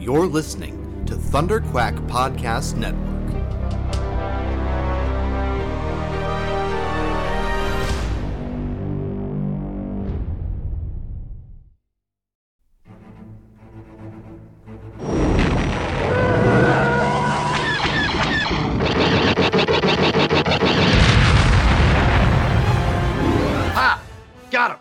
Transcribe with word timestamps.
You're 0.00 0.26
listening 0.26 1.04
to 1.04 1.14
Thunder 1.14 1.60
Quack 1.60 1.94
Podcast 2.06 2.74
Network. 2.74 3.06
Ha! 23.74 24.02
Got 24.50 24.70
him! 24.70 24.78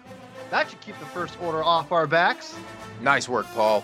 That 0.49 0.69
should 0.69 0.79
keep 0.79 0.97
the 0.99 1.05
first 1.07 1.37
order 1.41 1.61
off 1.61 1.91
our 1.91 2.07
backs. 2.07 2.55
Nice 3.01 3.27
work, 3.27 3.45
Paul. 3.47 3.83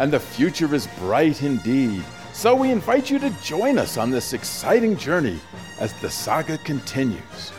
And 0.00 0.10
the 0.10 0.18
future 0.18 0.74
is 0.74 0.88
bright 0.98 1.42
indeed. 1.42 2.02
So 2.32 2.54
we 2.54 2.70
invite 2.70 3.10
you 3.10 3.18
to 3.18 3.28
join 3.42 3.76
us 3.76 3.98
on 3.98 4.10
this 4.10 4.32
exciting 4.32 4.96
journey 4.96 5.38
as 5.78 5.92
the 6.00 6.08
saga 6.08 6.56
continues. 6.56 7.52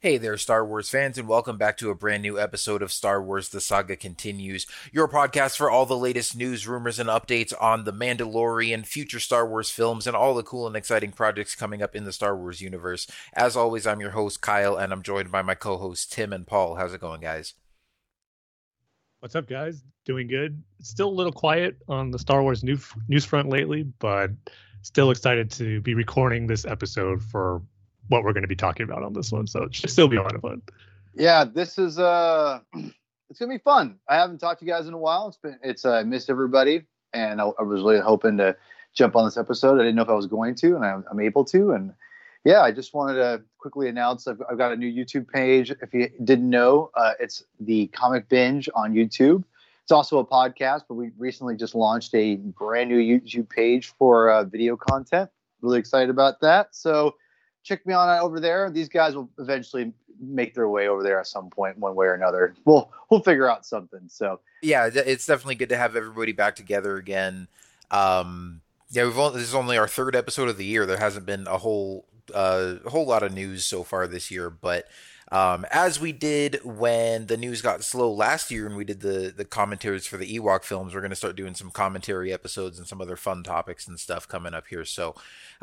Hey 0.00 0.18
there, 0.18 0.36
Star 0.36 0.66
Wars 0.66 0.90
fans, 0.90 1.16
and 1.16 1.28
welcome 1.28 1.56
back 1.56 1.76
to 1.76 1.90
a 1.90 1.94
brand 1.94 2.22
new 2.22 2.40
episode 2.40 2.82
of 2.82 2.90
Star 2.90 3.22
Wars 3.22 3.50
The 3.50 3.60
Saga 3.60 3.96
Continues, 3.96 4.66
your 4.92 5.06
podcast 5.08 5.56
for 5.56 5.70
all 5.70 5.86
the 5.86 5.96
latest 5.96 6.36
news, 6.36 6.66
rumors, 6.66 6.98
and 6.98 7.08
updates 7.08 7.54
on 7.58 7.84
The 7.84 7.92
Mandalorian, 7.92 8.84
future 8.84 9.20
Star 9.20 9.48
Wars 9.48 9.70
films, 9.70 10.08
and 10.08 10.16
all 10.16 10.34
the 10.34 10.42
cool 10.42 10.66
and 10.66 10.76
exciting 10.76 11.12
projects 11.12 11.54
coming 11.54 11.82
up 11.82 11.94
in 11.94 12.04
the 12.04 12.12
Star 12.12 12.36
Wars 12.36 12.60
universe. 12.60 13.06
As 13.32 13.56
always, 13.56 13.86
I'm 13.86 14.00
your 14.00 14.10
host, 14.10 14.40
Kyle, 14.40 14.76
and 14.76 14.92
I'm 14.92 15.02
joined 15.02 15.30
by 15.30 15.40
my 15.40 15.54
co 15.54 15.78
hosts, 15.78 16.04
Tim 16.04 16.32
and 16.32 16.46
Paul. 16.46 16.74
How's 16.74 16.92
it 16.92 17.00
going, 17.00 17.20
guys? 17.22 17.54
What's 19.24 19.34
up, 19.34 19.48
guys? 19.48 19.82
Doing 20.04 20.26
good. 20.26 20.62
Still 20.82 21.08
a 21.08 21.16
little 21.16 21.32
quiet 21.32 21.78
on 21.88 22.10
the 22.10 22.18
Star 22.18 22.42
Wars 22.42 22.62
new, 22.62 22.76
news 23.08 23.24
front 23.24 23.48
lately, 23.48 23.82
but 23.82 24.32
still 24.82 25.10
excited 25.10 25.50
to 25.52 25.80
be 25.80 25.94
recording 25.94 26.46
this 26.46 26.66
episode 26.66 27.22
for 27.22 27.62
what 28.08 28.22
we're 28.22 28.34
going 28.34 28.42
to 28.42 28.48
be 28.48 28.54
talking 28.54 28.84
about 28.84 29.02
on 29.02 29.14
this 29.14 29.32
one. 29.32 29.46
So 29.46 29.62
it 29.62 29.74
should 29.74 29.88
still 29.88 30.08
be 30.08 30.18
a 30.18 30.22
lot 30.22 30.34
of 30.34 30.42
fun. 30.42 30.60
Yeah, 31.14 31.44
this 31.44 31.78
is 31.78 31.98
uh 31.98 32.60
it's 33.30 33.38
gonna 33.38 33.54
be 33.54 33.62
fun. 33.64 33.98
I 34.06 34.16
haven't 34.16 34.40
talked 34.40 34.60
to 34.60 34.66
you 34.66 34.70
guys 34.70 34.88
in 34.88 34.92
a 34.92 34.98
while. 34.98 35.28
It's 35.28 35.38
been 35.38 35.58
it's 35.62 35.86
uh, 35.86 35.92
I 35.92 36.02
missed 36.02 36.28
everybody 36.28 36.82
and 37.14 37.40
I, 37.40 37.44
I 37.44 37.62
was 37.62 37.80
really 37.80 38.00
hoping 38.00 38.36
to 38.36 38.54
jump 38.92 39.16
on 39.16 39.24
this 39.24 39.38
episode. 39.38 39.76
I 39.76 39.84
didn't 39.84 39.96
know 39.96 40.02
if 40.02 40.10
I 40.10 40.12
was 40.12 40.26
going 40.26 40.54
to 40.56 40.76
and 40.76 40.84
I, 40.84 40.98
I'm 41.10 41.20
able 41.20 41.46
to 41.46 41.70
and 41.70 41.94
yeah, 42.44 42.60
I 42.60 42.72
just 42.72 42.92
wanted 42.92 43.14
to 43.14 43.42
quickly 43.64 43.88
announce 43.88 44.28
I've, 44.28 44.42
I've 44.50 44.58
got 44.58 44.72
a 44.72 44.76
new 44.76 44.92
YouTube 44.92 45.26
page. 45.26 45.70
If 45.70 45.94
you 45.94 46.10
didn't 46.22 46.50
know, 46.50 46.90
uh, 46.94 47.12
it's 47.18 47.44
the 47.60 47.86
Comic 47.86 48.28
Binge 48.28 48.68
on 48.74 48.92
YouTube. 48.92 49.42
It's 49.82 49.90
also 49.90 50.18
a 50.18 50.26
podcast, 50.26 50.82
but 50.86 50.96
we 50.96 51.12
recently 51.16 51.56
just 51.56 51.74
launched 51.74 52.14
a 52.14 52.36
brand 52.36 52.90
new 52.90 52.98
YouTube 52.98 53.48
page 53.48 53.86
for 53.98 54.28
uh, 54.28 54.44
video 54.44 54.76
content. 54.76 55.30
Really 55.62 55.78
excited 55.78 56.10
about 56.10 56.42
that. 56.42 56.74
So 56.74 57.14
check 57.62 57.86
me 57.86 57.94
on 57.94 58.06
over 58.18 58.38
there. 58.38 58.68
These 58.68 58.90
guys 58.90 59.16
will 59.16 59.30
eventually 59.38 59.94
make 60.20 60.54
their 60.54 60.68
way 60.68 60.88
over 60.88 61.02
there 61.02 61.18
at 61.18 61.26
some 61.26 61.48
point, 61.48 61.78
one 61.78 61.94
way 61.94 62.04
or 62.04 62.12
another. 62.12 62.54
We'll 62.66 62.92
we'll 63.08 63.20
figure 63.20 63.50
out 63.50 63.64
something. 63.64 64.02
So 64.08 64.40
yeah, 64.60 64.90
it's 64.92 65.24
definitely 65.24 65.54
good 65.54 65.70
to 65.70 65.78
have 65.78 65.96
everybody 65.96 66.32
back 66.32 66.54
together 66.54 66.98
again. 66.98 67.48
Um, 67.90 68.60
yeah, 68.90 69.04
we've 69.04 69.18
only, 69.18 69.38
this 69.38 69.48
is 69.48 69.54
only 69.54 69.78
our 69.78 69.88
third 69.88 70.14
episode 70.14 70.50
of 70.50 70.58
the 70.58 70.66
year. 70.66 70.84
There 70.84 70.98
hasn't 70.98 71.24
been 71.24 71.46
a 71.46 71.56
whole 71.56 72.04
uh, 72.32 72.76
a 72.84 72.90
whole 72.90 73.06
lot 73.06 73.22
of 73.22 73.32
news 73.32 73.64
so 73.64 73.82
far 73.82 74.06
this 74.06 74.30
year, 74.30 74.50
but 74.50 74.86
um, 75.32 75.64
as 75.70 75.98
we 75.98 76.12
did 76.12 76.60
when 76.64 77.26
the 77.26 77.36
news 77.36 77.62
got 77.62 77.82
slow 77.82 78.12
last 78.12 78.50
year 78.50 78.66
and 78.66 78.76
we 78.76 78.84
did 78.84 79.00
the 79.00 79.32
the 79.36 79.44
commentaries 79.44 80.06
for 80.06 80.16
the 80.16 80.38
Ewok 80.38 80.64
films, 80.64 80.94
we're 80.94 81.00
going 81.00 81.10
to 81.10 81.16
start 81.16 81.34
doing 81.34 81.54
some 81.54 81.70
commentary 81.70 82.32
episodes 82.32 82.78
and 82.78 82.86
some 82.86 83.00
other 83.00 83.16
fun 83.16 83.42
topics 83.42 83.88
and 83.88 83.98
stuff 83.98 84.28
coming 84.28 84.54
up 84.54 84.66
here. 84.68 84.84
So 84.84 85.14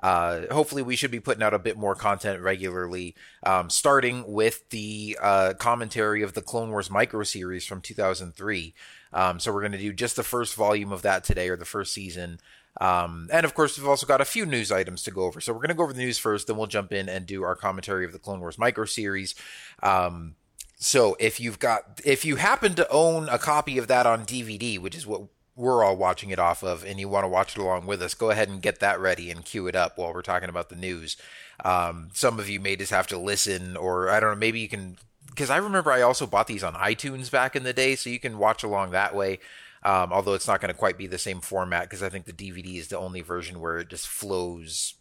uh, 0.01 0.41
hopefully 0.51 0.81
we 0.81 0.95
should 0.95 1.11
be 1.11 1.19
putting 1.19 1.43
out 1.43 1.53
a 1.53 1.59
bit 1.59 1.77
more 1.77 1.95
content 1.95 2.41
regularly, 2.41 3.15
um, 3.43 3.69
starting 3.69 4.25
with 4.27 4.67
the 4.71 5.17
uh, 5.21 5.53
commentary 5.57 6.23
of 6.23 6.33
the 6.33 6.41
Clone 6.41 6.71
Wars 6.71 6.89
micro 6.89 7.23
series 7.23 7.65
from 7.65 7.81
2003. 7.81 8.73
Um, 9.13 9.39
so 9.39 9.53
we're 9.53 9.61
going 9.61 9.71
to 9.73 9.77
do 9.77 9.93
just 9.93 10.15
the 10.15 10.23
first 10.23 10.55
volume 10.55 10.91
of 10.91 11.01
that 11.03 11.23
today 11.23 11.49
or 11.49 11.55
the 11.55 11.65
first 11.65 11.93
season. 11.93 12.39
Um, 12.79 13.29
and 13.31 13.45
of 13.45 13.53
course, 13.53 13.77
we've 13.77 13.87
also 13.87 14.05
got 14.05 14.21
a 14.21 14.25
few 14.25 14.45
news 14.45 14.71
items 14.71 15.03
to 15.03 15.11
go 15.11 15.23
over. 15.23 15.41
So 15.41 15.51
we're 15.51 15.59
going 15.59 15.69
to 15.69 15.75
go 15.75 15.83
over 15.83 15.93
the 15.93 15.99
news 16.03 16.17
first, 16.17 16.47
then 16.47 16.57
we'll 16.57 16.67
jump 16.67 16.93
in 16.93 17.09
and 17.09 17.25
do 17.25 17.43
our 17.43 17.55
commentary 17.55 18.05
of 18.05 18.13
the 18.13 18.19
Clone 18.19 18.39
Wars 18.39 18.57
micro 18.57 18.85
series. 18.85 19.35
Um, 19.83 20.35
so 20.77 21.15
if 21.19 21.39
you've 21.39 21.59
got, 21.59 22.01
if 22.05 22.25
you 22.25 22.37
happen 22.37 22.73
to 22.75 22.89
own 22.89 23.29
a 23.29 23.37
copy 23.37 23.77
of 23.77 23.87
that 23.87 24.05
on 24.05 24.25
DVD, 24.25 24.79
which 24.79 24.95
is 24.95 25.05
what 25.05 25.23
we're 25.55 25.83
all 25.83 25.95
watching 25.95 26.31
it 26.31 26.39
off 26.39 26.63
of, 26.63 26.83
and 26.83 26.99
you 26.99 27.07
want 27.07 27.23
to 27.23 27.29
watch 27.29 27.55
it 27.55 27.61
along 27.61 27.85
with 27.85 28.01
us, 28.01 28.13
go 28.13 28.31
ahead 28.31 28.49
and 28.49 28.61
get 28.61 28.79
that 28.79 28.99
ready 28.99 29.29
and 29.29 29.45
cue 29.45 29.67
it 29.67 29.75
up 29.75 29.97
while 29.97 30.13
we're 30.13 30.21
talking 30.21 30.49
about 30.49 30.69
the 30.69 30.75
news. 30.75 31.17
Um, 31.63 32.09
some 32.13 32.39
of 32.39 32.49
you 32.49 32.59
may 32.59 32.75
just 32.75 32.91
have 32.91 33.07
to 33.07 33.17
listen, 33.17 33.77
or 33.77 34.09
I 34.09 34.19
don't 34.19 34.31
know, 34.31 34.39
maybe 34.39 34.59
you 34.59 34.69
can, 34.69 34.97
because 35.27 35.51
I 35.51 35.57
remember 35.57 35.91
I 35.91 36.01
also 36.01 36.25
bought 36.25 36.47
these 36.47 36.63
on 36.63 36.73
iTunes 36.73 37.29
back 37.29 37.55
in 37.55 37.63
the 37.63 37.73
day, 37.73 37.95
so 37.95 38.09
you 38.09 38.19
can 38.19 38.39
watch 38.39 38.63
along 38.63 38.91
that 38.91 39.13
way. 39.13 39.39
Um, 39.83 40.13
although 40.13 40.33
it's 40.33 40.47
not 40.47 40.61
going 40.61 40.71
to 40.71 40.77
quite 40.77 40.97
be 40.97 41.07
the 41.07 41.17
same 41.17 41.41
format 41.41 41.83
because 41.83 42.03
I 42.03 42.09
think 42.09 42.25
the 42.25 42.33
DVD 42.33 42.75
is 42.75 42.89
the 42.89 42.99
only 42.99 43.21
version 43.21 43.59
where 43.59 43.79
it 43.79 43.89
just 43.89 44.07
flows, 44.07 44.95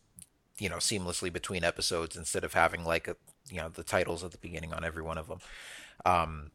you 0.58 0.70
know, 0.70 0.76
seamlessly 0.76 1.32
between 1.32 1.64
episodes 1.64 2.16
instead 2.16 2.44
of 2.44 2.54
having 2.54 2.84
like 2.84 3.06
a, 3.06 3.16
you 3.50 3.58
know 3.58 3.68
the 3.68 3.82
titles 3.82 4.24
at 4.24 4.30
the 4.30 4.38
beginning 4.38 4.72
on 4.72 4.84
every 4.84 5.02
one 5.02 5.18
of 5.18 5.28
them. 5.28 5.41
Um, 6.06 6.50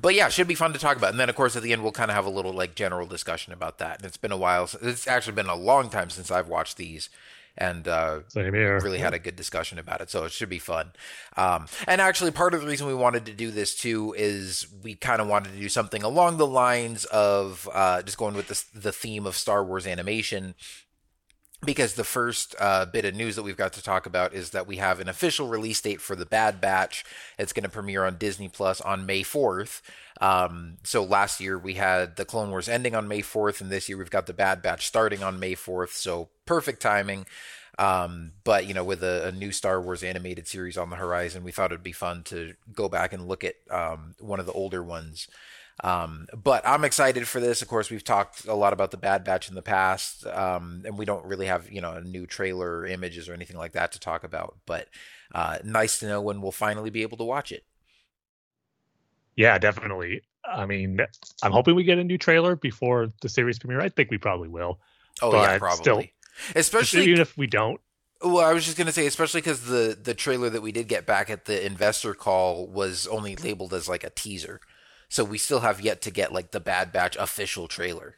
but 0.00 0.14
yeah, 0.14 0.30
should 0.30 0.48
be 0.48 0.54
fun 0.54 0.72
to 0.72 0.78
talk 0.78 0.96
about. 0.96 1.10
And 1.10 1.20
then 1.20 1.28
of 1.28 1.36
course 1.36 1.54
at 1.54 1.62
the 1.62 1.72
end 1.72 1.82
we'll 1.82 1.92
kind 1.92 2.10
of 2.10 2.14
have 2.14 2.24
a 2.24 2.30
little 2.30 2.52
like 2.52 2.74
general 2.74 3.06
discussion 3.06 3.52
about 3.52 3.78
that. 3.78 3.96
And 3.96 4.06
it's 4.06 4.16
been 4.16 4.32
a 4.32 4.36
while. 4.36 4.68
It's 4.80 5.06
actually 5.06 5.34
been 5.34 5.46
a 5.46 5.54
long 5.54 5.90
time 5.90 6.08
since 6.08 6.30
I've 6.30 6.48
watched 6.48 6.78
these 6.78 7.10
and 7.56 7.86
uh, 7.86 8.20
Same 8.28 8.54
here. 8.54 8.78
really 8.80 8.98
had 8.98 9.14
a 9.14 9.18
good 9.18 9.36
discussion 9.36 9.78
about 9.78 10.00
it. 10.00 10.10
So 10.10 10.24
it 10.24 10.32
should 10.32 10.48
be 10.48 10.58
fun. 10.58 10.92
Um, 11.36 11.66
and 11.86 12.00
actually, 12.00 12.30
part 12.30 12.54
of 12.54 12.62
the 12.62 12.66
reason 12.66 12.86
we 12.86 12.94
wanted 12.94 13.26
to 13.26 13.32
do 13.32 13.50
this 13.50 13.74
too 13.74 14.14
is 14.16 14.66
we 14.82 14.94
kind 14.94 15.20
of 15.20 15.28
wanted 15.28 15.52
to 15.52 15.58
do 15.58 15.68
something 15.68 16.02
along 16.02 16.38
the 16.38 16.46
lines 16.46 17.04
of 17.06 17.68
uh, 17.72 18.02
just 18.02 18.18
going 18.18 18.34
with 18.34 18.48
the, 18.48 18.80
the 18.80 18.92
theme 18.92 19.26
of 19.26 19.36
Star 19.36 19.64
Wars 19.64 19.86
animation. 19.86 20.54
Because 21.64 21.94
the 21.94 22.04
first 22.04 22.56
uh, 22.58 22.86
bit 22.86 23.04
of 23.04 23.14
news 23.14 23.36
that 23.36 23.44
we've 23.44 23.56
got 23.56 23.72
to 23.74 23.82
talk 23.82 24.06
about 24.06 24.34
is 24.34 24.50
that 24.50 24.66
we 24.66 24.76
have 24.76 24.98
an 24.98 25.08
official 25.08 25.46
release 25.46 25.80
date 25.80 26.00
for 26.00 26.16
the 26.16 26.26
Bad 26.26 26.60
Batch. 26.60 27.04
It's 27.38 27.52
going 27.52 27.62
to 27.62 27.68
premiere 27.68 28.04
on 28.04 28.16
Disney 28.16 28.48
Plus 28.48 28.80
on 28.80 29.06
May 29.06 29.22
4th. 29.22 29.80
Um, 30.20 30.78
so 30.82 31.04
last 31.04 31.40
year 31.40 31.56
we 31.56 31.74
had 31.74 32.16
the 32.16 32.24
Clone 32.24 32.50
Wars 32.50 32.68
ending 32.68 32.96
on 32.96 33.06
May 33.06 33.22
4th, 33.22 33.60
and 33.60 33.70
this 33.70 33.88
year 33.88 33.96
we've 33.96 34.10
got 34.10 34.26
the 34.26 34.32
Bad 34.32 34.60
Batch 34.60 34.86
starting 34.86 35.22
on 35.22 35.38
May 35.38 35.54
4th. 35.54 35.90
So 35.90 36.30
perfect 36.46 36.82
timing. 36.82 37.26
Um, 37.78 38.32
but 38.44 38.66
you 38.66 38.74
know, 38.74 38.84
with 38.84 39.02
a, 39.02 39.28
a, 39.28 39.32
new 39.32 39.50
Star 39.50 39.80
Wars 39.80 40.02
animated 40.02 40.46
series 40.46 40.76
on 40.76 40.90
the 40.90 40.96
horizon, 40.96 41.42
we 41.42 41.52
thought 41.52 41.72
it'd 41.72 41.82
be 41.82 41.92
fun 41.92 42.22
to 42.24 42.54
go 42.74 42.88
back 42.88 43.12
and 43.12 43.26
look 43.26 43.44
at 43.44 43.54
um, 43.70 44.14
one 44.20 44.40
of 44.40 44.46
the 44.46 44.52
older 44.52 44.82
ones. 44.82 45.26
Um, 45.82 46.28
but 46.32 46.66
I'm 46.66 46.84
excited 46.84 47.26
for 47.26 47.40
this. 47.40 47.60
Of 47.60 47.68
course, 47.68 47.90
we've 47.90 48.04
talked 48.04 48.46
a 48.46 48.54
lot 48.54 48.72
about 48.72 48.92
the 48.92 48.96
Bad 48.96 49.24
Batch 49.24 49.48
in 49.48 49.56
the 49.56 49.62
past, 49.62 50.24
um, 50.26 50.82
and 50.86 50.96
we 50.96 51.04
don't 51.04 51.24
really 51.26 51.46
have 51.46 51.70
you 51.70 51.80
know 51.80 51.94
a 51.94 52.00
new 52.00 52.26
trailer 52.26 52.78
or 52.78 52.86
images 52.86 53.28
or 53.28 53.34
anything 53.34 53.56
like 53.56 53.72
that 53.72 53.92
to 53.92 54.00
talk 54.00 54.22
about. 54.22 54.56
But 54.64 54.88
uh, 55.34 55.58
nice 55.64 55.98
to 56.00 56.06
know 56.06 56.20
when 56.20 56.40
we'll 56.40 56.52
finally 56.52 56.90
be 56.90 57.02
able 57.02 57.18
to 57.18 57.24
watch 57.24 57.50
it. 57.50 57.64
Yeah, 59.34 59.58
definitely. 59.58 60.22
I 60.44 60.66
mean, 60.66 61.00
I'm 61.42 61.52
hoping 61.52 61.74
we 61.74 61.84
get 61.84 61.98
a 61.98 62.04
new 62.04 62.18
trailer 62.18 62.56
before 62.56 63.08
the 63.20 63.28
series 63.28 63.58
premiere. 63.58 63.80
I 63.80 63.88
think 63.88 64.10
we 64.10 64.18
probably 64.18 64.48
will. 64.48 64.78
Oh 65.20 65.32
yeah, 65.34 65.58
probably. 65.58 65.82
Still, 65.82 66.04
Especially 66.54 67.04
even 67.04 67.20
if 67.20 67.36
we 67.36 67.46
don't. 67.46 67.80
Well, 68.22 68.44
I 68.44 68.52
was 68.52 68.64
just 68.64 68.76
going 68.76 68.86
to 68.86 68.92
say, 68.92 69.06
especially 69.06 69.40
because 69.40 69.64
the 69.64 69.98
the 70.00 70.14
trailer 70.14 70.48
that 70.50 70.62
we 70.62 70.72
did 70.72 70.88
get 70.88 71.06
back 71.06 71.28
at 71.28 71.46
the 71.46 71.64
investor 71.64 72.14
call 72.14 72.66
was 72.68 73.06
only 73.08 73.36
labeled 73.36 73.74
as 73.74 73.88
like 73.88 74.04
a 74.04 74.10
teaser, 74.10 74.60
so 75.12 75.22
we 75.24 75.36
still 75.36 75.60
have 75.60 75.78
yet 75.82 76.00
to 76.00 76.10
get 76.10 76.32
like 76.32 76.52
the 76.52 76.58
Bad 76.60 76.90
Batch 76.90 77.16
official 77.16 77.68
trailer. 77.68 78.14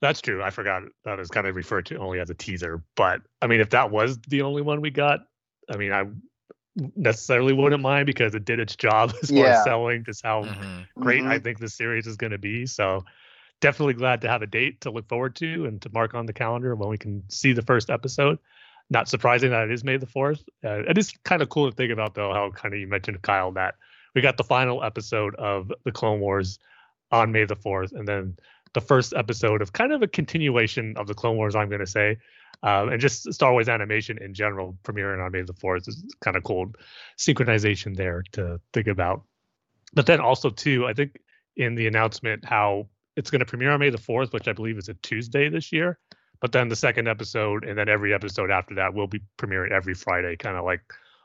That's 0.00 0.22
true. 0.22 0.42
I 0.42 0.48
forgot 0.48 0.82
that 1.04 1.20
is 1.20 1.28
kind 1.28 1.46
of 1.46 1.54
referred 1.56 1.84
to 1.86 1.96
only 1.96 2.20
as 2.20 2.30
a 2.30 2.34
teaser. 2.34 2.82
But 2.96 3.20
I 3.42 3.46
mean, 3.46 3.60
if 3.60 3.68
that 3.70 3.90
was 3.90 4.18
the 4.28 4.40
only 4.42 4.62
one 4.62 4.80
we 4.80 4.90
got, 4.90 5.20
I 5.70 5.76
mean, 5.76 5.92
I 5.92 6.04
necessarily 6.94 7.52
wouldn't 7.52 7.82
mind 7.82 8.06
because 8.06 8.34
it 8.34 8.46
did 8.46 8.60
its 8.60 8.76
job 8.76 9.12
as 9.22 9.28
far 9.30 9.38
Yeah. 9.38 9.58
as 9.58 9.64
selling 9.64 10.04
just 10.04 10.22
how 10.24 10.44
Mhm. 10.44 10.86
great 10.98 11.22
Mhm. 11.22 11.28
I 11.28 11.38
think 11.38 11.58
the 11.58 11.68
series 11.68 12.06
is 12.06 12.16
going 12.16 12.32
to 12.32 12.38
be. 12.38 12.64
So 12.64 13.04
definitely 13.60 13.94
glad 13.94 14.22
to 14.22 14.28
have 14.28 14.40
a 14.42 14.46
date 14.46 14.80
to 14.82 14.90
look 14.90 15.06
forward 15.08 15.36
to 15.36 15.66
and 15.66 15.80
to 15.82 15.90
mark 15.92 16.14
on 16.14 16.24
the 16.24 16.32
calendar 16.32 16.74
when 16.74 16.88
we 16.88 16.96
can 16.98 17.22
see 17.28 17.52
the 17.52 17.62
first 17.62 17.90
episode. 17.90 18.38
Not 18.88 19.08
surprising 19.08 19.50
that 19.50 19.64
it 19.64 19.72
is 19.72 19.82
May 19.84 19.96
the 19.98 20.06
4th. 20.06 20.42
Uh, 20.64 20.80
it 20.88 20.96
is 20.96 21.12
kind 21.24 21.42
of 21.42 21.48
cool 21.50 21.68
to 21.70 21.76
think 21.76 21.92
about, 21.92 22.14
though, 22.14 22.32
how 22.32 22.50
kind 22.52 22.72
of 22.72 22.80
you 22.80 22.86
mentioned, 22.86 23.20
Kyle, 23.22 23.52
that 23.52 23.74
we 24.16 24.22
got 24.22 24.38
the 24.38 24.44
final 24.44 24.82
episode 24.82 25.34
of 25.36 25.70
the 25.84 25.92
Clone 25.92 26.20
Wars 26.20 26.58
on 27.12 27.30
May 27.30 27.44
the 27.44 27.54
4th, 27.54 27.92
and 27.92 28.08
then 28.08 28.36
the 28.72 28.80
first 28.80 29.12
episode 29.14 29.60
of 29.60 29.74
kind 29.74 29.92
of 29.92 30.02
a 30.02 30.08
continuation 30.08 30.96
of 30.96 31.06
the 31.06 31.14
Clone 31.14 31.36
Wars, 31.36 31.54
I'm 31.54 31.68
going 31.68 31.80
to 31.80 31.86
say. 31.86 32.16
Um, 32.62 32.88
and 32.88 33.00
just 33.00 33.30
Star 33.34 33.52
Wars 33.52 33.68
animation 33.68 34.18
in 34.20 34.32
general 34.32 34.76
premiering 34.82 35.24
on 35.24 35.32
May 35.32 35.42
the 35.42 35.52
4th 35.52 35.86
is 35.86 36.02
kind 36.24 36.36
of 36.36 36.42
cool 36.44 36.72
synchronization 37.18 37.94
there 37.94 38.24
to 38.32 38.58
think 38.72 38.86
about. 38.86 39.22
But 39.92 40.06
then 40.06 40.20
also, 40.20 40.48
too, 40.48 40.86
I 40.86 40.94
think 40.94 41.20
in 41.54 41.74
the 41.74 41.86
announcement 41.86 42.44
how 42.44 42.88
it's 43.16 43.30
going 43.30 43.40
to 43.40 43.46
premiere 43.46 43.72
on 43.72 43.80
May 43.80 43.90
the 43.90 43.98
4th, 43.98 44.32
which 44.32 44.48
I 44.48 44.52
believe 44.54 44.78
is 44.78 44.88
a 44.88 44.94
Tuesday 44.94 45.50
this 45.50 45.72
year. 45.72 45.98
But 46.40 46.52
then 46.52 46.68
the 46.68 46.76
second 46.76 47.06
episode 47.06 47.64
and 47.64 47.78
then 47.78 47.90
every 47.90 48.14
episode 48.14 48.50
after 48.50 48.74
that 48.76 48.94
will 48.94 49.06
be 49.06 49.20
premiering 49.38 49.72
every 49.72 49.94
Friday, 49.94 50.36
kind 50.36 50.56
of 50.56 50.64
like 50.64 50.80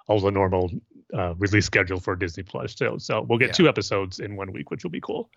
all 0.08 0.20
the 0.20 0.32
normal 0.32 0.72
uh, 1.14 1.34
release 1.38 1.66
schedule 1.66 2.00
for 2.00 2.16
Disney 2.16 2.44
Plus. 2.44 2.76
So, 2.76 2.98
so 2.98 3.22
we'll 3.22 3.38
get 3.40 3.50
Yeah. 3.50 3.54
two 3.54 3.68
episodes 3.70 4.20
in 4.20 4.36
one 4.36 4.52
week, 4.52 4.72
which 4.72 4.84
will 4.84 4.92
be 4.92 5.02
cool. 5.02 5.30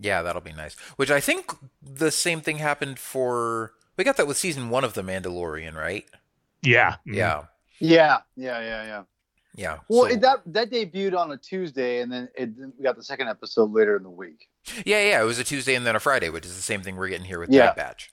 Yeah, 0.00 0.22
that'll 0.22 0.42
be 0.42 0.52
nice. 0.52 0.74
Which 0.96 1.10
I 1.10 1.20
think 1.20 1.52
the 1.82 2.10
same 2.10 2.40
thing 2.40 2.58
happened 2.58 2.98
for. 2.98 3.72
We 3.96 4.04
got 4.04 4.16
that 4.18 4.26
with 4.28 4.36
season 4.36 4.70
one 4.70 4.84
of 4.84 4.94
The 4.94 5.02
Mandalorian, 5.02 5.74
right? 5.74 6.04
Yeah. 6.62 6.96
mhm. 7.06 7.14
Yeah, 7.16 7.42
Yeah, 7.80 8.18
yeah, 8.36 8.60
yeah, 8.60 8.84
yeah. 8.84 9.02
yeah. 9.56 9.78
Well, 9.88 10.02
So- 10.02 10.06
it, 10.14 10.20
that 10.20 10.42
that 10.46 10.70
debuted 10.70 11.16
on 11.18 11.32
a 11.32 11.36
Tuesday, 11.36 12.00
and 12.00 12.12
then 12.12 12.28
it, 12.36 12.50
we 12.76 12.84
got 12.84 12.96
the 12.96 13.02
second 13.02 13.28
episode 13.28 13.72
later 13.72 13.96
in 13.96 14.02
the 14.04 14.10
week. 14.10 14.48
yeah, 14.86 15.02
yeah. 15.02 15.20
It 15.20 15.24
was 15.24 15.38
a 15.40 15.44
Tuesday 15.44 15.74
and 15.74 15.84
then 15.86 15.96
a 15.96 16.00
Friday, 16.00 16.28
which 16.30 16.46
is 16.46 16.54
the 16.54 16.62
same 16.62 16.82
thing 16.82 16.94
we're 16.96 17.08
getting 17.08 17.26
here 17.26 17.40
with 17.40 17.50
Yeah. 17.50 17.66
Bad 17.68 17.76
Batch. 17.76 18.12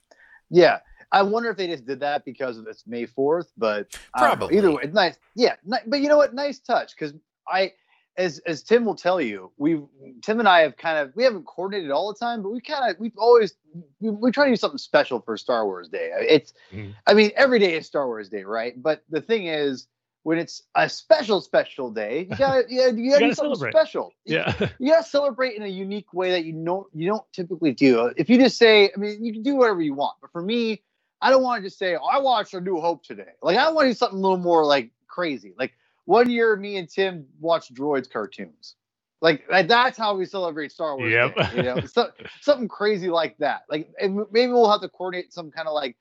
Yeah, 0.50 0.80
I 1.20 1.22
wonder 1.24 1.50
if 1.50 1.58
they 1.58 1.68
just 1.68 1.86
did 1.86 2.00
that 2.02 2.26
because 2.26 2.58
it's 2.60 2.86
May 2.86 3.06
Fourth, 3.06 3.52
but 3.58 3.92
don't. 3.92 4.02
Probably. 4.38 4.58
either 4.58 4.72
way, 4.72 4.84
it's 4.84 4.94
nice. 4.94 5.18
Yeah, 5.36 5.56
ni- 5.66 5.78
but 5.88 6.02
you 6.02 6.10
know 6.10 6.18
what? 6.18 6.34
Nice 6.34 6.60
touch 6.60 6.94
because 6.96 7.14
I, 7.48 7.72
as 8.18 8.40
as 8.46 8.64
Tim 8.64 8.86
will 8.86 8.96
tell 8.96 9.20
you, 9.22 9.52
we 9.58 9.80
Tim 10.22 10.40
and 10.40 10.48
I 10.48 10.62
have 10.62 10.78
kind 10.78 10.98
of 11.00 11.16
we 11.16 11.24
haven't 11.24 11.46
coordinated 11.46 11.92
all 11.92 12.12
the 12.12 12.20
time, 12.20 12.44
but 12.44 12.52
we 12.52 12.62
kind 12.62 12.90
of 12.92 13.00
we've 13.00 13.18
always 13.18 13.54
we, 14.00 14.10
we 14.10 14.32
try 14.32 14.46
to 14.46 14.52
do 14.52 14.56
something 14.56 14.78
special 14.78 15.20
for 15.22 15.38
Star 15.38 15.66
Wars 15.66 15.90
Day. 15.90 16.12
It's, 16.20 16.54
Mhm. 16.74 16.94
I 17.08 17.14
mean, 17.14 17.32
every 17.36 17.60
day 17.60 17.76
is 17.76 17.86
Star 17.86 18.06
Wars 18.08 18.30
Day, 18.30 18.44
right? 18.44 18.74
But 18.82 19.04
the 19.10 19.22
thing 19.22 19.48
is. 19.48 19.88
When 20.24 20.40
it's 20.40 20.64
a 20.74 20.90
special, 20.90 21.40
special 21.40 21.92
day, 21.92 22.22
you 22.28 22.36
gotta, 22.36 22.64
you 22.68 22.80
gotta, 22.82 23.00
you 23.00 23.10
gotta, 23.12 23.20
gotta 23.20 23.26
do 23.28 23.34
something 23.36 23.56
celebrate. 23.58 23.72
special. 23.74 24.12
Yeah. 24.26 24.70
you 24.80 24.90
gotta 24.90 25.04
celebrate 25.04 25.56
in 25.56 25.62
a 25.62 25.68
unique 25.68 26.12
way 26.16 26.32
that 26.32 26.46
you 26.46 26.54
know 26.54 26.88
you 26.96 27.08
don't 27.08 27.24
typically 27.32 27.74
do. 27.74 28.12
If 28.18 28.28
you 28.28 28.40
just 28.40 28.58
say, 28.58 28.86
I 28.92 28.98
mean, 29.00 29.24
you 29.24 29.32
can 29.34 29.44
do 29.44 29.56
whatever 29.56 29.84
you 29.84 29.94
want, 29.94 30.16
but 30.22 30.32
for 30.32 30.42
me, 30.42 30.82
I 31.22 31.30
don't 31.30 31.44
want 31.44 31.64
to 31.64 31.68
just 31.68 31.80
say, 31.80 31.96
oh, 31.96 32.06
I 32.06 32.20
watched 32.20 32.54
A 32.54 32.62
New 32.62 32.80
Hope 32.80 33.04
today. 33.04 33.32
Like 33.42 33.58
I 33.58 33.72
want 33.72 33.86
to 33.86 33.90
do 33.90 33.94
something 33.96 34.20
a 34.20 34.22
little 34.22 34.38
more 34.38 34.66
like 34.66 34.92
crazy. 35.08 35.54
Like 35.58 35.74
one 36.06 36.30
year, 36.30 36.56
me 36.56 36.78
and 36.78 36.88
Tim 36.90 37.26
watched 37.40 37.74
Droids 37.74 38.10
cartoons. 38.10 38.76
Like, 39.22 39.48
that's 39.50 39.98
how 39.98 40.16
we 40.16 40.26
celebrate 40.26 40.72
Star 40.72 40.98
Wars. 40.98 41.12
Yep. 41.12 41.36
Day, 41.36 41.50
you 41.56 41.64
know, 41.64 41.80
so, 41.82 42.12
something 42.42 42.68
crazy 42.68 43.10
like 43.10 43.38
that. 43.40 43.64
Like, 43.70 43.90
and 44.00 44.18
maybe 44.32 44.52
we'll 44.52 44.70
have 44.70 44.82
to 44.82 44.90
coordinate 44.90 45.34
some 45.34 45.50
kind 45.50 45.68
of 45.68 45.74
like 45.74 45.98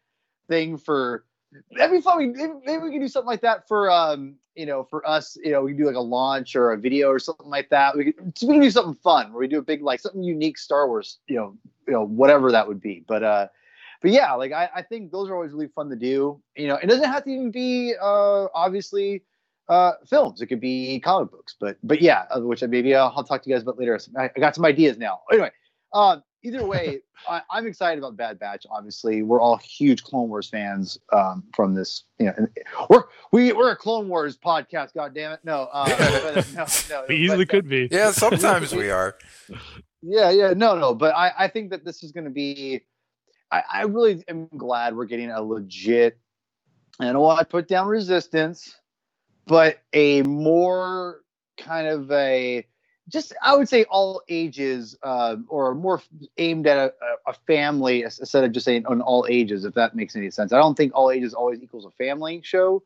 thing 0.49 0.77
for. 0.77 1.25
That'd 1.77 1.93
be 1.93 2.03
fun. 2.03 2.19
We- 2.19 2.27
Maybe, 2.67 2.83
we 2.83 2.91
can 2.91 3.01
do 3.01 3.09
something 3.09 3.29
like 3.29 3.41
that 3.43 3.67
for 3.67 3.91
um, 3.91 4.35
you 4.57 4.67
know, 4.67 4.85
for 4.85 5.09
us. 5.09 5.39
You 5.43 5.53
know, 5.53 5.63
we 5.63 5.71
can 5.71 5.79
do 5.79 5.87
like 5.87 5.97
a 5.97 6.01
launch 6.01 6.55
or 6.55 6.73
a 6.73 6.77
video 6.77 7.09
or 7.09 7.19
something 7.19 7.49
like 7.49 7.71
that. 7.71 7.97
We 7.97 8.13
could, 8.13 8.35
we 8.43 8.55
can 8.55 8.61
do 8.61 8.71
something 8.71 8.95
fun 8.95 9.33
where 9.33 9.41
we 9.41 9.49
do 9.49 9.59
a 9.59 9.63
big 9.63 9.81
like 9.81 10.01
something 10.01 10.23
unique 10.23 10.59
Star 10.59 10.87
Wars. 10.89 11.19
You 11.27 11.37
know, 11.37 11.57
you 11.87 11.95
know, 11.95 12.05
whatever 12.05 12.51
that 12.53 12.67
would 12.69 12.81
be. 12.81 13.05
But 13.07 13.23
uh, 13.23 13.49
but 14.03 14.11
yeah, 14.11 14.33
like 14.35 14.53
I, 14.53 14.69
I 14.75 14.83
think 14.83 15.13
those 15.13 15.29
are 15.29 15.35
always 15.35 15.53
really 15.53 15.69
fun 15.69 15.89
to 15.91 15.97
do. 15.97 16.41
You 16.57 16.69
know, 16.69 16.77
it 16.77 16.87
doesn't 16.87 17.05
have 17.11 17.25
to 17.25 17.31
even 17.31 17.51
be 17.51 17.95
uh, 18.01 18.47
obviously 18.55 19.23
uh, 19.69 19.93
films. 20.09 20.41
It 20.41 20.47
could 20.47 20.61
be 20.61 21.01
comic 21.01 21.31
books. 21.31 21.57
But 21.59 21.77
but 21.83 22.01
yeah, 22.01 22.25
uh, 22.35 22.41
which 22.41 22.63
maybe 22.63 22.95
I'll, 22.95 23.13
I'll 23.17 23.25
talk 23.25 23.43
to 23.43 23.51
you 23.51 23.55
guys 23.57 23.63
about 23.63 23.79
later. 23.79 23.99
I, 24.17 24.31
I 24.37 24.41
got 24.41 24.55
some 24.55 24.65
ideas 24.65 24.99
now. 24.99 25.21
Anyway, 25.33 25.51
uh, 25.93 26.19
either 26.43 26.65
way, 26.65 27.01
I, 27.29 27.43
I'm 27.51 27.67
excited 27.67 27.99
about 27.99 28.17
Bad 28.17 28.39
Batch. 28.39 28.67
Obviously, 28.71 29.23
we're 29.23 29.41
all 29.41 29.57
huge 29.57 30.05
Clone 30.05 30.29
Wars 30.29 30.49
fans 30.49 30.99
um, 31.13 31.45
from 31.55 31.75
this. 31.75 32.05
You 32.19 32.27
know, 32.27 32.47
we're 32.91 33.05
we 33.33 33.53
we're 33.53 33.71
a 33.71 33.77
Clone 33.77 34.09
Wars 34.09 34.37
podcast. 34.37 34.95
God 34.95 35.15
damn 35.15 35.33
it, 35.33 35.41
no, 35.45 35.69
uh, 35.73 35.89
but, 36.35 36.53
no, 36.55 36.67
no, 36.91 37.05
We 37.09 37.17
easily 37.17 37.45
but- 37.45 37.51
could 37.51 37.69
be. 37.69 37.89
Yeah, 37.91 38.13
sometimes 38.13 38.75
we 38.75 38.91
are. 38.91 39.17
yeah, 40.03 40.31
yeah, 40.31 40.53
no, 40.55 40.79
no, 40.79 40.95
but 40.95 41.15
I, 41.15 41.33
I 41.39 41.49
think 41.49 41.71
that 41.71 41.85
this 41.85 42.03
is 42.03 42.13
going 42.13 42.25
to 42.25 42.31
be. 42.31 42.83
I, 43.51 43.63
I 43.73 43.83
really 43.83 44.23
am 44.29 44.49
glad 44.57 44.97
we're 44.97 45.05
getting 45.07 45.31
a 45.31 45.43
legit. 45.43 46.19
I 47.01 47.07
don't 47.07 47.23
want 47.23 47.41
to 47.41 47.45
put 47.45 47.69
down 47.69 47.89
resistance, 47.89 48.77
but 49.47 49.79
a 49.93 50.23
more 50.23 51.21
kind 51.57 51.87
of 51.87 52.11
a 52.11 52.67
just 53.09 53.35
I 53.43 53.57
would 53.57 53.69
say 53.69 53.85
all 53.85 54.23
ages 54.29 54.97
uh, 55.03 55.37
or 55.49 55.75
more 55.75 56.03
aimed 56.39 56.67
at 56.67 56.79
a, 56.79 56.93
a 57.27 57.35
family 57.47 58.03
instead 58.03 58.45
of 58.45 58.53
just 58.53 58.65
saying 58.65 58.87
on 58.87 59.03
all 59.03 59.27
ages. 59.29 59.65
If 59.65 59.75
that 59.75 59.95
makes 59.95 60.17
any 60.17 60.31
sense, 60.31 60.53
I 60.53 60.59
don't 60.59 60.75
think 60.75 60.93
all 60.95 61.11
ages 61.11 61.35
always 61.35 61.63
equals 61.63 61.85
a 61.85 61.91
family 61.91 62.41
show. 62.43 62.83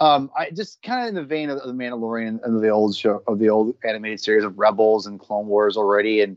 Um, 0.00 0.30
I 0.36 0.50
just 0.50 0.80
kind 0.82 1.02
of 1.02 1.08
in 1.08 1.14
the 1.16 1.24
vein 1.24 1.50
of, 1.50 1.60
the 1.60 1.72
Mandalorian 1.72 2.40
and 2.44 2.62
the 2.62 2.68
old 2.68 2.96
show 2.96 3.22
of 3.26 3.40
the 3.40 3.48
old 3.48 3.74
animated 3.84 4.20
series 4.20 4.44
of 4.44 4.58
Rebels 4.58 5.06
and 5.06 5.18
Clone 5.18 5.46
Wars 5.48 5.76
already, 5.76 6.20
and 6.20 6.36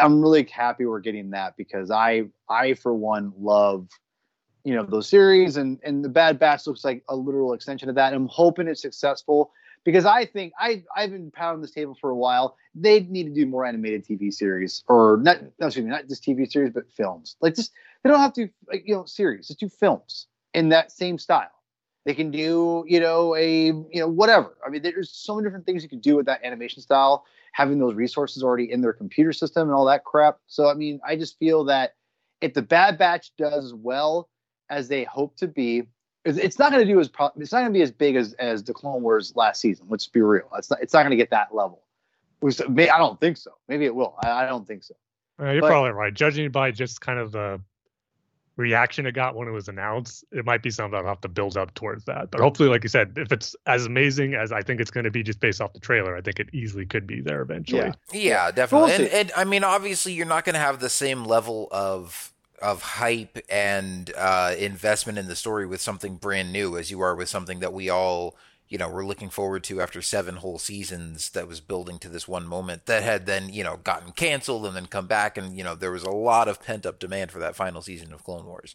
I'm 0.00 0.22
really 0.22 0.44
happy 0.44 0.86
we're 0.86 1.00
getting 1.00 1.30
that 1.30 1.56
because 1.56 1.90
I 1.90 2.24
I 2.48 2.74
for 2.74 2.94
one 2.94 3.32
love 3.38 3.88
you 4.64 4.74
know 4.74 4.84
those 4.84 5.08
series 5.08 5.56
and 5.56 5.78
and 5.82 6.04
the 6.04 6.08
Bad 6.08 6.38
Batch 6.38 6.66
looks 6.66 6.84
like 6.84 7.02
a 7.08 7.16
literal 7.16 7.52
extension 7.52 7.88
of 7.88 7.94
that. 7.96 8.14
I'm 8.14 8.28
hoping 8.28 8.68
it's 8.68 8.82
successful 8.82 9.52
because 9.84 10.04
I 10.04 10.24
think 10.24 10.52
I 10.58 10.82
I've 10.96 11.10
been 11.10 11.30
pounding 11.30 11.62
this 11.62 11.72
table 11.72 11.96
for 12.00 12.10
a 12.10 12.16
while. 12.16 12.56
They 12.74 13.00
need 13.00 13.24
to 13.24 13.34
do 13.34 13.46
more 13.46 13.64
animated 13.64 14.06
TV 14.06 14.32
series 14.32 14.82
or 14.88 15.18
not 15.22 15.42
no, 15.58 15.66
excuse 15.66 15.84
me 15.84 15.90
not 15.90 16.08
just 16.08 16.24
TV 16.24 16.50
series 16.50 16.72
but 16.72 16.90
films. 16.90 17.36
Like 17.40 17.54
just 17.56 17.72
they 18.02 18.10
don't 18.10 18.20
have 18.20 18.34
to 18.34 18.48
like 18.68 18.84
you 18.86 18.94
know 18.94 19.04
series. 19.04 19.48
Just 19.48 19.60
do 19.60 19.68
films 19.68 20.26
in 20.54 20.68
that 20.70 20.92
same 20.92 21.18
style. 21.18 21.50
They 22.04 22.14
can 22.14 22.30
do 22.30 22.84
you 22.88 22.98
know 23.00 23.34
a 23.36 23.66
you 23.66 23.86
know 23.94 24.08
whatever. 24.08 24.56
I 24.66 24.70
mean 24.70 24.82
there's 24.82 25.10
so 25.10 25.34
many 25.36 25.46
different 25.46 25.66
things 25.66 25.82
you 25.82 25.88
can 25.88 26.00
do 26.00 26.16
with 26.16 26.26
that 26.26 26.44
animation 26.44 26.82
style. 26.82 27.24
Having 27.52 27.78
those 27.80 27.94
resources 27.94 28.42
already 28.42 28.70
in 28.72 28.80
their 28.80 28.92
computer 28.94 29.32
system 29.32 29.68
and 29.68 29.72
all 29.76 29.84
that 29.86 30.04
crap. 30.04 30.38
So 30.46 30.68
I 30.68 30.74
mean 30.74 31.00
I 31.06 31.16
just 31.16 31.38
feel 31.38 31.64
that 31.64 31.94
if 32.40 32.54
the 32.54 32.62
Bad 32.62 32.98
Batch 32.98 33.30
does 33.36 33.66
as 33.66 33.74
well 33.74 34.28
as 34.68 34.88
they 34.88 35.04
hope 35.04 35.36
to 35.36 35.46
be, 35.46 35.80
it's- 36.24 36.38
it's 36.42 36.58
not 36.58 36.72
going 36.72 36.84
to 36.84 36.90
do 36.92 36.98
as 36.98 37.08
pro- 37.08 37.30
it's 37.36 37.52
not 37.52 37.60
going 37.60 37.72
to 37.72 37.76
be 37.78 37.82
as 37.82 37.92
big 37.92 38.16
as 38.16 38.32
as 38.34 38.64
the 38.64 38.72
Clone 38.74 39.02
Wars 39.02 39.34
last 39.36 39.60
season. 39.60 39.86
Let's 39.88 40.06
be 40.08 40.22
real. 40.22 40.48
It's 40.56 40.70
not 40.70 40.80
it's 40.82 40.92
not 40.94 41.02
going 41.02 41.10
to 41.10 41.16
get 41.16 41.30
that 41.30 41.54
level. 41.54 41.82
I 42.44 42.86
don't 42.98 43.20
think 43.20 43.36
so. 43.36 43.52
Maybe 43.68 43.84
it 43.84 43.94
will. 43.94 44.16
I, 44.24 44.30
I 44.44 44.46
don't 44.46 44.66
think 44.66 44.82
so. 44.82 44.94
Uh, 45.40 45.50
you're 45.52 45.60
But- 45.60 45.68
probably 45.68 45.92
right. 45.92 46.12
Judging 46.12 46.50
by 46.50 46.72
just 46.72 47.00
kind 47.00 47.18
of 47.20 47.30
the 47.30 47.60
reaction 48.56 49.06
it 49.06 49.12
got 49.12 49.34
when 49.34 49.48
it 49.48 49.52
was 49.52 49.68
announced, 49.68 50.24
it 50.30 50.44
might 50.44 50.62
be 50.62 50.70
something 50.70 50.98
I'll 50.98 51.06
have 51.06 51.20
to 51.22 51.28
build 51.28 51.56
up 51.56 51.74
towards 51.74 52.04
that. 52.04 52.30
But 52.30 52.40
hopefully, 52.40 52.68
like 52.68 52.82
you 52.82 52.88
said, 52.88 53.14
if 53.16 53.32
it's 53.32 53.56
as 53.66 53.86
amazing 53.86 54.34
as 54.34 54.52
I 54.52 54.62
think 54.62 54.80
it's 54.80 54.90
going 54.90 55.04
to 55.04 55.10
be 55.10 55.22
just 55.22 55.40
based 55.40 55.60
off 55.60 55.72
the 55.72 55.80
trailer, 55.80 56.16
I 56.16 56.20
think 56.20 56.38
it 56.38 56.48
easily 56.52 56.86
could 56.86 57.06
be 57.06 57.20
there 57.20 57.42
eventually. 57.42 57.80
Yeah. 57.80 57.92
Yeah, 58.12 58.50
definitely. 58.50 58.90
We'll 58.90 59.00
And, 59.00 59.08
and 59.08 59.32
I 59.36 59.44
mean, 59.44 59.64
obviously, 59.64 60.12
you're 60.12 60.26
not 60.26 60.44
going 60.44 60.54
to 60.54 60.60
have 60.60 60.80
the 60.80 60.90
same 60.90 61.24
level 61.24 61.68
of 61.70 62.32
of 62.60 62.80
hype 62.80 63.38
and 63.50 64.12
uh, 64.16 64.54
investment 64.56 65.18
in 65.18 65.26
the 65.26 65.34
story 65.34 65.66
with 65.66 65.80
something 65.80 66.14
brand 66.14 66.52
new 66.52 66.78
as 66.78 66.92
you 66.92 67.00
are 67.00 67.16
with 67.16 67.28
something 67.28 67.58
that 67.58 67.72
we 67.72 67.90
all, 67.90 68.36
you 68.72 68.78
know, 68.78 68.88
were 68.88 69.04
looking 69.04 69.28
forward 69.28 69.62
to 69.62 69.82
after 69.82 70.00
seven 70.00 70.36
whole 70.36 70.58
seasons 70.58 71.28
that 71.30 71.46
was 71.46 71.60
building 71.60 71.98
to 71.98 72.08
this 72.08 72.26
one 72.26 72.46
moment 72.46 72.86
that 72.86 73.02
had 73.02 73.26
then, 73.26 73.50
you 73.50 73.62
know, 73.62 73.76
gotten 73.76 74.12
canceled 74.12 74.64
and 74.64 74.74
then 74.74 74.86
come 74.86 75.06
back. 75.06 75.36
And, 75.36 75.54
you 75.54 75.62
know, 75.62 75.74
there 75.74 75.90
was 75.90 76.04
a 76.04 76.10
lot 76.10 76.48
of 76.48 76.62
pent 76.62 76.86
up 76.86 76.98
demand 76.98 77.30
for 77.30 77.38
that 77.38 77.54
final 77.54 77.82
season 77.82 78.14
of 78.14 78.24
Clone 78.24 78.46
Wars. 78.46 78.74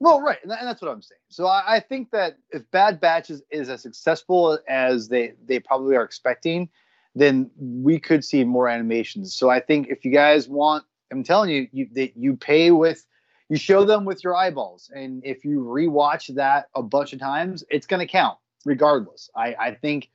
Well, 0.00 0.22
right, 0.22 0.38
and, 0.42 0.50
that's 0.50 0.80
what 0.80 0.90
I'm 0.90 1.02
saying. 1.02 1.20
So 1.28 1.46
I, 1.46 1.78
think 1.78 2.10
that 2.12 2.38
if 2.52 2.62
Bad 2.70 2.98
Batch 2.98 3.28
is, 3.28 3.42
is 3.50 3.68
as 3.68 3.82
successful 3.82 4.58
as 4.66 5.08
they 5.08 5.34
they 5.46 5.58
probably 5.60 5.94
are 5.94 6.02
expecting, 6.02 6.70
then 7.14 7.50
we 7.58 7.98
could 7.98 8.24
see 8.24 8.44
more 8.44 8.66
animations. 8.66 9.34
So 9.34 9.50
I 9.50 9.60
think 9.60 9.88
if 9.88 10.06
you 10.06 10.10
guys 10.10 10.48
want, 10.48 10.84
I'm 11.12 11.22
telling 11.22 11.50
you, 11.50 11.68
you 11.70 11.88
that 11.92 12.16
you 12.16 12.34
pay 12.34 12.70
with, 12.70 13.06
you 13.50 13.58
show 13.58 13.84
them 13.84 14.06
with 14.06 14.24
your 14.24 14.34
eyeballs, 14.34 14.90
and 14.94 15.22
if 15.24 15.44
you 15.44 15.60
rewatch 15.60 16.34
that 16.34 16.68
a 16.74 16.82
bunch 16.82 17.12
of 17.12 17.18
times, 17.18 17.62
it's 17.68 17.86
going 17.86 18.00
to 18.00 18.10
count 18.10 18.38
regardless. 18.66 19.30
I 19.34 19.54
I 19.58 19.74
think 19.74 20.10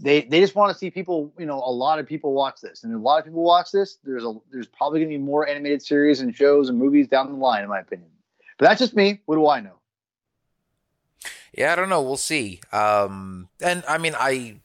they 0.00 0.22
they 0.22 0.40
just 0.40 0.54
want 0.54 0.72
to 0.72 0.78
see 0.78 0.90
people, 0.90 1.32
you 1.38 1.46
know, 1.46 1.58
a 1.58 1.70
lot 1.70 1.98
of 1.98 2.06
people 2.06 2.32
watch 2.32 2.60
this, 2.60 2.82
and 2.82 2.94
a 2.94 2.98
lot 2.98 3.18
of 3.18 3.24
people 3.26 3.42
watch 3.42 3.70
this. 3.70 3.98
There's 4.02 4.24
a 4.24 4.34
there's 4.50 4.66
probably 4.66 5.00
going 5.00 5.12
to 5.12 5.18
be 5.18 5.22
more 5.22 5.46
animated 5.46 5.82
series 5.82 6.20
and 6.20 6.34
shows 6.34 6.68
and 6.68 6.78
movies 6.78 7.06
down 7.06 7.30
the 7.30 7.38
line, 7.38 7.62
in 7.62 7.68
my 7.68 7.80
opinion. 7.80 8.08
But 8.58 8.68
that's 8.68 8.80
just 8.80 8.96
me. 8.96 9.20
What 9.26 9.36
do 9.36 9.46
I 9.48 9.60
know? 9.60 9.78
Yeah, 11.56 11.72
I 11.72 11.76
don't 11.76 11.90
know. 11.90 12.02
We'll 12.02 12.16
see. 12.16 12.60
Um, 12.72 13.48
and 13.60 13.84
I 13.86 13.98
mean, 13.98 14.14
I, 14.18 14.60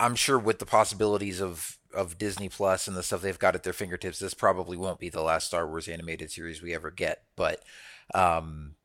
I'm 0.00 0.14
sure 0.14 0.38
with 0.38 0.58
the 0.58 0.66
possibilities 0.66 1.40
of 1.40 1.78
of 1.94 2.16
Disney 2.16 2.48
Plus 2.48 2.88
and 2.88 2.96
the 2.96 3.02
stuff 3.02 3.20
they've 3.20 3.38
got 3.38 3.54
at 3.54 3.64
their 3.64 3.74
fingertips, 3.74 4.18
this 4.18 4.32
probably 4.32 4.78
won't 4.78 4.98
be 4.98 5.10
the 5.10 5.22
last 5.22 5.48
Star 5.48 5.66
Wars 5.66 5.88
animated 5.88 6.30
series 6.30 6.62
we 6.62 6.74
ever 6.74 6.90
get. 6.90 7.24
But 7.36 7.62
um, 8.14 8.76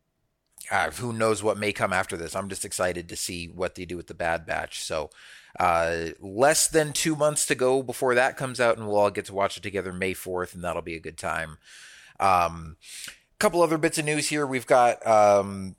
uh, 0.69 0.91
who 0.91 1.13
knows 1.13 1.41
what 1.41 1.57
may 1.57 1.71
come 1.71 1.93
after 1.93 2.17
this? 2.17 2.35
I'm 2.35 2.49
just 2.49 2.65
excited 2.65 3.07
to 3.09 3.15
see 3.15 3.47
what 3.47 3.75
they 3.75 3.85
do 3.85 3.97
with 3.97 4.07
the 4.07 4.13
Bad 4.13 4.45
Batch. 4.45 4.81
So 4.83 5.09
uh, 5.59 6.09
less 6.19 6.67
than 6.67 6.93
two 6.93 7.15
months 7.15 7.45
to 7.47 7.55
go 7.55 7.81
before 7.81 8.15
that 8.15 8.37
comes 8.37 8.59
out, 8.59 8.77
and 8.77 8.87
we'll 8.87 8.97
all 8.97 9.11
get 9.11 9.25
to 9.25 9.33
watch 9.33 9.57
it 9.57 9.63
together 9.63 9.93
May 9.93 10.13
4th, 10.13 10.53
and 10.53 10.63
that'll 10.63 10.81
be 10.81 10.95
a 10.95 10.99
good 10.99 11.17
time. 11.17 11.57
Um, 12.19 12.77
couple 13.39 13.61
other 13.61 13.77
bits 13.77 13.97
of 13.97 14.05
news 14.05 14.27
here. 14.27 14.45
We've 14.45 14.65
got 14.65 15.05
um, 15.05 15.75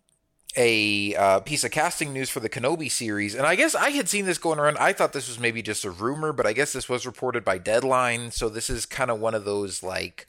a 0.57 1.15
uh, 1.15 1.41
piece 1.41 1.65
of 1.65 1.71
casting 1.71 2.13
news 2.13 2.31
for 2.31 2.41
the 2.41 2.49
Kenobi 2.49 2.91
series, 2.91 3.35
and 3.35 3.47
I 3.47 3.57
guess 3.57 3.75
I 3.75 3.91
had 3.91 4.09
seen 4.09 4.27
this 4.27 4.39
going 4.39 4.59
around. 4.59 4.79
I 4.79 4.93
thought 4.93 5.13
this 5.13 5.29
was 5.29 5.39
maybe 5.39 5.63
just 5.63 5.85
a 5.85 5.91
rumor, 5.91 6.33
but 6.33 6.47
I 6.47 6.53
guess 6.53 6.73
this 6.73 6.89
was 6.89 7.07
reported 7.07 7.45
by 7.45 7.59
Deadline. 7.59 8.31
So 8.31 8.49
this 8.49 8.71
is 8.71 8.87
kind 8.87 9.11
of 9.11 9.21
one 9.21 9.35
of 9.35 9.45
those 9.45 9.83
like 9.83 10.27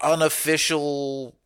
unofficial 0.00 1.36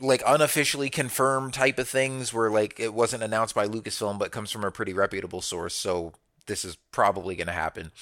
like 0.00 0.22
unofficially 0.26 0.90
confirmed 0.90 1.54
type 1.54 1.78
of 1.78 1.88
things 1.88 2.32
where 2.32 2.50
like 2.50 2.80
it 2.80 2.94
wasn't 2.94 3.22
announced 3.22 3.54
by 3.54 3.66
Lucasfilm 3.66 4.18
but 4.18 4.32
comes 4.32 4.50
from 4.50 4.64
a 4.64 4.70
pretty 4.70 4.92
reputable 4.92 5.40
source 5.40 5.74
so 5.74 6.12
this 6.46 6.64
is 6.64 6.76
probably 6.90 7.36
going 7.36 7.46
to 7.46 7.52
happen 7.52 7.92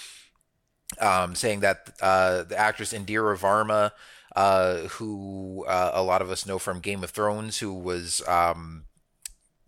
um, 1.01 1.35
saying 1.35 1.61
that 1.61 1.91
uh, 2.01 2.45
the 2.45 2.57
actress 2.57 2.93
Indira 2.93 3.37
Varma 3.37 3.93
uh, 4.39 4.87
who 4.89 5.65
uh, 5.67 5.91
a 5.95 6.03
lot 6.03 6.23
of 6.23 6.31
us 6.31 6.47
know 6.47 6.61
from 6.61 6.79
Game 6.79 7.03
of 7.03 7.11
Thrones, 7.11 7.59
who 7.59 7.75
was, 7.75 8.23
um, 8.29 8.85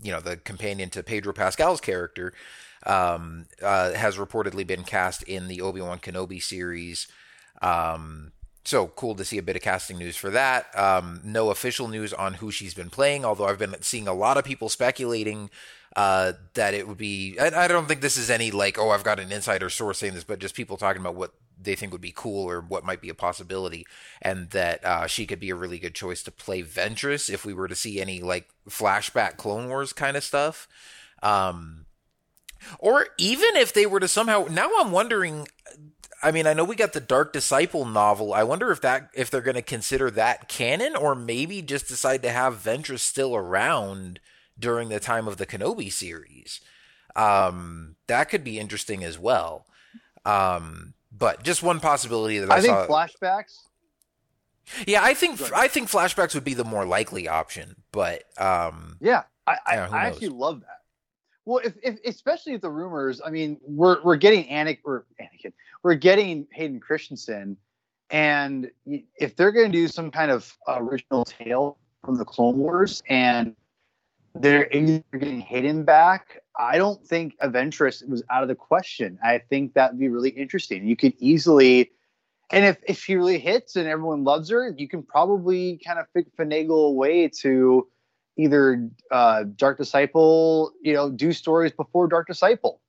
you 0.00 0.12
know, 0.12 0.20
the 0.20 0.36
companion 0.36 0.90
to 0.90 1.02
Pedro 1.02 1.32
Pascal's 1.32 1.80
character, 1.80 2.32
um, 2.86 3.46
uh, 3.62 3.92
has 3.94 4.16
reportedly 4.16 4.64
been 4.64 4.84
cast 4.84 5.24
in 5.24 5.48
the 5.48 5.60
Obi 5.60 5.80
Wan 5.80 5.98
Kenobi 5.98 6.40
series. 6.40 7.08
Um, 7.60 8.30
so 8.64 8.88
cool 8.88 9.14
to 9.14 9.24
see 9.24 9.38
a 9.38 9.42
bit 9.42 9.56
of 9.56 9.62
casting 9.62 9.98
news 9.98 10.16
for 10.16 10.30
that. 10.30 10.66
Um, 10.78 11.20
no 11.24 11.50
official 11.50 11.88
news 11.88 12.12
on 12.12 12.34
who 12.34 12.50
she's 12.50 12.74
been 12.74 12.90
playing, 12.90 13.24
although 13.24 13.46
I've 13.46 13.58
been 13.58 13.76
seeing 13.80 14.06
a 14.06 14.14
lot 14.14 14.36
of 14.36 14.44
people 14.44 14.68
speculating 14.68 15.50
uh, 15.96 16.34
that 16.54 16.74
it 16.74 16.86
would 16.86 16.98
be. 16.98 17.38
I, 17.38 17.66
don't 17.66 17.88
think 17.88 18.00
this 18.00 18.16
is 18.16 18.30
any 18.30 18.50
like, 18.50 18.78
oh, 18.78 18.90
I've 18.90 19.04
got 19.04 19.18
an 19.18 19.32
insider 19.32 19.70
source 19.70 19.98
saying 19.98 20.14
this, 20.14 20.24
but 20.24 20.38
just 20.38 20.54
people 20.54 20.76
talking 20.76 21.00
about 21.00 21.14
what 21.14 21.32
they 21.62 21.74
think 21.74 21.92
would 21.92 22.00
be 22.00 22.12
cool 22.14 22.48
or 22.48 22.60
what 22.60 22.84
might 22.84 23.00
be 23.00 23.08
a 23.08 23.14
possibility, 23.14 23.86
and 24.22 24.50
that 24.50 24.84
uh, 24.84 25.06
she 25.06 25.26
could 25.26 25.40
be 25.40 25.50
a 25.50 25.56
really 25.56 25.78
good 25.78 25.94
choice 25.94 26.22
to 26.22 26.30
play 26.30 26.62
Ventress 26.62 27.28
if 27.28 27.44
we 27.44 27.54
were 27.54 27.68
to 27.68 27.74
see 27.74 28.00
any 28.00 28.20
like 28.20 28.48
flashback 28.68 29.36
Clone 29.36 29.68
Wars 29.68 29.92
kind 29.92 30.16
of 30.16 30.24
stuff. 30.24 30.68
Um, 31.22 31.86
or 32.78 33.08
even 33.18 33.56
if 33.56 33.72
they 33.72 33.86
were 33.86 34.00
to 34.00 34.08
somehow 34.08 34.46
now 34.50 34.70
I'm 34.78 34.92
wondering 34.92 35.48
I 36.22 36.30
mean, 36.30 36.46
I 36.46 36.52
know 36.52 36.64
we 36.64 36.76
got 36.76 36.92
the 36.92 37.00
Dark 37.00 37.32
Disciple 37.32 37.84
novel. 37.84 38.34
I 38.34 38.42
wonder 38.42 38.70
if 38.70 38.80
that 38.82 39.10
if 39.14 39.30
they're 39.30 39.40
going 39.40 39.54
to 39.54 39.62
consider 39.62 40.10
that 40.10 40.48
canon 40.48 40.94
or 40.96 41.14
maybe 41.14 41.62
just 41.62 41.88
decide 41.88 42.22
to 42.22 42.30
have 42.30 42.62
Ventress 42.62 43.00
still 43.00 43.34
around 43.34 44.20
during 44.58 44.90
the 44.90 45.00
time 45.00 45.26
of 45.26 45.38
the 45.38 45.46
Kenobi 45.46 45.90
series. 45.90 46.60
Um, 47.16 47.96
that 48.06 48.28
could 48.28 48.44
be 48.44 48.58
interesting 48.58 49.02
as 49.02 49.18
well. 49.18 49.66
Um, 50.24 50.94
but 51.10 51.42
just 51.42 51.62
one 51.62 51.80
possibility 51.80 52.38
that 52.38 52.50
I, 52.50 52.56
I 52.56 52.60
think 52.60 52.74
saw. 52.74 52.86
flashbacks. 52.86 53.58
Yeah, 54.86 55.02
I 55.02 55.14
think 55.14 55.40
I 55.52 55.68
think 55.68 55.90
flashbacks 55.90 56.34
would 56.34 56.44
be 56.44 56.54
the 56.54 56.64
more 56.64 56.84
likely 56.84 57.26
option, 57.26 57.76
but 57.90 58.24
um, 58.38 58.98
yeah, 59.00 59.22
I, 59.46 59.56
I, 59.66 59.74
yeah, 59.74 59.88
I 59.90 60.06
actually 60.06 60.28
love 60.28 60.60
that. 60.60 60.79
Well, 61.44 61.60
if, 61.64 61.74
if 61.82 61.98
especially 62.04 62.52
if 62.52 62.60
the 62.60 62.70
rumors, 62.70 63.20
I 63.24 63.30
mean, 63.30 63.58
we're 63.62 64.02
we're 64.02 64.16
getting 64.16 64.44
Anakin, 64.44 64.80
or 64.84 65.06
Anakin, 65.20 65.52
we're 65.82 65.94
getting 65.94 66.46
Hayden 66.52 66.80
Christensen, 66.80 67.56
and 68.10 68.70
if 68.86 69.36
they're 69.36 69.52
going 69.52 69.72
to 69.72 69.78
do 69.78 69.88
some 69.88 70.10
kind 70.10 70.30
of 70.30 70.56
original 70.68 71.24
tale 71.24 71.78
from 72.04 72.16
the 72.16 72.24
Clone 72.24 72.58
Wars, 72.58 73.02
and 73.08 73.56
they're 74.34 74.66
getting 74.66 75.40
Hayden 75.40 75.84
back, 75.84 76.40
I 76.58 76.76
don't 76.76 77.04
think 77.06 77.36
Ventress 77.42 78.06
was 78.06 78.22
out 78.30 78.42
of 78.42 78.48
the 78.48 78.54
question. 78.54 79.18
I 79.24 79.38
think 79.38 79.74
that'd 79.74 79.98
be 79.98 80.08
really 80.08 80.30
interesting. 80.30 80.86
You 80.86 80.96
could 80.96 81.14
easily, 81.18 81.90
and 82.52 82.64
if 82.66 82.78
if 82.86 82.98
she 83.02 83.16
really 83.16 83.38
hits 83.38 83.76
and 83.76 83.88
everyone 83.88 84.24
loves 84.24 84.50
her, 84.50 84.74
you 84.76 84.88
can 84.88 85.02
probably 85.02 85.80
kind 85.84 85.98
of 85.98 86.06
finagle 86.38 86.88
a 86.88 86.92
way 86.92 87.28
to 87.40 87.88
either 88.40 88.88
uh, 89.10 89.44
Dark 89.56 89.78
Disciple, 89.78 90.72
you 90.82 90.94
know, 90.94 91.10
do 91.10 91.32
stories 91.32 91.72
before 91.72 92.08
Dark 92.08 92.26
Disciple, 92.26 92.80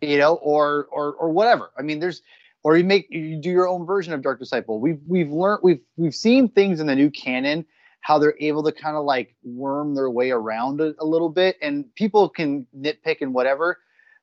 you 0.00 0.18
know, 0.18 0.34
or 0.34 0.88
or 0.90 1.14
or 1.14 1.30
whatever. 1.30 1.70
I 1.78 1.82
mean, 1.82 2.00
there's 2.00 2.22
or 2.62 2.76
you 2.76 2.84
make 2.84 3.06
you 3.10 3.36
do 3.40 3.50
your 3.50 3.68
own 3.68 3.86
version 3.86 4.12
of 4.12 4.22
Dark 4.22 4.38
Disciple. 4.38 4.80
We've 4.80 5.00
we've 5.06 5.30
learned 5.30 5.60
we've 5.62 5.80
we've 5.96 6.14
seen 6.14 6.48
things 6.48 6.80
in 6.80 6.86
the 6.86 6.94
new 6.94 7.10
canon 7.10 7.66
how 8.00 8.18
they're 8.18 8.36
able 8.38 8.62
to 8.62 8.70
kind 8.70 8.96
of 8.96 9.04
like 9.04 9.34
worm 9.42 9.94
their 9.94 10.10
way 10.10 10.30
around 10.30 10.78
a, 10.80 10.94
a 10.98 11.06
little 11.06 11.30
bit, 11.30 11.56
and 11.62 11.86
people 11.94 12.28
can 12.28 12.66
nitpick 12.76 13.22
and 13.22 13.32
whatever. 13.32 13.78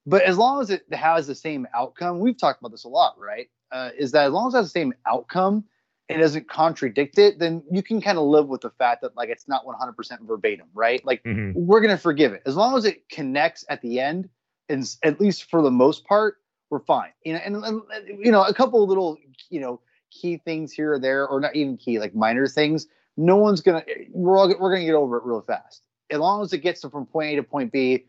But 0.05 0.23
as 0.23 0.37
long 0.37 0.61
as 0.61 0.69
it 0.69 0.83
has 0.91 1.27
the 1.27 1.35
same 1.35 1.67
outcome, 1.73 2.19
we've 2.19 2.37
talked 2.37 2.59
about 2.59 2.71
this 2.71 2.83
a 2.83 2.89
lot, 2.89 3.15
right? 3.19 3.49
Uh, 3.71 3.89
is 3.97 4.11
that 4.11 4.27
as 4.27 4.33
long 4.33 4.47
as 4.47 4.53
it 4.53 4.57
has 4.57 4.65
the 4.67 4.79
same 4.79 4.93
outcome, 5.07 5.63
it 6.11 6.19
doesn't 6.19 6.47
contradict 6.47 7.17
it, 7.17 7.39
then 7.39 7.63
you 7.71 7.81
can 7.81 8.01
kind 8.01 8.17
of 8.17 8.25
live 8.25 8.47
with 8.47 8.61
the 8.61 8.69
fact 8.71 9.01
that 9.01 9.15
like 9.15 9.29
it's 9.29 9.47
not 9.47 9.65
100% 9.65 9.95
verbatim, 10.27 10.67
right? 10.73 11.03
Like 11.05 11.23
mm-hmm. 11.23 11.51
we're 11.55 11.81
gonna 11.81 11.97
forgive 11.97 12.33
it 12.33 12.41
as 12.45 12.55
long 12.55 12.77
as 12.77 12.85
it 12.85 13.07
connects 13.09 13.65
at 13.69 13.81
the 13.81 13.99
end, 13.99 14.29
and 14.69 14.83
at 15.03 15.19
least 15.19 15.49
for 15.49 15.61
the 15.61 15.71
most 15.71 16.05
part, 16.05 16.37
we're 16.69 16.79
fine. 16.79 17.11
You 17.23 17.33
know, 17.33 17.39
and, 17.43 17.55
and 17.55 17.81
you 18.07 18.31
know, 18.31 18.43
a 18.43 18.53
couple 18.53 18.85
little 18.87 19.17
you 19.49 19.59
know 19.59 19.81
key 20.09 20.37
things 20.37 20.71
here 20.71 20.93
or 20.93 20.99
there, 20.99 21.27
or 21.27 21.39
not 21.39 21.55
even 21.55 21.77
key, 21.77 21.99
like 21.99 22.13
minor 22.15 22.47
things 22.47 22.87
no 23.17 23.37
one's 23.37 23.61
gonna 23.61 23.83
we're 24.11 24.37
all 24.37 24.47
we're 24.59 24.73
gonna 24.73 24.85
get 24.85 24.95
over 24.95 25.17
it 25.17 25.23
real 25.23 25.41
fast. 25.41 25.81
As 26.09 26.19
long 26.19 26.41
as 26.41 26.53
it 26.53 26.59
gets 26.59 26.81
from 26.81 27.05
point 27.05 27.33
A 27.33 27.35
to 27.37 27.43
point 27.43 27.71
B, 27.71 28.05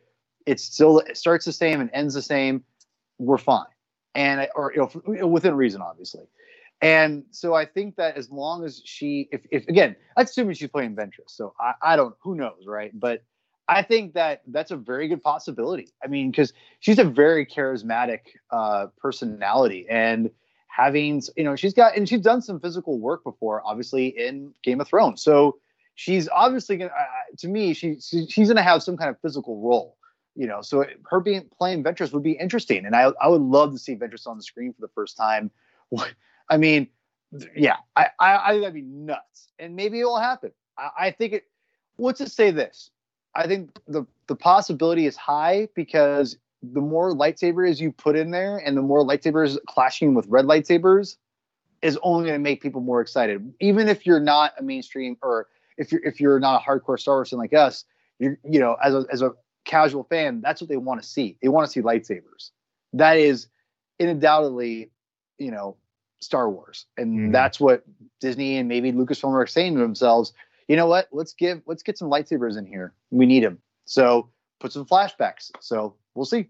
it 0.46 0.60
still 0.60 1.00
it 1.00 1.16
starts 1.16 1.44
the 1.44 1.52
same 1.52 1.80
and 1.80 1.90
ends 1.92 2.14
the 2.14 2.22
same. 2.22 2.64
We're 3.18 3.38
fine, 3.38 3.66
and 4.14 4.48
or 4.54 4.72
you 4.74 4.88
know 5.06 5.26
within 5.26 5.54
reason, 5.54 5.82
obviously. 5.82 6.24
And 6.82 7.24
so 7.30 7.54
I 7.54 7.64
think 7.64 7.94
that 7.96 8.16
as 8.16 8.28
long 8.30 8.64
as 8.64 8.82
she, 8.84 9.28
if, 9.30 9.42
if 9.50 9.68
again, 9.68 9.94
I'm 10.16 10.24
assuming 10.24 10.56
she's 10.56 10.68
playing 10.68 10.96
Ventress, 10.96 11.28
so 11.28 11.54
I, 11.60 11.74
I 11.80 11.96
don't, 11.96 12.14
who 12.20 12.34
knows, 12.34 12.66
right? 12.66 12.90
But 12.92 13.22
I 13.68 13.82
think 13.82 14.14
that 14.14 14.42
that's 14.48 14.72
a 14.72 14.76
very 14.76 15.06
good 15.06 15.22
possibility. 15.22 15.92
I 16.04 16.08
mean, 16.08 16.32
because 16.32 16.52
she's 16.80 16.98
a 16.98 17.04
very 17.04 17.46
charismatic 17.46 18.18
uh, 18.50 18.88
personality, 18.98 19.86
and 19.88 20.30
having 20.66 21.22
you 21.36 21.44
know 21.44 21.54
she's 21.54 21.72
got 21.72 21.96
and 21.96 22.08
she's 22.08 22.22
done 22.22 22.42
some 22.42 22.58
physical 22.58 22.98
work 22.98 23.22
before 23.22 23.62
obviously 23.64 24.08
in 24.08 24.52
game 24.64 24.80
of 24.80 24.88
thrones. 24.88 25.22
So 25.22 25.58
she's 25.94 26.28
obviously 26.30 26.78
gonna 26.78 26.90
uh, 26.90 27.36
to 27.38 27.48
me 27.48 27.74
she, 27.74 28.00
she, 28.00 28.26
she's 28.26 28.48
gonna 28.48 28.62
have 28.62 28.82
some 28.82 28.96
kind 28.96 29.10
of 29.10 29.20
physical 29.20 29.60
role 29.60 29.96
you 30.34 30.46
know? 30.46 30.62
So 30.62 30.86
her 31.10 31.20
being 31.20 31.46
playing 31.58 31.84
ventress 31.84 32.10
would 32.12 32.22
be 32.22 32.32
interesting. 32.32 32.86
And 32.86 32.96
i 32.96 33.12
i 33.20 33.28
would 33.28 33.42
love 33.42 33.72
to 33.72 33.78
see 33.78 33.94
ventress 33.96 34.26
on 34.26 34.36
the 34.38 34.42
screen 34.42 34.72
for 34.72 34.80
the 34.80 34.92
first 34.94 35.16
time 35.16 35.50
i 36.48 36.56
mean 36.56 36.86
yeah 37.56 37.76
i 37.96 38.06
i, 38.20 38.36
I 38.36 38.50
think 38.50 38.62
that'd 38.62 38.74
be 38.74 38.82
nuts 38.82 39.48
and 39.58 39.74
maybe 39.74 40.00
it 40.00 40.04
will 40.04 40.20
happen 40.20 40.52
i, 40.78 40.90
I 40.98 41.10
think 41.10 41.32
it 41.32 41.44
let's 41.98 42.18
just 42.18 42.36
say 42.36 42.50
this 42.50 42.90
i 43.34 43.46
think 43.46 43.70
the 43.86 44.06
the 44.26 44.36
possibility 44.36 45.06
is 45.06 45.16
high 45.16 45.68
because 45.74 46.36
the 46.62 46.80
more 46.80 47.12
lightsabers 47.12 47.80
you 47.80 47.90
put 47.90 48.16
in 48.16 48.30
there 48.30 48.58
and 48.58 48.76
the 48.76 48.82
more 48.82 49.04
lightsabers 49.04 49.58
clashing 49.66 50.14
with 50.14 50.26
red 50.28 50.44
lightsabers 50.44 51.16
is 51.82 51.98
only 52.02 52.28
going 52.28 52.38
to 52.38 52.42
make 52.42 52.62
people 52.62 52.80
more 52.80 53.00
excited. 53.00 53.52
Even 53.60 53.88
if 53.88 54.06
you're 54.06 54.20
not 54.20 54.52
a 54.58 54.62
mainstream 54.62 55.16
or 55.22 55.48
if 55.76 55.90
you're 55.90 56.02
if 56.04 56.20
you're 56.20 56.38
not 56.38 56.62
a 56.62 56.64
hardcore 56.64 56.98
Star 56.98 57.16
Wars 57.16 57.30
fan 57.30 57.38
like 57.38 57.52
us, 57.52 57.84
you're 58.18 58.38
you 58.48 58.60
know 58.60 58.76
as 58.82 58.94
a 58.94 59.04
as 59.12 59.22
a 59.22 59.32
casual 59.64 60.04
fan, 60.04 60.40
that's 60.40 60.60
what 60.60 60.68
they 60.68 60.76
want 60.76 61.02
to 61.02 61.08
see. 61.08 61.36
They 61.42 61.48
want 61.48 61.66
to 61.66 61.72
see 61.72 61.80
lightsabers. 61.80 62.50
That 62.92 63.16
is 63.16 63.48
undoubtedly, 63.98 64.90
you 65.38 65.50
know, 65.50 65.76
Star 66.22 66.48
Wars, 66.48 66.86
and 66.96 67.18
mm. 67.18 67.32
that's 67.32 67.58
what 67.58 67.84
Disney 68.20 68.56
and 68.56 68.68
maybe 68.68 68.92
Lucasfilm 68.92 69.32
are 69.32 69.46
saying 69.46 69.74
to 69.74 69.80
themselves. 69.80 70.32
You 70.68 70.76
know 70.76 70.86
what? 70.86 71.08
Let's 71.12 71.32
give 71.32 71.62
let's 71.66 71.82
get 71.82 71.98
some 71.98 72.08
lightsabers 72.08 72.56
in 72.56 72.66
here. 72.66 72.94
We 73.10 73.26
need 73.26 73.44
them. 73.44 73.58
So 73.84 74.30
put 74.60 74.72
some 74.72 74.86
flashbacks. 74.86 75.50
So 75.60 75.96
we'll 76.14 76.24
see. 76.24 76.48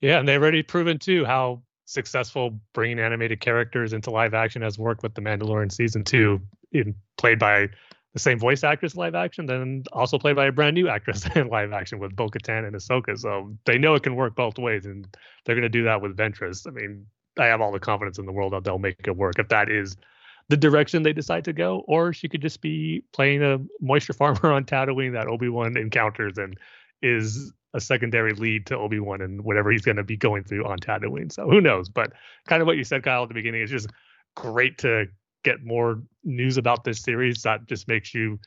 Yeah, 0.00 0.18
and 0.18 0.28
they've 0.28 0.42
already 0.42 0.62
proven 0.62 0.98
too 0.98 1.24
how 1.24 1.62
successful 1.84 2.58
bringing 2.72 2.98
animated 2.98 3.40
characters 3.40 3.92
into 3.92 4.10
live 4.10 4.34
action 4.34 4.62
has 4.62 4.78
worked 4.78 5.02
with 5.02 5.14
the 5.14 5.20
Mandalorian 5.20 5.70
season 5.70 6.02
two, 6.02 6.40
in, 6.72 6.94
played 7.16 7.38
by 7.38 7.68
the 8.12 8.18
same 8.18 8.38
voice 8.38 8.64
actress 8.64 8.96
live 8.96 9.14
action, 9.14 9.46
then 9.46 9.84
also 9.92 10.18
played 10.18 10.36
by 10.36 10.46
a 10.46 10.52
brand 10.52 10.74
new 10.74 10.88
actress 10.88 11.24
in 11.36 11.48
live 11.48 11.72
action 11.72 11.98
with 11.98 12.14
Bo 12.14 12.28
Katan 12.28 12.66
and 12.66 12.74
Ahsoka. 12.74 13.18
So 13.18 13.56
they 13.64 13.78
know 13.78 13.94
it 13.94 14.02
can 14.02 14.16
work 14.16 14.34
both 14.34 14.58
ways, 14.58 14.84
and 14.84 15.06
they're 15.44 15.54
going 15.54 15.62
to 15.62 15.68
do 15.68 15.84
that 15.84 16.02
with 16.02 16.16
Ventress. 16.16 16.66
I 16.66 16.70
mean, 16.70 17.06
I 17.38 17.46
have 17.46 17.60
all 17.60 17.72
the 17.72 17.80
confidence 17.80 18.18
in 18.18 18.26
the 18.26 18.32
world 18.32 18.52
that 18.52 18.64
they'll 18.64 18.78
make 18.78 19.06
it 19.06 19.16
work 19.16 19.38
if 19.38 19.48
that 19.48 19.70
is 19.70 19.96
the 20.48 20.56
direction 20.56 21.02
they 21.02 21.12
decide 21.12 21.44
to 21.44 21.52
go, 21.52 21.84
or 21.86 22.12
she 22.12 22.28
could 22.28 22.42
just 22.42 22.60
be 22.60 23.02
playing 23.12 23.42
a 23.42 23.58
moisture 23.80 24.12
farmer 24.12 24.52
on 24.52 24.64
Tatooine 24.64 25.12
that 25.12 25.28
Obi 25.28 25.48
Wan 25.48 25.76
encounters 25.76 26.36
and 26.38 26.58
is 27.00 27.52
a 27.74 27.80
secondary 27.80 28.32
lead 28.34 28.66
to 28.66 28.76
Obi 28.76 29.00
Wan 29.00 29.22
and 29.22 29.42
whatever 29.42 29.70
he's 29.70 29.82
going 29.82 29.96
to 29.96 30.04
be 30.04 30.16
going 30.16 30.44
through 30.44 30.66
on 30.66 30.78
Tatooine. 30.78 31.32
So 31.32 31.48
who 31.48 31.60
knows? 31.60 31.88
But 31.88 32.12
kind 32.46 32.60
of 32.60 32.66
what 32.66 32.76
you 32.76 32.84
said, 32.84 33.02
Kyle, 33.02 33.22
at 33.22 33.28
the 33.28 33.34
beginning 33.34 33.62
is 33.62 33.70
just 33.70 33.88
great 34.36 34.78
to 34.78 35.06
get 35.42 35.64
more 35.64 36.02
news 36.22 36.58
about 36.58 36.84
this 36.84 37.00
series. 37.02 37.42
That 37.42 37.66
just 37.66 37.88
makes 37.88 38.14
you 38.14 38.38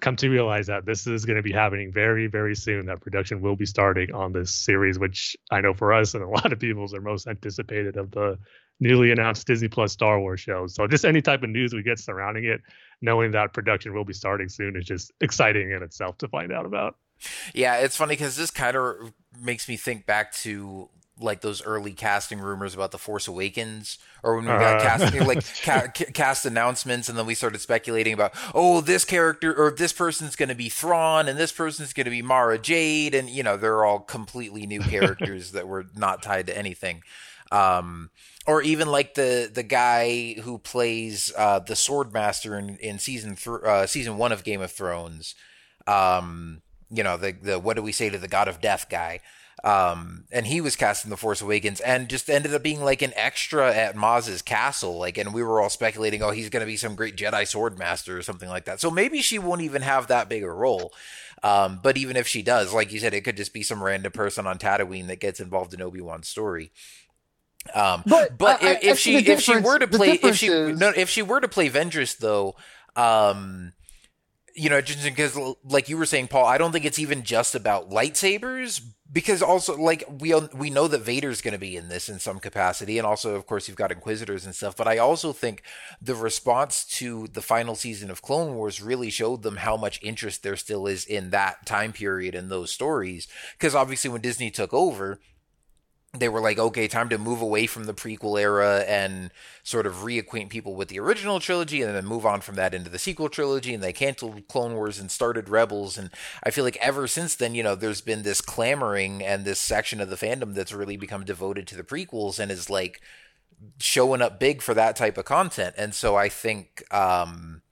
come 0.00 0.16
to 0.16 0.28
realize 0.28 0.66
that 0.66 0.84
this 0.86 1.06
is 1.06 1.24
going 1.24 1.36
to 1.36 1.42
be 1.42 1.52
happening 1.52 1.92
very, 1.92 2.26
very 2.26 2.54
soon. 2.54 2.86
That 2.86 3.00
production 3.00 3.40
will 3.40 3.56
be 3.56 3.66
starting 3.66 4.12
on 4.14 4.32
this 4.32 4.54
series, 4.54 4.98
which 4.98 5.36
I 5.50 5.60
know 5.60 5.74
for 5.74 5.92
us 5.92 6.14
and 6.14 6.22
a 6.22 6.28
lot 6.40 6.52
of 6.52 6.58
people 6.58 6.84
is 6.84 6.94
our 6.94 7.00
most 7.00 7.26
anticipated 7.26 7.96
of 7.96 8.10
the 8.10 8.38
newly 8.80 9.12
announced 9.12 9.46
Disney 9.46 9.68
Plus 9.68 9.92
Star 9.92 10.18
Wars 10.18 10.40
shows. 10.40 10.74
So 10.74 10.86
just 10.86 11.04
any 11.04 11.22
type 11.22 11.42
of 11.42 11.50
news 11.50 11.72
we 11.72 11.82
get 11.82 11.98
surrounding 11.98 12.44
it, 12.44 12.60
knowing 13.00 13.30
that 13.30 13.52
production 13.52 13.94
will 13.94 14.04
be 14.04 14.12
starting 14.12 14.48
soon 14.48 14.76
is 14.76 14.84
just 14.84 15.12
exciting 15.20 15.70
in 15.70 15.82
itself 15.82 16.18
to 16.18 16.28
find 16.28 16.52
out 16.52 16.66
about. 16.66 16.96
Yeah, 17.54 17.76
it's 17.76 17.96
funny 17.96 18.14
because 18.14 18.36
this 18.36 18.50
kind 18.50 18.76
of 18.76 19.12
makes 19.40 19.68
me 19.68 19.76
think 19.76 20.06
back 20.06 20.32
to 20.32 20.88
like 21.22 21.40
those 21.40 21.62
early 21.62 21.92
casting 21.92 22.40
rumors 22.40 22.74
about 22.74 22.90
the 22.90 22.98
Force 22.98 23.28
Awakens, 23.28 23.98
or 24.22 24.36
when 24.36 24.44
we 24.44 24.50
got 24.50 24.80
uh. 24.80 24.82
casting 24.82 25.26
like 25.26 25.44
ca- 25.62 25.88
cast 26.12 26.46
announcements, 26.46 27.08
and 27.08 27.16
then 27.16 27.26
we 27.26 27.34
started 27.34 27.60
speculating 27.60 28.12
about, 28.12 28.32
oh, 28.54 28.80
this 28.80 29.04
character 29.04 29.54
or 29.54 29.70
this 29.70 29.92
person's 29.92 30.36
going 30.36 30.48
to 30.48 30.54
be 30.54 30.68
Thrawn, 30.68 31.28
and 31.28 31.38
this 31.38 31.52
person's 31.52 31.92
going 31.92 32.04
to 32.04 32.10
be 32.10 32.22
Mara 32.22 32.58
Jade, 32.58 33.14
and 33.14 33.28
you 33.30 33.42
know 33.42 33.56
they're 33.56 33.84
all 33.84 34.00
completely 34.00 34.66
new 34.66 34.80
characters 34.94 35.52
that 35.52 35.68
were 35.68 35.86
not 35.94 36.22
tied 36.22 36.46
to 36.46 36.56
anything. 36.56 37.02
Um, 37.50 38.10
or 38.46 38.62
even 38.62 38.88
like 38.88 39.14
the 39.14 39.50
the 39.52 39.62
guy 39.62 40.34
who 40.34 40.58
plays 40.58 41.32
uh, 41.36 41.60
the 41.60 41.76
Sword 41.76 42.12
Master 42.12 42.58
in, 42.58 42.76
in 42.78 42.98
season 42.98 43.36
th- 43.36 43.62
uh, 43.64 43.86
season 43.86 44.16
one 44.16 44.32
of 44.32 44.44
Game 44.44 44.60
of 44.60 44.72
Thrones. 44.72 45.34
Um, 45.86 46.62
you 46.90 47.02
know 47.02 47.16
the 47.16 47.32
the 47.32 47.58
what 47.58 47.76
do 47.76 47.82
we 47.82 47.92
say 47.92 48.10
to 48.10 48.18
the 48.18 48.28
God 48.28 48.48
of 48.48 48.60
Death 48.60 48.86
guy. 48.90 49.20
Um, 49.64 50.24
and 50.32 50.46
he 50.46 50.60
was 50.60 50.74
cast 50.74 51.04
in 51.04 51.10
The 51.10 51.16
Force 51.16 51.40
Awakens 51.40 51.80
and 51.80 52.08
just 52.08 52.28
ended 52.28 52.54
up 52.54 52.62
being 52.62 52.82
like 52.82 53.00
an 53.00 53.12
extra 53.14 53.72
at 53.72 53.94
Maz's 53.94 54.42
castle. 54.42 54.98
Like, 54.98 55.18
and 55.18 55.32
we 55.32 55.42
were 55.42 55.60
all 55.60 55.70
speculating, 55.70 56.22
oh, 56.22 56.30
he's 56.30 56.48
going 56.48 56.62
to 56.62 56.66
be 56.66 56.76
some 56.76 56.96
great 56.96 57.16
Jedi 57.16 57.46
sword 57.46 57.78
master 57.78 58.18
or 58.18 58.22
something 58.22 58.48
like 58.48 58.64
that. 58.64 58.80
So 58.80 58.90
maybe 58.90 59.22
she 59.22 59.38
won't 59.38 59.60
even 59.60 59.82
have 59.82 60.08
that 60.08 60.28
big 60.28 60.42
a 60.42 60.50
role. 60.50 60.92
Um, 61.44 61.80
but 61.82 61.96
even 61.96 62.16
if 62.16 62.26
she 62.26 62.42
does, 62.42 62.72
like 62.72 62.92
you 62.92 63.00
said, 63.00 63.14
it 63.14 63.22
could 63.22 63.36
just 63.36 63.52
be 63.52 63.62
some 63.62 63.82
random 63.82 64.12
person 64.12 64.46
on 64.46 64.58
Tatooine 64.58 65.08
that 65.08 65.20
gets 65.20 65.40
involved 65.40 65.74
in 65.74 65.82
Obi 65.82 66.00
Wan's 66.00 66.28
story. 66.28 66.72
Um, 67.74 68.02
but 68.06 68.36
but 68.36 68.62
I, 68.62 68.72
if, 68.72 68.84
if 68.84 68.98
she 68.98 69.16
if 69.18 69.40
she 69.40 69.56
were 69.56 69.78
to 69.78 69.86
play 69.86 70.18
if 70.22 70.36
she 70.36 70.48
is... 70.48 70.78
no 70.78 70.92
if 70.96 71.08
she 71.08 71.22
were 71.22 71.40
to 71.40 71.46
play 71.46 71.70
Ventress 71.70 72.16
though, 72.16 72.56
um, 72.96 73.72
you 74.54 74.70
know, 74.70 74.80
just 74.80 75.04
because 75.04 75.38
like 75.64 75.88
you 75.88 75.96
were 75.96 76.06
saying, 76.06 76.28
Paul, 76.28 76.46
I 76.46 76.58
don't 76.58 76.72
think 76.72 76.84
it's 76.84 76.98
even 76.98 77.22
just 77.22 77.54
about 77.54 77.90
lightsabers 77.90 78.82
because 79.12 79.42
also 79.42 79.76
like 79.76 80.04
we 80.20 80.34
we 80.54 80.70
know 80.70 80.88
that 80.88 81.02
Vader's 81.02 81.42
going 81.42 81.52
to 81.52 81.58
be 81.58 81.76
in 81.76 81.88
this 81.88 82.08
in 82.08 82.18
some 82.18 82.38
capacity, 82.38 82.98
and 82.98 83.06
also 83.06 83.34
of 83.34 83.46
course 83.46 83.68
you've 83.68 83.76
got 83.76 83.92
Inquisitors 83.92 84.44
and 84.44 84.54
stuff. 84.54 84.76
But 84.76 84.88
I 84.88 84.98
also 84.98 85.32
think 85.32 85.62
the 86.00 86.14
response 86.14 86.84
to 86.98 87.28
the 87.28 87.42
final 87.42 87.74
season 87.74 88.10
of 88.10 88.22
Clone 88.22 88.54
Wars 88.54 88.80
really 88.80 89.10
showed 89.10 89.42
them 89.42 89.56
how 89.56 89.76
much 89.76 90.02
interest 90.02 90.42
there 90.42 90.56
still 90.56 90.86
is 90.86 91.04
in 91.04 91.30
that 91.30 91.66
time 91.66 91.92
period 91.92 92.34
and 92.34 92.50
those 92.50 92.72
stories. 92.72 93.28
Because 93.52 93.74
obviously 93.74 94.10
when 94.10 94.22
Disney 94.22 94.50
took 94.50 94.72
over 94.72 95.20
they 96.14 96.28
were 96.28 96.42
like, 96.42 96.58
okay, 96.58 96.86
time 96.88 97.08
to 97.08 97.16
move 97.16 97.40
away 97.40 97.66
from 97.66 97.84
the 97.84 97.94
prequel 97.94 98.38
era 98.38 98.84
and 98.86 99.30
sort 99.62 99.86
of 99.86 99.94
reacquaint 99.96 100.50
people 100.50 100.74
with 100.74 100.88
the 100.88 101.00
original 101.00 101.40
trilogy 101.40 101.80
and 101.80 101.94
then 101.94 102.04
move 102.04 102.26
on 102.26 102.42
from 102.42 102.54
that 102.56 102.74
into 102.74 102.90
the 102.90 102.98
sequel 102.98 103.30
trilogy. 103.30 103.72
And 103.72 103.82
they 103.82 103.94
canceled 103.94 104.46
Clone 104.46 104.74
Wars 104.74 104.98
and 104.98 105.10
started 105.10 105.48
Rebels. 105.48 105.96
And 105.96 106.10
I 106.42 106.50
feel 106.50 106.64
like 106.64 106.76
ever 106.82 107.06
since 107.06 107.34
then, 107.34 107.54
you 107.54 107.62
know, 107.62 107.74
there's 107.74 108.02
been 108.02 108.24
this 108.24 108.42
clamoring 108.42 109.22
and 109.22 109.46
this 109.46 109.58
section 109.58 110.02
of 110.02 110.10
the 110.10 110.16
fandom 110.16 110.52
that's 110.54 110.72
really 110.72 110.98
become 110.98 111.24
devoted 111.24 111.66
to 111.68 111.76
the 111.76 111.82
prequels 111.82 112.38
and 112.38 112.52
is 112.52 112.68
like 112.68 113.00
showing 113.78 114.20
up 114.20 114.38
big 114.38 114.60
for 114.60 114.74
that 114.74 114.96
type 114.96 115.16
of 115.16 115.24
content. 115.24 115.74
And 115.78 115.94
so 115.94 116.14
I 116.16 116.28
think, 116.28 116.84
um, 116.92 117.62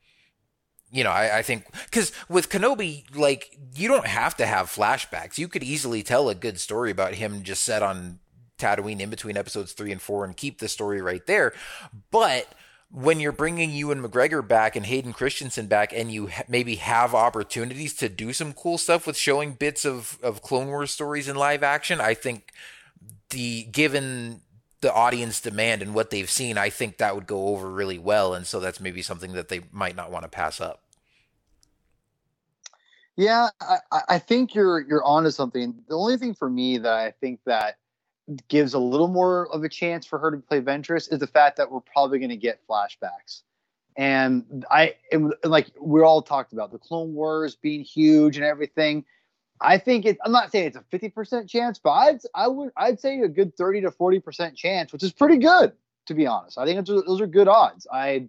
you 0.90 1.04
know, 1.04 1.10
I, 1.10 1.38
I 1.38 1.42
think 1.42 1.66
because 1.84 2.10
with 2.28 2.48
Kenobi, 2.48 3.04
like 3.14 3.54
you 3.74 3.86
don't 3.86 4.06
have 4.06 4.34
to 4.38 4.46
have 4.46 4.68
flashbacks. 4.68 5.36
You 5.36 5.46
could 5.46 5.62
easily 5.62 6.02
tell 6.02 6.30
a 6.30 6.34
good 6.34 6.58
story 6.58 6.90
about 6.90 7.14
him 7.14 7.42
just 7.42 7.62
set 7.62 7.82
on 7.82 8.18
Tatooine 8.60 9.00
in 9.00 9.10
between 9.10 9.36
episodes 9.36 9.72
three 9.72 9.92
and 9.92 10.00
four 10.00 10.24
and 10.24 10.36
keep 10.36 10.58
the 10.58 10.68
story 10.68 11.00
right 11.00 11.26
there. 11.26 11.52
But 12.10 12.52
when 12.92 13.20
you're 13.20 13.32
bringing 13.32 13.70
Ewan 13.70 14.02
McGregor 14.02 14.46
back 14.46 14.74
and 14.76 14.84
Hayden 14.84 15.12
Christensen 15.12 15.66
back, 15.66 15.92
and 15.92 16.10
you 16.12 16.26
ha- 16.26 16.42
maybe 16.48 16.76
have 16.76 17.14
opportunities 17.14 17.94
to 17.94 18.08
do 18.08 18.32
some 18.32 18.52
cool 18.52 18.78
stuff 18.78 19.06
with 19.06 19.16
showing 19.16 19.52
bits 19.52 19.84
of 19.84 20.18
of 20.22 20.42
Clone 20.42 20.68
Wars 20.68 20.90
stories 20.90 21.28
in 21.28 21.36
live 21.36 21.62
action, 21.62 22.00
I 22.00 22.14
think 22.14 22.52
the 23.30 23.64
given 23.64 24.40
the 24.80 24.92
audience 24.92 25.40
demand 25.40 25.82
and 25.82 25.94
what 25.94 26.10
they've 26.10 26.30
seen, 26.30 26.56
I 26.58 26.70
think 26.70 26.98
that 26.98 27.14
would 27.14 27.26
go 27.26 27.48
over 27.48 27.70
really 27.70 27.98
well, 27.98 28.34
and 28.34 28.46
so 28.46 28.60
that's 28.60 28.80
maybe 28.80 29.02
something 29.02 29.34
that 29.34 29.48
they 29.48 29.60
might 29.72 29.94
not 29.94 30.10
want 30.10 30.24
to 30.24 30.28
pass 30.28 30.60
up. 30.60 30.82
Yeah, 33.16 33.50
I, 33.60 34.00
I 34.08 34.18
think 34.18 34.54
you're 34.54 34.80
you're 34.80 35.04
onto 35.04 35.30
something. 35.30 35.74
The 35.88 35.96
only 35.96 36.16
thing 36.16 36.34
for 36.34 36.48
me 36.48 36.78
that 36.78 36.92
I 36.92 37.12
think 37.20 37.40
that 37.44 37.76
gives 38.48 38.74
a 38.74 38.78
little 38.78 39.08
more 39.08 39.52
of 39.52 39.64
a 39.64 39.68
chance 39.68 40.06
for 40.06 40.18
her 40.18 40.30
to 40.30 40.38
play 40.38 40.60
Ventress 40.60 41.12
is 41.12 41.18
the 41.18 41.26
fact 41.26 41.56
that 41.56 41.70
we're 41.70 41.80
probably 41.80 42.18
going 42.18 42.30
to 42.30 42.36
get 42.36 42.60
flashbacks. 42.68 43.42
And 43.96 44.64
I, 44.70 44.94
and 45.12 45.34
like 45.44 45.70
we 45.80 46.00
all 46.02 46.22
talked 46.22 46.52
about 46.52 46.72
the 46.72 46.78
Clone 46.78 47.12
Wars 47.12 47.56
being 47.56 47.82
huge 47.82 48.36
and 48.36 48.44
everything. 48.44 49.04
I 49.60 49.76
think 49.76 50.06
it. 50.06 50.16
I'm 50.24 50.32
not 50.32 50.50
saying 50.50 50.66
it's 50.66 50.76
a 50.76 50.84
50% 50.96 51.48
chance, 51.48 51.78
but 51.78 51.90
I'd, 51.90 52.18
I 52.34 52.48
would, 52.48 52.70
I'd 52.76 53.00
say 53.00 53.20
a 53.20 53.28
good 53.28 53.56
30 53.56 53.82
to 53.82 53.90
40% 53.90 54.54
chance, 54.56 54.92
which 54.92 55.02
is 55.02 55.12
pretty 55.12 55.36
good 55.36 55.72
to 56.10 56.14
be 56.14 56.26
honest. 56.26 56.58
I 56.58 56.66
think 56.66 56.84
those 56.86 57.20
are 57.20 57.26
good 57.26 57.48
odds. 57.48 57.86
I, 57.92 58.28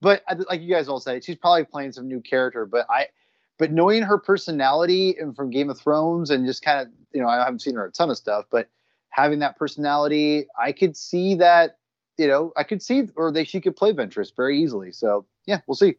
but 0.00 0.22
like 0.48 0.60
you 0.60 0.72
guys 0.72 0.88
all 0.88 1.00
say, 1.00 1.20
she's 1.20 1.36
probably 1.36 1.64
playing 1.64 1.92
some 1.92 2.06
new 2.06 2.20
character. 2.20 2.66
But 2.66 2.86
I, 2.90 3.06
but 3.58 3.72
knowing 3.72 4.02
her 4.02 4.18
personality 4.18 5.16
and 5.18 5.34
from 5.34 5.50
Game 5.50 5.70
of 5.70 5.78
Thrones 5.78 6.30
and 6.30 6.46
just 6.46 6.62
kind 6.62 6.86
of, 6.86 6.92
you 7.12 7.22
know, 7.22 7.28
I 7.28 7.36
haven't 7.38 7.60
seen 7.60 7.74
her 7.74 7.86
a 7.86 7.90
ton 7.90 8.10
of 8.10 8.16
stuff, 8.16 8.46
but 8.50 8.68
having 9.12 9.38
that 9.40 9.56
personality, 9.56 10.46
I 10.60 10.72
could 10.72 10.96
see 10.96 11.36
that, 11.36 11.78
you 12.18 12.26
know, 12.26 12.52
I 12.56 12.64
could 12.64 12.82
see, 12.82 13.08
or 13.14 13.30
that 13.32 13.48
she 13.48 13.60
could 13.60 13.76
play 13.76 13.92
Ventress 13.92 14.34
very 14.34 14.60
easily. 14.60 14.90
So 14.90 15.26
yeah, 15.46 15.60
we'll 15.66 15.76
see. 15.76 15.94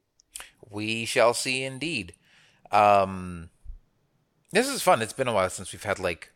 We 0.70 1.06
shall 1.06 1.34
see 1.34 1.64
indeed. 1.64 2.16
Um, 2.72 3.50
this 4.52 4.68
is 4.68 4.82
fun. 4.82 5.02
It's 5.02 5.14
been 5.14 5.28
a 5.28 5.34
while 5.34 5.50
since 5.50 5.72
we've 5.72 5.84
had 5.84 6.00
like 6.00 6.32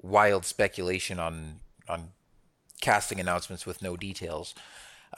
wild 0.00 0.44
speculation 0.44 1.18
on 1.20 1.60
on 1.88 2.08
casting 2.80 3.20
announcements 3.20 3.66
with 3.66 3.82
no 3.82 3.96
details. 3.96 4.54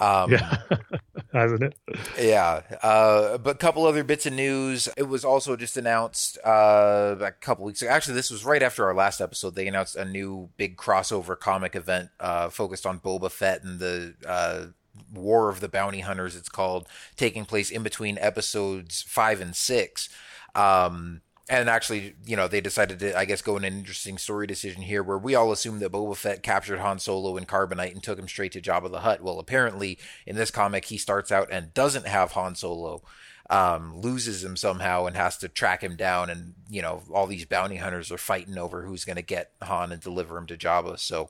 Um, 0.01 0.33
yeah, 0.33 0.57
hasn't 1.33 1.63
it? 1.63 1.77
Yeah. 2.19 2.63
Uh, 2.83 3.39
but 3.39 3.57
a 3.57 3.59
couple 3.59 3.87
other 3.87 4.05
bits 4.05 4.27
of 4.27 4.33
news. 4.33 4.89
It 4.97 5.05
was 5.05 5.25
also 5.25 5.57
just 5.57 5.77
announced 5.77 6.39
uh, 6.45 7.17
a 7.21 7.33
couple 7.33 7.65
weeks 7.65 7.83
ago. 7.83 7.91
Actually, 7.91 8.15
this 8.15 8.31
was 8.31 8.45
right 8.45 8.63
after 8.63 8.85
our 8.87 8.95
last 8.95 9.21
episode. 9.21 9.55
They 9.55 9.69
announced 9.69 9.97
a 9.97 10.05
new 10.05 10.51
big 10.57 10.77
crossover 10.77 11.39
comic 11.39 11.75
event 11.75 12.11
uh, 12.21 12.49
focused 12.49 12.87
on 12.87 13.01
Boba 13.01 13.31
Fett 13.31 13.63
and 13.63 13.79
the 13.79 14.15
uh, 14.27 14.67
War 15.13 15.49
of 15.49 15.61
the 15.61 15.69
Bounty 15.69 16.01
Hunters. 16.01 16.37
It's 16.37 16.49
called, 16.49 16.89
taking 17.17 17.45
place 17.45 17.71
in 17.71 17.83
between 17.83 18.19
episodes 18.19 19.03
five 19.03 19.41
and 19.41 19.55
six. 19.55 20.09
Um, 20.55 21.23
and 21.49 21.69
actually, 21.69 22.15
you 22.25 22.37
know, 22.37 22.49
they 22.49 22.63
decided 22.63 22.99
to, 23.01 23.19
I 23.19 23.27
guess, 23.27 23.43
go 23.43 23.57
in 23.59 23.65
an 23.65 23.75
interesting 23.75 24.17
story 24.17 24.47
decision 24.47 24.83
here 24.83 25.03
where 25.03 25.19
we 25.19 25.35
all 25.35 25.53
assumed 25.53 25.81
that 25.81 25.93
Boba 25.93 26.17
Fett 26.17 26.43
captured 26.43 26.79
Han 26.79 26.99
Solo 26.99 27.37
in 27.37 27.45
Carbonite 27.45 27.93
and 27.93 28.03
took 28.03 28.19
him 28.19 28.29
straight 28.29 28.53
to 28.53 28.63
Jabba 28.63 28.91
the 28.91 29.01
Hutt. 29.01 29.23
Well, 29.23 29.39
apparently, 29.39 29.99
in 30.27 30.37
this 30.37 30.51
comic, 30.51 30.87
he 30.87 30.97
starts 30.97 31.31
out 31.31 31.49
and 31.51 31.75
doesn't 31.75 32.07
have 32.07 32.33
Han 32.33 32.55
Solo, 32.55 33.03
um, 33.51 34.01
loses 34.01 34.43
him 34.43 34.57
somehow 34.57 35.05
and 35.05 35.17
has 35.17 35.37
to 35.39 35.49
track 35.49 35.83
him 35.83 35.97
down. 35.97 36.31
And, 36.31 36.55
you 36.71 36.81
know, 36.81 37.03
all 37.13 37.27
these 37.27 37.45
bounty 37.45 37.77
hunters 37.77 38.11
are 38.11 38.17
fighting 38.17 38.57
over 38.57 38.87
who's 38.87 39.05
going 39.05 39.17
to 39.17 39.23
get 39.23 39.53
Han 39.63 39.93
and 39.93 40.01
deliver 40.01 40.39
him 40.39 40.47
to 40.47 40.57
Jabba. 40.57 40.99
So, 40.99 41.29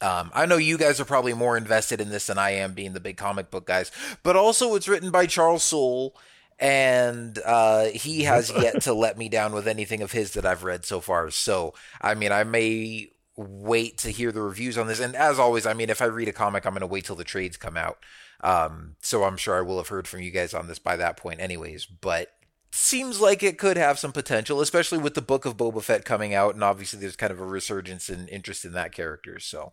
um, 0.00 0.32
I 0.34 0.44
know 0.46 0.56
you 0.56 0.76
guys 0.76 0.98
are 0.98 1.04
probably 1.04 1.34
more 1.34 1.56
invested 1.56 2.00
in 2.00 2.10
this 2.10 2.26
than 2.26 2.36
I 2.36 2.50
am, 2.50 2.74
being 2.74 2.94
the 2.94 3.00
big 3.00 3.16
comic 3.16 3.48
book 3.52 3.64
guys, 3.64 3.92
but 4.24 4.34
also 4.34 4.74
it's 4.74 4.88
written 4.88 5.12
by 5.12 5.26
Charles 5.26 5.62
Soule 5.62 6.16
and 6.58 7.38
uh, 7.44 7.86
he 7.86 8.22
has 8.24 8.50
yet 8.50 8.82
to 8.82 8.92
let 8.92 9.18
me 9.18 9.28
down 9.28 9.52
with 9.52 9.66
anything 9.66 10.02
of 10.02 10.12
his 10.12 10.32
that 10.32 10.46
I've 10.46 10.64
read 10.64 10.84
so 10.84 11.00
far. 11.00 11.30
So, 11.30 11.74
I 12.00 12.14
mean, 12.14 12.32
I 12.32 12.44
may 12.44 13.10
wait 13.36 13.98
to 13.98 14.10
hear 14.10 14.30
the 14.30 14.42
reviews 14.42 14.78
on 14.78 14.86
this. 14.86 15.00
And 15.00 15.16
as 15.16 15.38
always, 15.38 15.66
I 15.66 15.74
mean, 15.74 15.90
if 15.90 16.00
I 16.00 16.06
read 16.06 16.28
a 16.28 16.32
comic, 16.32 16.64
I'm 16.64 16.72
going 16.72 16.80
to 16.80 16.86
wait 16.86 17.04
till 17.04 17.16
the 17.16 17.24
trades 17.24 17.56
come 17.56 17.76
out. 17.76 17.98
Um, 18.40 18.96
so 19.00 19.24
I'm 19.24 19.36
sure 19.36 19.56
I 19.56 19.62
will 19.62 19.78
have 19.78 19.88
heard 19.88 20.06
from 20.06 20.20
you 20.20 20.30
guys 20.30 20.54
on 20.54 20.68
this 20.68 20.78
by 20.78 20.96
that 20.96 21.16
point, 21.16 21.40
anyways. 21.40 21.86
But 21.86 22.30
seems 22.70 23.20
like 23.20 23.42
it 23.42 23.58
could 23.58 23.76
have 23.76 23.98
some 23.98 24.12
potential, 24.12 24.60
especially 24.60 24.98
with 24.98 25.14
the 25.14 25.22
book 25.22 25.44
of 25.44 25.56
Boba 25.56 25.82
Fett 25.82 26.04
coming 26.04 26.34
out, 26.34 26.54
and 26.54 26.64
obviously 26.64 26.98
there's 26.98 27.16
kind 27.16 27.32
of 27.32 27.40
a 27.40 27.46
resurgence 27.46 28.08
in 28.10 28.28
interest 28.28 28.64
in 28.64 28.72
that 28.72 28.92
character. 28.92 29.38
So, 29.38 29.72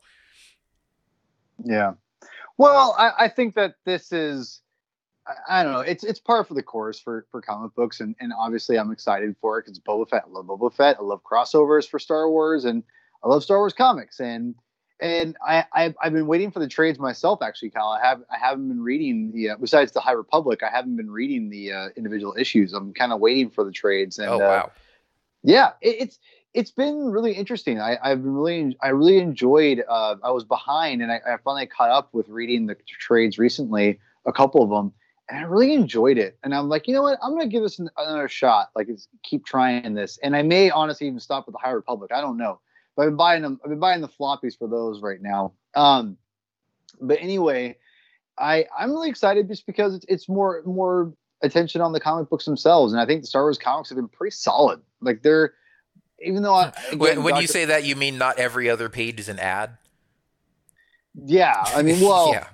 yeah. 1.64 1.94
Well, 2.58 2.96
I, 2.98 3.26
I 3.26 3.28
think 3.28 3.56
that 3.56 3.76
this 3.86 4.12
is 4.12 4.62
I, 5.28 5.60
I 5.60 5.64
don't 5.64 5.74
know. 5.74 5.80
It's 5.82 6.04
it's 6.04 6.20
par 6.20 6.44
for 6.44 6.54
the 6.54 6.64
course 6.64 7.00
for 7.00 7.26
for 7.32 7.42
comic 7.42 7.76
books, 7.76 8.00
and 8.00 8.16
and 8.20 8.34
obviously 8.38 8.78
I'm 8.78 8.92
excited 8.92 9.36
for 9.42 9.60
it 9.60 9.66
because 9.66 9.80
Boba 9.80 10.10
Fett. 10.10 10.24
I 10.28 10.30
love 10.30 10.46
Boba 10.46 10.74
Fett. 10.74 10.98
I 11.00 11.04
love 11.04 11.22
crossovers 11.24 11.88
for 11.88 12.00
Star 12.00 12.30
Wars, 12.30 12.66
and 12.66 12.84
I 13.24 13.28
love 13.28 13.44
Star 13.44 13.58
Wars 13.58 13.74
comics. 13.74 14.20
And 14.20 14.56
and 15.00 15.36
I 15.46 15.66
I've, 15.74 15.96
I've 16.02 16.14
been 16.14 16.28
waiting 16.28 16.52
for 16.52 16.60
the 16.60 16.68
trades 16.68 17.00
myself. 17.00 17.42
Actually, 17.42 17.72
Kyle, 17.72 17.88
I 17.90 18.06
have 18.06 18.22
I 18.32 18.38
haven't 18.38 18.68
been 18.68 18.82
reading 18.82 19.32
the 19.32 19.52
uh, 19.52 19.58
besides 19.58 19.92
the 19.92 20.00
High 20.00 20.14
Republic. 20.14 20.62
I 20.64 20.70
haven't 20.70 20.98
been 20.98 21.12
reading 21.12 21.50
the 21.50 21.72
uh, 21.72 21.90
individual 21.96 22.36
issues. 22.38 22.74
I'm 22.74 22.94
kind 22.94 23.12
of 23.12 23.20
waiting 23.20 23.50
for 23.50 23.64
the 23.64 23.72
trades. 23.72 24.20
And, 24.20 24.30
oh 24.30 24.40
wow. 24.40 24.46
Uh, 24.46 24.70
yeah, 25.44 25.72
it, 25.82 25.96
it's 26.00 26.20
it's 26.54 26.72
been 26.72 27.12
really 27.12 27.34
interesting. 27.34 27.80
I, 27.80 27.98
I've 28.04 28.22
been 28.22 28.34
really, 28.34 28.78
I 28.82 28.90
really 28.90 29.20
enjoyed. 29.20 29.84
Uh, 29.88 30.18
I 30.24 30.32
was 30.32 30.44
behind, 30.44 31.02
and 31.02 31.12
I, 31.12 31.22
I, 31.26 31.38
finally 31.44 31.66
caught 31.66 31.90
up 31.90 32.10
with 32.14 32.28
reading 32.28 32.66
the 32.66 32.76
trades 32.86 33.40
recently, 33.40 34.00
a 34.26 34.34
couple 34.34 34.62
of 34.62 34.70
them, 34.70 34.92
and 35.32 35.40
I 35.40 35.44
really 35.44 35.74
enjoyed 35.74 36.18
it. 36.18 36.38
And 36.44 36.54
I'm 36.54 36.68
like, 36.68 36.88
you 36.88 36.94
know 36.94 37.04
what? 37.04 37.18
I'm 37.24 37.32
gonna 37.32 37.48
give 37.48 37.64
this 37.64 37.80
an, 37.80 37.90
another 37.98 38.28
shot. 38.28 38.70
Like, 38.76 38.90
keep 39.24 39.46
trying 39.46 39.94
this, 39.94 40.20
and 40.22 40.36
I 40.36 40.42
may 40.42 40.70
honestly 40.70 41.08
even 41.08 41.20
stop 41.20 41.48
with 41.48 41.54
the 41.54 41.60
High 41.60 41.72
Republic. 41.72 42.12
I 42.14 42.20
don't 42.20 42.38
know, 42.38 42.60
but 42.96 43.04
I've 43.04 43.10
been 43.10 43.18
buying 43.18 43.42
them. 43.42 43.60
I've 43.64 43.70
been 43.70 43.80
buying 43.80 44.02
the 44.02 44.10
floppies 44.10 44.58
for 44.58 44.68
those 44.68 45.02
right 45.02 45.22
now. 45.22 45.54
Um, 45.74 46.18
but 47.00 47.20
anyway, 47.22 47.78
I 48.38 48.66
I'm 48.78 48.92
really 48.92 49.10
excited 49.10 49.48
just 49.48 49.66
because 49.66 49.96
it's 49.96 50.06
it's 50.10 50.30
more 50.30 50.62
more 50.66 51.14
attention 51.42 51.82
on 51.82 51.94
the 51.94 52.00
comic 52.00 52.30
books 52.30 52.46
themselves, 52.46 52.92
and 52.92 53.02
I 53.02 53.06
think 53.06 53.22
the 53.22 53.28
Star 53.28 53.44
Wars 53.44 53.58
comics 53.58 53.90
have 53.90 53.96
been 53.96 54.10
pretty 54.10 54.36
solid. 54.36 54.82
Like 55.00 55.24
they're 55.24 55.54
even 56.20 56.44
though 56.44 56.56
I, 56.56 56.74
again, 56.88 57.00
when, 57.00 57.24
when 57.24 57.34
Dr. 57.36 57.42
you 57.42 57.48
say 57.48 57.66
that, 57.66 57.86
you 57.86 57.96
mean 57.96 58.18
not 58.18 58.38
every 58.38 58.70
other 58.70 58.90
page 58.90 59.20
is 59.20 59.30
an 59.30 59.40
ad. 59.40 59.78
Yeah, 61.26 61.64
I 61.68 61.82
mean, 61.84 62.02
well, 62.02 62.32
yeah, 62.34 62.48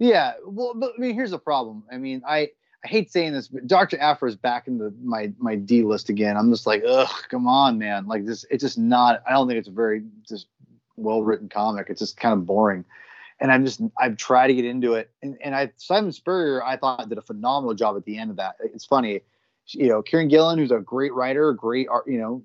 yeah. 0.00 0.32
Well, 0.44 0.74
but 0.74 0.94
I 0.96 1.00
mean, 1.00 1.14
here's 1.14 1.30
the 1.30 1.38
problem. 1.38 1.84
I 1.92 1.98
mean, 1.98 2.22
I 2.26 2.50
I 2.84 2.88
hate 2.88 3.12
saying 3.12 3.32
this, 3.32 3.46
but 3.46 3.68
Doctor 3.68 3.96
Aphra 4.00 4.28
is 4.28 4.36
back 4.36 4.66
in 4.66 4.78
the 4.78 4.92
my 5.02 5.32
my 5.38 5.54
D 5.54 5.84
list 5.84 6.08
again. 6.08 6.36
I'm 6.36 6.50
just 6.50 6.66
like, 6.66 6.82
ugh, 6.84 7.10
come 7.28 7.46
on, 7.46 7.78
man. 7.78 8.06
Like 8.06 8.26
this, 8.26 8.44
it's 8.50 8.62
just 8.62 8.78
not. 8.78 9.22
I 9.28 9.32
don't 9.32 9.46
think 9.46 9.58
it's 9.58 9.68
a 9.68 9.72
very 9.72 10.02
just 10.28 10.48
well 10.96 11.22
written 11.22 11.48
comic. 11.48 11.86
It's 11.88 12.00
just 12.00 12.16
kind 12.16 12.32
of 12.32 12.44
boring. 12.44 12.84
And 13.38 13.52
I'm 13.52 13.64
just 13.64 13.80
I've 13.96 14.16
tried 14.16 14.48
to 14.48 14.54
get 14.54 14.64
into 14.64 14.94
it, 14.94 15.10
and 15.22 15.38
and 15.44 15.54
I 15.54 15.70
Simon 15.76 16.10
Spurrier 16.10 16.64
I 16.64 16.76
thought 16.76 17.08
did 17.08 17.18
a 17.18 17.22
phenomenal 17.22 17.74
job 17.74 17.96
at 17.96 18.04
the 18.04 18.18
end 18.18 18.30
of 18.30 18.36
that. 18.38 18.56
It's 18.60 18.84
funny 18.84 19.20
you 19.74 19.88
know, 19.88 20.02
Kieron 20.02 20.28
Gillen, 20.28 20.58
who's 20.58 20.70
a 20.70 20.80
great 20.80 21.12
writer, 21.14 21.52
great 21.52 21.88
art, 21.88 22.06
you 22.06 22.18
know, 22.18 22.42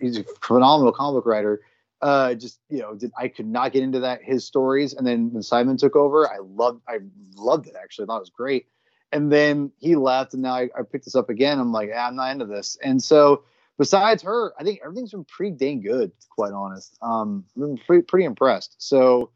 he's 0.00 0.18
a 0.18 0.24
phenomenal 0.40 0.92
comic 0.92 1.26
writer. 1.26 1.60
Uh, 2.02 2.34
just 2.34 2.58
you 2.68 2.80
know, 2.80 2.96
did, 2.96 3.12
I 3.16 3.28
could 3.28 3.46
not 3.46 3.72
get 3.72 3.84
into 3.84 4.00
that 4.00 4.24
his 4.24 4.44
stories, 4.44 4.92
and 4.92 5.06
then 5.06 5.32
when 5.32 5.42
Simon 5.42 5.76
took 5.76 5.94
over, 5.94 6.28
I 6.28 6.38
loved, 6.40 6.82
I 6.88 6.98
loved 7.36 7.68
it 7.68 7.76
actually. 7.80 8.04
I 8.04 8.06
thought 8.06 8.16
it 8.16 8.20
was 8.20 8.30
great. 8.30 8.66
And 9.12 9.30
then 9.30 9.70
he 9.78 9.94
left, 9.94 10.32
and 10.32 10.42
now 10.42 10.54
I, 10.54 10.70
I 10.76 10.82
picked 10.90 11.04
this 11.04 11.14
up 11.14 11.30
again. 11.30 11.60
I'm 11.60 11.70
like, 11.70 11.90
I'm 11.96 12.16
not 12.16 12.32
into 12.32 12.46
this. 12.46 12.76
And 12.82 13.00
so, 13.00 13.44
besides 13.78 14.22
her, 14.22 14.52
I 14.58 14.64
think 14.64 14.80
everything's 14.82 15.12
been 15.12 15.24
pretty 15.24 15.54
dang 15.54 15.80
good, 15.80 16.10
quite 16.30 16.52
honest. 16.52 16.98
Um, 17.02 17.44
I've 17.54 17.60
been 17.60 17.76
pretty, 17.76 18.02
pretty 18.02 18.24
impressed. 18.24 18.74
So, 18.78 19.30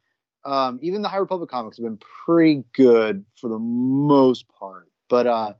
um, 0.44 0.79
even 0.83 1.02
the 1.02 1.09
High 1.09 1.18
Republic 1.18 1.50
comics 1.50 1.76
have 1.76 1.85
been 1.85 2.00
pretty 2.24 2.64
good 2.74 3.24
for 3.40 3.48
the 3.48 3.59
most 3.59 4.46
part. 4.48 4.88
But 5.09 5.26
uh, 5.26 5.52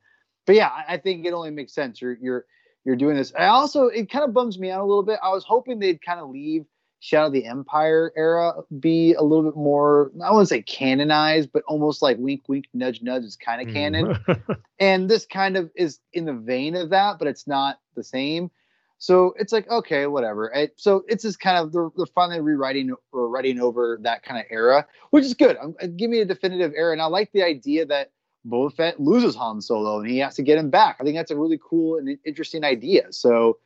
but 0.47 0.57
yeah, 0.57 0.69
I, 0.69 0.95
I 0.95 0.97
think 0.97 1.27
it 1.27 1.35
only 1.35 1.51
makes 1.51 1.75
sense. 1.75 2.01
You're 2.01 2.17
you're 2.21 2.47
you're 2.85 2.97
doing 2.97 3.17
this. 3.17 3.33
I 3.39 3.47
also 3.47 3.87
it 3.87 4.11
kind 4.11 4.25
of 4.25 4.33
bums 4.33 4.59
me 4.59 4.71
out 4.71 4.81
a 4.81 4.87
little 4.87 5.03
bit. 5.03 5.21
I 5.23 5.29
was 5.31 5.45
hoping 5.45 5.79
they'd 5.79 6.03
kind 6.03 6.21
of 6.21 6.31
leave 6.31 6.65
Shadow 7.01 7.27
of 7.27 7.33
the 7.33 7.45
Empire 7.45 8.13
era 8.17 8.55
be 8.81 9.15
a 9.15 9.23
little 9.23 9.45
bit 9.45 9.57
more 9.57 10.11
I 10.25 10.31
wouldn't 10.31 10.49
say 10.49 10.63
canonized, 10.63 11.51
but 11.53 11.63
almost 11.69 12.03
like 12.03 12.17
wink 12.19 12.49
wink 12.49 12.67
nudge 12.75 13.03
nudge 13.03 13.25
is 13.25 13.37
kind 13.37 13.67
of 13.67 13.73
canon. 13.73 14.07
Mm. 14.15 14.59
and 14.79 15.09
this 15.09 15.27
kind 15.27 15.57
of 15.57 15.71
is 15.77 16.01
in 16.13 16.25
the 16.25 16.33
vein 16.33 16.75
of 16.75 16.91
that, 16.91 17.19
but 17.19 17.29
it's 17.29 17.47
not 17.47 17.81
the 17.95 18.05
same. 18.05 18.51
So 18.99 19.35
it's 19.39 19.53
like 19.53 19.69
okay, 19.71 20.07
whatever. 20.07 20.51
It, 20.53 20.73
so 20.77 21.05
it's 21.07 21.23
just 21.23 21.39
kind 21.39 21.59
of 21.59 21.73
they're, 21.73 21.91
they're 21.97 22.07
finally 22.07 22.41
rewriting 22.41 22.95
or 23.13 23.29
writing 23.29 23.61
over 23.61 23.99
that 24.03 24.23
kind 24.23 24.41
of 24.41 24.47
era, 24.51 24.87
which 25.11 25.25
is 25.25 25.35
good. 25.35 25.57
I'm, 25.63 25.75
give 25.97 26.11
me 26.11 26.21
a 26.21 26.25
definitive 26.25 26.73
era, 26.75 26.93
and 26.93 27.03
I 27.03 27.07
like 27.07 27.31
the 27.33 27.43
idea 27.43 27.85
that 27.87 28.11
Boba 28.47 28.75
Fett 28.75 29.01
loses 29.01 29.35
Han 29.37 29.61
Solo 29.61 29.99
and 29.99 30.09
he 30.09 30.19
has 30.19 30.35
to 30.37 30.43
get 30.43 30.59
him 30.59 30.71
back. 30.71 30.97
I 31.01 31.05
think 31.05 31.17
that's 31.17 31.31
a 31.31 31.37
really 31.37 31.59
cool 31.63 31.99
and 31.99 32.17
interesting 32.25 32.65
idea. 32.65 33.13
So, 33.13 33.59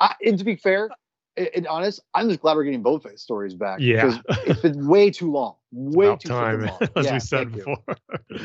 I, 0.00 0.14
and 0.24 0.38
to 0.38 0.44
be 0.44 0.56
fair 0.56 0.90
and 1.36 1.66
honest, 1.66 2.00
I'm 2.14 2.28
just 2.28 2.40
glad 2.40 2.56
we're 2.56 2.64
getting 2.64 2.82
Boba 2.82 3.02
Fett 3.02 3.18
stories 3.18 3.54
back. 3.54 3.80
Yeah, 3.80 4.18
it's 4.46 4.60
been 4.60 4.86
way 4.86 5.10
too 5.10 5.30
long, 5.30 5.56
way 5.72 6.06
About 6.06 6.20
too 6.20 6.28
time, 6.28 6.60
long. 6.66 6.78
as 6.96 7.06
yeah, 7.06 7.12
we 7.12 7.20
said 7.20 7.52
before. 7.52 7.78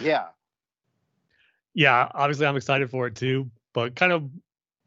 yeah, 0.02 0.28
yeah. 1.73 2.10
Obviously, 2.13 2.45
I'm 2.45 2.56
excited 2.56 2.89
for 2.89 3.08
it 3.08 3.15
too. 3.15 3.49
But 3.73 3.95
kind 3.95 4.12
of 4.12 4.30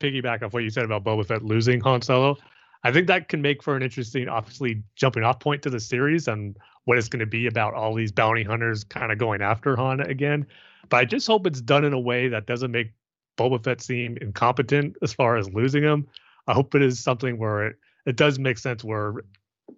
piggyback 0.00 0.42
off 0.42 0.52
what 0.52 0.64
you 0.64 0.70
said 0.70 0.84
about 0.84 1.04
Boba 1.04 1.24
Fett 1.26 1.44
losing 1.44 1.80
Han 1.80 2.02
Solo. 2.02 2.36
I 2.84 2.90
think 2.90 3.06
that 3.06 3.28
can 3.28 3.40
make 3.42 3.62
for 3.62 3.76
an 3.76 3.82
interesting, 3.82 4.28
obviously, 4.28 4.82
jumping 4.96 5.22
off 5.22 5.38
point 5.38 5.62
to 5.62 5.70
the 5.70 5.78
series 5.78 6.26
and 6.26 6.56
what 6.84 6.98
it's 6.98 7.08
going 7.08 7.20
to 7.20 7.26
be 7.26 7.46
about 7.46 7.74
all 7.74 7.94
these 7.94 8.10
bounty 8.10 8.42
hunters 8.42 8.82
kind 8.82 9.12
of 9.12 9.18
going 9.18 9.40
after 9.40 9.76
Han 9.76 10.00
again. 10.00 10.46
But 10.88 10.96
I 10.96 11.04
just 11.04 11.26
hope 11.28 11.46
it's 11.46 11.60
done 11.60 11.84
in 11.84 11.92
a 11.92 12.00
way 12.00 12.26
that 12.28 12.46
doesn't 12.46 12.72
make 12.72 12.92
Boba 13.38 13.62
Fett 13.62 13.80
seem 13.80 14.18
incompetent 14.20 14.96
as 15.00 15.12
far 15.12 15.36
as 15.36 15.48
losing 15.50 15.84
him. 15.84 16.08
I 16.48 16.54
hope 16.54 16.74
it 16.74 16.82
is 16.82 16.98
something 16.98 17.38
where 17.38 17.68
it, 17.68 17.76
it 18.06 18.16
does 18.16 18.38
make 18.38 18.58
sense 18.58 18.82
where 18.82 19.14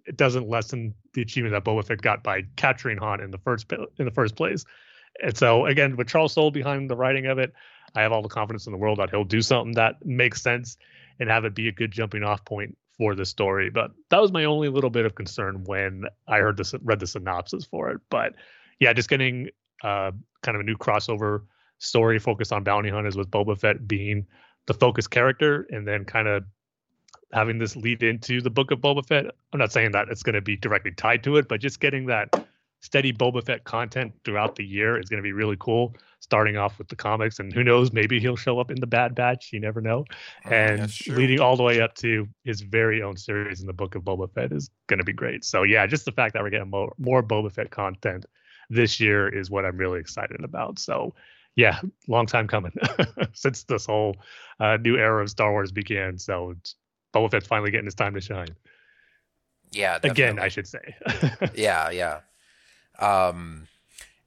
it 0.05 0.17
doesn't 0.17 0.47
lessen 0.47 0.93
the 1.13 1.21
achievement 1.21 1.53
that 1.53 1.69
Boba 1.69 1.85
Fett 1.85 2.01
got 2.01 2.23
by 2.23 2.43
capturing 2.55 2.97
Han 2.97 3.21
in 3.21 3.31
the 3.31 3.37
first 3.37 3.71
in 3.71 4.05
the 4.05 4.11
first 4.11 4.35
place. 4.35 4.65
And 5.21 5.35
so 5.37 5.65
again, 5.65 5.95
with 5.95 6.07
Charles 6.07 6.33
Soule 6.33 6.51
behind 6.51 6.89
the 6.89 6.95
writing 6.95 7.27
of 7.27 7.39
it, 7.39 7.53
I 7.95 8.01
have 8.01 8.11
all 8.11 8.21
the 8.21 8.29
confidence 8.29 8.65
in 8.65 8.71
the 8.71 8.77
world 8.77 8.99
that 8.99 9.09
he'll 9.09 9.23
do 9.23 9.41
something 9.41 9.73
that 9.73 10.05
makes 10.05 10.41
sense 10.41 10.77
and 11.19 11.29
have 11.29 11.45
it 11.45 11.55
be 11.55 11.67
a 11.67 11.71
good 11.71 11.91
jumping 11.91 12.23
off 12.23 12.43
point 12.43 12.77
for 12.97 13.15
the 13.15 13.25
story. 13.25 13.69
But 13.69 13.91
that 14.09 14.21
was 14.21 14.31
my 14.31 14.45
only 14.45 14.69
little 14.69 14.89
bit 14.89 15.05
of 15.05 15.15
concern 15.15 15.63
when 15.65 16.05
I 16.27 16.39
heard 16.39 16.57
this 16.57 16.73
read 16.83 16.99
the 16.99 17.07
synopsis 17.07 17.65
for 17.65 17.89
it. 17.91 18.01
But 18.09 18.33
yeah, 18.79 18.91
just 18.93 19.09
getting 19.09 19.49
uh, 19.83 20.11
kind 20.43 20.55
of 20.55 20.61
a 20.61 20.63
new 20.63 20.77
crossover 20.77 21.43
story 21.77 22.19
focused 22.19 22.51
on 22.51 22.63
bounty 22.63 22.89
hunters 22.89 23.15
with 23.15 23.31
Boba 23.31 23.57
Fett 23.57 23.87
being 23.87 24.25
the 24.67 24.73
focus 24.73 25.07
character, 25.07 25.67
and 25.69 25.87
then 25.87 26.05
kind 26.05 26.27
of 26.27 26.43
having 27.35 27.59
this 27.59 27.75
lead 27.75 28.01
into 28.01 28.39
the 28.39 28.49
book 28.49 28.71
of 28.71 28.79
Boba 28.79 29.05
Fett. 29.05 29.25
I'm 29.51 29.59
not 29.59 29.71
saying 29.71 29.91
that 29.91 30.07
it's 30.09 30.23
going 30.23 30.35
to 30.35 30.41
be 30.41 30.55
directly 30.55 30.91
tied 30.91 31.21
to 31.25 31.35
it, 31.35 31.49
but 31.49 31.59
just 31.59 31.81
getting 31.81 32.05
that 32.05 32.33
steady 32.79 33.11
Boba 33.11 33.45
Fett 33.45 33.65
content 33.65 34.13
throughout 34.23 34.55
the 34.55 34.63
year 34.63 34.97
is 34.97 35.09
going 35.09 35.21
to 35.21 35.23
be 35.23 35.33
really 35.33 35.57
cool. 35.59 35.93
Starting 36.21 36.55
off 36.55 36.79
with 36.79 36.87
the 36.87 36.95
comics, 36.95 37.37
and 37.37 37.51
who 37.51 37.63
knows, 37.63 37.91
maybe 37.91 38.19
he'll 38.21 38.37
show 38.37 38.57
up 38.57 38.71
in 38.71 38.79
the 38.79 38.87
Bad 38.87 39.13
Batch. 39.13 39.49
You 39.51 39.59
never 39.59 39.81
know. 39.81 40.05
Oh, 40.45 40.49
and 40.49 41.07
leading 41.09 41.41
all 41.41 41.57
the 41.57 41.61
way 41.61 41.81
up 41.81 41.93
to 41.95 42.27
his 42.45 42.61
very 42.61 43.03
own 43.03 43.17
series 43.17 43.59
in 43.59 43.67
the 43.67 43.73
Book 43.73 43.95
of 43.95 44.03
Boba 44.03 44.31
Fett 44.31 44.53
is 44.53 44.71
going 44.87 44.99
to 44.99 45.03
be 45.03 45.13
great. 45.13 45.43
So 45.43 45.63
yeah, 45.63 45.85
just 45.85 46.05
the 46.05 46.13
fact 46.13 46.33
that 46.33 46.41
we're 46.41 46.49
getting 46.49 46.69
more, 46.69 46.95
more 46.97 47.21
Boba 47.21 47.51
Fett 47.51 47.69
content 47.69 48.25
this 48.69 48.99
year 48.99 49.27
is 49.27 49.51
what 49.51 49.65
I'm 49.65 49.77
really 49.77 49.99
excited 49.99 50.41
about. 50.43 50.79
So, 50.79 51.13
yeah, 51.55 51.79
long 52.07 52.25
time 52.27 52.47
coming 52.47 52.73
since 53.33 53.63
this 53.63 53.85
whole 53.85 54.15
uh, 54.59 54.77
new 54.77 54.95
era 54.95 55.21
of 55.21 55.29
Star 55.29 55.51
Wars 55.51 55.71
began. 55.71 56.17
So, 56.17 56.55
Boba 57.15 57.31
Fett's 57.31 57.47
finally 57.47 57.71
getting 57.71 57.85
his 57.85 57.95
time 57.95 58.13
to 58.13 58.21
shine. 58.21 58.55
Yeah, 59.71 59.99
definitely. 59.99 60.23
again, 60.23 60.39
I 60.39 60.47
should 60.49 60.67
say. 60.67 60.95
yeah, 61.55 61.89
yeah. 61.89 62.19
Um, 62.99 63.67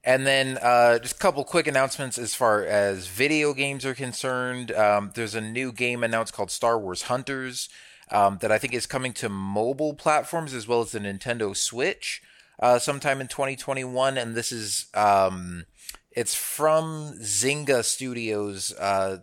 and 0.03 0.25
then 0.25 0.57
uh, 0.61 0.99
just 0.99 1.15
a 1.15 1.19
couple 1.19 1.43
quick 1.43 1.67
announcements 1.67 2.17
as 2.17 2.35
far 2.35 2.63
as 2.63 3.07
video 3.07 3.53
games 3.53 3.85
are 3.85 3.93
concerned. 3.93 4.71
Um, 4.71 5.11
there's 5.15 5.35
a 5.35 5.41
new 5.41 5.71
game 5.71 6.03
announced 6.03 6.33
called 6.33 6.51
Star 6.51 6.79
Wars 6.79 7.03
Hunters 7.03 7.69
um, 8.11 8.37
that 8.41 8.51
I 8.51 8.57
think 8.57 8.73
is 8.73 8.85
coming 8.85 9.13
to 9.13 9.29
mobile 9.29 9.93
platforms 9.93 10.53
as 10.53 10.67
well 10.67 10.81
as 10.81 10.91
the 10.91 10.99
Nintendo 10.99 11.55
Switch 11.55 12.21
uh, 12.59 12.79
sometime 12.79 13.21
in 13.21 13.27
2021, 13.27 14.17
and 14.17 14.35
this 14.35 14.51
is 14.51 14.87
um, 14.93 15.65
it's 16.11 16.35
from 16.35 17.13
Zynga 17.21 17.83
Studios 17.83 18.73
uh, 18.73 19.19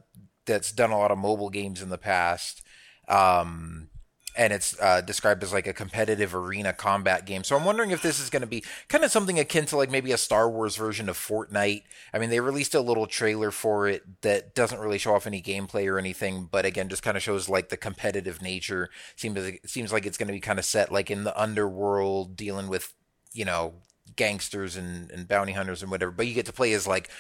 that's 0.47 0.73
done 0.73 0.91
a 0.91 0.99
lot 0.99 1.11
of 1.11 1.19
mobile 1.19 1.51
games 1.51 1.83
in 1.83 1.89
the 1.89 1.99
past. 1.99 2.63
Um, 3.09 3.89
and 4.37 4.53
it's 4.53 4.79
uh, 4.81 5.01
described 5.01 5.43
as 5.43 5.53
like 5.53 5.67
a 5.67 5.73
competitive 5.73 6.35
arena 6.35 6.73
combat 6.73 7.25
game. 7.25 7.43
So 7.43 7.57
I'm 7.57 7.65
wondering 7.65 7.91
if 7.91 8.03
this 8.03 8.21
is 8.21 8.31
going 8.31 8.43
to 8.43 8.47
be 8.47 8.63
kind 8.89 9.03
of 9.03 9.11
something 9.11 9.39
akin 9.39 9.67
to 9.67 9.77
like 9.77 9.91
maybe 9.91 10.13
a 10.13 10.19
Star 10.19 10.49
Wars 10.51 10.77
version 10.77 11.09
of 11.09 11.17
Fortnite. 11.17 11.85
I 12.13 12.19
mean, 12.19 12.31
they 12.31 12.41
released 12.41 12.75
a 12.75 12.81
little 12.81 13.07
trailer 13.07 13.51
for 13.51 13.89
it 13.89 14.21
that 14.23 14.55
doesn't 14.55 14.79
really 14.79 14.99
show 14.99 15.15
off 15.15 15.27
any 15.27 15.41
gameplay 15.41 15.91
or 15.91 15.99
anything, 15.99 16.49
but 16.51 16.67
again, 16.67 16.89
just 16.89 17.03
kind 17.03 17.17
of 17.17 17.23
shows 17.23 17.49
like 17.49 17.71
the 17.71 17.77
competitive 17.77 18.43
nature. 18.43 18.91
Seems 19.17 19.39
seems 19.65 19.93
like 19.93 20.05
it's 20.07 20.19
going 20.19 20.29
to 20.29 20.35
be 20.35 20.41
kind 20.41 20.59
of 20.59 20.65
set 20.65 20.93
like 20.93 21.11
in 21.11 21.25
the 21.25 21.41
underworld, 21.41 22.37
dealing 22.37 22.69
with 22.69 22.93
you 23.33 23.45
know 23.45 23.75
gangsters 24.15 24.77
and, 24.77 25.11
and 25.11 25.29
bounty 25.29 25.53
hunters 25.53 25.83
and 25.83 25.91
whatever, 25.91 26.13
but 26.13 26.27
you 26.27 26.35
get 26.35 26.47
to 26.47 26.53
play 26.53 26.73
as 26.73 26.87
like 26.87 27.11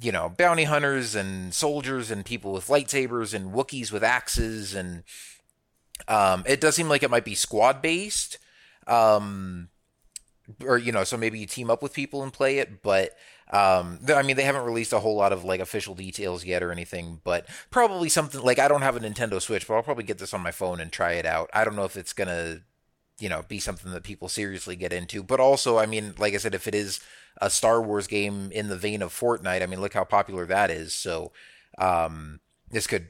you 0.00 0.12
know 0.12 0.28
bounty 0.28 0.64
hunters 0.64 1.14
and 1.14 1.52
soldiers 1.54 2.10
and 2.10 2.24
people 2.24 2.52
with 2.52 2.68
lightsabers 2.68 3.34
and 3.34 3.52
Wookiees 3.52 3.90
with 3.92 4.04
axes 4.04 4.74
and 4.74 5.02
um, 6.06 6.44
it 6.46 6.60
does 6.60 6.76
seem 6.76 6.88
like 6.88 7.02
it 7.02 7.10
might 7.10 7.24
be 7.24 7.34
squad 7.34 7.82
based, 7.82 8.38
um, 8.86 9.68
or 10.64 10.78
you 10.78 10.92
know, 10.92 11.04
so 11.04 11.16
maybe 11.16 11.38
you 11.38 11.46
team 11.46 11.70
up 11.70 11.82
with 11.82 11.92
people 11.92 12.22
and 12.22 12.32
play 12.32 12.58
it, 12.58 12.82
but 12.82 13.10
Um, 13.50 14.00
I 14.14 14.22
mean, 14.22 14.36
they 14.36 14.44
haven't 14.44 14.66
released 14.66 14.92
a 14.92 15.00
whole 15.00 15.16
lot 15.16 15.32
of 15.32 15.42
like 15.42 15.60
official 15.60 15.94
details 15.94 16.44
yet 16.44 16.62
or 16.62 16.70
anything, 16.70 17.20
but 17.24 17.46
probably 17.70 18.10
something 18.10 18.42
like 18.42 18.58
I 18.58 18.68
don't 18.68 18.82
have 18.82 18.96
a 18.96 19.00
Nintendo 19.00 19.40
Switch, 19.40 19.66
but 19.66 19.74
I'll 19.74 19.82
probably 19.82 20.04
get 20.04 20.18
this 20.18 20.34
on 20.34 20.42
my 20.42 20.50
phone 20.50 20.80
and 20.82 20.92
try 20.92 21.12
it 21.12 21.24
out. 21.24 21.48
I 21.54 21.64
don't 21.64 21.74
know 21.74 21.84
if 21.86 21.96
it's 21.96 22.12
gonna, 22.12 22.60
you 23.18 23.28
know, 23.28 23.44
be 23.48 23.58
something 23.58 23.92
that 23.92 24.02
people 24.02 24.28
seriously 24.28 24.76
get 24.76 24.92
into, 24.92 25.22
but 25.22 25.40
also, 25.40 25.78
I 25.78 25.86
mean, 25.86 26.14
like 26.18 26.34
I 26.34 26.38
said, 26.38 26.54
if 26.54 26.68
it 26.68 26.74
is 26.74 27.00
a 27.40 27.50
Star 27.50 27.82
Wars 27.82 28.06
game 28.06 28.50
in 28.52 28.68
the 28.68 28.76
vein 28.76 29.02
of 29.02 29.12
Fortnite, 29.12 29.62
I 29.62 29.66
mean, 29.66 29.80
look 29.80 29.94
how 29.94 30.04
popular 30.04 30.46
that 30.46 30.70
is. 30.70 30.92
So, 30.94 31.32
um, 31.78 32.40
this 32.70 32.86
could 32.86 33.08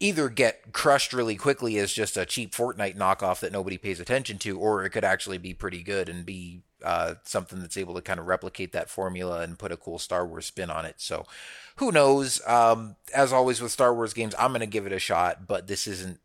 either 0.00 0.28
get 0.28 0.72
crushed 0.72 1.12
really 1.12 1.36
quickly 1.36 1.78
as 1.78 1.92
just 1.92 2.16
a 2.16 2.26
cheap 2.26 2.52
Fortnite 2.52 2.96
knockoff 2.96 3.40
that 3.40 3.52
nobody 3.52 3.78
pays 3.78 4.00
attention 4.00 4.38
to, 4.38 4.58
or 4.58 4.84
it 4.84 4.90
could 4.90 5.04
actually 5.04 5.38
be 5.38 5.54
pretty 5.54 5.82
good 5.82 6.08
and 6.08 6.26
be 6.26 6.62
uh, 6.82 7.14
something 7.24 7.60
that's 7.60 7.76
able 7.76 7.94
to 7.94 8.02
kind 8.02 8.20
of 8.20 8.26
replicate 8.26 8.72
that 8.72 8.90
formula 8.90 9.40
and 9.40 9.58
put 9.58 9.72
a 9.72 9.76
cool 9.76 9.98
Star 9.98 10.26
Wars 10.26 10.46
spin 10.46 10.70
on 10.70 10.84
it. 10.84 10.96
So 10.98 11.26
who 11.76 11.90
knows? 11.90 12.46
Um, 12.46 12.96
as 13.14 13.32
always 13.32 13.60
with 13.60 13.72
Star 13.72 13.94
Wars 13.94 14.12
games, 14.12 14.34
I'm 14.38 14.50
going 14.50 14.60
to 14.60 14.66
give 14.66 14.86
it 14.86 14.92
a 14.92 14.98
shot, 14.98 15.46
but 15.46 15.66
this 15.66 15.86
isn't. 15.86 16.20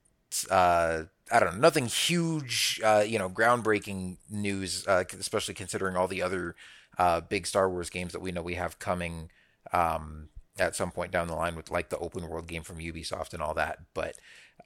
Uh, 0.49 1.03
I 1.31 1.39
don't 1.39 1.55
know, 1.55 1.59
nothing 1.59 1.85
huge, 1.85 2.81
uh, 2.83 3.03
you 3.05 3.19
know, 3.19 3.29
groundbreaking 3.29 4.17
news, 4.29 4.87
uh, 4.87 5.03
especially 5.19 5.53
considering 5.53 5.95
all 5.95 6.07
the 6.07 6.21
other 6.21 6.55
uh, 6.97 7.21
big 7.21 7.47
Star 7.47 7.69
Wars 7.69 7.89
games 7.89 8.13
that 8.13 8.21
we 8.21 8.31
know 8.31 8.41
we 8.41 8.55
have 8.55 8.79
coming 8.79 9.29
um, 9.71 10.29
at 10.57 10.75
some 10.75 10.91
point 10.91 11.11
down 11.11 11.27
the 11.27 11.35
line 11.35 11.55
with 11.55 11.71
like 11.71 11.89
the 11.89 11.97
open 11.97 12.27
world 12.27 12.47
game 12.47 12.63
from 12.63 12.77
Ubisoft 12.77 13.33
and 13.33 13.41
all 13.41 13.53
that. 13.53 13.79
But 13.93 14.15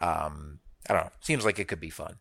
um, 0.02 0.60
I 0.90 0.94
don't 0.94 1.04
know, 1.06 1.12
seems 1.22 1.46
like 1.46 1.60
it 1.60 1.68
could 1.68 1.80
be 1.80 1.90
fun. 1.90 2.16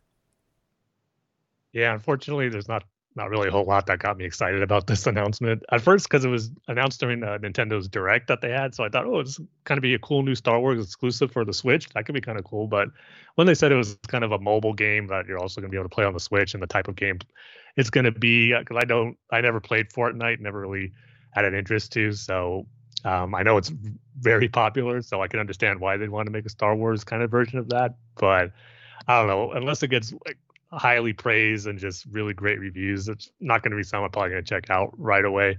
Yeah, 1.73 1.95
unfortunately, 1.95 2.49
there's 2.49 2.69
not 2.69 2.85
not 3.15 3.31
really 3.31 3.49
a 3.49 3.51
whole 3.51 3.65
lot 3.65 3.87
that 3.87 3.99
got 3.99 4.17
me 4.17 4.25
excited 4.25 4.63
about 4.63 4.87
this 4.87 5.07
announcement 5.13 5.63
at 5.71 5.81
first 5.83 6.09
because 6.09 6.25
it 6.25 6.29
was 6.29 6.51
announced 6.69 7.01
during 7.01 7.23
uh, 7.23 7.39
Nintendo's 7.39 7.89
Direct 7.89 8.29
that 8.29 8.41
they 8.41 8.51
had. 8.51 8.75
So 8.75 8.85
I 8.85 8.89
thought, 8.89 9.07
oh, 9.07 9.21
it's 9.21 9.39
kind 9.65 9.79
of 9.79 9.83
be 9.83 9.95
a 9.95 9.99
cool 9.99 10.23
new 10.23 10.35
Star 10.35 10.61
Wars 10.61 10.83
exclusive 10.83 11.31
for 11.33 11.45
the 11.45 11.53
Switch. 11.53 11.89
That 11.91 12.07
could 12.07 12.15
be 12.15 12.21
kind 12.21 12.39
of 12.39 12.45
cool. 12.45 12.67
But 12.67 12.89
when 13.35 13.47
they 13.47 13.55
said 13.55 13.73
it 13.73 13.77
was 13.77 13.99
kind 14.09 14.25
of 14.25 14.33
a 14.33 14.39
mobile 14.39 14.73
game 14.73 15.07
that 15.09 15.27
you're 15.27 15.39
also 15.39 15.61
going 15.61 15.71
to 15.71 15.75
be 15.75 15.79
able 15.79 15.89
to 15.89 15.95
play 15.95 16.05
on 16.05 16.15
the 16.15 16.21
Switch 16.21 16.55
and 16.55 16.63
the 16.63 16.67
type 16.67 16.89
of 16.89 16.97
game 16.97 17.19
it's 17.77 17.91
going 17.91 18.05
to 18.05 18.13
be, 18.13 18.53
because 18.53 18.77
uh, 18.77 18.81
I 18.81 18.85
don't, 18.85 19.17
I 19.31 19.41
never 19.41 19.61
played 19.61 19.89
Fortnite, 19.91 20.41
never 20.41 20.61
really 20.61 20.93
had 21.31 21.45
an 21.45 21.55
interest 21.55 21.93
to. 21.93 22.13
So 22.13 22.67
um, 23.05 23.35
I 23.35 23.43
know 23.43 23.57
it's 23.57 23.73
very 24.19 24.49
popular, 24.49 25.03
so 25.03 25.23
I 25.23 25.29
can 25.29 25.41
understand 25.41 25.81
why 25.81 25.97
they'd 25.97 26.11
want 26.11 26.27
to 26.27 26.33
make 26.33 26.47
a 26.47 26.51
Star 26.51 26.77
Wars 26.77 27.05
kind 27.05 27.23
of 27.23 27.31
version 27.31 27.59
of 27.59 27.69
that. 27.71 27.95
But 28.17 28.53
I 29.09 29.19
don't 29.19 29.27
know, 29.27 29.53
unless 29.53 29.83
it 29.83 29.89
gets 29.89 30.13
like 30.27 30.39
highly 30.73 31.13
praised 31.13 31.67
and 31.67 31.79
just 31.79 32.07
really 32.11 32.33
great 32.33 32.59
reviews. 32.59 33.09
It's 33.09 33.31
not 33.41 33.63
going 33.63 33.73
to 33.73 33.77
be 33.77 33.83
something 33.83 34.05
I'm 34.05 34.11
probably 34.11 34.31
going 34.31 34.45
to 34.45 34.49
check 34.49 34.71
out 34.71 34.93
right 34.99 35.25
away. 35.25 35.59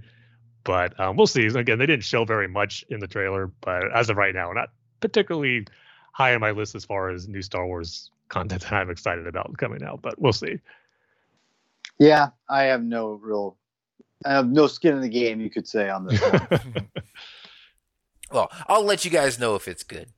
But 0.64 0.98
um, 0.98 1.16
we'll 1.16 1.26
see. 1.26 1.46
Again, 1.46 1.78
they 1.78 1.86
didn't 1.86 2.04
show 2.04 2.24
very 2.24 2.48
much 2.48 2.84
in 2.88 3.00
the 3.00 3.06
trailer, 3.06 3.50
but 3.60 3.94
as 3.94 4.10
of 4.10 4.16
right 4.16 4.34
now, 4.34 4.50
not 4.52 4.70
particularly 5.00 5.66
high 6.12 6.34
on 6.34 6.40
my 6.40 6.52
list 6.52 6.74
as 6.74 6.84
far 6.84 7.10
as 7.10 7.28
new 7.28 7.42
Star 7.42 7.66
Wars 7.66 8.10
content 8.28 8.62
that 8.62 8.72
I'm 8.72 8.90
excited 8.90 9.26
about 9.26 9.56
coming 9.58 9.84
out. 9.84 10.00
But 10.02 10.20
we'll 10.20 10.32
see. 10.32 10.58
Yeah, 11.98 12.30
I 12.48 12.64
have 12.64 12.82
no 12.82 13.12
real, 13.12 13.56
I 14.24 14.32
have 14.32 14.48
no 14.48 14.66
skin 14.66 14.96
in 14.96 15.02
the 15.02 15.08
game, 15.08 15.40
you 15.40 15.50
could 15.50 15.68
say, 15.68 15.90
on 15.90 16.06
this. 16.06 16.20
well, 18.32 18.50
I'll 18.66 18.84
let 18.84 19.04
you 19.04 19.10
guys 19.10 19.38
know 19.38 19.54
if 19.54 19.68
it's 19.68 19.82
good. 19.84 20.08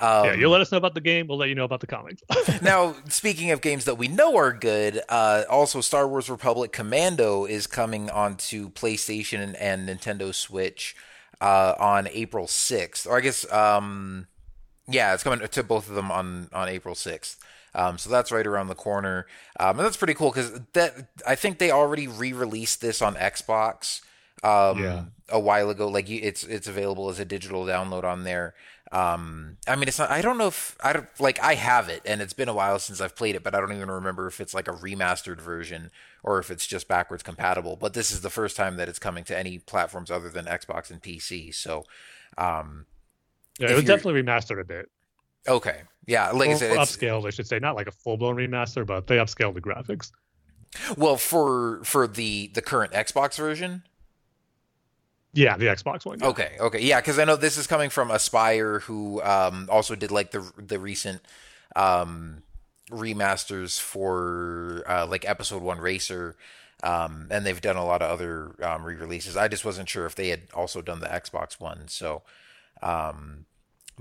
Um, 0.00 0.24
yeah, 0.26 0.34
you'll 0.34 0.50
let 0.50 0.60
us 0.60 0.72
know 0.72 0.78
about 0.78 0.94
the 0.94 1.00
game. 1.00 1.26
We'll 1.26 1.38
let 1.38 1.48
you 1.48 1.54
know 1.54 1.64
about 1.64 1.80
the 1.80 1.86
comics. 1.86 2.22
now, 2.62 2.94
speaking 3.08 3.50
of 3.50 3.60
games 3.60 3.84
that 3.84 3.96
we 3.96 4.08
know 4.08 4.36
are 4.36 4.52
good, 4.52 5.00
uh, 5.08 5.44
also 5.48 5.80
Star 5.80 6.08
Wars 6.08 6.28
Republic 6.28 6.72
Commando 6.72 7.44
is 7.44 7.66
coming 7.66 8.10
onto 8.10 8.70
PlayStation 8.70 9.40
and, 9.40 9.56
and 9.56 9.88
Nintendo 9.88 10.34
Switch 10.34 10.96
uh, 11.40 11.74
on 11.78 12.08
April 12.08 12.46
6th. 12.46 13.06
Or 13.06 13.18
I 13.18 13.20
guess, 13.20 13.50
um, 13.52 14.26
yeah, 14.88 15.14
it's 15.14 15.22
coming 15.22 15.46
to 15.46 15.62
both 15.62 15.88
of 15.88 15.94
them 15.94 16.10
on, 16.10 16.48
on 16.52 16.68
April 16.68 16.94
6th. 16.94 17.36
Um, 17.74 17.98
so 17.98 18.08
that's 18.08 18.30
right 18.30 18.46
around 18.46 18.68
the 18.68 18.76
corner, 18.76 19.26
um, 19.58 19.78
and 19.78 19.80
that's 19.80 19.96
pretty 19.96 20.14
cool 20.14 20.30
because 20.30 20.60
that 20.74 21.08
I 21.26 21.34
think 21.34 21.58
they 21.58 21.72
already 21.72 22.06
re-released 22.06 22.80
this 22.80 23.02
on 23.02 23.16
Xbox 23.16 24.00
um, 24.44 24.80
yeah. 24.80 25.04
a 25.28 25.40
while 25.40 25.70
ago. 25.70 25.88
Like 25.88 26.08
it's 26.08 26.44
it's 26.44 26.68
available 26.68 27.08
as 27.08 27.18
a 27.18 27.24
digital 27.24 27.64
download 27.64 28.04
on 28.04 28.22
there. 28.22 28.54
Um, 28.94 29.56
I 29.66 29.74
mean, 29.74 29.88
it's 29.88 29.98
not. 29.98 30.08
I 30.12 30.22
don't 30.22 30.38
know 30.38 30.46
if 30.46 30.76
I 30.80 31.02
like. 31.18 31.42
I 31.42 31.54
have 31.54 31.88
it, 31.88 32.02
and 32.04 32.22
it's 32.22 32.32
been 32.32 32.48
a 32.48 32.54
while 32.54 32.78
since 32.78 33.00
I've 33.00 33.16
played 33.16 33.34
it, 33.34 33.42
but 33.42 33.52
I 33.52 33.58
don't 33.58 33.72
even 33.72 33.90
remember 33.90 34.28
if 34.28 34.40
it's 34.40 34.54
like 34.54 34.68
a 34.68 34.72
remastered 34.72 35.40
version 35.40 35.90
or 36.22 36.38
if 36.38 36.48
it's 36.48 36.64
just 36.64 36.86
backwards 36.86 37.24
compatible. 37.24 37.74
But 37.74 37.94
this 37.94 38.12
is 38.12 38.20
the 38.20 38.30
first 38.30 38.56
time 38.56 38.76
that 38.76 38.88
it's 38.88 39.00
coming 39.00 39.24
to 39.24 39.36
any 39.36 39.58
platforms 39.58 40.12
other 40.12 40.28
than 40.28 40.44
Xbox 40.44 40.92
and 40.92 41.02
PC. 41.02 41.52
So, 41.52 41.86
um, 42.38 42.86
yeah, 43.58 43.72
it 43.72 43.74
was 43.74 43.84
definitely 43.84 44.22
remastered 44.22 44.60
a 44.60 44.64
bit. 44.64 44.88
Okay, 45.48 45.80
yeah, 46.06 46.30
like 46.30 46.46
well, 46.46 46.56
I 46.56 46.60
said, 46.60 46.76
upscaled. 46.76 47.26
I 47.26 47.30
should 47.30 47.48
say, 47.48 47.58
not 47.58 47.74
like 47.74 47.88
a 47.88 47.92
full 47.92 48.16
blown 48.16 48.36
remaster, 48.36 48.86
but 48.86 49.08
they 49.08 49.16
upscaled 49.16 49.54
the 49.54 49.60
graphics. 49.60 50.12
Well, 50.96 51.16
for 51.16 51.82
for 51.82 52.06
the 52.06 52.52
the 52.54 52.62
current 52.62 52.92
Xbox 52.92 53.36
version. 53.38 53.82
Yeah, 55.34 55.56
the 55.56 55.66
Xbox 55.66 56.06
one. 56.06 56.20
Yeah. 56.20 56.28
Okay, 56.28 56.56
okay, 56.60 56.80
yeah, 56.80 57.00
because 57.00 57.18
I 57.18 57.24
know 57.24 57.36
this 57.36 57.56
is 57.56 57.66
coming 57.66 57.90
from 57.90 58.08
Aspyr, 58.08 58.82
who 58.82 59.22
um, 59.22 59.68
also 59.70 59.94
did 59.94 60.10
like 60.10 60.30
the 60.30 60.50
the 60.56 60.78
recent 60.78 61.20
um, 61.76 62.42
remasters 62.90 63.80
for 63.80 64.84
uh, 64.88 65.06
like 65.06 65.28
Episode 65.28 65.62
One 65.62 65.78
Racer, 65.78 66.36
um, 66.82 67.28
and 67.30 67.44
they've 67.44 67.60
done 67.60 67.76
a 67.76 67.84
lot 67.84 68.02
of 68.02 68.10
other 68.10 68.54
um, 68.62 68.84
re-releases. 68.84 69.36
I 69.36 69.48
just 69.48 69.64
wasn't 69.64 69.88
sure 69.88 70.06
if 70.06 70.14
they 70.14 70.28
had 70.28 70.42
also 70.54 70.80
done 70.80 71.00
the 71.00 71.08
Xbox 71.08 71.60
one, 71.60 71.88
so. 71.88 72.22
Um, 72.82 73.46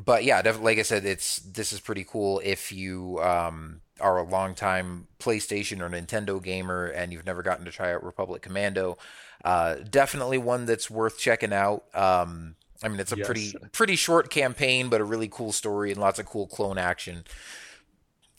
but 0.04 0.24
yeah, 0.24 0.41
like 0.60 0.80
I 0.80 0.82
said, 0.82 1.06
it's 1.06 1.38
this 1.38 1.72
is 1.72 1.80
pretty 1.80 2.04
cool 2.04 2.41
if 2.43 2.72
you 2.72 3.19
um, 3.22 3.82
are 3.99 4.17
a 4.17 4.23
longtime 4.23 5.08
PlayStation 5.19 5.82
or 5.82 5.89
Nintendo 5.89 6.41
gamer 6.41 6.86
and 6.88 7.13
you've 7.13 7.25
never 7.25 7.43
gotten 7.43 7.65
to 7.65 7.71
try 7.71 7.93
out 7.93 8.03
Republic 8.03 8.41
Commando. 8.41 8.97
Uh, 9.43 9.75
definitely 9.75 10.38
one 10.38 10.65
that's 10.65 10.89
worth 10.89 11.17
checking 11.17 11.53
out. 11.53 11.84
Um, 11.93 12.56
I 12.82 12.89
mean, 12.89 12.99
it's 12.99 13.12
a 13.12 13.17
yes. 13.17 13.25
pretty 13.25 13.53
pretty 13.71 13.95
short 13.95 14.29
campaign, 14.29 14.89
but 14.89 14.99
a 14.99 15.06
really 15.06 15.29
cool 15.29 15.51
story 15.51 15.91
and 15.91 15.99
lots 15.99 16.19
of 16.19 16.25
cool 16.25 16.47
clone 16.47 16.77
action. 16.77 17.23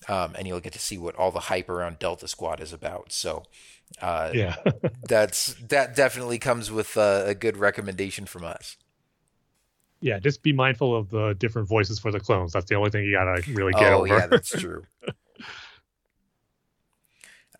Um, 0.06 0.34
and 0.36 0.46
you'll 0.46 0.60
get 0.60 0.74
to 0.74 0.78
see 0.78 0.98
what 0.98 1.14
all 1.16 1.30
the 1.30 1.40
hype 1.40 1.70
around 1.70 1.98
Delta 1.98 2.28
Squad 2.28 2.60
is 2.60 2.74
about. 2.74 3.10
So, 3.10 3.44
uh, 4.02 4.32
yeah, 4.34 4.56
that's 5.08 5.54
that 5.68 5.96
definitely 5.96 6.38
comes 6.38 6.70
with 6.70 6.96
a, 6.98 7.24
a 7.28 7.34
good 7.34 7.56
recommendation 7.56 8.26
from 8.26 8.44
us 8.44 8.76
yeah, 10.04 10.18
just 10.18 10.42
be 10.42 10.52
mindful 10.52 10.94
of 10.94 11.08
the 11.08 11.34
different 11.38 11.66
voices 11.66 11.98
for 11.98 12.12
the 12.12 12.20
clones. 12.20 12.52
That's 12.52 12.66
the 12.66 12.74
only 12.74 12.90
thing 12.90 13.04
you 13.04 13.12
gotta 13.12 13.42
really 13.52 13.72
get 13.72 13.90
oh, 13.90 14.00
over. 14.00 14.08
yeah, 14.08 14.26
that's 14.26 14.50
true. 14.50 14.84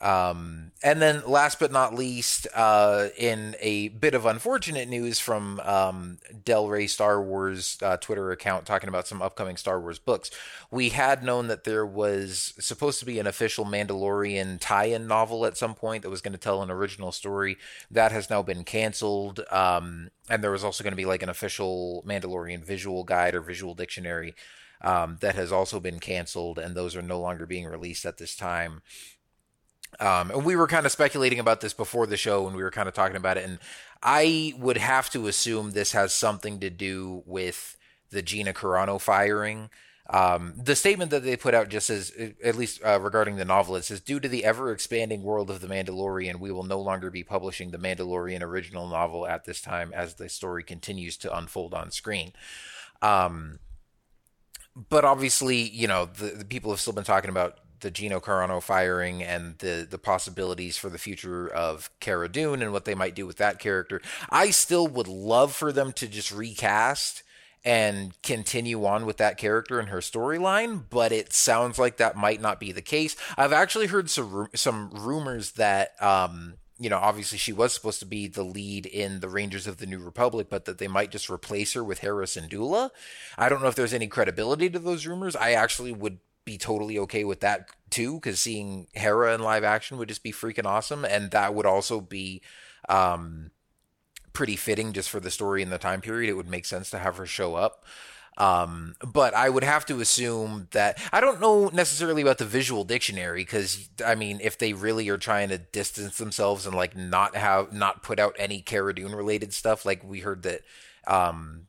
Um, 0.01 0.73
and 0.83 1.01
then 1.01 1.23
last 1.27 1.59
but 1.59 1.73
not 1.73 1.95
least, 1.95 2.47
uh, 2.55 3.09
in 3.17 3.57
a 3.61 3.89
bit 3.89 4.15
of 4.15 4.27
unfortunate 4.27 4.89
news 4.89 5.19
from 5.19 5.61
um, 5.61 6.19
Del 6.45 6.69
Rey 6.69 6.87
Star 6.87 7.23
Wars 7.23 7.79
uh, 7.83 7.97
Twitter 7.97 8.31
account 8.31 8.67
talking 8.67 8.89
about 8.89 9.07
some 9.07 9.23
upcoming 9.23 9.57
Star 9.57 9.81
Wars 9.81 9.99
books, 9.99 10.31
we 10.71 10.91
had 10.91 11.23
known 11.23 11.47
that 11.47 11.65
there 11.65 11.87
was 11.87 12.55
supposed 12.59 12.99
to 13.01 13.07
be 13.07 13.19
an 13.19 13.27
official 13.27 13.65
Mandalorian 13.65 14.59
tie-in 14.61 15.07
novel 15.07 15.47
at 15.47 15.57
some 15.57 15.75
point 15.75 16.03
that 16.03 16.11
was 16.11 16.21
going 16.21 16.33
to 16.33 16.39
tell 16.39 16.63
an 16.63 16.71
original 16.71 17.13
story. 17.13 17.57
That 17.91 18.13
has 18.13 18.29
now 18.29 18.43
been 18.43 18.65
canceled. 18.65 19.41
Um, 19.51 20.11
and 20.29 20.43
there 20.43 20.51
was 20.51 20.65
also 20.65 20.83
going 20.83 20.93
to 20.93 20.97
be 20.97 21.05
like 21.05 21.23
an 21.23 21.29
official 21.29 22.05
Mandalorian 22.07 22.65
visual 22.65 23.05
guide 23.05 23.35
or 23.35 23.41
visual 23.41 23.75
dictionary 23.75 24.35
um, 24.85 25.17
that 25.21 25.35
has 25.35 25.51
also 25.51 25.81
been 25.81 25.99
canceled, 25.99 26.59
and 26.59 26.75
those 26.75 26.95
are 26.95 27.03
no 27.03 27.19
longer 27.19 27.47
being 27.47 27.67
released 27.67 28.05
at 28.05 28.19
this 28.19 28.37
time. 28.37 28.83
Um, 30.01 30.31
and 30.31 30.45
we 30.45 30.57
were 30.57 30.67
kind 30.67 30.87
of 30.87 30.93
speculating 30.93 31.39
about 31.39 31.61
this 31.61 31.73
before 31.73 32.07
the 32.07 32.17
show 32.17 32.43
when 32.43 32.55
we 32.55 32.63
were 32.63 32.71
kind 32.71 32.89
of 32.89 32.95
talking 32.95 33.17
about 33.17 33.37
it. 33.37 33.45
And 33.45 33.59
I 34.03 34.55
would 34.59 34.77
have 34.77 35.11
to 35.11 35.27
assume 35.27 35.71
this 35.71 35.93
has 35.93 36.13
something 36.13 36.61
to 36.61 36.71
do 36.71 37.23
with 37.27 37.77
the 38.11 38.23
Gina 38.23 38.53
Carano 38.53 39.01
firing. 39.01 39.71
Um, 40.11 40.53
the 40.63 40.77
statement 40.77 41.11
that 41.13 41.25
they 41.25 41.37
put 41.37 41.55
out 41.55 41.71
just 41.71 41.87
says, 41.87 42.13
at 42.43 42.57
least 42.57 42.83
uh, 42.85 43.01
regarding 43.01 43.37
the 43.37 43.45
novel, 43.45 43.77
it 43.77 43.85
says, 43.85 44.01
due 44.01 44.21
to 44.21 44.29
the 44.29 44.45
ever 44.45 44.71
expanding 44.71 45.23
world 45.23 45.49
of 45.49 45.61
The 45.61 45.67
Mandalorian, 45.67 46.41
we 46.41 46.53
will 46.53 46.63
no 46.63 46.79
longer 46.79 47.11
be 47.11 47.25
publishing 47.25 47.71
the 47.71 47.79
Mandalorian 47.79 48.43
original 48.43 48.87
novel 48.87 49.27
at 49.27 49.47
this 49.47 49.63
time 49.63 49.93
as 49.95 50.15
the 50.15 50.29
story 50.29 50.63
continues 50.63 51.17
to 51.19 51.35
unfold 51.35 51.73
on 51.73 51.91
screen. 51.91 52.35
Um, 53.01 53.61
but 54.77 55.05
obviously, 55.05 55.63
you 55.63 55.89
know, 55.89 56.05
the, 56.05 56.27
the 56.39 56.45
people 56.45 56.71
have 56.71 56.81
still 56.81 56.93
been 56.93 57.05
talking 57.05 57.31
about 57.31 57.61
the 57.85 57.91
Gina 57.91 58.19
Carano 58.19 58.61
firing 58.61 59.23
and 59.23 59.59
the 59.59 59.87
the 59.89 59.99
possibilities 59.99 60.77
for 60.77 60.89
the 60.89 60.99
future 60.99 61.47
of 61.47 61.91
Cara 62.01 62.29
Dune 62.29 62.63
and 62.63 62.73
what 62.73 62.87
they 62.87 62.95
might 62.95 63.15
do 63.15 63.27
with 63.27 63.37
that 63.37 63.61
character. 63.61 64.01
I 64.31 64.51
still 64.51 64.89
would 64.89 65.07
love 65.07 65.55
for 65.55 65.71
them 65.71 65.93
to 65.93 66.09
just 66.09 66.33
recast 66.33 67.23
and 67.63 68.21
continue 68.23 68.85
on 68.87 69.07
with 69.07 69.19
that 69.19 69.37
character 69.37 69.79
and 69.79 69.91
her 69.91 69.99
storyline, 69.99 70.85
but 70.89 71.13
it 71.13 71.33
sounds 71.33 71.79
like 71.79 71.99
that 71.99 72.17
might 72.17 72.41
not 72.41 72.59
be 72.59 72.73
the 72.73 72.83
case. 72.83 73.17
I've 73.37 73.53
actually 73.53 73.87
heard 73.87 74.09
some 74.09 74.49
some 74.55 74.91
rumors 74.91 75.53
that 75.53 75.91
um, 76.03 76.55
you 76.79 76.91
know, 76.91 76.99
obviously 76.99 77.39
she 77.39 77.53
was 77.53 77.73
supposed 77.73 78.01
to 78.01 78.07
be 78.07 78.27
the 78.27 78.43
lead 78.43 78.85
in 78.87 79.21
the 79.21 79.29
Rangers 79.29 79.67
of 79.67 79.77
the 79.77 79.87
New 79.87 79.99
Republic, 79.99 80.49
but 80.51 80.65
that 80.65 80.79
they 80.79 80.89
might 80.89 81.13
just 81.13 81.31
replace 81.31 81.75
her 81.75 81.85
with 81.85 82.01
Hera 82.01 82.25
Syndulla. 82.25 82.91
I 83.39 83.49
don't 83.49 83.63
know 83.63 83.69
if 83.69 83.77
there's 83.77 83.95
any 83.95 84.09
credibility 84.09 84.69
to 84.71 84.79
those 84.79 85.07
rumors. 85.07 85.37
I 85.37 85.53
actually 85.53 85.93
would 85.93 86.19
be 86.45 86.59
totally 86.59 86.99
okay 87.01 87.25
with 87.25 87.41
that 87.41 87.69
too, 87.91 88.15
because 88.15 88.41
seeing 88.41 88.89
Hera 88.93 89.35
in 89.35 89.43
live 89.43 89.65
action 89.65 89.99
would 89.99 90.09
just 90.09 90.23
be 90.23 90.33
freaking 90.33 90.67
awesome, 90.67 91.05
and 91.05 91.31
that 91.31 91.55
would 91.55 91.67
also 91.67 92.01
be 92.01 92.43
um, 92.89 93.51
pretty 94.33 94.57
fitting 94.57 94.93
just 94.93 95.11
for 95.11 95.21
the 95.21 95.31
story 95.31 95.63
and 95.63 95.73
the 95.73 95.79
time 95.79 96.01
period. 96.01 96.31
It 96.31 96.35
would 96.35 96.49
make 96.49 96.67
sense 96.67 96.91
to 96.91 96.99
have 96.99 97.17
her 97.17 97.27
show 97.27 97.55
up. 97.55 97.85
Um, 98.37 98.97
but 99.01 99.33
I 99.33 99.49
would 99.49 99.63
have 99.63 99.87
to 99.87 100.01
assume 100.01 100.67
that 100.73 100.99
I 101.13 101.21
don't 101.21 101.41
know 101.41 101.69
necessarily 101.69 102.21
about 102.21 102.39
the 102.39 102.45
visual 102.45 102.83
dictionary 102.83 103.43
because 103.43 103.89
I 104.05 104.17
mean, 104.17 104.41
if 104.43 104.59
they 104.59 104.73
really 104.73 105.09
are 105.09 105.19
trying 105.19 105.51
to 105.51 105.59
distance 105.59 106.19
themselves 106.19 106.67
and 106.67 106.75
like 106.75 106.97
not 106.97 107.37
have 107.37 107.73
not 107.73 108.03
put 108.03 108.19
out 108.19 108.35
any 108.37 108.61
Cara 108.61 108.95
Dune 108.95 109.15
related 109.15 109.53
stuff, 109.53 109.85
like 109.85 110.03
we 110.03 110.21
heard 110.21 110.43
that 110.43 110.63
um, 111.07 111.69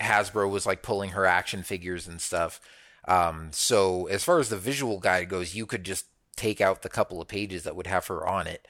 Hasbro 0.00 0.50
was 0.50 0.64
like 0.64 0.82
pulling 0.82 1.10
her 1.10 1.26
action 1.26 1.62
figures 1.62 2.08
and 2.08 2.20
stuff. 2.20 2.60
Um, 3.06 3.50
so 3.52 4.06
as 4.06 4.24
far 4.24 4.40
as 4.40 4.48
the 4.48 4.56
visual 4.56 4.98
guide 4.98 5.28
goes, 5.28 5.54
you 5.54 5.66
could 5.66 5.84
just 5.84 6.06
take 6.36 6.60
out 6.60 6.82
the 6.82 6.88
couple 6.88 7.20
of 7.20 7.28
pages 7.28 7.62
that 7.64 7.76
would 7.76 7.86
have 7.86 8.06
her 8.08 8.26
on 8.26 8.46
it. 8.46 8.66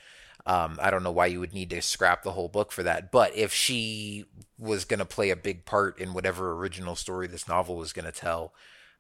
Um, 0.47 0.79
I 0.81 0.91
don't 0.91 1.03
know 1.03 1.11
why 1.13 1.27
you 1.27 1.41
would 1.41 1.53
need 1.53 1.71
to 1.71 1.83
scrap 1.83 2.23
the 2.23 2.33
whole 2.33 2.49
book 2.49 2.71
for 2.71 2.85
that. 2.85 3.11
But 3.11 3.37
if 3.37 3.53
she 3.53 4.27
was 4.59 4.85
going 4.85 5.01
to 5.01 5.05
play 5.05 5.31
a 5.31 5.37
big 5.37 5.65
part 5.65 5.99
in 5.99 6.15
whatever 6.15 6.53
original 6.53 6.95
story 6.95 7.27
this 7.27 7.49
novel 7.49 7.77
was 7.77 7.93
going 7.93 8.05
to 8.05 8.13
tell, 8.13 8.55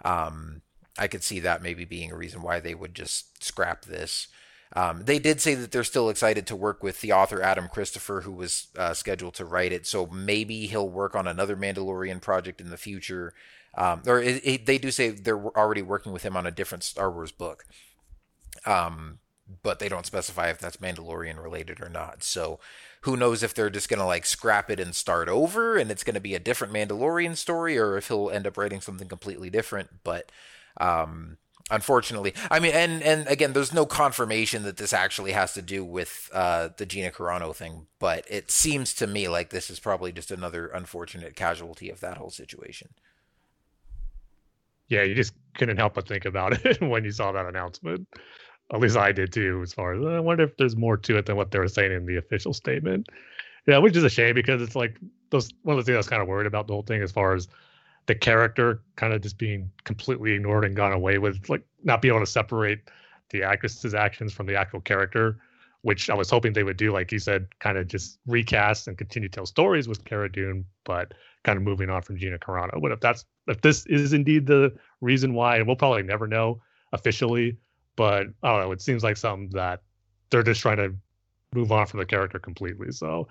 um, 0.04 0.62
I 0.98 1.06
could 1.06 1.22
see 1.22 1.40
that 1.40 1.62
maybe 1.62 1.84
being 1.84 2.10
a 2.10 2.16
reason 2.16 2.42
why 2.42 2.58
they 2.58 2.74
would 2.74 2.94
just 2.94 3.44
scrap 3.44 3.84
this. 3.84 4.26
Um, 4.72 5.04
they 5.04 5.20
did 5.20 5.40
say 5.40 5.54
that 5.54 5.70
they're 5.70 5.84
still 5.84 6.10
excited 6.10 6.46
to 6.48 6.56
work 6.56 6.82
with 6.82 7.00
the 7.00 7.12
author 7.12 7.40
Adam 7.40 7.68
Christopher, 7.68 8.22
who 8.22 8.32
was 8.32 8.66
uh, 8.76 8.94
scheduled 8.94 9.34
to 9.34 9.44
write 9.44 9.72
it. 9.72 9.86
So 9.86 10.06
maybe 10.06 10.66
he'll 10.66 10.88
work 10.88 11.14
on 11.14 11.28
another 11.28 11.56
Mandalorian 11.56 12.20
project 12.20 12.60
in 12.60 12.70
the 12.70 12.76
future. 12.76 13.32
Um, 13.76 14.02
or 14.06 14.20
it, 14.20 14.40
it, 14.44 14.66
they 14.66 14.78
do 14.78 14.90
say 14.90 15.10
they're 15.10 15.38
already 15.56 15.82
working 15.82 16.12
with 16.12 16.22
him 16.22 16.36
on 16.36 16.46
a 16.46 16.50
different 16.50 16.82
Star 16.82 17.10
Wars 17.10 17.30
book. 17.30 17.64
Um, 18.64 19.18
but 19.62 19.78
they 19.78 19.88
don't 19.88 20.06
specify 20.06 20.48
if 20.48 20.58
that's 20.58 20.78
Mandalorian 20.78 21.40
related 21.42 21.80
or 21.80 21.88
not. 21.88 22.22
So 22.22 22.58
who 23.02 23.16
knows 23.16 23.42
if 23.42 23.54
they're 23.54 23.70
just 23.70 23.88
going 23.88 24.00
to 24.00 24.06
like 24.06 24.26
scrap 24.26 24.70
it 24.70 24.80
and 24.80 24.94
start 24.94 25.28
over 25.28 25.76
and 25.76 25.90
it's 25.90 26.02
going 26.02 26.14
to 26.14 26.20
be 26.20 26.34
a 26.34 26.40
different 26.40 26.72
Mandalorian 26.72 27.36
story 27.36 27.78
or 27.78 27.96
if 27.96 28.08
he'll 28.08 28.30
end 28.30 28.46
up 28.46 28.56
writing 28.56 28.80
something 28.80 29.08
completely 29.08 29.50
different. 29.50 30.02
But, 30.02 30.32
um, 30.78 31.36
unfortunately, 31.70 32.34
I 32.50 32.58
mean, 32.58 32.72
and, 32.72 33.02
and 33.02 33.28
again, 33.28 33.52
there's 33.52 33.72
no 33.72 33.86
confirmation 33.86 34.64
that 34.64 34.78
this 34.78 34.92
actually 34.92 35.32
has 35.32 35.54
to 35.54 35.62
do 35.62 35.84
with, 35.84 36.28
uh, 36.32 36.70
the 36.76 36.86
Gina 36.86 37.10
Carano 37.10 37.54
thing, 37.54 37.86
but 38.00 38.24
it 38.28 38.50
seems 38.50 38.94
to 38.94 39.06
me 39.06 39.28
like 39.28 39.50
this 39.50 39.70
is 39.70 39.78
probably 39.78 40.10
just 40.10 40.32
another 40.32 40.66
unfortunate 40.68 41.36
casualty 41.36 41.88
of 41.90 42.00
that 42.00 42.16
whole 42.16 42.30
situation. 42.30 42.88
Yeah, 44.88 45.02
you 45.02 45.14
just 45.14 45.34
couldn't 45.54 45.76
help 45.76 45.94
but 45.94 46.06
think 46.06 46.24
about 46.24 46.52
it 46.64 46.80
when 46.80 47.04
you 47.04 47.10
saw 47.10 47.32
that 47.32 47.46
announcement. 47.46 48.06
At 48.72 48.80
least 48.80 48.96
I 48.96 49.12
did 49.12 49.32
too. 49.32 49.60
As 49.62 49.72
far 49.72 49.94
as 49.94 50.04
I 50.04 50.20
wonder 50.20 50.44
if 50.44 50.56
there's 50.56 50.76
more 50.76 50.96
to 50.96 51.18
it 51.18 51.26
than 51.26 51.36
what 51.36 51.50
they 51.50 51.58
were 51.58 51.68
saying 51.68 51.92
in 51.92 52.06
the 52.06 52.16
official 52.16 52.52
statement. 52.52 53.08
Yeah, 53.66 53.78
which 53.78 53.96
is 53.96 54.04
a 54.04 54.10
shame 54.10 54.34
because 54.34 54.62
it's 54.62 54.76
like 54.76 54.96
those 55.30 55.50
one 55.62 55.78
of 55.78 55.84
the 55.84 55.88
things 55.88 55.96
I 55.96 55.98
was 55.98 56.08
kind 56.08 56.22
of 56.22 56.28
worried 56.28 56.46
about 56.46 56.66
the 56.66 56.72
whole 56.72 56.82
thing 56.82 57.02
as 57.02 57.12
far 57.12 57.34
as 57.34 57.48
the 58.06 58.14
character 58.14 58.82
kind 58.94 59.12
of 59.12 59.20
just 59.20 59.38
being 59.38 59.70
completely 59.84 60.32
ignored 60.32 60.64
and 60.64 60.76
gone 60.76 60.92
away 60.92 61.18
with, 61.18 61.48
like 61.48 61.62
not 61.82 62.00
being 62.00 62.14
able 62.14 62.24
to 62.24 62.30
separate 62.30 62.80
the 63.30 63.42
actress's 63.42 63.94
actions 63.94 64.32
from 64.32 64.46
the 64.46 64.54
actual 64.54 64.80
character, 64.80 65.38
which 65.86 66.10
I 66.10 66.14
was 66.14 66.28
hoping 66.28 66.52
they 66.52 66.64
would 66.64 66.76
do, 66.76 66.92
like 66.92 67.12
you 67.12 67.20
said, 67.20 67.46
kind 67.60 67.78
of 67.78 67.86
just 67.86 68.18
recast 68.26 68.88
and 68.88 68.98
continue 68.98 69.28
to 69.28 69.32
tell 69.32 69.46
stories 69.46 69.86
with 69.86 70.04
Cara 70.04 70.28
Dune, 70.28 70.64
but 70.84 71.14
kind 71.44 71.56
of 71.56 71.62
moving 71.62 71.90
on 71.90 72.02
from 72.02 72.18
Gina 72.18 72.40
Carano. 72.40 72.82
But 72.82 72.90
if 72.90 72.98
that's 72.98 73.24
if 73.46 73.60
this 73.60 73.86
is 73.86 74.12
indeed 74.12 74.48
the 74.48 74.74
reason 75.00 75.32
why, 75.32 75.58
and 75.58 75.66
we'll 75.68 75.76
probably 75.76 76.02
never 76.02 76.26
know 76.26 76.60
officially, 76.92 77.56
but 77.94 78.26
I 78.42 78.50
don't 78.50 78.62
know. 78.62 78.72
It 78.72 78.80
seems 78.80 79.04
like 79.04 79.16
something 79.16 79.50
that 79.50 79.82
they're 80.30 80.42
just 80.42 80.60
trying 80.60 80.78
to 80.78 80.92
move 81.54 81.70
on 81.70 81.86
from 81.86 82.00
the 82.00 82.06
character 82.06 82.40
completely. 82.40 82.90
So, 82.90 83.28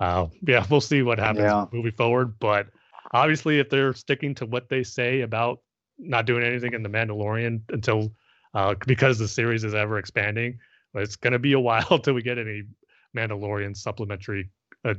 uh, 0.00 0.26
yeah, 0.44 0.66
we'll 0.68 0.80
see 0.80 1.02
what 1.02 1.20
happens 1.20 1.44
yeah. 1.44 1.66
moving 1.72 1.92
forward. 1.92 2.36
But 2.40 2.66
obviously, 3.12 3.60
if 3.60 3.70
they're 3.70 3.94
sticking 3.94 4.34
to 4.34 4.46
what 4.46 4.68
they 4.68 4.82
say 4.82 5.20
about 5.20 5.60
not 6.00 6.26
doing 6.26 6.42
anything 6.42 6.72
in 6.72 6.82
the 6.82 6.88
Mandalorian 6.88 7.60
until 7.68 8.12
uh, 8.54 8.74
because 8.88 9.20
the 9.20 9.28
series 9.28 9.62
is 9.62 9.72
ever 9.72 9.98
expanding, 9.98 10.58
it's 10.94 11.16
going 11.16 11.32
to 11.32 11.38
be 11.38 11.52
a 11.52 11.60
while 11.60 11.98
till 12.02 12.14
we 12.14 12.22
get 12.22 12.38
any 12.38 12.64
Mandalorian 13.16 13.76
supplementary 13.76 14.50
uh, 14.84 14.94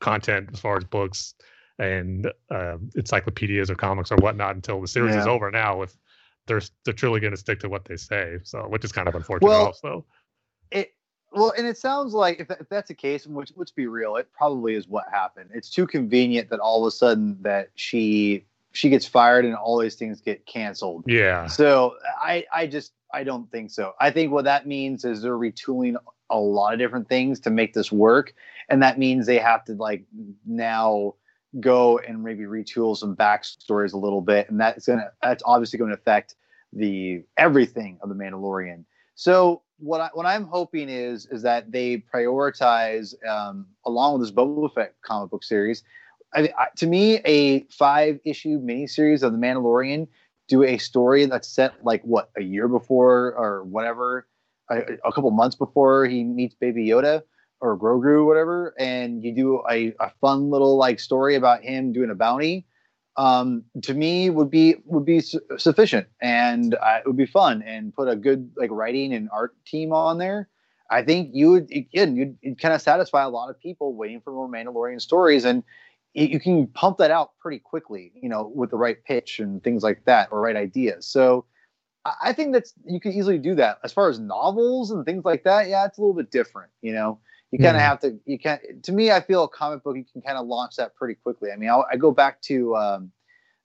content 0.00 0.50
as 0.52 0.60
far 0.60 0.76
as 0.76 0.84
books 0.84 1.34
and 1.78 2.30
uh, 2.50 2.76
encyclopedias 2.94 3.70
or 3.70 3.74
comics 3.74 4.10
or 4.10 4.16
whatnot 4.16 4.54
until 4.54 4.80
the 4.80 4.88
series 4.88 5.14
yeah. 5.14 5.20
is 5.20 5.26
over. 5.26 5.50
Now, 5.50 5.82
if 5.82 5.96
they're 6.46 6.62
they're 6.84 6.94
truly 6.94 7.20
going 7.20 7.32
to 7.32 7.36
stick 7.36 7.60
to 7.60 7.68
what 7.68 7.84
they 7.84 7.96
say. 7.96 8.38
So, 8.44 8.62
which 8.68 8.84
is 8.84 8.92
kind 8.92 9.08
of 9.08 9.14
unfortunate. 9.14 9.48
Well, 9.48 9.66
also, 9.66 10.04
it 10.70 10.92
well, 11.32 11.52
and 11.56 11.66
it 11.66 11.76
sounds 11.76 12.14
like 12.14 12.40
if, 12.40 12.48
that, 12.48 12.60
if 12.60 12.68
that's 12.68 12.88
the 12.88 12.94
case, 12.94 13.26
which 13.26 13.52
let's 13.56 13.72
be 13.72 13.86
real, 13.86 14.16
it 14.16 14.28
probably 14.32 14.74
is 14.74 14.88
what 14.88 15.04
happened. 15.10 15.50
It's 15.52 15.68
too 15.68 15.86
convenient 15.86 16.48
that 16.50 16.60
all 16.60 16.84
of 16.84 16.88
a 16.88 16.90
sudden 16.90 17.36
that 17.42 17.70
she 17.74 18.46
she 18.76 18.90
gets 18.90 19.06
fired 19.06 19.46
and 19.46 19.54
all 19.54 19.78
these 19.78 19.94
things 19.94 20.20
get 20.20 20.44
canceled. 20.44 21.04
Yeah. 21.06 21.46
So 21.46 21.94
I 22.20 22.44
I 22.52 22.66
just 22.66 22.92
I 23.12 23.24
don't 23.24 23.50
think 23.50 23.70
so. 23.70 23.92
I 23.98 24.10
think 24.10 24.32
what 24.32 24.44
that 24.44 24.66
means 24.66 25.04
is 25.04 25.22
they're 25.22 25.32
retooling 25.32 25.96
a 26.28 26.38
lot 26.38 26.74
of 26.74 26.78
different 26.78 27.08
things 27.08 27.40
to 27.40 27.50
make 27.50 27.72
this 27.72 27.90
work, 27.90 28.34
and 28.68 28.82
that 28.82 28.98
means 28.98 29.24
they 29.24 29.38
have 29.38 29.64
to 29.64 29.72
like 29.72 30.04
now 30.44 31.14
go 31.58 31.98
and 31.98 32.22
maybe 32.22 32.44
retool 32.44 32.94
some 32.96 33.16
backstories 33.16 33.94
a 33.94 33.96
little 33.96 34.20
bit, 34.20 34.50
and 34.50 34.60
that's 34.60 34.86
gonna 34.86 35.10
that's 35.22 35.42
obviously 35.46 35.78
going 35.78 35.90
to 35.90 35.96
affect 35.96 36.34
the 36.74 37.24
everything 37.38 37.98
of 38.02 38.10
the 38.10 38.14
Mandalorian. 38.14 38.84
So 39.14 39.62
what 39.78 40.02
I 40.02 40.10
what 40.12 40.26
I'm 40.26 40.44
hoping 40.44 40.90
is 40.90 41.26
is 41.30 41.40
that 41.42 41.72
they 41.72 42.04
prioritize 42.14 43.14
um, 43.26 43.66
along 43.86 44.18
with 44.18 44.28
this 44.28 44.36
Boba 44.36 44.72
Fett 44.74 44.94
comic 45.00 45.30
book 45.30 45.44
series. 45.44 45.82
I, 46.36 46.50
I, 46.58 46.66
to 46.76 46.86
me, 46.86 47.20
a 47.24 47.64
five 47.64 48.20
issue 48.24 48.60
miniseries 48.60 49.22
of 49.22 49.32
the 49.32 49.38
Mandalorian 49.38 50.06
do 50.48 50.62
a 50.62 50.78
story 50.78 51.26
that's 51.26 51.48
set 51.48 51.72
like 51.82 52.02
what 52.02 52.30
a 52.36 52.42
year 52.42 52.68
before 52.68 53.34
or 53.34 53.64
whatever, 53.64 54.28
a, 54.70 54.82
a 55.04 55.12
couple 55.12 55.30
months 55.30 55.56
before 55.56 56.06
he 56.06 56.22
meets 56.22 56.54
Baby 56.54 56.86
Yoda 56.86 57.22
or 57.60 57.76
Grogu, 57.78 58.26
whatever, 58.26 58.74
and 58.78 59.24
you 59.24 59.34
do 59.34 59.62
a, 59.70 59.94
a 59.98 60.10
fun 60.20 60.50
little 60.50 60.76
like 60.76 61.00
story 61.00 61.34
about 61.34 61.62
him 61.62 61.92
doing 61.92 62.10
a 62.10 62.14
bounty, 62.14 62.66
um, 63.16 63.64
to 63.82 63.94
me 63.94 64.28
would 64.28 64.50
be 64.50 64.76
would 64.84 65.06
be 65.06 65.20
su- 65.20 65.40
sufficient, 65.56 66.06
and 66.20 66.74
uh, 66.74 66.98
it 66.98 67.06
would 67.06 67.16
be 67.16 67.26
fun, 67.26 67.62
and 67.62 67.94
put 67.94 68.08
a 68.08 68.16
good 68.16 68.50
like 68.56 68.70
writing 68.70 69.14
and 69.14 69.30
art 69.32 69.56
team 69.64 69.92
on 69.92 70.18
there. 70.18 70.50
I 70.90 71.02
think 71.02 71.30
you 71.32 71.50
would 71.52 71.70
again 71.72 72.14
you'd, 72.14 72.36
you'd 72.42 72.60
kind 72.60 72.74
of 72.74 72.82
satisfy 72.82 73.24
a 73.24 73.30
lot 73.30 73.48
of 73.48 73.58
people 73.58 73.94
waiting 73.94 74.20
for 74.20 74.32
more 74.32 74.48
Mandalorian 74.48 75.00
stories, 75.00 75.46
and 75.46 75.64
it, 76.16 76.30
you 76.30 76.40
can 76.40 76.66
pump 76.66 76.98
that 76.98 77.12
out 77.12 77.30
pretty 77.38 77.60
quickly, 77.60 78.10
you 78.20 78.28
know, 78.28 78.50
with 78.54 78.70
the 78.70 78.76
right 78.76 79.02
pitch 79.04 79.38
and 79.38 79.62
things 79.62 79.82
like 79.82 80.04
that, 80.06 80.28
or 80.32 80.40
right 80.40 80.56
ideas. 80.56 81.06
So. 81.06 81.44
I 82.22 82.32
think 82.32 82.52
that's 82.52 82.72
you 82.86 83.00
can 83.00 83.10
easily 83.10 83.36
do 83.36 83.56
that. 83.56 83.78
As 83.82 83.92
far 83.92 84.08
as 84.08 84.20
novels 84.20 84.92
and 84.92 85.04
things 85.04 85.24
like 85.24 85.42
that, 85.42 85.68
yeah, 85.68 85.84
it's 85.86 85.98
a 85.98 86.00
little 86.00 86.14
bit 86.14 86.30
different, 86.30 86.70
you 86.80 86.92
know 86.92 87.18
you 87.50 87.58
kind 87.58 87.76
of 87.76 87.82
mm. 87.82 87.86
have 87.86 88.00
to 88.00 88.18
you 88.24 88.38
can't. 88.38 88.60
to 88.82 88.92
me 88.92 89.10
i 89.10 89.20
feel 89.20 89.44
a 89.44 89.48
comic 89.48 89.82
book 89.82 89.96
you 89.96 90.04
can 90.10 90.20
kind 90.22 90.38
of 90.38 90.46
launch 90.46 90.76
that 90.76 90.94
pretty 90.94 91.14
quickly 91.14 91.50
i 91.50 91.56
mean 91.56 91.70
I'll, 91.70 91.86
i 91.90 91.96
go 91.96 92.10
back 92.10 92.40
to 92.42 92.76
um, 92.76 93.12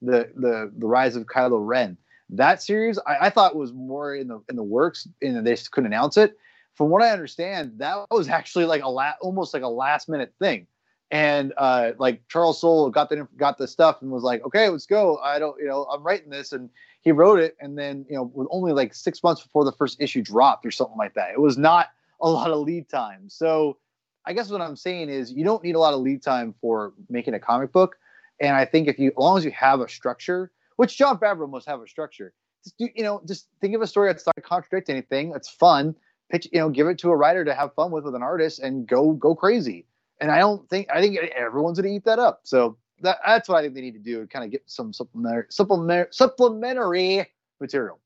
the 0.01 0.31
the 0.35 0.71
the 0.77 0.87
rise 0.87 1.15
of 1.15 1.25
kylo 1.25 1.65
ren 1.65 1.97
that 2.29 2.61
series 2.61 2.97
I, 2.99 3.25
I, 3.27 3.29
thought 3.29 3.55
was 3.55 3.73
more 3.73 4.15
in 4.15 4.27
the 4.27 4.41
in 4.49 4.55
the 4.55 4.63
works 4.63 5.07
and 5.21 5.45
they 5.45 5.53
just 5.53 5.71
couldn't 5.71 5.91
announce 5.91 6.17
it 6.17 6.37
from 6.75 6.89
what 6.89 7.01
i 7.01 7.09
understand 7.09 7.73
that 7.77 8.05
was 8.09 8.29
actually 8.29 8.65
like 8.65 8.83
a 8.83 8.89
la- 8.89 9.13
almost 9.21 9.53
like 9.53 9.63
a 9.63 9.67
last 9.67 10.07
minute 10.07 10.33
thing 10.39 10.67
and 11.11 11.53
uh, 11.57 11.91
like 11.99 12.25
charles 12.29 12.59
soule 12.61 12.89
got 12.89 13.09
the 13.09 13.27
got 13.37 13.57
the 13.57 13.67
stuff 13.67 14.01
and 14.01 14.09
was 14.11 14.23
like 14.23 14.43
okay 14.43 14.69
let's 14.69 14.85
go 14.85 15.17
i 15.17 15.37
don't 15.37 15.59
you 15.59 15.67
know 15.67 15.83
i'm 15.85 16.01
writing 16.03 16.29
this 16.29 16.51
and 16.51 16.69
he 17.01 17.11
wrote 17.11 17.39
it 17.39 17.55
and 17.59 17.77
then 17.77 18.05
you 18.09 18.15
know 18.15 18.31
with 18.33 18.47
only 18.49 18.71
like 18.71 18.93
six 18.93 19.21
months 19.21 19.41
before 19.41 19.65
the 19.65 19.71
first 19.71 19.99
issue 19.99 20.21
dropped 20.21 20.65
or 20.65 20.71
something 20.71 20.97
like 20.97 21.13
that 21.13 21.31
it 21.31 21.39
was 21.39 21.57
not 21.57 21.89
a 22.21 22.29
lot 22.29 22.51
of 22.51 22.59
lead 22.59 22.87
time. 22.87 23.29
So 23.29 23.77
I 24.25 24.33
guess 24.33 24.49
what 24.49 24.61
I'm 24.61 24.75
saying 24.75 25.09
is 25.09 25.31
you 25.31 25.43
don't 25.43 25.63
need 25.63 25.75
a 25.75 25.79
lot 25.79 25.93
of 25.93 26.01
lead 26.01 26.21
time 26.21 26.53
for 26.61 26.93
making 27.09 27.33
a 27.33 27.39
comic 27.39 27.71
book. 27.71 27.97
And 28.39 28.55
I 28.55 28.65
think 28.65 28.87
if 28.87 28.99
you, 28.99 29.09
as 29.09 29.17
long 29.17 29.37
as 29.37 29.45
you 29.45 29.51
have 29.51 29.81
a 29.81 29.89
structure, 29.89 30.51
which 30.77 30.97
Jon 30.97 31.17
Favreau 31.17 31.49
must 31.49 31.67
have 31.67 31.81
a 31.81 31.87
structure, 31.87 32.33
just 32.63 32.77
do, 32.77 32.87
you 32.95 33.03
know, 33.03 33.21
just 33.27 33.47
think 33.59 33.75
of 33.75 33.81
a 33.81 33.87
story 33.87 34.09
that's 34.09 34.25
not 34.25 34.35
contradict 34.43 34.89
anything. 34.89 35.33
It's 35.35 35.49
fun. 35.49 35.95
Pitch, 36.29 36.47
you 36.51 36.59
know, 36.59 36.69
give 36.69 36.87
it 36.87 36.97
to 36.99 37.09
a 37.09 37.15
writer 37.15 37.43
to 37.43 37.53
have 37.53 37.73
fun 37.73 37.91
with 37.91 38.05
with 38.05 38.15
an 38.15 38.23
artist 38.23 38.59
and 38.59 38.87
go 38.87 39.13
go 39.13 39.35
crazy. 39.35 39.85
And 40.21 40.31
I 40.31 40.39
don't 40.39 40.67
think 40.69 40.87
I 40.93 41.01
think 41.01 41.17
everyone's 41.17 41.79
going 41.79 41.89
to 41.89 41.95
eat 41.95 42.05
that 42.05 42.19
up. 42.19 42.41
So 42.43 42.77
that, 43.01 43.17
that's 43.25 43.49
what 43.49 43.57
I 43.57 43.61
think 43.63 43.73
they 43.73 43.81
need 43.81 43.93
to 43.93 43.99
do. 43.99 44.25
Kind 44.27 44.45
of 44.45 44.51
get 44.51 44.63
some 44.67 44.93
supplementary 44.93 45.45
supplementary 45.49 46.07
supplementary 46.11 47.25
material. 47.59 47.99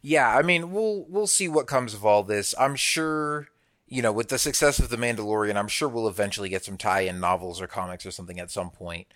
Yeah, 0.00 0.36
I 0.36 0.42
mean, 0.42 0.72
we'll 0.72 1.04
we'll 1.08 1.28
see 1.28 1.46
what 1.46 1.68
comes 1.68 1.94
of 1.94 2.04
all 2.04 2.24
this. 2.24 2.54
I'm 2.58 2.74
sure 2.74 3.48
you 3.92 4.00
know, 4.00 4.10
with 4.10 4.30
the 4.30 4.38
success 4.38 4.78
of 4.78 4.88
The 4.88 4.96
Mandalorian, 4.96 5.54
I'm 5.54 5.68
sure 5.68 5.86
we'll 5.86 6.08
eventually 6.08 6.48
get 6.48 6.64
some 6.64 6.78
tie-in 6.78 7.20
novels 7.20 7.60
or 7.60 7.66
comics 7.66 8.06
or 8.06 8.10
something 8.10 8.40
at 8.40 8.50
some 8.50 8.70
point. 8.70 9.06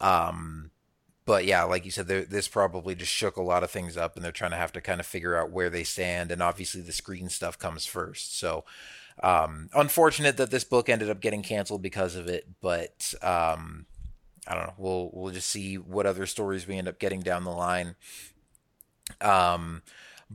Um, 0.00 0.70
but 1.26 1.44
yeah, 1.44 1.64
like 1.64 1.84
you 1.84 1.90
said, 1.90 2.08
this 2.08 2.48
probably 2.48 2.94
just 2.94 3.12
shook 3.12 3.36
a 3.36 3.42
lot 3.42 3.62
of 3.62 3.70
things 3.70 3.94
up, 3.94 4.16
and 4.16 4.24
they're 4.24 4.32
trying 4.32 4.52
to 4.52 4.56
have 4.56 4.72
to 4.72 4.80
kind 4.80 5.00
of 5.00 5.06
figure 5.06 5.36
out 5.36 5.50
where 5.50 5.68
they 5.68 5.84
stand. 5.84 6.32
And 6.32 6.42
obviously, 6.42 6.80
the 6.80 6.92
screen 6.92 7.28
stuff 7.28 7.58
comes 7.58 7.84
first. 7.84 8.38
So, 8.38 8.64
um, 9.22 9.68
unfortunate 9.74 10.36
that 10.36 10.50
this 10.50 10.64
book 10.64 10.88
ended 10.88 11.10
up 11.10 11.20
getting 11.20 11.42
canceled 11.42 11.82
because 11.82 12.16
of 12.16 12.28
it. 12.28 12.46
But 12.60 13.14
um, 13.22 13.86
I 14.46 14.54
don't 14.54 14.66
know. 14.66 14.74
We'll 14.78 15.10
we'll 15.12 15.32
just 15.32 15.50
see 15.50 15.76
what 15.76 16.06
other 16.06 16.26
stories 16.26 16.66
we 16.66 16.76
end 16.76 16.88
up 16.88 16.98
getting 16.98 17.20
down 17.20 17.44
the 17.44 17.50
line. 17.50 17.96
Um, 19.20 19.82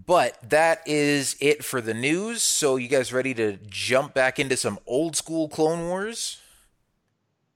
but 0.06 0.38
that 0.50 0.82
is 0.86 1.36
it 1.40 1.64
for 1.64 1.82
the 1.82 1.94
news. 1.94 2.42
So, 2.44 2.76
you 2.76 2.88
guys 2.88 3.12
ready 3.12 3.34
to 3.36 3.58
jump 3.68 4.14
back 4.14 4.38
into 4.40 4.56
some 4.56 4.78
old 4.86 5.16
school 5.16 5.50
Clone 5.50 5.88
Wars? 5.88 6.40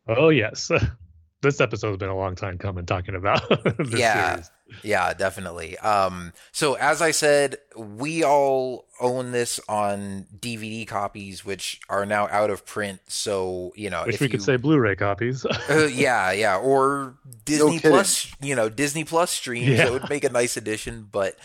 Oh, 0.08 0.30
yes. 0.30 0.72
this 1.42 1.60
episode's 1.60 1.98
been 1.98 2.10
a 2.10 2.16
long 2.16 2.36
time 2.36 2.58
coming 2.58 2.86
talking 2.86 3.16
about 3.16 3.42
yeah, 3.90 4.34
series. 4.34 4.52
Yeah, 4.84 5.14
definitely. 5.14 5.78
Um, 5.80 6.34
so, 6.52 6.76
as 6.76 7.02
I 7.02 7.12
said, 7.12 7.58
we 7.76 8.24
all 8.24 8.86
own 9.00 9.32
this 9.32 9.60
on 9.68 10.28
DVD 10.40 10.88
copies, 10.88 11.44
which 11.44 11.80
are 11.90 12.06
now 12.06 12.28
out 12.28 12.50
of 12.50 12.66
print. 12.66 13.00
So, 13.08 13.74
you 13.76 13.90
know, 13.90 14.04
wish 14.06 14.16
if 14.16 14.22
we 14.22 14.28
you, 14.28 14.32
could 14.32 14.42
say 14.42 14.56
Blu-ray 14.56 14.96
copies. 14.96 15.46
uh, 15.70 15.90
yeah, 15.92 16.32
yeah, 16.32 16.58
or 16.58 17.16
Disney 17.44 17.78
kidding. 17.78 17.92
Plus, 17.92 18.32
you 18.42 18.56
know, 18.56 18.70
Disney 18.70 19.04
Plus 19.04 19.32
streams. 19.32 19.68
Yeah. 19.68 19.86
That 19.86 19.92
would 19.92 20.10
make 20.10 20.24
a 20.24 20.30
nice 20.30 20.58
addition. 20.58 21.08
But, 21.12 21.38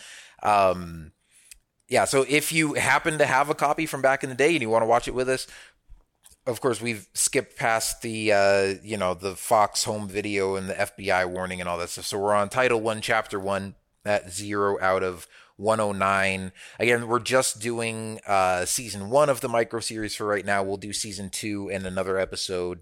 um, 0.43 1.11
yeah. 1.89 2.05
So 2.05 2.25
if 2.27 2.51
you 2.51 2.75
happen 2.75 3.17
to 3.17 3.25
have 3.25 3.49
a 3.49 3.55
copy 3.55 3.85
from 3.85 4.01
back 4.01 4.23
in 4.23 4.29
the 4.29 4.35
day 4.35 4.53
and 4.53 4.61
you 4.61 4.69
want 4.69 4.83
to 4.83 4.87
watch 4.87 5.07
it 5.07 5.13
with 5.13 5.29
us, 5.29 5.47
of 6.47 6.61
course 6.61 6.81
we've 6.81 7.07
skipped 7.13 7.57
past 7.57 8.01
the 8.01 8.31
uh, 8.31 8.73
you 8.81 8.97
know 8.97 9.13
the 9.13 9.35
Fox 9.35 9.83
home 9.83 10.07
video 10.07 10.55
and 10.55 10.69
the 10.69 10.73
FBI 10.73 11.29
warning 11.29 11.59
and 11.59 11.69
all 11.69 11.77
that 11.77 11.89
stuff. 11.89 12.05
So 12.05 12.17
we're 12.17 12.33
on 12.33 12.49
Title 12.49 12.81
One, 12.81 13.01
Chapter 13.01 13.39
One, 13.39 13.75
at 14.05 14.31
zero 14.31 14.79
out 14.81 15.03
of 15.03 15.27
109. 15.57 16.51
Again, 16.79 17.07
we're 17.07 17.19
just 17.19 17.59
doing 17.59 18.19
uh, 18.25 18.65
season 18.65 19.09
one 19.09 19.29
of 19.29 19.41
the 19.41 19.49
micro 19.49 19.79
series 19.79 20.15
for 20.15 20.25
right 20.25 20.45
now. 20.45 20.63
We'll 20.63 20.77
do 20.77 20.93
season 20.93 21.29
two 21.29 21.69
and 21.69 21.85
another 21.85 22.17
episode. 22.17 22.79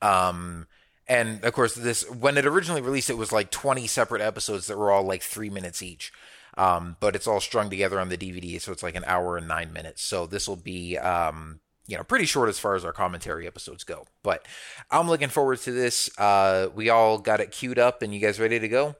Um, 0.00 0.66
and 1.08 1.42
of 1.44 1.52
course, 1.52 1.74
this 1.74 2.08
when 2.10 2.36
it 2.36 2.46
originally 2.46 2.82
released, 2.82 3.10
it 3.10 3.18
was 3.18 3.32
like 3.32 3.50
20 3.50 3.86
separate 3.86 4.22
episodes 4.22 4.66
that 4.66 4.78
were 4.78 4.90
all 4.90 5.04
like 5.04 5.22
three 5.22 5.50
minutes 5.50 5.82
each. 5.82 6.12
Um, 6.58 6.96
but 7.00 7.16
it's 7.16 7.26
all 7.26 7.40
strung 7.40 7.70
together 7.70 7.98
on 7.98 8.10
the 8.10 8.18
DVD, 8.18 8.60
so 8.60 8.72
it's 8.72 8.82
like 8.82 8.94
an 8.94 9.04
hour 9.06 9.38
and 9.38 9.48
nine 9.48 9.72
minutes. 9.72 10.02
So 10.02 10.26
this 10.26 10.46
will 10.46 10.56
be, 10.56 10.98
um, 10.98 11.60
you 11.86 11.96
know, 11.96 12.04
pretty 12.04 12.26
short 12.26 12.48
as 12.48 12.58
far 12.58 12.74
as 12.74 12.84
our 12.84 12.92
commentary 12.92 13.46
episodes 13.46 13.84
go. 13.84 14.06
But 14.22 14.46
I'm 14.90 15.08
looking 15.08 15.28
forward 15.28 15.58
to 15.60 15.72
this. 15.72 16.10
Uh, 16.18 16.68
we 16.74 16.90
all 16.90 17.18
got 17.18 17.40
it 17.40 17.50
queued 17.50 17.78
up, 17.78 18.02
and 18.02 18.14
you 18.14 18.20
guys 18.20 18.38
ready 18.38 18.58
to 18.58 18.68
go? 18.68 18.96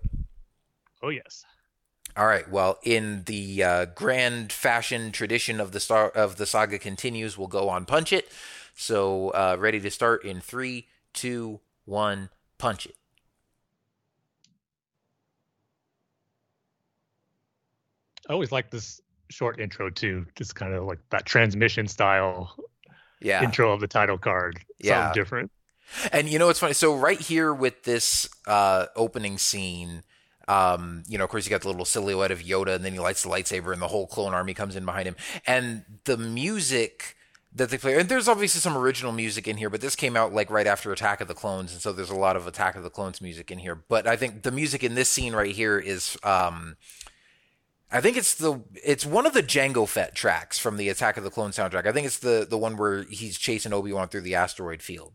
oh 1.02 1.08
yes. 1.08 1.44
All 2.16 2.26
right. 2.26 2.48
Well, 2.50 2.78
in 2.82 3.22
the 3.24 3.64
uh, 3.64 3.84
grand 3.86 4.52
fashion 4.52 5.12
tradition 5.12 5.60
of 5.60 5.72
the 5.72 5.80
star 5.80 6.10
of 6.10 6.36
the 6.36 6.44
saga 6.44 6.78
continues, 6.78 7.38
we'll 7.38 7.48
go 7.48 7.70
on 7.70 7.86
punch 7.86 8.12
it. 8.12 8.28
So, 8.74 9.30
uh, 9.30 9.56
ready 9.58 9.80
to 9.80 9.90
start 9.90 10.24
in 10.24 10.40
three, 10.40 10.88
two, 11.14 11.60
one, 11.84 12.28
punch 12.58 12.86
it. 12.86 12.96
I 18.28 18.34
always 18.34 18.52
like 18.52 18.70
this 18.70 19.00
short 19.30 19.58
intro 19.58 19.88
too, 19.88 20.26
just 20.36 20.54
kind 20.54 20.74
of 20.74 20.84
like 20.84 20.98
that 21.10 21.24
transmission 21.24 21.88
style 21.88 22.54
Yeah. 23.22 23.42
intro 23.42 23.72
of 23.72 23.80
the 23.80 23.88
title 23.88 24.18
card. 24.18 24.60
Yeah. 24.78 25.04
Something 25.04 25.20
different. 25.20 25.50
And 26.12 26.28
you 26.28 26.38
know 26.38 26.46
what's 26.46 26.58
funny? 26.58 26.72
So 26.72 26.96
right 26.96 27.20
here 27.20 27.52
with 27.52 27.84
this 27.84 28.28
uh, 28.46 28.86
opening 28.96 29.38
scene, 29.38 30.02
um, 30.48 31.02
you 31.06 31.18
know, 31.18 31.24
of 31.24 31.30
course, 31.30 31.46
you 31.46 31.50
got 31.50 31.62
the 31.62 31.68
little 31.68 31.84
silhouette 31.84 32.30
of 32.30 32.40
Yoda, 32.40 32.74
and 32.74 32.84
then 32.84 32.92
he 32.92 32.98
lights 32.98 33.22
the 33.22 33.28
lightsaber, 33.28 33.72
and 33.72 33.80
the 33.80 33.88
whole 33.88 34.06
clone 34.06 34.34
army 34.34 34.54
comes 34.54 34.74
in 34.74 34.84
behind 34.84 35.06
him. 35.06 35.16
And 35.46 35.84
the 36.04 36.16
music 36.16 37.16
that 37.54 37.70
they 37.70 37.78
play, 37.78 37.98
and 37.98 38.08
there's 38.08 38.28
obviously 38.28 38.60
some 38.60 38.76
original 38.76 39.12
music 39.12 39.46
in 39.46 39.58
here, 39.58 39.70
but 39.70 39.80
this 39.80 39.94
came 39.94 40.16
out 40.16 40.32
like 40.32 40.50
right 40.50 40.66
after 40.66 40.90
Attack 40.92 41.20
of 41.20 41.28
the 41.28 41.34
Clones, 41.34 41.72
and 41.72 41.80
so 41.80 41.92
there's 41.92 42.10
a 42.10 42.16
lot 42.16 42.36
of 42.36 42.46
Attack 42.46 42.74
of 42.74 42.82
the 42.82 42.90
Clones 42.90 43.20
music 43.20 43.50
in 43.50 43.58
here. 43.58 43.74
But 43.74 44.06
I 44.06 44.16
think 44.16 44.42
the 44.42 44.50
music 44.50 44.82
in 44.82 44.94
this 44.94 45.08
scene 45.08 45.34
right 45.34 45.54
here 45.54 45.78
is. 45.78 46.16
Um, 46.22 46.76
I 47.92 48.00
think 48.00 48.16
it's 48.16 48.34
the 48.34 48.60
it's 48.82 49.04
one 49.04 49.26
of 49.26 49.34
the 49.34 49.42
Jango 49.42 49.86
Fett 49.86 50.14
tracks 50.14 50.58
from 50.58 50.78
the 50.78 50.88
Attack 50.88 51.16
of 51.18 51.24
the 51.24 51.30
Clone 51.30 51.50
soundtrack. 51.50 51.86
I 51.86 51.92
think 51.92 52.06
it's 52.06 52.18
the 52.18 52.46
the 52.48 52.58
one 52.58 52.76
where 52.76 53.02
he's 53.04 53.38
chasing 53.38 53.72
Obi 53.72 53.92
Wan 53.92 54.08
through 54.08 54.22
the 54.22 54.34
asteroid 54.34 54.82
field. 54.82 55.12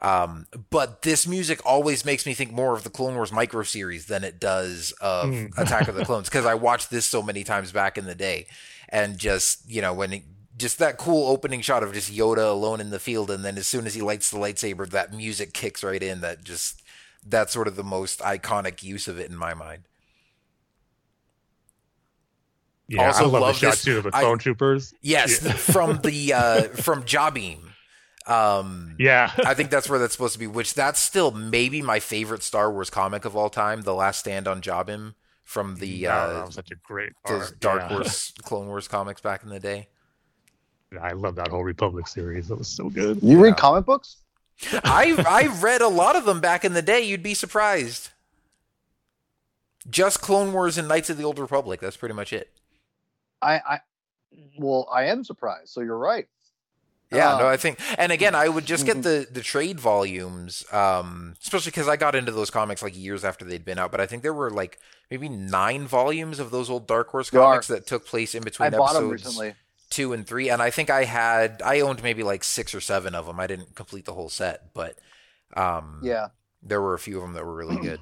Um, 0.00 0.46
but 0.70 1.02
this 1.02 1.28
music 1.28 1.60
always 1.64 2.04
makes 2.04 2.26
me 2.26 2.34
think 2.34 2.52
more 2.52 2.74
of 2.74 2.82
the 2.82 2.90
Clone 2.90 3.14
Wars 3.14 3.30
micro 3.30 3.62
series 3.62 4.06
than 4.06 4.24
it 4.24 4.40
does 4.40 4.92
of 5.00 5.26
Mm. 5.30 5.52
Attack 5.58 5.86
of 5.88 5.94
the 5.94 6.04
Clones 6.04 6.28
because 6.28 6.46
I 6.46 6.54
watched 6.54 6.90
this 6.90 7.06
so 7.06 7.22
many 7.22 7.44
times 7.44 7.70
back 7.72 7.96
in 7.96 8.04
the 8.04 8.14
day, 8.14 8.46
and 8.88 9.18
just 9.18 9.68
you 9.68 9.80
know 9.80 9.92
when 9.94 10.12
it, 10.12 10.22
just 10.56 10.78
that 10.78 10.98
cool 10.98 11.28
opening 11.28 11.60
shot 11.60 11.82
of 11.82 11.92
just 11.92 12.12
Yoda 12.12 12.50
alone 12.50 12.80
in 12.80 12.90
the 12.90 12.98
field, 12.98 13.30
and 13.30 13.44
then 13.44 13.56
as 13.56 13.66
soon 13.66 13.86
as 13.86 13.94
he 13.94 14.00
lights 14.00 14.30
the 14.30 14.38
lightsaber, 14.38 14.88
that 14.90 15.12
music 15.12 15.52
kicks 15.52 15.82
right 15.84 16.02
in. 16.02 16.20
That 16.20 16.44
just 16.44 16.82
that's 17.24 17.52
sort 17.52 17.68
of 17.68 17.76
the 17.76 17.84
most 17.84 18.18
iconic 18.20 18.82
use 18.82 19.06
of 19.08 19.18
it 19.18 19.30
in 19.30 19.36
my 19.36 19.54
mind. 19.54 19.84
Yeah, 22.92 23.06
Also 23.06 23.24
I 23.24 23.26
love 23.26 23.42
love 23.42 23.54
the 23.54 23.60
shot 23.60 23.70
this- 23.72 23.84
too 23.84 23.98
of 23.98 24.04
the 24.04 24.10
I- 24.14 24.20
clone 24.20 24.38
troopers. 24.38 24.92
Yes, 25.00 25.42
Yeah. 25.42 25.52
from 25.52 25.98
the 26.02 26.32
uh, 26.34 26.62
from 26.68 27.02
Jabiim. 27.04 27.60
Um, 28.26 28.94
Yeah. 28.98 29.32
I 29.44 29.54
think 29.54 29.70
that's 29.70 29.88
where 29.88 29.98
that's 29.98 30.12
supposed 30.12 30.34
to 30.34 30.38
be. 30.38 30.46
Which 30.46 30.74
that's 30.74 31.00
still 31.00 31.30
maybe 31.30 31.82
my 31.82 31.98
favorite 32.00 32.42
Star 32.42 32.70
Wars 32.70 32.90
comic 32.90 33.24
of 33.24 33.34
all 33.36 33.50
time, 33.50 33.82
The 33.82 33.94
Last 33.94 34.20
Stand 34.20 34.46
on 34.46 34.60
Jabiim 34.60 35.14
from 35.42 35.76
the 35.76 35.88
Yeah, 35.88 36.26
that 36.28 36.42
uh, 36.42 36.46
was 36.46 36.54
such 36.54 36.70
a 36.70 36.76
great 36.76 37.12
those 37.26 37.48
art. 37.50 37.60
Dark 37.60 37.80
Yeah. 37.82 37.88
Horse 37.88 38.32
Clone 38.42 38.66
Wars 38.68 38.86
comics 38.88 39.20
back 39.20 39.42
in 39.42 39.48
the 39.48 39.58
day. 39.60 39.88
I 41.00 41.12
love 41.12 41.34
that 41.36 41.48
whole 41.48 41.64
Republic 41.64 42.06
series. 42.06 42.48
That 42.48 42.56
was 42.58 42.68
so 42.68 42.90
good. 42.90 43.22
You 43.22 43.36
Yeah. 43.38 43.42
read 43.44 43.56
comic 43.56 43.86
books? 43.86 44.18
I 44.84 45.16
I 45.26 45.46
read 45.60 45.80
a 45.80 45.88
lot 45.88 46.14
of 46.14 46.24
them 46.26 46.40
back 46.40 46.64
in 46.64 46.74
the 46.74 46.82
day. 46.82 47.00
You'd 47.00 47.22
be 47.22 47.34
surprised. 47.34 48.10
Just 49.90 50.20
Clone 50.20 50.52
Wars 50.52 50.78
and 50.78 50.86
Knights 50.86 51.10
of 51.10 51.16
the 51.18 51.24
Old 51.24 51.38
Republic. 51.40 51.80
That's 51.80 51.96
pretty 51.96 52.14
much 52.14 52.32
it. 52.32 52.50
I, 53.42 53.54
I, 53.58 53.80
well, 54.58 54.88
I 54.92 55.04
am 55.04 55.24
surprised. 55.24 55.68
So 55.70 55.80
you're 55.80 55.98
right. 55.98 56.26
Yeah, 57.10 57.36
no, 57.38 57.46
I 57.46 57.58
think, 57.58 57.78
and 57.98 58.10
again, 58.10 58.34
I 58.34 58.48
would 58.48 58.64
just 58.64 58.86
get 58.86 58.96
Mhm. 58.96 59.02
the 59.02 59.26
the 59.30 59.42
trade 59.42 59.78
volumes, 59.78 60.64
um, 60.72 61.34
especially 61.42 61.68
because 61.68 61.86
I 61.86 61.96
got 61.96 62.14
into 62.14 62.32
those 62.32 62.48
comics 62.48 62.82
like 62.82 62.96
years 62.96 63.22
after 63.22 63.44
they'd 63.44 63.66
been 63.66 63.78
out. 63.78 63.90
But 63.90 64.00
I 64.00 64.06
think 64.06 64.22
there 64.22 64.32
were 64.32 64.50
like 64.50 64.78
maybe 65.10 65.28
nine 65.28 65.86
volumes 65.86 66.38
of 66.38 66.50
those 66.50 66.70
old 66.70 66.86
Dark 66.86 67.08
Horse 67.10 67.28
comics 67.28 67.66
that 67.66 67.86
took 67.86 68.06
place 68.06 68.34
in 68.34 68.42
between 68.42 68.70
bought 68.70 68.94
them 68.94 69.12
episodes 69.12 69.52
two 69.90 70.14
and 70.14 70.26
three, 70.26 70.48
and 70.48 70.62
I 70.62 70.70
think 70.70 70.88
I 70.88 71.04
had 71.04 71.60
I 71.62 71.80
owned 71.80 72.02
maybe 72.02 72.22
like 72.22 72.42
six 72.44 72.74
or 72.74 72.80
seven 72.80 73.14
of 73.14 73.26
them. 73.26 73.38
I 73.38 73.46
didn't 73.46 73.74
complete 73.74 74.06
the 74.06 74.14
whole 74.14 74.30
set, 74.30 74.72
but 74.72 74.96
um, 75.54 76.00
Yeah. 76.02 76.28
there 76.62 76.80
were 76.80 76.94
a 76.94 76.98
few 76.98 77.16
of 77.18 77.24
them 77.24 77.34
that 77.34 77.44
were 77.44 77.54
really 77.54 77.76
good. 77.82 78.00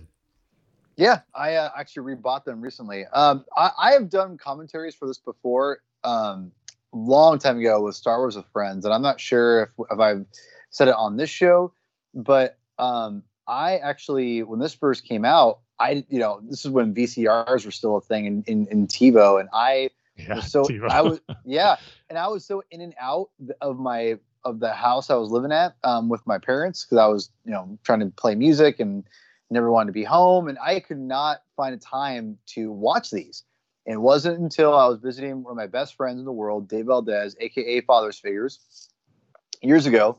Yeah, 1.01 1.21
I 1.35 1.55
uh, 1.55 1.71
actually 1.75 2.15
rebought 2.15 2.45
them 2.45 2.61
recently. 2.61 3.07
Um, 3.07 3.47
I, 3.57 3.71
I 3.79 3.93
have 3.93 4.11
done 4.11 4.37
commentaries 4.37 4.95
for 4.95 5.09
this 5.09 5.17
before, 5.17 5.79
um, 6.05 6.53
long 6.93 7.39
time 7.39 7.59
ago 7.59 7.81
with 7.83 7.95
Star 7.95 8.19
Wars 8.19 8.37
with 8.37 8.45
friends, 8.53 8.85
and 8.85 8.93
I'm 8.93 9.01
not 9.01 9.19
sure 9.19 9.63
if, 9.63 9.71
if 9.91 9.99
I've 9.99 10.27
said 10.69 10.89
it 10.89 10.95
on 10.95 11.17
this 11.17 11.31
show, 11.31 11.73
but 12.13 12.59
um, 12.79 13.23
I 13.49 13.79
actually, 13.79 14.43
when 14.43 14.59
this 14.61 14.75
first 14.75 15.07
came 15.07 15.25
out, 15.25 15.61
I, 15.79 16.05
you 16.11 16.19
know, 16.19 16.43
this 16.47 16.67
is 16.67 16.71
when 16.71 16.95
VCRs 16.95 17.65
were 17.65 17.71
still 17.71 17.97
a 17.97 18.03
thing 18.03 18.27
in 18.27 18.45
in, 18.47 18.67
in 18.67 18.87
TiVo, 18.87 19.41
and 19.41 19.49
I 19.55 19.89
Yeah. 20.19 20.35
was 20.35 20.53
so 20.53 20.65
TiVo. 20.65 20.91
I 20.91 21.01
was 21.01 21.21
yeah, 21.47 21.77
and 22.11 22.19
I 22.19 22.29
was 22.29 22.45
so 22.45 22.63
in 22.71 22.83
and 22.83 22.95
out 23.01 23.31
of 23.63 23.79
my 23.79 24.19
of 24.45 24.61
the 24.61 24.75
house 24.75 25.09
I 25.09 25.15
was 25.15 25.31
living 25.31 25.53
at 25.53 25.77
um, 25.83 26.11
with 26.11 26.27
my 26.27 26.37
parents 26.37 26.85
because 26.85 26.99
I 26.99 27.07
was 27.07 27.31
you 27.47 27.53
know 27.53 27.79
trying 27.85 28.01
to 28.01 28.07
play 28.07 28.35
music 28.35 28.81
and 28.81 29.05
never 29.51 29.71
wanted 29.71 29.89
to 29.89 29.93
be 29.93 30.05
home, 30.05 30.49
and 30.49 30.59
I 30.59 30.81
could 30.81 30.99
not 30.99 31.43
find 31.57 31.75
a 31.75 31.79
time 31.79 32.39
to 32.49 32.71
watch 32.71 33.11
these. 33.11 33.45
And 33.87 33.95
it 33.95 33.99
wasn't 33.99 34.39
until 34.39 34.77
I 34.77 34.87
was 34.87 34.99
visiting 34.99 35.43
one 35.43 35.53
of 35.53 35.57
my 35.57 35.67
best 35.67 35.97
friends 35.97 36.19
in 36.19 36.25
the 36.25 36.33
world, 36.33 36.69
Dave 36.69 36.87
Valdez, 36.87 37.37
aka 37.41 37.81
Father's 37.81 38.19
Figures, 38.19 38.91
years 39.63 39.87
ago. 39.87 40.19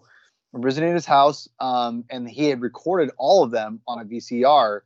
We're 0.52 0.62
visiting 0.62 0.94
his 0.94 1.06
house, 1.06 1.48
um, 1.60 2.04
and 2.10 2.30
he 2.30 2.50
had 2.50 2.62
recorded 2.62 3.12
all 3.18 3.44
of 3.44 3.52
them 3.52 3.80
on 3.88 4.02
a 4.02 4.06
VCR 4.06 4.82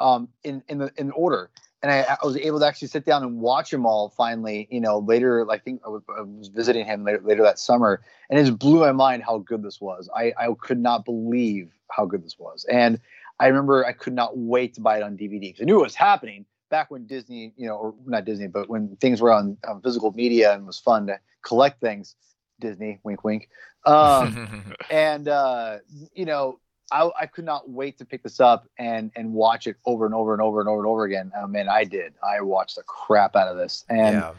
um, 0.00 0.28
in 0.42 0.62
in 0.68 0.78
the 0.78 0.92
in 0.96 1.10
order 1.12 1.50
and 1.84 1.92
I, 1.92 2.16
I 2.22 2.26
was 2.26 2.38
able 2.38 2.60
to 2.60 2.66
actually 2.66 2.88
sit 2.88 3.04
down 3.04 3.22
and 3.22 3.40
watch 3.40 3.70
them 3.70 3.84
all 3.84 4.08
finally. 4.08 4.66
You 4.70 4.80
know, 4.80 5.00
later 5.00 5.46
I 5.50 5.58
think 5.58 5.82
I 5.84 5.90
was, 5.90 6.02
I 6.08 6.22
was 6.22 6.48
visiting 6.48 6.86
him 6.86 7.04
later, 7.04 7.20
later 7.22 7.42
that 7.42 7.58
summer, 7.58 8.00
and 8.30 8.38
it 8.38 8.44
just 8.44 8.58
blew 8.58 8.80
my 8.80 8.92
mind 8.92 9.22
how 9.22 9.38
good 9.38 9.62
this 9.62 9.82
was. 9.82 10.08
I, 10.16 10.32
I 10.38 10.48
could 10.58 10.78
not 10.78 11.04
believe 11.04 11.74
how 11.90 12.06
good 12.06 12.24
this 12.24 12.38
was, 12.38 12.64
and 12.72 12.98
I 13.40 13.48
remember 13.48 13.84
I 13.84 13.92
could 13.92 14.12
not 14.12 14.36
wait 14.38 14.74
to 14.74 14.80
buy 14.80 14.98
it 14.98 15.02
on 15.02 15.16
DVD 15.16 15.40
because 15.40 15.62
I 15.62 15.64
knew 15.64 15.80
it 15.80 15.82
was 15.82 15.94
happening 15.94 16.46
back 16.70 16.90
when 16.90 17.06
Disney, 17.06 17.52
you 17.56 17.66
know, 17.66 17.76
or 17.76 17.94
not 18.06 18.24
Disney, 18.24 18.46
but 18.46 18.68
when 18.68 18.96
things 18.96 19.20
were 19.20 19.32
on, 19.32 19.56
on 19.68 19.80
physical 19.82 20.12
media 20.12 20.54
and 20.54 20.66
was 20.66 20.78
fun 20.78 21.06
to 21.08 21.18
collect 21.42 21.80
things. 21.80 22.16
Disney, 22.60 23.00
wink, 23.02 23.24
wink. 23.24 23.48
Um, 23.84 24.74
and 24.90 25.28
uh, 25.28 25.78
you 26.14 26.24
know, 26.24 26.60
I, 26.92 27.10
I 27.20 27.26
could 27.26 27.44
not 27.44 27.68
wait 27.68 27.98
to 27.98 28.04
pick 28.04 28.22
this 28.22 28.40
up 28.40 28.68
and 28.78 29.10
and 29.16 29.32
watch 29.32 29.66
it 29.66 29.76
over 29.84 30.06
and 30.06 30.14
over 30.14 30.32
and 30.32 30.42
over 30.42 30.60
and 30.60 30.68
over 30.68 30.80
and 30.80 30.86
over 30.86 31.04
again. 31.04 31.32
I 31.36 31.46
mean, 31.46 31.68
I 31.68 31.84
did. 31.84 32.14
I 32.22 32.40
watched 32.40 32.76
the 32.76 32.82
crap 32.82 33.36
out 33.36 33.48
of 33.48 33.56
this, 33.56 33.84
and 33.88 34.16
yeah. 34.16 34.32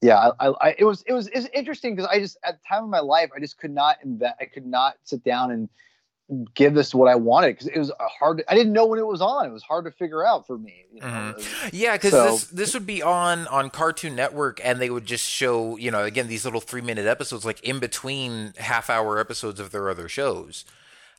yeah, 0.00 0.30
I, 0.38 0.48
I 0.60 0.76
it 0.78 0.84
was 0.84 1.02
it 1.06 1.12
was 1.12 1.28
it's 1.28 1.48
interesting 1.52 1.94
because 1.94 2.08
I 2.10 2.18
just 2.20 2.38
at 2.44 2.54
the 2.54 2.68
time 2.68 2.84
of 2.84 2.90
my 2.90 3.00
life 3.00 3.30
I 3.34 3.40
just 3.40 3.58
could 3.58 3.72
not 3.72 3.98
invent. 4.04 4.34
I 4.40 4.44
could 4.44 4.66
not 4.66 4.96
sit 5.04 5.24
down 5.24 5.50
and 5.50 5.68
give 6.54 6.74
this 6.74 6.94
what 6.94 7.08
I 7.10 7.14
wanted 7.14 7.52
because 7.54 7.68
it 7.68 7.78
was 7.78 7.90
a 7.90 8.06
hard. 8.06 8.44
I 8.48 8.54
didn't 8.54 8.72
know 8.74 8.86
when 8.86 8.98
it 8.98 9.06
was 9.06 9.20
on. 9.22 9.46
It 9.46 9.52
was 9.52 9.62
hard 9.62 9.84
to 9.86 9.90
figure 9.90 10.26
out 10.26 10.46
for 10.46 10.58
me. 10.58 10.84
You 10.92 11.00
know? 11.00 11.06
Mhm. 11.06 11.70
Yeah, 11.72 11.92
because 11.96 12.10
So- 12.10 12.24
this 12.30 12.44
this 12.48 12.74
would 12.74 12.86
be 12.86 13.02
on 13.02 13.46
on 13.48 13.70
Cartoon 13.70 14.14
Network, 14.14 14.60
and 14.62 14.80
they 14.80 14.90
would 14.90 15.06
just 15.06 15.24
show 15.24 15.76
you 15.76 15.90
know 15.90 16.04
again 16.04 16.28
these 16.28 16.44
little 16.44 16.60
three 16.60 16.82
minute 16.82 17.06
episodes 17.06 17.44
like 17.44 17.60
in 17.62 17.78
between 17.78 18.52
half 18.58 18.90
hour 18.90 19.18
episodes 19.18 19.58
of 19.60 19.70
their 19.70 19.88
other 19.88 20.08
shows. 20.08 20.64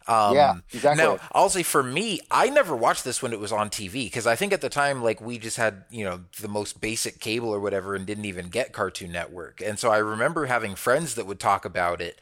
Um, 0.07 0.33
Yeah, 0.33 0.55
exactly. 0.73 1.03
Now, 1.03 1.19
I'll 1.33 1.49
say 1.49 1.61
for 1.61 1.83
me, 1.83 2.19
I 2.31 2.49
never 2.49 2.75
watched 2.75 3.03
this 3.03 3.21
when 3.21 3.31
it 3.31 3.39
was 3.39 3.51
on 3.51 3.69
TV 3.69 4.05
because 4.05 4.25
I 4.25 4.35
think 4.35 4.53
at 4.53 4.61
the 4.61 4.69
time, 4.69 5.03
like 5.03 5.21
we 5.21 5.37
just 5.37 5.57
had 5.57 5.83
you 5.89 6.03
know 6.03 6.21
the 6.41 6.47
most 6.47 6.81
basic 6.81 7.19
cable 7.19 7.49
or 7.49 7.59
whatever, 7.59 7.95
and 7.95 8.05
didn't 8.05 8.25
even 8.25 8.47
get 8.49 8.73
Cartoon 8.73 9.11
Network. 9.11 9.61
And 9.61 9.77
so 9.77 9.91
I 9.91 9.97
remember 9.97 10.45
having 10.47 10.75
friends 10.75 11.15
that 11.15 11.25
would 11.27 11.39
talk 11.39 11.63
about 11.65 11.99
it, 12.01 12.19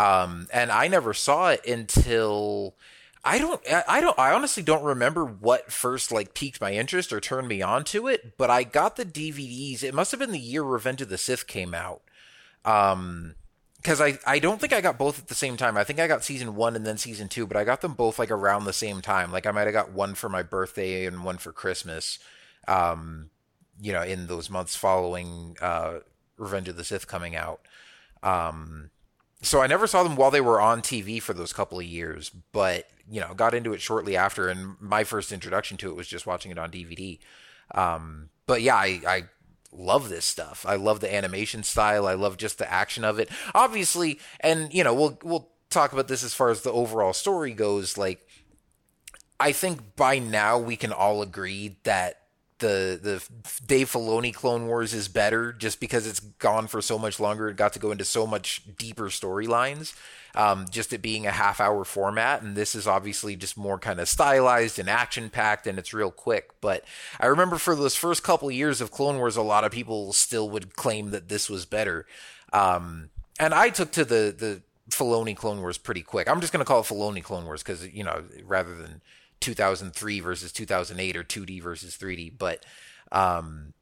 um, 0.00 0.48
and 0.52 0.70
I 0.72 0.88
never 0.88 1.14
saw 1.14 1.50
it 1.50 1.66
until. 1.66 2.74
I 3.22 3.38
don't, 3.38 3.60
I 3.86 4.00
don't, 4.00 4.18
I 4.18 4.32
honestly 4.32 4.62
don't 4.62 4.82
remember 4.82 5.26
what 5.26 5.70
first 5.70 6.10
like 6.10 6.32
piqued 6.32 6.58
my 6.58 6.72
interest 6.72 7.12
or 7.12 7.20
turned 7.20 7.48
me 7.48 7.60
on 7.60 7.84
to 7.84 8.08
it, 8.08 8.38
but 8.38 8.48
I 8.48 8.62
got 8.62 8.96
the 8.96 9.04
DVDs. 9.04 9.82
It 9.82 9.92
must 9.92 10.10
have 10.12 10.20
been 10.20 10.30
the 10.30 10.38
year 10.38 10.62
Revenge 10.62 11.02
of 11.02 11.10
the 11.10 11.18
Sith 11.18 11.46
came 11.46 11.74
out. 11.74 12.00
Um, 12.64 13.34
because 13.76 14.00
I, 14.00 14.18
I 14.26 14.38
don't 14.38 14.60
think 14.60 14.72
I 14.72 14.80
got 14.80 14.98
both 14.98 15.18
at 15.18 15.28
the 15.28 15.34
same 15.34 15.56
time. 15.56 15.76
I 15.76 15.84
think 15.84 16.00
I 16.00 16.06
got 16.06 16.24
season 16.24 16.54
one 16.54 16.76
and 16.76 16.86
then 16.86 16.98
season 16.98 17.28
two, 17.28 17.46
but 17.46 17.56
I 17.56 17.64
got 17.64 17.80
them 17.80 17.94
both 17.94 18.18
like 18.18 18.30
around 18.30 18.64
the 18.64 18.72
same 18.72 19.00
time. 19.00 19.32
Like 19.32 19.46
I 19.46 19.50
might 19.52 19.64
have 19.64 19.72
got 19.72 19.92
one 19.92 20.14
for 20.14 20.28
my 20.28 20.42
birthday 20.42 21.06
and 21.06 21.24
one 21.24 21.38
for 21.38 21.52
Christmas. 21.52 22.18
Um, 22.68 23.30
you 23.80 23.92
know, 23.92 24.02
in 24.02 24.26
those 24.26 24.50
months 24.50 24.76
following 24.76 25.56
uh, 25.62 26.00
Revenge 26.36 26.68
of 26.68 26.76
the 26.76 26.84
Sith 26.84 27.06
coming 27.06 27.34
out. 27.34 27.60
Um, 28.22 28.90
so 29.42 29.60
I 29.60 29.66
never 29.66 29.86
saw 29.86 30.02
them 30.02 30.16
while 30.16 30.30
they 30.30 30.40
were 30.40 30.60
on 30.60 30.82
TV 30.82 31.20
for 31.20 31.32
those 31.32 31.52
couple 31.52 31.78
of 31.78 31.84
years, 31.84 32.30
but 32.52 32.88
you 33.10 33.20
know, 33.20 33.34
got 33.34 33.54
into 33.54 33.72
it 33.72 33.80
shortly 33.80 34.16
after, 34.16 34.48
and 34.48 34.76
my 34.80 35.02
first 35.04 35.32
introduction 35.32 35.76
to 35.78 35.90
it 35.90 35.96
was 35.96 36.06
just 36.06 36.26
watching 36.26 36.52
it 36.52 36.58
on 36.58 36.70
DVD. 36.70 37.18
Um, 37.74 38.30
but 38.46 38.62
yeah, 38.62 38.76
I, 38.76 39.00
I 39.06 39.22
love 39.72 40.08
this 40.08 40.24
stuff. 40.24 40.64
I 40.68 40.76
love 40.76 41.00
the 41.00 41.12
animation 41.12 41.62
style. 41.62 42.06
I 42.06 42.14
love 42.14 42.36
just 42.36 42.58
the 42.58 42.70
action 42.70 43.04
of 43.04 43.18
it. 43.18 43.28
Obviously, 43.54 44.20
and 44.40 44.72
you 44.72 44.84
know, 44.84 44.94
we'll 44.94 45.18
we'll 45.22 45.48
talk 45.70 45.92
about 45.92 46.08
this 46.08 46.22
as 46.22 46.34
far 46.34 46.50
as 46.50 46.62
the 46.62 46.72
overall 46.72 47.12
story 47.12 47.52
goes. 47.52 47.96
Like, 47.96 48.26
I 49.38 49.52
think 49.52 49.96
by 49.96 50.18
now 50.18 50.58
we 50.58 50.76
can 50.76 50.92
all 50.92 51.22
agree 51.22 51.78
that 51.84 52.19
the 52.60 52.98
the 53.02 53.24
Dave 53.66 53.90
Filoni 53.90 54.32
Clone 54.32 54.66
Wars 54.66 54.94
is 54.94 55.08
better 55.08 55.52
just 55.52 55.80
because 55.80 56.06
it's 56.06 56.20
gone 56.20 56.66
for 56.66 56.80
so 56.80 56.98
much 56.98 57.18
longer. 57.18 57.48
It 57.48 57.56
got 57.56 57.72
to 57.74 57.78
go 57.78 57.90
into 57.90 58.04
so 58.04 58.26
much 58.26 58.62
deeper 58.78 59.06
storylines. 59.06 59.94
Um, 60.34 60.66
just 60.70 60.92
it 60.92 61.02
being 61.02 61.26
a 61.26 61.32
half 61.32 61.60
hour 61.60 61.84
format, 61.84 62.42
and 62.42 62.54
this 62.54 62.76
is 62.76 62.86
obviously 62.86 63.34
just 63.34 63.56
more 63.56 63.78
kind 63.78 63.98
of 63.98 64.08
stylized 64.08 64.78
and 64.78 64.88
action 64.88 65.28
packed, 65.28 65.66
and 65.66 65.76
it's 65.76 65.92
real 65.92 66.12
quick. 66.12 66.50
But 66.60 66.84
I 67.18 67.26
remember 67.26 67.56
for 67.56 67.74
those 67.74 67.96
first 67.96 68.22
couple 68.22 68.48
years 68.50 68.80
of 68.80 68.92
Clone 68.92 69.18
Wars, 69.18 69.36
a 69.36 69.42
lot 69.42 69.64
of 69.64 69.72
people 69.72 70.12
still 70.12 70.48
would 70.50 70.76
claim 70.76 71.10
that 71.10 71.28
this 71.28 71.50
was 71.50 71.66
better. 71.66 72.06
Um, 72.52 73.10
and 73.40 73.52
I 73.52 73.70
took 73.70 73.90
to 73.92 74.04
the 74.04 74.34
the 74.36 74.62
Filoni 74.90 75.36
Clone 75.36 75.60
Wars 75.60 75.78
pretty 75.78 76.02
quick. 76.02 76.28
I'm 76.28 76.40
just 76.40 76.52
going 76.52 76.64
to 76.64 76.68
call 76.68 76.80
it 76.80 76.86
Filoni 76.86 77.22
Clone 77.22 77.44
Wars 77.44 77.62
because 77.62 77.86
you 77.88 78.04
know 78.04 78.22
rather 78.44 78.74
than 78.74 79.00
2003 79.40 80.20
versus 80.20 80.52
2008 80.52 81.16
or 81.16 81.24
2D 81.24 81.62
versus 81.62 81.96
3D. 81.96 82.32
But 82.36 82.64
um, 83.12 83.74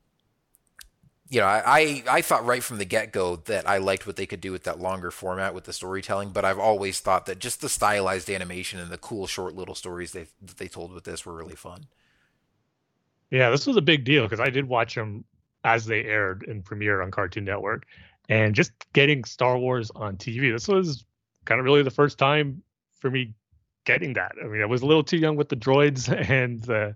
you 1.30 1.40
know, 1.40 1.46
I, 1.46 2.02
I 2.08 2.22
thought 2.22 2.46
right 2.46 2.62
from 2.62 2.78
the 2.78 2.86
get 2.86 3.12
go 3.12 3.36
that 3.36 3.68
I 3.68 3.76
liked 3.78 4.06
what 4.06 4.16
they 4.16 4.24
could 4.24 4.40
do 4.40 4.50
with 4.50 4.64
that 4.64 4.80
longer 4.80 5.10
format 5.10 5.54
with 5.54 5.64
the 5.64 5.74
storytelling. 5.74 6.30
But 6.30 6.46
I've 6.46 6.58
always 6.58 7.00
thought 7.00 7.26
that 7.26 7.38
just 7.38 7.60
the 7.60 7.68
stylized 7.68 8.30
animation 8.30 8.80
and 8.80 8.90
the 8.90 8.98
cool 8.98 9.26
short 9.26 9.54
little 9.54 9.74
stories 9.74 10.12
they 10.12 10.26
that 10.42 10.56
they 10.56 10.68
told 10.68 10.92
with 10.92 11.04
this 11.04 11.26
were 11.26 11.34
really 11.34 11.54
fun. 11.54 11.84
Yeah, 13.30 13.50
this 13.50 13.66
was 13.66 13.76
a 13.76 13.82
big 13.82 14.04
deal 14.04 14.22
because 14.22 14.40
I 14.40 14.48
did 14.48 14.66
watch 14.66 14.94
them 14.94 15.24
as 15.64 15.84
they 15.84 16.04
aired 16.04 16.44
in 16.44 16.62
premiere 16.62 17.02
on 17.02 17.10
Cartoon 17.10 17.44
Network, 17.44 17.84
and 18.30 18.54
just 18.54 18.72
getting 18.94 19.24
Star 19.24 19.58
Wars 19.58 19.90
on 19.94 20.16
TV. 20.16 20.50
This 20.50 20.66
was 20.66 21.04
kind 21.44 21.58
of 21.58 21.66
really 21.66 21.82
the 21.82 21.90
first 21.90 22.16
time 22.16 22.62
for 23.00 23.10
me 23.10 23.34
getting 23.88 24.12
that. 24.12 24.32
I 24.44 24.46
mean, 24.46 24.60
I 24.60 24.66
was 24.66 24.82
a 24.82 24.86
little 24.86 25.02
too 25.02 25.16
young 25.16 25.34
with 25.34 25.48
the 25.48 25.56
droids 25.56 26.12
and 26.30 26.62
the 26.62 26.94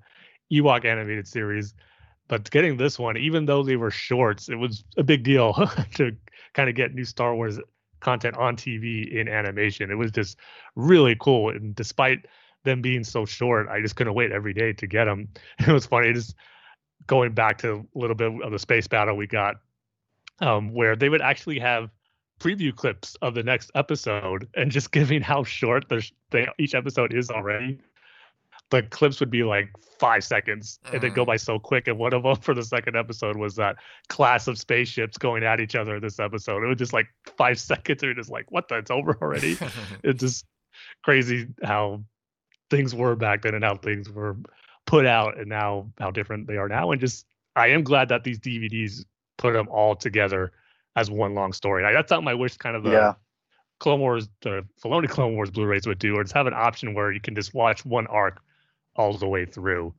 Ewok 0.52 0.84
animated 0.84 1.26
series, 1.26 1.74
but 2.28 2.50
getting 2.50 2.76
this 2.76 2.98
one, 2.98 3.16
even 3.16 3.46
though 3.46 3.62
they 3.62 3.76
were 3.76 3.90
shorts, 3.90 4.50
it 4.50 4.56
was 4.56 4.84
a 4.98 5.02
big 5.02 5.24
deal 5.24 5.54
to 5.94 6.14
kind 6.52 6.68
of 6.68 6.76
get 6.76 6.94
new 6.94 7.04
Star 7.04 7.34
Wars 7.34 7.58
content 8.00 8.36
on 8.36 8.56
TV 8.56 9.10
in 9.10 9.26
animation. 9.26 9.90
It 9.90 9.94
was 9.94 10.10
just 10.10 10.36
really 10.76 11.16
cool, 11.18 11.48
and 11.48 11.74
despite 11.74 12.26
them 12.64 12.82
being 12.82 13.04
so 13.04 13.24
short, 13.24 13.68
I 13.68 13.80
just 13.80 13.96
couldn't 13.96 14.14
wait 14.14 14.30
every 14.30 14.52
day 14.52 14.74
to 14.74 14.86
get 14.86 15.06
them. 15.06 15.28
It 15.66 15.72
was 15.72 15.86
funny, 15.86 16.12
just 16.12 16.36
going 17.06 17.32
back 17.32 17.56
to 17.58 17.86
a 17.94 17.98
little 17.98 18.14
bit 18.14 18.32
of 18.42 18.52
the 18.52 18.58
space 18.58 18.86
battle 18.86 19.16
we 19.16 19.26
got, 19.26 19.56
um, 20.40 20.74
where 20.74 20.94
they 20.94 21.08
would 21.08 21.22
actually 21.22 21.58
have 21.58 21.90
preview 22.42 22.74
clips 22.74 23.16
of 23.22 23.34
the 23.34 23.42
next 23.42 23.70
episode 23.74 24.48
and 24.54 24.70
just 24.70 24.90
giving 24.98 25.22
how 25.22 25.44
short 25.44 25.88
the, 25.88 26.08
they, 26.30 26.48
each 26.58 26.74
episode 26.74 27.14
is 27.14 27.30
already. 27.30 27.78
The 28.70 28.82
clips 28.82 29.20
would 29.20 29.30
be 29.30 29.44
like 29.44 29.70
five 29.98 30.24
seconds 30.24 30.80
and 30.92 31.00
they'd 31.00 31.14
go 31.14 31.24
mm. 31.24 31.28
by 31.28 31.36
so 31.36 31.58
quick. 31.58 31.86
And 31.86 31.98
one 31.98 32.14
of 32.14 32.22
them 32.22 32.36
for 32.40 32.54
the 32.54 32.64
second 32.64 32.96
episode 32.96 33.36
was 33.36 33.54
that 33.56 33.76
class 34.08 34.48
of 34.48 34.58
spaceships 34.58 35.18
going 35.18 35.44
at 35.44 35.60
each 35.60 35.76
other 35.76 36.00
this 36.00 36.18
episode. 36.18 36.64
It 36.64 36.66
was 36.66 36.78
just 36.78 36.92
like 36.92 37.06
five 37.36 37.60
seconds. 37.60 38.02
And 38.02 38.08
you're 38.08 38.14
just 38.14 38.30
like, 38.30 38.50
what 38.50 38.68
the? 38.68 38.78
It's 38.78 38.90
over 38.90 39.16
already. 39.22 39.56
it's 40.02 40.20
just 40.20 40.46
crazy 41.04 41.46
how 41.62 42.02
things 42.70 42.94
were 42.94 43.14
back 43.14 43.42
then 43.42 43.54
and 43.54 43.62
how 43.62 43.76
things 43.76 44.10
were 44.10 44.36
put 44.86 45.06
out 45.06 45.38
and 45.38 45.48
now 45.48 45.90
how 45.98 46.10
different 46.10 46.46
they 46.46 46.56
are 46.56 46.68
now. 46.68 46.90
And 46.90 47.00
just, 47.00 47.26
I 47.54 47.68
am 47.68 47.84
glad 47.84 48.08
that 48.08 48.24
these 48.24 48.40
DVDs 48.40 49.04
put 49.36 49.52
them 49.52 49.68
all 49.68 49.94
together 49.94 50.52
as 50.96 51.10
one 51.10 51.34
long 51.34 51.52
story. 51.52 51.84
I, 51.84 51.92
that's 51.92 52.08
something 52.08 52.28
I 52.28 52.34
wish 52.34 52.56
kind 52.56 52.76
of 52.76 52.82
the 52.82 52.90
Yeah. 52.90 53.14
Clone 53.80 54.00
Wars, 54.00 54.28
the 54.42 54.64
Filoni 54.82 55.08
Clone 55.08 55.34
Wars 55.34 55.50
Blu-rays 55.50 55.86
would 55.86 55.98
do, 55.98 56.16
or 56.16 56.22
just 56.22 56.34
have 56.34 56.46
an 56.46 56.54
option 56.54 56.94
where 56.94 57.10
you 57.10 57.20
can 57.20 57.34
just 57.34 57.52
watch 57.54 57.84
one 57.84 58.06
arc 58.06 58.40
all 58.94 59.12
the 59.14 59.26
way 59.26 59.44
through. 59.44 59.92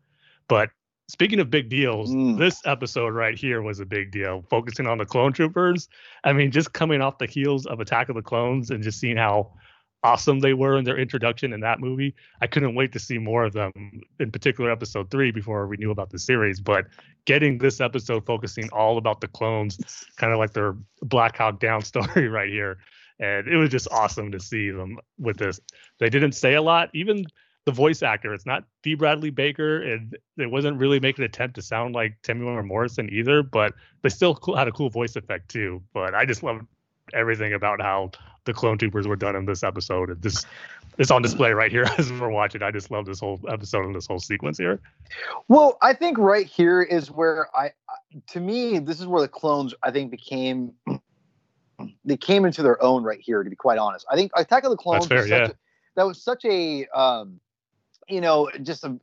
But 0.47 0.69
speaking 1.09 1.39
of 1.41 1.49
big 1.49 1.67
deals, 1.69 2.13
Mm. 2.13 2.37
this 2.37 2.61
episode 2.65 3.13
right 3.13 3.37
here 3.37 3.61
was 3.61 3.79
a 3.81 3.85
big 3.85 4.11
deal, 4.11 4.45
focusing 4.49 4.87
on 4.87 4.99
the 4.99 5.05
clone 5.05 5.33
troopers. 5.33 5.89
I 6.23 6.31
mean, 6.31 6.49
just 6.51 6.71
coming 6.71 7.01
off 7.01 7.17
the 7.17 7.25
heels 7.25 7.65
of 7.65 7.81
Attack 7.81 8.07
of 8.07 8.15
the 8.15 8.21
Clones 8.21 8.71
and 8.71 8.81
just 8.81 8.99
seeing 8.99 9.17
how 9.17 9.51
awesome 10.03 10.39
they 10.39 10.53
were 10.53 10.77
in 10.77 10.83
their 10.83 10.97
introduction 10.97 11.53
in 11.53 11.61
that 11.61 11.79
movie. 11.79 12.13
I 12.41 12.47
couldn't 12.47 12.75
wait 12.75 12.91
to 12.93 12.99
see 12.99 13.17
more 13.17 13.45
of 13.45 13.53
them, 13.53 13.71
in 14.19 14.31
particular 14.31 14.69
episode 14.71 15.09
three, 15.09 15.31
before 15.31 15.67
we 15.67 15.77
knew 15.77 15.91
about 15.91 16.09
the 16.09 16.19
series. 16.19 16.59
But 16.59 16.87
getting 17.25 17.57
this 17.57 17.79
episode 17.79 18.25
focusing 18.25 18.69
all 18.71 18.97
about 18.97 19.21
the 19.21 19.27
clones, 19.27 19.77
kind 20.17 20.33
of 20.33 20.39
like 20.39 20.53
their 20.53 20.75
Black 21.01 21.37
Hawk 21.37 21.59
Down 21.59 21.81
story 21.83 22.27
right 22.27 22.49
here. 22.49 22.77
And 23.19 23.47
it 23.47 23.55
was 23.55 23.69
just 23.69 23.87
awesome 23.91 24.31
to 24.31 24.39
see 24.39 24.71
them 24.71 24.99
with 25.17 25.37
this. 25.37 25.59
They 25.99 26.09
didn't 26.09 26.33
say 26.33 26.55
a 26.55 26.61
lot, 26.61 26.89
even 26.93 27.25
the 27.65 27.71
voice 27.71 28.03
actor. 28.03 28.33
It's 28.33 28.45
not 28.45 28.65
D. 28.81 28.95
Bradley 28.95 29.29
Baker, 29.29 29.81
and 29.81 30.17
it 30.37 30.51
wasn't 30.51 30.77
really 30.77 30.99
making 30.99 31.23
an 31.23 31.29
attempt 31.29 31.55
to 31.55 31.61
sound 31.61 31.95
like 31.95 32.17
Temuera 32.23 32.65
Morrison 32.65 33.09
either, 33.11 33.41
but 33.41 33.73
they 34.01 34.09
still 34.09 34.37
had 34.55 34.67
a 34.67 34.71
cool 34.71 34.89
voice 34.89 35.15
effect 35.15 35.49
too. 35.49 35.81
But 35.93 36.13
I 36.13 36.25
just 36.25 36.43
loved 36.43 36.65
everything 37.13 37.53
about 37.53 37.81
how 37.81 38.11
the 38.45 38.53
clone 38.53 38.77
troopers 38.77 39.07
were 39.07 39.15
done 39.15 39.35
in 39.35 39.45
this 39.45 39.63
episode. 39.63 40.09
And 40.09 40.21
this 40.21 40.45
it's 40.97 41.11
on 41.11 41.21
display 41.21 41.53
right 41.53 41.71
here 41.71 41.85
as 41.97 42.11
we're 42.11 42.29
watching. 42.29 42.61
I 42.61 42.71
just 42.71 42.91
love 42.91 43.05
this 43.05 43.19
whole 43.19 43.39
episode 43.49 43.85
and 43.85 43.95
this 43.95 44.07
whole 44.07 44.19
sequence 44.19 44.57
here. 44.57 44.79
Well, 45.47 45.77
I 45.81 45.93
think 45.93 46.17
right 46.17 46.45
here 46.45 46.81
is 46.81 47.09
where 47.09 47.47
I, 47.55 47.71
to 48.27 48.39
me, 48.39 48.79
this 48.79 48.99
is 48.99 49.07
where 49.07 49.21
the 49.21 49.27
clones 49.27 49.73
I 49.83 49.91
think 49.91 50.11
became 50.11 50.73
they 52.05 52.17
came 52.17 52.45
into 52.45 52.61
their 52.61 52.81
own 52.83 53.03
right 53.03 53.19
here. 53.19 53.43
To 53.43 53.49
be 53.49 53.55
quite 53.55 53.77
honest, 53.77 54.05
I 54.09 54.15
think 54.15 54.31
Attack 54.35 54.63
of 54.63 54.71
the 54.71 54.77
Clones 54.77 55.07
fair, 55.07 55.19
was 55.19 55.29
such 55.29 55.39
yeah. 55.39 55.47
a, 55.47 55.53
that 55.95 56.03
was 56.05 56.21
such 56.21 56.45
a 56.45 56.85
um, 56.87 57.39
you 58.07 58.21
know 58.21 58.49
just 58.61 58.83
a. 58.83 58.97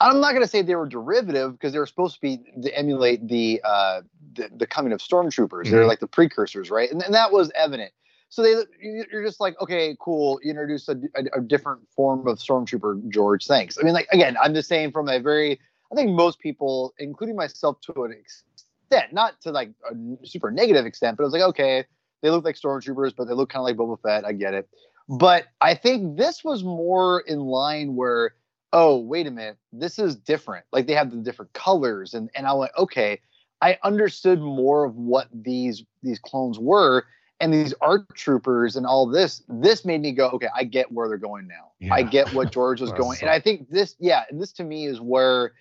I'm 0.00 0.20
not 0.20 0.30
going 0.32 0.42
to 0.42 0.48
say 0.48 0.62
they 0.62 0.74
were 0.74 0.88
derivative 0.88 1.52
because 1.52 1.72
they 1.72 1.78
were 1.78 1.86
supposed 1.86 2.16
to 2.16 2.20
be 2.20 2.40
to 2.62 2.76
emulate 2.76 3.26
the 3.28 3.60
uh, 3.64 4.02
the, 4.34 4.50
the 4.56 4.66
coming 4.66 4.92
of 4.92 5.00
stormtroopers. 5.00 5.70
They're 5.70 5.82
Mhm. 5.84 5.88
like 5.88 6.00
the 6.00 6.06
precursors, 6.06 6.70
right? 6.70 6.90
And, 6.90 7.02
and 7.02 7.14
that 7.14 7.32
was 7.32 7.50
evident. 7.54 7.92
So 8.28 8.42
they 8.42 8.50
you- 8.80 9.04
you're 9.12 9.24
just 9.24 9.40
like, 9.40 9.60
okay, 9.60 9.96
cool. 10.00 10.40
You 10.42 10.50
introduce 10.50 10.88
a, 10.88 10.96
a, 11.14 11.38
a 11.38 11.40
different 11.40 11.82
form 11.94 12.26
of 12.26 12.38
stormtrooper, 12.38 13.08
George. 13.08 13.46
Thanks. 13.46 13.78
I 13.78 13.82
mean, 13.84 13.94
like 13.94 14.08
again, 14.12 14.36
I'm 14.42 14.54
just 14.54 14.68
saying 14.68 14.92
from 14.92 15.08
a 15.08 15.20
very 15.20 15.60
I 15.92 15.94
think 15.94 16.10
most 16.10 16.40
people, 16.40 16.92
including 16.98 17.36
myself 17.36 17.80
to 17.82 18.04
an 18.04 18.12
extent, 18.12 19.12
not 19.12 19.40
to 19.42 19.52
like 19.52 19.70
a 19.90 20.26
super 20.26 20.50
negative 20.50 20.86
extent, 20.86 21.16
but 21.16 21.22
I 21.22 21.26
was 21.26 21.32
like, 21.32 21.42
okay, 21.42 21.84
they 22.22 22.30
look 22.30 22.44
like 22.44 22.56
stormtroopers, 22.56 23.14
but 23.16 23.26
they 23.26 23.34
look 23.34 23.50
kind 23.50 23.60
of 23.60 23.64
like 23.66 23.76
Boba 23.76 24.00
Fett. 24.02 24.24
I 24.24 24.32
get 24.32 24.54
it, 24.54 24.68
but 25.08 25.46
I 25.60 25.74
think 25.74 26.16
this 26.16 26.42
was 26.42 26.64
more 26.64 27.20
in 27.20 27.40
line 27.40 27.94
where, 27.94 28.34
oh, 28.72 28.96
wait 28.98 29.26
a 29.26 29.30
minute, 29.30 29.58
this 29.72 29.98
is 29.98 30.16
different. 30.16 30.64
Like 30.72 30.86
they 30.86 30.94
have 30.94 31.10
the 31.10 31.18
different 31.18 31.52
colors, 31.52 32.14
and 32.14 32.30
and 32.34 32.46
I 32.46 32.54
went, 32.54 32.72
okay, 32.76 33.20
I 33.60 33.78
understood 33.82 34.40
more 34.40 34.84
of 34.84 34.96
what 34.96 35.28
these 35.32 35.84
these 36.02 36.18
clones 36.18 36.58
were, 36.58 37.04
and 37.40 37.52
these 37.52 37.74
ARC 37.80 38.14
troopers 38.14 38.76
and 38.76 38.86
all 38.86 39.06
this. 39.06 39.42
This 39.48 39.84
made 39.84 40.00
me 40.00 40.12
go, 40.12 40.28
okay, 40.30 40.48
I 40.54 40.64
get 40.64 40.90
where 40.90 41.08
they're 41.08 41.18
going 41.18 41.46
now. 41.46 41.72
Yeah. 41.80 41.94
I 41.94 42.02
get 42.02 42.32
what 42.32 42.52
George 42.52 42.80
was 42.82 42.92
going, 42.92 43.18
and 43.20 43.30
I 43.30 43.40
think 43.40 43.68
this, 43.70 43.96
yeah, 43.98 44.24
this 44.30 44.52
to 44.54 44.64
me 44.64 44.86
is 44.86 45.00
where 45.00 45.52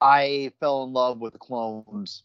I 0.00 0.52
fell 0.60 0.84
in 0.84 0.92
love 0.92 1.20
with 1.20 1.32
the 1.32 1.38
clones, 1.38 2.22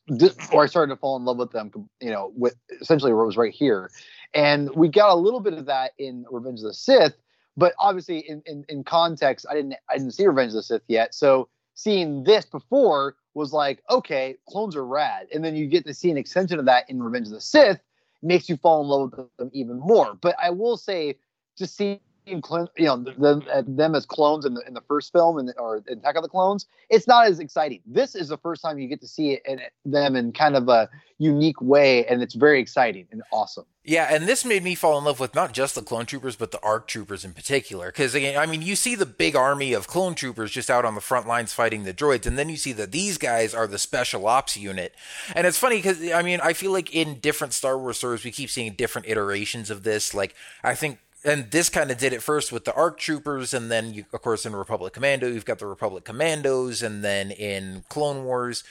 or 0.51 0.63
I 0.63 0.67
started 0.67 0.93
to 0.93 0.99
fall 0.99 1.15
in 1.15 1.25
love 1.25 1.37
with 1.37 1.51
them. 1.51 1.71
You 2.01 2.11
know, 2.11 2.31
with 2.35 2.55
essentially 2.81 3.13
what 3.13 3.25
was 3.25 3.37
right 3.37 3.53
here, 3.53 3.89
and 4.33 4.69
we 4.75 4.87
got 4.87 5.11
a 5.11 5.15
little 5.15 5.39
bit 5.39 5.53
of 5.53 5.65
that 5.65 5.91
in 5.97 6.25
Revenge 6.29 6.59
of 6.59 6.65
the 6.65 6.73
Sith. 6.73 7.15
But 7.57 7.73
obviously, 7.79 8.19
in, 8.19 8.41
in, 8.45 8.65
in 8.69 8.83
context, 8.83 9.45
I 9.49 9.53
didn't 9.53 9.75
I 9.89 9.97
didn't 9.97 10.11
see 10.11 10.25
Revenge 10.25 10.49
of 10.49 10.55
the 10.55 10.63
Sith 10.63 10.83
yet. 10.87 11.13
So 11.13 11.49
seeing 11.73 12.23
this 12.23 12.45
before 12.45 13.15
was 13.33 13.53
like, 13.53 13.83
okay, 13.89 14.37
clones 14.47 14.75
are 14.75 14.85
rad, 14.85 15.27
and 15.33 15.43
then 15.43 15.55
you 15.55 15.67
get 15.67 15.85
to 15.85 15.93
see 15.93 16.11
an 16.11 16.17
extension 16.17 16.59
of 16.59 16.65
that 16.65 16.89
in 16.89 17.01
Revenge 17.01 17.27
of 17.27 17.33
the 17.33 17.41
Sith, 17.41 17.79
makes 18.21 18.49
you 18.49 18.57
fall 18.57 18.81
in 18.81 18.87
love 18.87 19.13
with 19.17 19.37
them 19.37 19.49
even 19.53 19.79
more. 19.79 20.13
But 20.13 20.35
I 20.41 20.49
will 20.49 20.77
say, 20.77 21.17
just 21.57 21.75
seeing 21.75 21.99
clone, 22.39 22.67
you 22.77 22.85
know, 22.85 22.97
them, 22.97 23.43
uh, 23.51 23.63
them 23.67 23.95
as 23.95 24.05
clones 24.05 24.45
in 24.45 24.53
the, 24.53 24.61
in 24.67 24.73
the 24.73 24.81
first 24.81 25.11
film 25.11 25.49
or 25.57 25.83
Attack 25.87 26.15
of 26.15 26.23
the 26.23 26.29
Clones, 26.29 26.67
it's 26.89 27.07
not 27.07 27.25
as 27.25 27.39
exciting. 27.39 27.81
This 27.85 28.15
is 28.15 28.29
the 28.29 28.37
first 28.37 28.61
time 28.61 28.79
you 28.79 28.87
get 28.87 29.01
to 29.01 29.07
see 29.07 29.31
it 29.31 29.61
them 29.83 30.15
in 30.15 30.31
kind 30.31 30.55
of 30.55 30.69
a 30.69 30.89
unique 31.17 31.61
way, 31.61 32.05
and 32.05 32.21
it's 32.21 32.35
very 32.35 32.59
exciting 32.59 33.07
and 33.11 33.21
awesome. 33.31 33.65
Yeah, 33.83 34.13
and 34.13 34.27
this 34.27 34.45
made 34.45 34.63
me 34.63 34.75
fall 34.75 34.99
in 34.99 35.05
love 35.05 35.19
with 35.19 35.33
not 35.33 35.53
just 35.53 35.73
the 35.73 35.81
clone 35.81 36.05
troopers, 36.05 36.35
but 36.35 36.51
the 36.51 36.61
ARC 36.61 36.87
troopers 36.87 37.25
in 37.25 37.33
particular. 37.33 37.87
Because 37.87 38.13
again, 38.13 38.37
I 38.37 38.45
mean, 38.45 38.61
you 38.61 38.75
see 38.75 38.93
the 38.93 39.07
big 39.07 39.35
army 39.35 39.73
of 39.73 39.87
clone 39.87 40.13
troopers 40.13 40.51
just 40.51 40.69
out 40.69 40.85
on 40.85 40.93
the 40.93 41.01
front 41.01 41.27
lines 41.27 41.53
fighting 41.53 41.83
the 41.83 41.93
droids, 41.93 42.27
and 42.27 42.37
then 42.37 42.49
you 42.49 42.57
see 42.57 42.73
that 42.73 42.91
these 42.91 43.17
guys 43.17 43.55
are 43.55 43.65
the 43.65 43.79
special 43.79 44.27
ops 44.27 44.55
unit. 44.55 44.93
And 45.35 45.47
it's 45.47 45.57
funny 45.57 45.77
because 45.77 46.11
I 46.11 46.21
mean, 46.21 46.39
I 46.41 46.53
feel 46.53 46.71
like 46.71 46.93
in 46.93 47.19
different 47.19 47.53
Star 47.53 47.77
Wars 47.77 47.97
stories, 47.97 48.23
we 48.23 48.31
keep 48.31 48.49
seeing 48.49 48.73
different 48.73 49.07
iterations 49.07 49.69
of 49.69 49.83
this. 49.83 50.13
Like 50.13 50.35
I 50.63 50.75
think. 50.75 50.99
And 51.23 51.51
this 51.51 51.69
kind 51.69 51.91
of 51.91 51.97
did 51.97 52.13
it 52.13 52.23
first 52.23 52.51
with 52.51 52.65
the 52.65 52.73
ARC 52.73 52.97
troopers, 52.97 53.53
and 53.53 53.69
then, 53.69 53.93
you, 53.93 54.05
of 54.11 54.21
course, 54.21 54.45
in 54.45 54.55
Republic 54.55 54.93
Commando, 54.93 55.27
you've 55.27 55.45
got 55.45 55.59
the 55.59 55.67
Republic 55.67 56.03
Commandos, 56.03 56.81
and 56.81 57.03
then 57.03 57.29
in 57.29 57.83
Clone 57.89 58.23
Wars, 58.23 58.63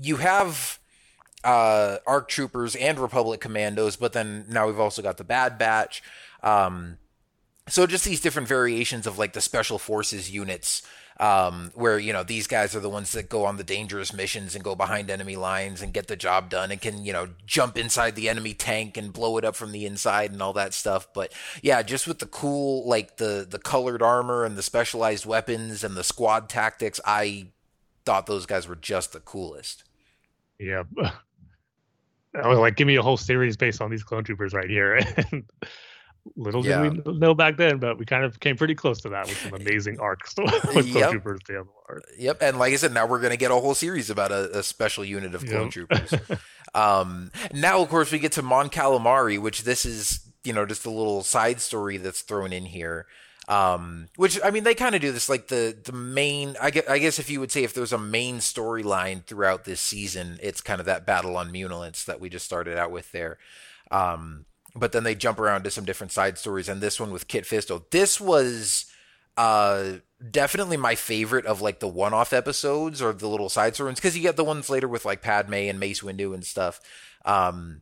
you 0.00 0.16
have 0.16 0.80
uh, 1.44 1.98
ARC 2.06 2.28
troopers 2.28 2.74
and 2.76 2.98
Republic 2.98 3.40
commandos, 3.40 3.96
but 3.96 4.12
then 4.12 4.46
now 4.48 4.66
we've 4.66 4.80
also 4.80 5.02
got 5.02 5.16
the 5.16 5.24
Bad 5.24 5.58
Batch. 5.58 6.02
Um, 6.42 6.98
so 7.68 7.86
just 7.86 8.04
these 8.04 8.20
different 8.20 8.48
variations 8.48 9.06
of 9.06 9.18
like 9.18 9.32
the 9.32 9.40
special 9.40 9.78
forces 9.78 10.30
units, 10.30 10.82
um, 11.20 11.70
where 11.74 11.98
you 11.98 12.12
know 12.12 12.22
these 12.22 12.46
guys 12.46 12.74
are 12.74 12.80
the 12.80 12.88
ones 12.88 13.12
that 13.12 13.28
go 13.28 13.44
on 13.44 13.56
the 13.56 13.64
dangerous 13.64 14.12
missions 14.12 14.54
and 14.54 14.64
go 14.64 14.74
behind 14.74 15.10
enemy 15.10 15.36
lines 15.36 15.82
and 15.82 15.92
get 15.92 16.08
the 16.08 16.16
job 16.16 16.50
done 16.50 16.70
and 16.70 16.80
can 16.80 17.04
you 17.04 17.12
know 17.12 17.28
jump 17.46 17.76
inside 17.76 18.14
the 18.14 18.28
enemy 18.28 18.54
tank 18.54 18.96
and 18.96 19.12
blow 19.12 19.36
it 19.36 19.44
up 19.44 19.56
from 19.56 19.72
the 19.72 19.86
inside 19.86 20.32
and 20.32 20.42
all 20.42 20.52
that 20.52 20.74
stuff. 20.74 21.06
But 21.14 21.32
yeah, 21.62 21.82
just 21.82 22.06
with 22.06 22.18
the 22.18 22.26
cool 22.26 22.88
like 22.88 23.16
the 23.16 23.46
the 23.48 23.58
colored 23.58 24.02
armor 24.02 24.44
and 24.44 24.56
the 24.56 24.62
specialized 24.62 25.26
weapons 25.26 25.84
and 25.84 25.96
the 25.96 26.04
squad 26.04 26.48
tactics, 26.48 27.00
I 27.04 27.48
thought 28.04 28.26
those 28.26 28.46
guys 28.46 28.66
were 28.66 28.76
just 28.76 29.12
the 29.12 29.20
coolest. 29.20 29.84
Yeah. 30.58 30.84
I 32.34 32.48
was 32.48 32.58
like, 32.58 32.76
give 32.76 32.86
me 32.86 32.96
a 32.96 33.02
whole 33.02 33.18
series 33.18 33.56
based 33.58 33.82
on 33.82 33.90
these 33.90 34.02
clone 34.02 34.24
troopers 34.24 34.54
right 34.54 34.68
here. 34.70 34.98
Little 36.36 36.64
Yeah. 36.64 36.82
did 36.90 37.04
we 37.04 37.18
know 37.18 37.34
back 37.34 37.56
then, 37.56 37.78
but 37.78 37.98
we 37.98 38.04
kind 38.04 38.24
of 38.24 38.38
came 38.38 38.56
pretty 38.56 38.74
close 38.76 39.00
to 39.00 39.08
that 39.08 39.26
with 39.26 39.38
some 39.38 39.54
amazing 39.54 39.98
arcs 39.98 40.34
with 40.38 40.62
clone 40.62 40.86
Yep. 40.86 41.10
troopers. 41.10 41.40
The 41.48 41.60
other 41.60 41.68
art. 41.88 42.04
Yep, 42.18 42.38
and 42.42 42.58
like 42.58 42.72
I 42.72 42.76
said, 42.76 42.94
now 42.94 43.06
we're 43.06 43.18
going 43.20 43.32
to 43.32 43.36
get 43.36 43.50
a 43.50 43.54
whole 43.56 43.74
series 43.74 44.08
about 44.08 44.30
a, 44.30 44.58
a 44.58 44.62
special 44.62 45.04
unit 45.04 45.34
of 45.34 45.44
clone 45.44 45.64
Yep. 45.64 45.70
troopers. 45.72 46.14
um, 46.74 47.32
now, 47.52 47.80
of 47.82 47.88
course, 47.88 48.12
we 48.12 48.18
get 48.18 48.32
to 48.32 48.42
Mon 48.42 48.70
Calamari, 48.70 49.38
which 49.40 49.64
this 49.64 49.84
is 49.84 50.20
you 50.44 50.52
know 50.52 50.64
just 50.66 50.86
a 50.86 50.90
little 50.90 51.22
side 51.22 51.60
story 51.60 51.96
that's 51.96 52.20
thrown 52.22 52.52
in 52.52 52.66
here. 52.66 53.06
Um, 53.48 54.08
which 54.14 54.38
I 54.44 54.52
mean, 54.52 54.62
they 54.62 54.74
kind 54.76 54.94
of 54.94 55.00
do 55.00 55.10
this 55.10 55.28
like 55.28 55.48
the 55.48 55.76
the 55.84 55.92
main. 55.92 56.54
I 56.62 56.70
guess, 56.70 56.88
I 56.88 56.98
guess 56.98 57.18
if 57.18 57.28
you 57.28 57.40
would 57.40 57.50
say 57.50 57.64
if 57.64 57.74
there's 57.74 57.92
a 57.92 57.98
main 57.98 58.36
storyline 58.38 59.24
throughout 59.24 59.64
this 59.64 59.80
season, 59.80 60.38
it's 60.40 60.60
kind 60.60 60.78
of 60.78 60.86
that 60.86 61.04
battle 61.04 61.36
on 61.36 61.52
Muunilinst 61.52 62.04
that 62.04 62.20
we 62.20 62.28
just 62.28 62.44
started 62.46 62.78
out 62.78 62.92
with 62.92 63.10
there. 63.10 63.38
Um, 63.90 64.46
but 64.74 64.92
then 64.92 65.04
they 65.04 65.14
jump 65.14 65.38
around 65.38 65.64
to 65.64 65.70
some 65.70 65.84
different 65.84 66.12
side 66.12 66.38
stories, 66.38 66.68
and 66.68 66.80
this 66.80 66.98
one 67.00 67.12
with 67.12 67.28
Kit 67.28 67.44
Fisto. 67.44 67.82
This 67.90 68.20
was 68.20 68.86
uh 69.36 69.94
definitely 70.30 70.76
my 70.76 70.94
favorite 70.94 71.46
of 71.46 71.62
like 71.62 71.80
the 71.80 71.88
one-off 71.88 72.32
episodes 72.34 73.00
or 73.00 73.12
the 73.12 73.26
little 73.26 73.48
side 73.48 73.74
stories 73.74 73.96
because 73.96 74.14
you 74.16 74.22
get 74.22 74.36
the 74.36 74.44
ones 74.44 74.68
later 74.68 74.86
with 74.86 75.04
like 75.04 75.22
Padme 75.22 75.54
and 75.54 75.80
Mace 75.80 76.02
Windu 76.02 76.34
and 76.34 76.44
stuff. 76.44 76.80
Um, 77.24 77.80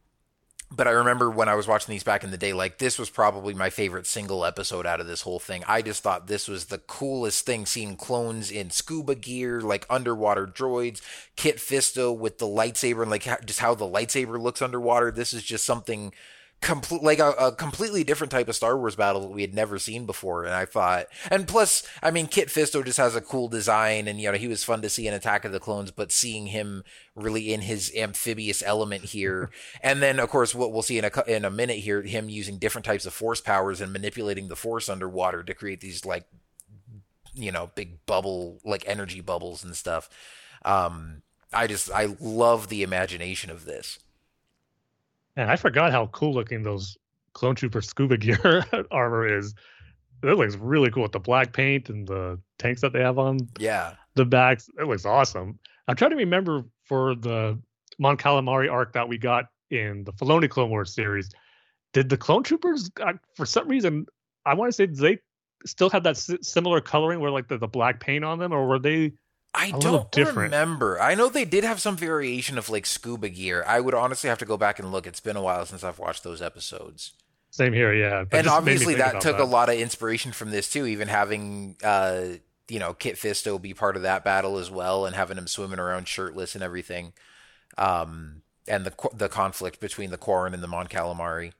but 0.73 0.87
I 0.87 0.93
remember 0.93 1.29
when 1.29 1.49
I 1.49 1.57
was 1.57 1.67
watching 1.67 1.93
these 1.93 2.05
back 2.05 2.23
in 2.23 2.31
the 2.31 2.39
day, 2.39 2.53
like 2.53 2.79
this 2.79 2.99
was 2.99 3.11
probably 3.11 3.55
my 3.55 3.71
favorite 3.71 4.07
single 4.07 4.45
episode 4.45 4.87
out 4.87 5.01
of 5.01 5.09
this 5.09 5.23
whole 5.23 5.41
thing. 5.41 5.65
I 5.67 5.83
just 5.83 6.03
thought 6.03 6.29
this 6.29 6.47
was 6.47 6.67
the 6.67 6.79
coolest 6.79 7.45
thing, 7.45 7.67
seeing 7.67 7.97
clones 7.97 8.53
in 8.53 8.71
scuba 8.71 9.17
gear, 9.17 9.61
like 9.61 9.85
underwater 9.91 10.47
droids, 10.47 11.03
Kit 11.35 11.57
Fisto 11.57 12.17
with 12.17 12.39
the 12.39 12.47
lightsaber, 12.47 13.03
and 13.03 13.11
like 13.11 13.25
just 13.45 13.59
how 13.59 13.75
the 13.75 13.85
lightsaber 13.85 14.41
looks 14.41 14.63
underwater. 14.63 15.11
This 15.11 15.35
is 15.35 15.43
just 15.43 15.67
something 15.67 16.13
complete 16.61 17.03
like 17.03 17.19
a, 17.19 17.31
a 17.33 17.53
completely 17.53 18.05
different 18.05 18.31
type 18.31 18.49
of 18.49 18.55
Star 18.55 18.77
Wars 18.77 18.95
battle 18.95 19.23
that 19.23 19.31
we 19.31 19.41
had 19.41 19.55
never 19.55 19.79
seen 19.79 20.05
before. 20.05 20.45
And 20.45 20.55
I 20.55 20.67
thought, 20.67 21.07
and 21.31 21.49
plus, 21.49 21.87
I 22.03 22.11
mean, 22.11 22.27
Kit 22.27 22.49
Fisto 22.49 22.85
just 22.85 22.99
has 22.99 23.17
a 23.17 23.21
cool 23.21 23.49
design, 23.49 24.07
and 24.07 24.21
you 24.21 24.31
know, 24.31 24.37
he 24.37 24.49
was 24.49 24.63
fun 24.63 24.83
to 24.83 24.91
see 24.91 25.07
in 25.07 25.15
Attack 25.15 25.45
of 25.45 25.53
the 25.53 25.61
Clones. 25.61 25.91
But 25.91 26.13
seeing 26.13 26.47
him 26.47 26.85
really 27.15 27.53
in 27.53 27.63
his 27.63 27.93
amphibious 27.97 28.63
element 28.63 29.05
here, 29.05 29.51
and 29.83 30.03
then 30.03 30.19
of 30.21 30.29
course, 30.29 30.55
what 30.55 30.73
we'll 30.73 30.83
see 30.83 30.99
in 30.99 31.05
a 31.05 31.23
in 31.27 31.45
a 31.45 31.51
minute 31.51 31.79
here, 31.79 32.03
him 32.03 32.29
using 32.29 32.59
different 32.59 32.85
types 32.85 33.07
of 33.07 33.15
Force 33.15 33.41
powers 33.41 33.81
and 33.81 33.93
manipulating 33.93 34.49
the 34.49 34.57
Force 34.57 34.89
underwater 34.89 35.43
to 35.43 35.55
create 35.55 35.81
these 35.81 36.05
like, 36.05 36.25
you 37.35 37.51
know, 37.51 37.71
big 37.75 38.05
bubble 38.05 38.61
like 38.65 38.85
energy 38.87 39.21
bubbles 39.21 39.65
and 39.65 39.75
stuff. 39.75 40.11
Um, 40.65 41.23
I 41.53 41.67
just 41.67 41.91
I 41.91 42.17
love 42.21 42.69
the 42.69 42.83
imagination 42.83 43.51
of 43.51 43.65
this. 43.65 43.99
And 45.37 45.51
I 45.51 45.57
forgot 45.57 45.93
how 45.93 46.07
cool 46.09 46.35
looking 46.35 46.63
those 46.63 46.97
clone 47.33 47.55
trooper 47.55 47.81
scuba 47.81 48.17
gear 48.17 48.65
armor 48.91 49.27
is. 49.39 49.55
It 50.23 50.27
looks 50.37 50.57
really 50.57 50.91
cool 50.91 51.05
with 51.05 51.13
the 51.13 51.21
black 51.21 51.53
paint 51.53 51.89
and 51.89 52.07
the 52.07 52.39
tanks 52.59 52.83
that 52.83 52.93
they 52.93 53.01
have 53.01 53.19
on 53.19 53.39
Yeah. 53.59 53.95
the 54.17 54.25
backs. 54.27 54.69
It 54.79 54.87
looks 54.87 55.07
awesome. 55.07 55.59
I'm 55.89 55.97
trying 55.97 56.11
to 56.11 56.17
remember 56.17 56.65
for 56.85 57.15
the 57.15 57.59
Mon 57.99 58.17
Calamari 58.17 58.71
arc 58.71 58.93
that 58.93 59.09
we 59.09 59.17
got 59.19 59.47
in 59.71 60.05
the 60.05 60.13
Filoni 60.13 60.49
Clone 60.51 60.71
Wars 60.71 60.93
series. 60.95 61.31
Did 61.93 62.09
the 62.09 62.17
clone 62.17 62.43
troopers, 62.43 62.91
uh, 63.01 63.15
for 63.35 63.47
some 63.47 63.67
reason, 63.69 64.07
I 64.45 64.55
want 64.55 64.69
to 64.69 64.73
say, 64.73 64.87
did 64.87 64.97
they 64.97 65.19
still 65.65 65.91
have 65.91 66.03
that 66.05 66.17
si- 66.17 66.39
similar 66.43 66.81
coloring 66.81 67.21
where 67.21 67.31
like 67.31 67.49
the, 67.49 67.59
the 67.59 67.67
black 67.69 68.01
paint 68.01 68.25
on 68.25 68.39
them, 68.39 68.53
or 68.53 68.67
were 68.67 68.79
they? 68.79 69.13
I 69.53 69.73
don't 69.73 70.15
remember. 70.15 71.01
I 71.01 71.15
know 71.15 71.29
they 71.29 71.45
did 71.45 71.65
have 71.65 71.81
some 71.81 71.97
variation 71.97 72.57
of 72.57 72.69
like 72.69 72.87
scuba 72.87 73.29
gear. 73.29 73.65
I 73.67 73.81
would 73.81 73.95
honestly 73.95 74.29
have 74.29 74.39
to 74.39 74.45
go 74.45 74.57
back 74.57 74.79
and 74.79 74.93
look. 74.93 75.07
It's 75.07 75.21
been 75.21 75.37
a 75.37 75.43
while 75.43 75.67
since 75.67 75.83
I've 75.83 75.99
watched 75.99 76.23
those 76.23 76.41
episodes. 76.41 77.13
Same 77.51 77.73
here, 77.73 77.93
yeah. 77.93 78.25
But 78.25 78.39
and 78.39 78.45
just 78.45 78.65
made 78.65 78.71
me 78.71 78.73
obviously 78.73 78.95
that 78.97 79.21
took 79.21 79.39
a 79.39 79.45
lot 79.45 79.69
of 79.69 79.75
inspiration 79.75 80.31
from 80.33 80.51
this 80.51 80.71
too, 80.71 80.87
even 80.87 81.09
having 81.09 81.77
uh 81.83 82.27
you 82.69 82.79
know, 82.79 82.95
Kit 82.95 83.17
Fisto 83.17 83.61
be 83.61 83.75
part 83.75 83.97
of 83.97 84.03
that 84.03 84.23
battle 84.23 84.57
as 84.57 84.71
well 84.71 85.05
and 85.05 85.17
having 85.17 85.37
him 85.37 85.49
swimming 85.49 85.81
around 85.81 86.07
shirtless 86.07 86.55
and 86.55 86.63
everything. 86.63 87.13
Um 87.77 88.43
and 88.69 88.87
the 88.87 88.93
the 89.13 89.29
conflict 89.29 89.81
between 89.81 90.11
the 90.11 90.17
Quarren 90.17 90.55
and 90.55 90.63
the 90.63 90.69
Mon 90.69 90.87
Calamari. 90.87 91.53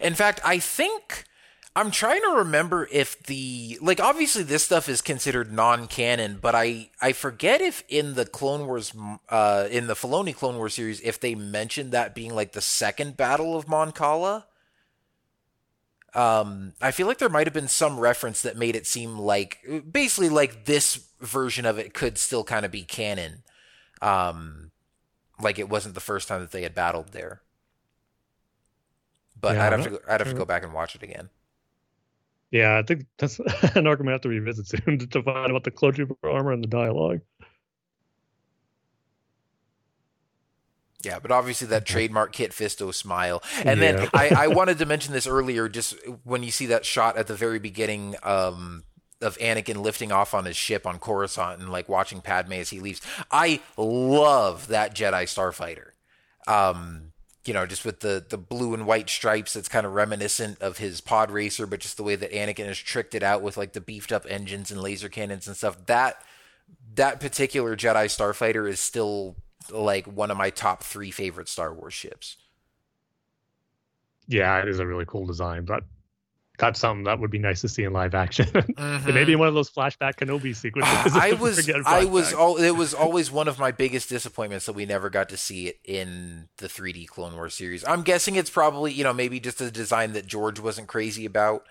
In 0.00 0.14
fact, 0.14 0.40
I 0.44 0.58
think 0.58 1.24
I'm 1.76 1.90
trying 1.92 2.22
to 2.22 2.38
remember 2.38 2.88
if 2.90 3.22
the 3.24 3.78
like 3.80 4.00
obviously 4.00 4.42
this 4.42 4.64
stuff 4.64 4.88
is 4.88 5.00
considered 5.00 5.52
non-canon, 5.52 6.38
but 6.40 6.54
I 6.54 6.90
I 7.00 7.12
forget 7.12 7.60
if 7.60 7.84
in 7.88 8.14
the 8.14 8.24
Clone 8.24 8.66
Wars 8.66 8.92
uh 9.28 9.68
in 9.70 9.86
the 9.86 9.94
Filoni 9.94 10.34
Clone 10.34 10.56
Wars 10.56 10.74
series 10.74 11.00
if 11.02 11.20
they 11.20 11.34
mentioned 11.36 11.92
that 11.92 12.14
being 12.14 12.34
like 12.34 12.52
the 12.52 12.60
second 12.60 13.16
battle 13.16 13.56
of 13.56 13.68
Mon 13.68 13.92
Cala. 13.92 14.46
Um 16.14 16.72
I 16.80 16.90
feel 16.90 17.06
like 17.06 17.18
there 17.18 17.28
might 17.28 17.46
have 17.46 17.54
been 17.54 17.68
some 17.68 18.00
reference 18.00 18.42
that 18.42 18.56
made 18.56 18.74
it 18.74 18.86
seem 18.86 19.16
like 19.18 19.58
basically 19.90 20.30
like 20.30 20.64
this 20.64 21.08
version 21.20 21.64
of 21.64 21.78
it 21.78 21.94
could 21.94 22.18
still 22.18 22.42
kind 22.42 22.64
of 22.66 22.72
be 22.72 22.82
canon. 22.82 23.44
Um 24.02 24.72
like 25.40 25.60
it 25.60 25.68
wasn't 25.68 25.94
the 25.94 26.00
first 26.00 26.26
time 26.26 26.40
that 26.40 26.50
they 26.50 26.62
had 26.62 26.74
battled 26.74 27.08
there. 27.12 27.42
But 29.40 29.54
Yeah, 29.54 29.66
I'd 29.66 29.72
have 29.72 29.84
to 29.84 30.00
I'd 30.08 30.20
have 30.20 30.30
to 30.30 30.34
go 30.34 30.44
back 30.44 30.64
and 30.64 30.72
watch 30.72 30.96
it 30.96 31.02
again. 31.04 31.30
Yeah, 32.50 32.78
I 32.78 32.82
think 32.82 33.06
that's 33.18 33.38
an 33.74 33.86
arc 33.86 33.98
gonna 33.98 34.12
have 34.12 34.22
to 34.22 34.28
revisit 34.28 34.68
soon 34.68 34.98
to 35.10 35.22
find 35.22 35.50
about 35.50 35.64
the 35.64 35.70
trooper 35.70 36.16
armor 36.22 36.52
and 36.52 36.62
the 36.62 36.68
dialogue. 36.68 37.20
Yeah, 41.04 41.20
but 41.20 41.30
obviously 41.30 41.68
that 41.68 41.86
trademark 41.86 42.32
Kit 42.32 42.50
Fisto 42.50 42.92
smile. 42.92 43.42
And 43.64 43.80
yeah. 43.80 43.92
then 43.92 44.08
I, 44.12 44.28
I, 44.36 44.46
wanted 44.48 44.78
to 44.78 44.86
mention 44.86 45.12
this 45.12 45.28
earlier, 45.28 45.68
just 45.68 45.94
when 46.24 46.42
you 46.42 46.50
see 46.50 46.66
that 46.66 46.84
shot 46.84 47.16
at 47.16 47.28
the 47.28 47.36
very 47.36 47.60
beginning 47.60 48.16
um, 48.24 48.82
of 49.20 49.38
Anakin 49.38 49.76
lifting 49.76 50.10
off 50.10 50.34
on 50.34 50.44
his 50.44 50.56
ship 50.56 50.86
on 50.86 50.98
Coruscant 50.98 51.60
and 51.60 51.70
like 51.70 51.88
watching 51.88 52.20
Padme 52.20 52.54
as 52.54 52.70
he 52.70 52.80
leaves. 52.80 53.00
I 53.30 53.60
love 53.76 54.68
that 54.68 54.94
Jedi 54.94 55.22
starfighter. 55.24 55.90
Um, 56.48 57.12
you 57.48 57.54
know, 57.54 57.64
just 57.64 57.84
with 57.84 58.00
the 58.00 58.22
the 58.28 58.36
blue 58.36 58.74
and 58.74 58.86
white 58.86 59.08
stripes 59.08 59.54
that's 59.54 59.68
kind 59.68 59.86
of 59.86 59.94
reminiscent 59.94 60.60
of 60.60 60.76
his 60.76 61.00
pod 61.00 61.30
racer, 61.30 61.66
but 61.66 61.80
just 61.80 61.96
the 61.96 62.02
way 62.02 62.14
that 62.14 62.30
Anakin 62.30 62.66
has 62.66 62.76
tricked 62.76 63.14
it 63.14 63.22
out 63.22 63.40
with 63.40 63.56
like 63.56 63.72
the 63.72 63.80
beefed 63.80 64.12
up 64.12 64.26
engines 64.28 64.70
and 64.70 64.82
laser 64.82 65.08
cannons 65.08 65.48
and 65.48 65.56
stuff. 65.56 65.86
That 65.86 66.22
that 66.94 67.20
particular 67.20 67.74
Jedi 67.74 68.04
starfighter 68.04 68.68
is 68.68 68.78
still 68.78 69.36
like 69.70 70.06
one 70.06 70.30
of 70.30 70.36
my 70.36 70.50
top 70.50 70.82
three 70.82 71.10
favorite 71.10 71.48
Star 71.48 71.72
Wars 71.72 71.94
ships. 71.94 72.36
Yeah, 74.26 74.58
it 74.58 74.68
is 74.68 74.78
a 74.78 74.86
really 74.86 75.06
cool 75.06 75.24
design, 75.24 75.64
but 75.64 75.84
that's 76.58 76.80
something 76.80 77.04
that 77.04 77.20
would 77.20 77.30
be 77.30 77.38
nice 77.38 77.60
to 77.62 77.68
see 77.68 77.84
in 77.84 77.92
live 77.92 78.14
action. 78.14 78.46
Mm-hmm. 78.78 79.14
maybe 79.14 79.36
one 79.36 79.48
of 79.48 79.54
those 79.54 79.70
flashback 79.70 80.16
Kenobi 80.16 80.54
sequences. 80.54 81.14
I 81.14 81.32
was, 81.40 81.68
I 81.84 82.04
was, 82.04 82.32
all, 82.32 82.56
it 82.56 82.70
was 82.70 82.94
always 82.94 83.30
one 83.30 83.48
of 83.48 83.58
my 83.58 83.70
biggest 83.72 84.08
disappointments 84.08 84.66
that 84.66 84.74
we 84.74 84.86
never 84.86 85.10
got 85.10 85.28
to 85.30 85.36
see 85.36 85.66
it 85.66 85.80
in 85.84 86.48
the 86.58 86.68
3D 86.68 87.08
Clone 87.08 87.34
Wars 87.34 87.54
series. 87.54 87.84
I'm 87.86 88.02
guessing 88.02 88.36
it's 88.36 88.50
probably, 88.50 88.92
you 88.92 89.04
know, 89.04 89.12
maybe 89.12 89.40
just 89.40 89.60
a 89.60 89.70
design 89.70 90.12
that 90.12 90.26
George 90.26 90.60
wasn't 90.60 90.88
crazy 90.88 91.24
about. 91.24 91.64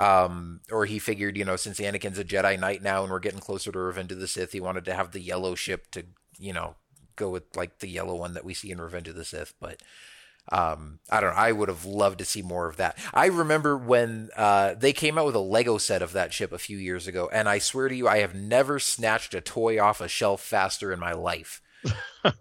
Um, 0.00 0.60
or 0.70 0.86
he 0.86 0.98
figured, 0.98 1.36
you 1.36 1.44
know, 1.44 1.56
since 1.56 1.80
Anakin's 1.80 2.18
a 2.18 2.24
Jedi 2.24 2.58
Knight 2.58 2.82
now 2.82 3.02
and 3.02 3.12
we're 3.12 3.18
getting 3.18 3.40
closer 3.40 3.72
to 3.72 3.78
Revenge 3.78 4.12
of 4.12 4.20
the 4.20 4.28
Sith, 4.28 4.52
he 4.52 4.60
wanted 4.60 4.84
to 4.86 4.94
have 4.94 5.12
the 5.12 5.20
yellow 5.20 5.54
ship 5.54 5.90
to, 5.92 6.04
you 6.38 6.52
know, 6.52 6.76
go 7.16 7.30
with 7.30 7.56
like 7.56 7.80
the 7.80 7.88
yellow 7.88 8.14
one 8.14 8.34
that 8.34 8.44
we 8.44 8.54
see 8.54 8.70
in 8.70 8.80
Revenge 8.80 9.08
of 9.08 9.16
the 9.16 9.24
Sith. 9.24 9.54
But 9.60 9.82
um, 10.50 11.00
I 11.10 11.20
don't 11.20 11.34
know. 11.34 11.40
I 11.40 11.52
would 11.52 11.68
have 11.68 11.84
loved 11.84 12.18
to 12.18 12.24
see 12.24 12.42
more 12.42 12.68
of 12.68 12.76
that. 12.76 12.96
I 13.12 13.26
remember 13.26 13.76
when 13.76 14.30
uh, 14.36 14.74
they 14.74 14.92
came 14.92 15.18
out 15.18 15.26
with 15.26 15.34
a 15.34 15.40
Lego 15.40 15.78
set 15.78 16.02
of 16.02 16.12
that 16.12 16.32
ship 16.32 16.52
a 16.52 16.58
few 16.58 16.78
years 16.78 17.06
ago, 17.06 17.28
and 17.32 17.48
I 17.48 17.58
swear 17.58 17.88
to 17.88 17.94
you, 17.94 18.08
I 18.08 18.18
have 18.18 18.34
never 18.34 18.78
snatched 18.78 19.34
a 19.34 19.40
toy 19.40 19.80
off 19.80 20.00
a 20.00 20.08
shelf 20.08 20.42
faster 20.42 20.92
in 20.92 21.00
my 21.00 21.12
life. 21.12 21.60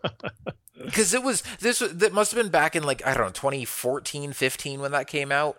Because 0.85 1.13
it 1.13 1.23
was 1.23 1.41
this 1.59 1.79
that 1.79 2.13
must 2.13 2.31
have 2.31 2.41
been 2.41 2.51
back 2.51 2.75
in 2.75 2.83
like 2.83 3.05
I 3.05 3.13
don't 3.13 3.25
know 3.25 3.31
2014, 3.31 4.31
15 4.31 4.79
when 4.79 4.91
that 4.91 5.07
came 5.07 5.31
out. 5.31 5.57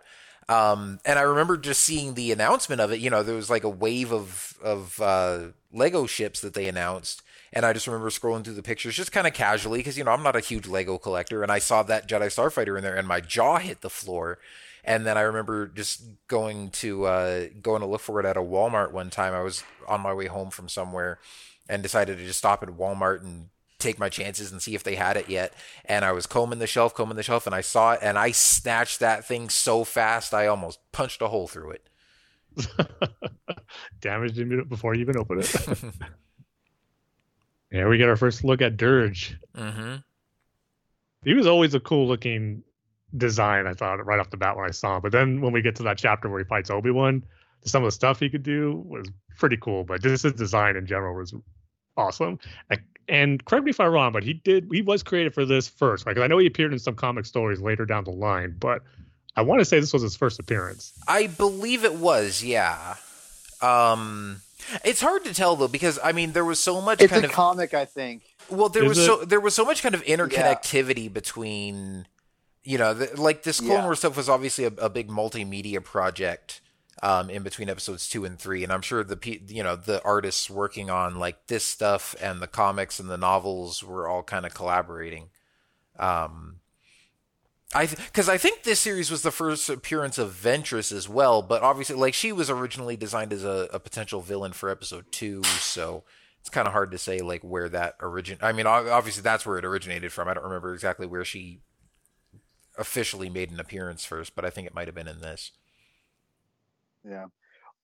Um, 0.48 1.00
and 1.04 1.18
I 1.18 1.22
remember 1.22 1.58
just 1.58 1.82
seeing 1.84 2.14
the 2.14 2.32
announcement 2.32 2.80
of 2.80 2.92
it. 2.92 3.00
You 3.00 3.10
know, 3.10 3.22
there 3.22 3.34
was 3.34 3.50
like 3.50 3.64
a 3.64 3.68
wave 3.68 4.12
of 4.12 4.54
of 4.62 5.00
uh, 5.00 5.48
Lego 5.72 6.06
ships 6.06 6.40
that 6.40 6.54
they 6.54 6.68
announced, 6.68 7.22
and 7.52 7.64
I 7.64 7.72
just 7.72 7.86
remember 7.86 8.10
scrolling 8.10 8.44
through 8.44 8.54
the 8.54 8.62
pictures 8.62 8.94
just 8.94 9.12
kind 9.12 9.26
of 9.26 9.32
casually 9.32 9.78
because, 9.78 9.96
you 9.96 10.04
know, 10.04 10.10
I'm 10.10 10.22
not 10.22 10.36
a 10.36 10.40
huge 10.40 10.66
Lego 10.66 10.98
collector. 10.98 11.42
And 11.42 11.50
I 11.50 11.58
saw 11.58 11.82
that 11.84 12.08
Jedi 12.08 12.26
Starfighter 12.26 12.76
in 12.76 12.82
there 12.82 12.96
and 12.96 13.08
my 13.08 13.20
jaw 13.20 13.58
hit 13.58 13.80
the 13.80 13.90
floor. 13.90 14.38
And 14.84 15.06
then 15.06 15.18
I 15.18 15.22
remember 15.22 15.66
just 15.66 16.02
going 16.28 16.70
to 16.70 17.04
uh, 17.04 17.46
going 17.60 17.80
to 17.80 17.86
look 17.86 18.00
for 18.00 18.20
it 18.20 18.26
at 18.26 18.36
a 18.36 18.42
Walmart 18.42 18.92
one 18.92 19.10
time. 19.10 19.34
I 19.34 19.42
was 19.42 19.62
on 19.86 20.00
my 20.00 20.14
way 20.14 20.26
home 20.26 20.50
from 20.50 20.68
somewhere 20.68 21.18
and 21.68 21.82
decided 21.82 22.18
to 22.18 22.24
just 22.24 22.38
stop 22.38 22.62
at 22.62 22.70
Walmart 22.70 23.22
and 23.22 23.48
take 23.78 23.98
my 23.98 24.08
chances 24.08 24.50
and 24.50 24.60
see 24.60 24.74
if 24.74 24.82
they 24.82 24.94
had 24.94 25.16
it 25.16 25.28
yet. 25.28 25.52
And 25.84 26.04
I 26.04 26.12
was 26.12 26.26
combing 26.26 26.58
the 26.58 26.66
shelf, 26.66 26.94
combing 26.94 27.16
the 27.16 27.22
shelf, 27.22 27.46
and 27.46 27.54
I 27.54 27.60
saw 27.60 27.92
it, 27.92 28.00
and 28.02 28.18
I 28.18 28.30
snatched 28.30 29.00
that 29.00 29.24
thing 29.24 29.48
so 29.48 29.84
fast 29.84 30.34
I 30.34 30.46
almost 30.46 30.80
punched 30.92 31.22
a 31.22 31.28
hole 31.28 31.48
through 31.48 31.72
it. 31.72 31.88
Damaged 34.00 34.38
it 34.38 34.68
before 34.68 34.94
you 34.94 35.02
even 35.02 35.16
opened 35.16 35.42
it. 35.42 35.54
Yeah, 37.70 37.86
we 37.88 37.98
get 37.98 38.08
our 38.08 38.16
first 38.16 38.44
look 38.44 38.62
at 38.62 38.76
Dirge. 38.76 39.36
Mm-hmm. 39.56 39.96
He 41.24 41.34
was 41.34 41.46
always 41.46 41.74
a 41.74 41.80
cool 41.80 42.06
looking 42.06 42.62
design, 43.16 43.66
I 43.66 43.74
thought, 43.74 44.04
right 44.04 44.20
off 44.20 44.30
the 44.30 44.36
bat 44.36 44.56
when 44.56 44.66
I 44.66 44.70
saw 44.70 44.96
him. 44.96 45.02
But 45.02 45.12
then 45.12 45.40
when 45.40 45.52
we 45.52 45.62
get 45.62 45.76
to 45.76 45.82
that 45.84 45.98
chapter 45.98 46.28
where 46.28 46.38
he 46.38 46.44
fights 46.44 46.70
Obi 46.70 46.90
Wan, 46.90 47.24
some 47.64 47.82
of 47.82 47.88
the 47.88 47.92
stuff 47.92 48.20
he 48.20 48.30
could 48.30 48.42
do 48.42 48.82
was 48.86 49.08
pretty 49.36 49.56
cool. 49.56 49.84
But 49.84 50.02
just 50.02 50.22
his 50.22 50.32
design 50.32 50.76
in 50.76 50.86
general 50.86 51.16
was 51.16 51.34
awesome. 51.96 52.38
And 53.08 53.44
correct 53.44 53.64
me 53.64 53.70
if 53.70 53.80
I'm 53.80 53.90
wrong, 53.90 54.12
but 54.12 54.22
he 54.22 54.34
did 54.34 54.68
he 54.72 54.82
was 54.82 55.02
created 55.02 55.34
for 55.34 55.44
this 55.44 55.68
first. 55.68 56.06
Like 56.06 56.18
I 56.18 56.26
know 56.26 56.38
he 56.38 56.46
appeared 56.46 56.72
in 56.72 56.78
some 56.78 56.94
comic 56.94 57.26
stories 57.26 57.60
later 57.60 57.84
down 57.84 58.04
the 58.04 58.10
line, 58.10 58.54
but 58.58 58.82
I 59.36 59.42
want 59.42 59.60
to 59.60 59.64
say 59.64 59.80
this 59.80 59.92
was 59.92 60.02
his 60.02 60.16
first 60.16 60.38
appearance. 60.38 60.92
I 61.06 61.26
believe 61.26 61.84
it 61.84 61.94
was, 61.94 62.42
yeah. 62.42 62.96
Um 63.60 64.40
it's 64.84 65.00
hard 65.00 65.24
to 65.24 65.34
tell 65.34 65.56
though 65.56 65.68
because 65.68 65.98
I 66.02 66.12
mean 66.12 66.32
there 66.32 66.44
was 66.44 66.58
so 66.58 66.80
much 66.80 67.00
it's 67.02 67.12
kind 67.12 67.24
a 67.24 67.28
of 67.28 67.34
comic 67.34 67.74
I 67.74 67.84
think. 67.84 68.22
Well, 68.50 68.68
there 68.68 68.84
Is 68.84 68.90
was 68.90 68.98
it? 68.98 69.04
so 69.04 69.24
there 69.24 69.40
was 69.40 69.54
so 69.54 69.64
much 69.64 69.82
kind 69.82 69.94
of 69.94 70.04
interconnectivity 70.04 71.04
yeah. 71.04 71.08
between 71.10 72.06
you 72.64 72.78
know 72.78 72.94
the, 72.94 73.20
like 73.20 73.42
this 73.42 73.60
Clone 73.60 73.70
yeah. 73.70 73.84
Wars 73.84 74.00
stuff 74.00 74.16
was 74.16 74.28
obviously 74.28 74.64
a, 74.64 74.72
a 74.78 74.88
big 74.90 75.08
multimedia 75.08 75.82
project 75.82 76.60
um, 77.02 77.30
in 77.30 77.42
between 77.42 77.68
episodes 77.68 78.08
two 78.08 78.24
and 78.24 78.38
three, 78.38 78.64
and 78.64 78.72
I'm 78.72 78.82
sure 78.82 79.04
the 79.04 79.18
you 79.48 79.62
know 79.62 79.76
the 79.76 80.02
artists 80.02 80.50
working 80.50 80.90
on 80.90 81.18
like 81.18 81.46
this 81.46 81.64
stuff 81.64 82.14
and 82.20 82.40
the 82.40 82.46
comics 82.46 82.98
and 82.98 83.08
the 83.08 83.16
novels 83.16 83.82
were 83.82 84.08
all 84.08 84.22
kind 84.22 84.46
of 84.46 84.54
collaborating. 84.54 85.30
Um, 85.98 86.57
I 87.74 87.86
because 87.86 88.26
th- 88.26 88.34
I 88.34 88.38
think 88.38 88.62
this 88.62 88.80
series 88.80 89.10
was 89.10 89.22
the 89.22 89.30
first 89.30 89.68
appearance 89.68 90.16
of 90.16 90.32
Ventress 90.32 90.90
as 90.90 91.08
well, 91.08 91.42
but 91.42 91.62
obviously, 91.62 91.96
like 91.96 92.14
she 92.14 92.32
was 92.32 92.48
originally 92.48 92.96
designed 92.96 93.32
as 93.32 93.44
a, 93.44 93.68
a 93.72 93.78
potential 93.78 94.22
villain 94.22 94.52
for 94.52 94.70
episode 94.70 95.04
two, 95.12 95.44
so 95.44 96.04
it's 96.40 96.48
kind 96.48 96.66
of 96.66 96.72
hard 96.72 96.90
to 96.92 96.98
say 96.98 97.20
like 97.20 97.42
where 97.42 97.68
that 97.68 97.96
origin. 98.00 98.38
I 98.40 98.52
mean, 98.52 98.66
obviously 98.66 99.22
that's 99.22 99.44
where 99.44 99.58
it 99.58 99.66
originated 99.66 100.12
from. 100.12 100.28
I 100.28 100.34
don't 100.34 100.44
remember 100.44 100.72
exactly 100.72 101.06
where 101.06 101.24
she 101.24 101.60
officially 102.78 103.28
made 103.28 103.50
an 103.50 103.60
appearance 103.60 104.04
first, 104.04 104.34
but 104.34 104.46
I 104.46 104.50
think 104.50 104.66
it 104.66 104.74
might 104.74 104.88
have 104.88 104.94
been 104.94 105.08
in 105.08 105.20
this. 105.20 105.52
Yeah. 107.06 107.26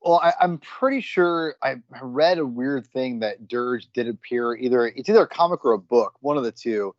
Well, 0.01 0.21
I, 0.23 0.33
am 0.41 0.59
pretty 0.59 1.01
sure 1.01 1.57
I 1.63 1.77
read 2.03 2.39
a 2.39 2.47
weird 2.47 2.87
thing 2.87 3.21
that 3.21 3.49
Dirge 3.49 3.89
did 3.93 4.09
appear 4.09 4.55
either 4.55 4.87
it's 4.87 5.09
either 5.09 5.23
a 5.23 5.29
comic 5.29 5.65
or 5.65 5.73
a 5.73 5.79
book, 5.79 6.15
one 6.21 6.39
of 6.39 6.45
the 6.45 6.53
two. 6.53 6.95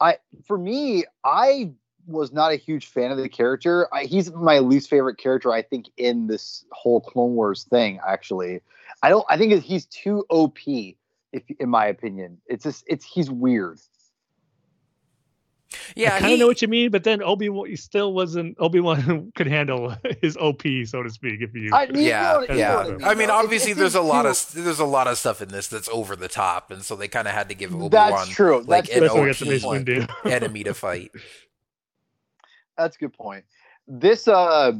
I 0.00 0.18
for 0.46 0.56
me, 0.56 1.04
I 1.24 1.72
was 2.10 2.32
not 2.32 2.52
a 2.52 2.56
huge 2.56 2.86
fan 2.86 3.10
of 3.10 3.18
the 3.18 3.28
character. 3.28 3.88
I, 3.94 4.04
he's 4.04 4.32
my 4.32 4.58
least 4.58 4.90
favorite 4.90 5.18
character, 5.18 5.52
I 5.52 5.62
think, 5.62 5.86
in 5.96 6.26
this 6.26 6.64
whole 6.72 7.00
Clone 7.00 7.34
Wars 7.34 7.64
thing. 7.64 8.00
Actually, 8.06 8.60
I 9.02 9.08
don't. 9.08 9.24
I 9.28 9.36
think 9.36 9.62
he's 9.62 9.86
too 9.86 10.24
OP, 10.30 10.58
if 10.66 11.42
in 11.58 11.68
my 11.68 11.86
opinion. 11.86 12.38
It's 12.46 12.64
just 12.64 12.84
it's 12.86 13.04
he's 13.04 13.30
weird. 13.30 13.80
Yeah, 15.94 16.14
I 16.14 16.20
kind 16.20 16.32
of 16.32 16.40
know 16.40 16.46
what 16.46 16.62
you 16.62 16.68
mean, 16.68 16.90
but 16.90 17.04
then 17.04 17.22
Obi 17.22 17.48
Wan 17.48 17.76
still 17.76 18.12
wasn't 18.12 18.56
Obi 18.58 18.80
Wan 18.80 19.32
could 19.36 19.46
handle 19.46 19.94
his 20.20 20.36
OP, 20.36 20.62
so 20.84 21.02
to 21.02 21.10
speak. 21.10 21.40
If 21.40 21.54
you, 21.54 21.70
I, 21.72 21.84
you 21.84 22.00
yeah, 22.00 22.42
yeah. 22.52 22.78
I 22.78 22.88
mean, 22.88 23.04
I 23.04 23.14
mean 23.14 23.30
obviously, 23.30 23.72
there's 23.72 23.94
a 23.94 24.00
lot 24.00 24.26
of 24.26 24.52
there's 24.52 24.80
a 24.80 24.84
lot 24.84 25.06
of 25.06 25.18
stuff 25.18 25.40
in 25.40 25.48
this 25.48 25.68
that's 25.68 25.88
over 25.88 26.16
the 26.16 26.28
top, 26.28 26.70
and 26.70 26.82
so 26.82 26.96
they 26.96 27.08
kind 27.08 27.28
of 27.28 27.34
had 27.34 27.48
to 27.48 27.54
give 27.54 27.74
Obi 27.74 27.96
Wan 27.96 28.10
that's 28.10 28.28
true. 28.28 28.62
like 28.66 28.88
that's 28.88 29.42
an 29.42 29.64
OP 29.64 30.10
enemy 30.24 30.64
to 30.64 30.74
fight. 30.74 31.12
That's 32.80 32.96
a 32.96 32.98
good 32.98 33.12
point. 33.12 33.44
This 33.86 34.28
uh 34.28 34.72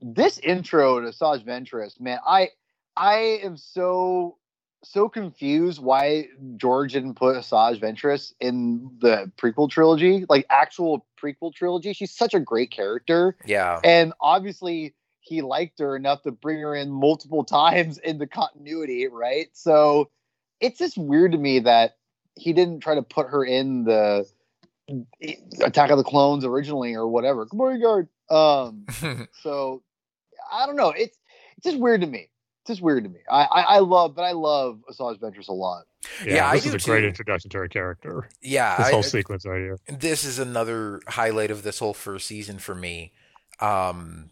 this 0.00 0.38
intro 0.38 1.00
to 1.00 1.08
Asajj 1.08 1.44
Ventress, 1.44 2.00
man, 2.00 2.18
I 2.26 2.50
I 2.96 3.40
am 3.42 3.56
so 3.56 4.38
so 4.84 5.08
confused 5.08 5.80
why 5.80 6.28
George 6.56 6.92
didn't 6.92 7.14
put 7.14 7.36
Asajj 7.36 7.80
Ventress 7.80 8.32
in 8.40 8.90
the 9.00 9.30
prequel 9.36 9.70
trilogy, 9.70 10.24
like 10.28 10.46
actual 10.50 11.06
prequel 11.20 11.54
trilogy. 11.54 11.92
She's 11.92 12.14
such 12.14 12.34
a 12.34 12.40
great 12.40 12.70
character. 12.70 13.36
Yeah. 13.44 13.80
And 13.84 14.12
obviously 14.20 14.94
he 15.20 15.40
liked 15.40 15.78
her 15.78 15.94
enough 15.94 16.22
to 16.22 16.32
bring 16.32 16.60
her 16.60 16.74
in 16.74 16.90
multiple 16.90 17.44
times 17.60 17.98
in 17.98 18.18
the 18.18 18.26
continuity, 18.26 19.06
right? 19.06 19.48
So 19.52 20.10
it's 20.60 20.78
just 20.78 20.98
weird 20.98 21.32
to 21.32 21.38
me 21.38 21.60
that 21.60 21.96
he 22.34 22.52
didn't 22.52 22.80
try 22.80 22.94
to 22.94 23.02
put 23.02 23.28
her 23.28 23.44
in 23.44 23.84
the 23.84 24.26
Attack 25.60 25.90
of 25.90 25.98
the 25.98 26.04
Clones 26.04 26.44
originally 26.44 26.94
or 26.94 27.08
whatever. 27.08 27.46
Bodyguard. 27.52 28.08
Um, 28.30 28.86
so 29.42 29.82
I 30.50 30.66
don't 30.66 30.76
know. 30.76 30.90
It's 30.90 31.16
it's 31.56 31.64
just 31.64 31.78
weird 31.78 32.00
to 32.00 32.06
me. 32.06 32.28
It's 32.62 32.68
just 32.68 32.82
weird 32.82 33.04
to 33.04 33.10
me. 33.10 33.20
I 33.30 33.44
I, 33.44 33.60
I 33.60 33.78
love, 33.78 34.14
but 34.14 34.22
I 34.22 34.32
love 34.32 34.80
Asajj 34.90 35.20
Ventress 35.20 35.48
a 35.48 35.52
lot. 35.52 35.84
Yeah, 36.24 36.34
yeah 36.34 36.52
this 36.52 36.66
is 36.66 36.74
a 36.74 36.78
too. 36.78 36.90
great 36.92 37.04
introduction 37.04 37.50
to 37.50 37.58
her 37.58 37.68
character. 37.68 38.28
Yeah, 38.40 38.76
this 38.76 38.88
I, 38.88 38.92
whole 38.92 39.02
sequence 39.02 39.46
right 39.46 39.60
here. 39.60 39.78
This 39.88 40.24
is 40.24 40.38
another 40.38 41.00
highlight 41.08 41.50
of 41.50 41.62
this 41.62 41.78
whole 41.78 41.94
first 41.94 42.26
season 42.26 42.58
for 42.58 42.74
me. 42.74 43.12
Um, 43.60 44.30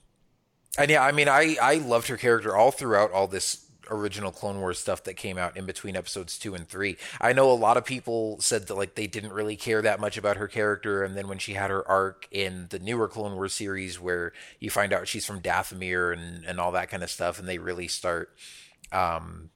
and 0.78 0.90
yeah, 0.90 1.04
I 1.04 1.12
mean, 1.12 1.28
I 1.28 1.56
I 1.61 1.76
loved 1.76 2.08
her 2.08 2.16
character 2.16 2.56
all 2.56 2.70
throughout 2.70 3.12
all 3.12 3.26
this 3.26 3.69
original 3.91 4.30
Clone 4.30 4.61
Wars 4.61 4.78
stuff 4.78 5.05
that 5.05 5.14
came 5.14 5.38
out 5.38 5.57
in 5.57 5.66
between 5.66 5.97
episodes 5.97 6.38
two 6.38 6.55
and 6.55 6.68
three. 6.68 6.97
I 7.20 7.32
know 7.32 7.51
a 7.51 7.53
lot 7.53 7.76
of 7.76 7.84
people 7.84 8.41
said 8.41 8.66
that 8.66 8.74
like 8.74 8.95
they 8.95 9.07
didn't 9.07 9.32
really 9.32 9.57
care 9.57 9.82
that 9.82 10.01
much 10.01 10.16
about 10.16 10.36
her 10.36 10.49
character, 10.49 11.03
and 11.03 11.16
then 11.16 11.28
when 11.28 11.38
she 11.38 11.55
had 11.55 11.70
her 11.70 11.86
arc 11.88 12.28
in 12.30 12.66
the 12.70 12.78
newer 12.78 13.09
Clone 13.09 13.34
Wars 13.34 13.53
series, 13.53 14.01
where 14.01 14.32
you 14.59 14.70
find 14.70 14.93
out 14.93 15.09
she's 15.09 15.26
from 15.26 15.41
Dathomir 15.41 16.12
and 16.12 16.45
and 16.45 16.61
all 16.61 16.72
that 16.72 16.91
kind 16.91 17.03
of 17.03 17.11
stuff, 17.11 17.38
and 17.38 17.49
they 17.49 17.59
really 17.59 17.88
start. 17.88 18.30
Um, 18.93 19.51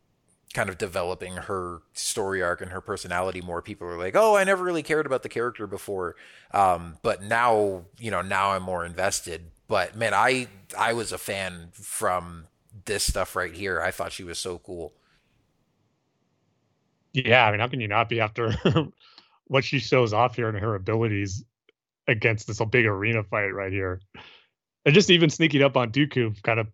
kind 0.55 0.69
of 0.69 0.79
developing 0.79 1.35
her 1.35 1.83
story 1.93 2.41
arc 2.41 2.61
and 2.63 2.71
her 2.71 2.81
personality 2.81 3.41
more. 3.41 3.61
People 3.61 3.89
are 3.89 3.99
like, 3.99 4.15
"Oh, 4.17 4.37
I 4.37 4.45
never 4.45 4.63
really 4.63 4.85
cared 4.85 5.05
about 5.05 5.25
the 5.25 5.29
character 5.29 5.67
before," 5.67 6.15
um, 6.53 6.97
but 7.03 7.23
now, 7.23 7.87
you 7.99 8.11
know, 8.11 8.23
now 8.23 8.53
I'm 8.53 8.63
more 8.63 8.85
invested. 8.85 9.51
But 9.69 9.97
man, 9.97 10.15
I 10.15 10.49
I 10.79 10.93
was 10.93 11.13
a 11.13 11.19
fan 11.19 11.71
from 11.73 12.47
this 12.85 13.05
stuff 13.05 13.37
right 13.37 13.53
here. 13.53 13.81
I 13.81 13.91
thought 13.91 14.13
she 14.13 14.25
was 14.25 14.39
so 14.39 14.59
cool. 14.59 14.93
Yeah, 17.13 17.47
I 17.47 17.51
mean, 17.51 17.61
how 17.61 17.69
can 17.69 17.81
you 17.81 17.89
not 17.89 18.09
be 18.09 18.21
after 18.21 18.53
what 19.47 19.65
she 19.65 19.79
shows 19.79 20.13
off 20.13 20.37
here 20.37 20.49
and 20.49 20.59
her 20.59 20.75
abilities 20.75 21.45
against 22.09 22.47
this 22.47 22.61
big 22.71 22.87
arena 22.87 23.23
fight 23.23 23.55
right 23.55 23.73
here? 23.73 24.01
And 24.85 24.95
just 24.95 25.11
even 25.11 25.31
sneaking 25.31 25.63
up 25.63 25.77
on 25.77 25.93
Dooku, 25.93 26.43
kind 26.43 26.59
of 26.59 26.67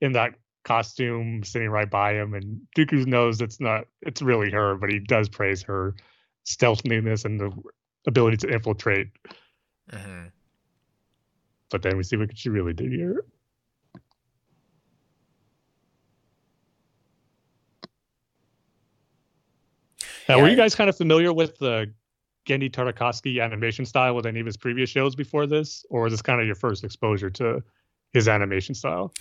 in 0.00 0.12
that 0.12 0.34
costume, 0.64 1.42
sitting 1.44 1.70
right 1.70 1.90
by 1.90 2.12
him, 2.12 2.34
and 2.34 2.60
Dooku 2.76 3.06
knows 3.06 3.40
it's 3.40 3.60
not, 3.60 3.86
it's 4.02 4.20
really 4.20 4.50
her, 4.50 4.76
but 4.76 4.90
he 4.90 4.98
does 4.98 5.28
praise 5.28 5.62
her 5.62 5.94
stealthiness 6.44 7.24
and 7.24 7.40
the 7.40 7.50
ability 8.06 8.36
to 8.38 8.48
infiltrate. 8.48 9.08
Mm-hmm. 9.90 10.26
But 11.70 11.82
then 11.82 11.96
we 11.96 12.02
see 12.02 12.16
what 12.16 12.36
she 12.36 12.50
really 12.50 12.74
did 12.74 12.92
here. 12.92 13.24
Now, 20.28 20.36
Yeah, 20.36 20.42
were 20.42 20.48
you 20.48 20.56
guys 20.56 20.74
kind 20.74 20.90
of 20.90 20.96
familiar 20.96 21.32
with 21.32 21.58
the 21.58 21.92
Genndy 22.46 22.70
Tartakovsky 22.70 23.42
animation 23.42 23.84
style 23.84 24.14
with 24.14 24.26
any 24.26 24.40
of 24.40 24.46
his 24.46 24.56
previous 24.56 24.88
shows 24.88 25.14
before 25.14 25.46
this, 25.46 25.84
or 25.90 26.02
was 26.02 26.12
this 26.12 26.22
kind 26.22 26.40
of 26.40 26.46
your 26.46 26.54
first 26.54 26.84
exposure 26.84 27.30
to 27.30 27.62
his 28.12 28.28
animation 28.28 28.74
style? 28.74 29.12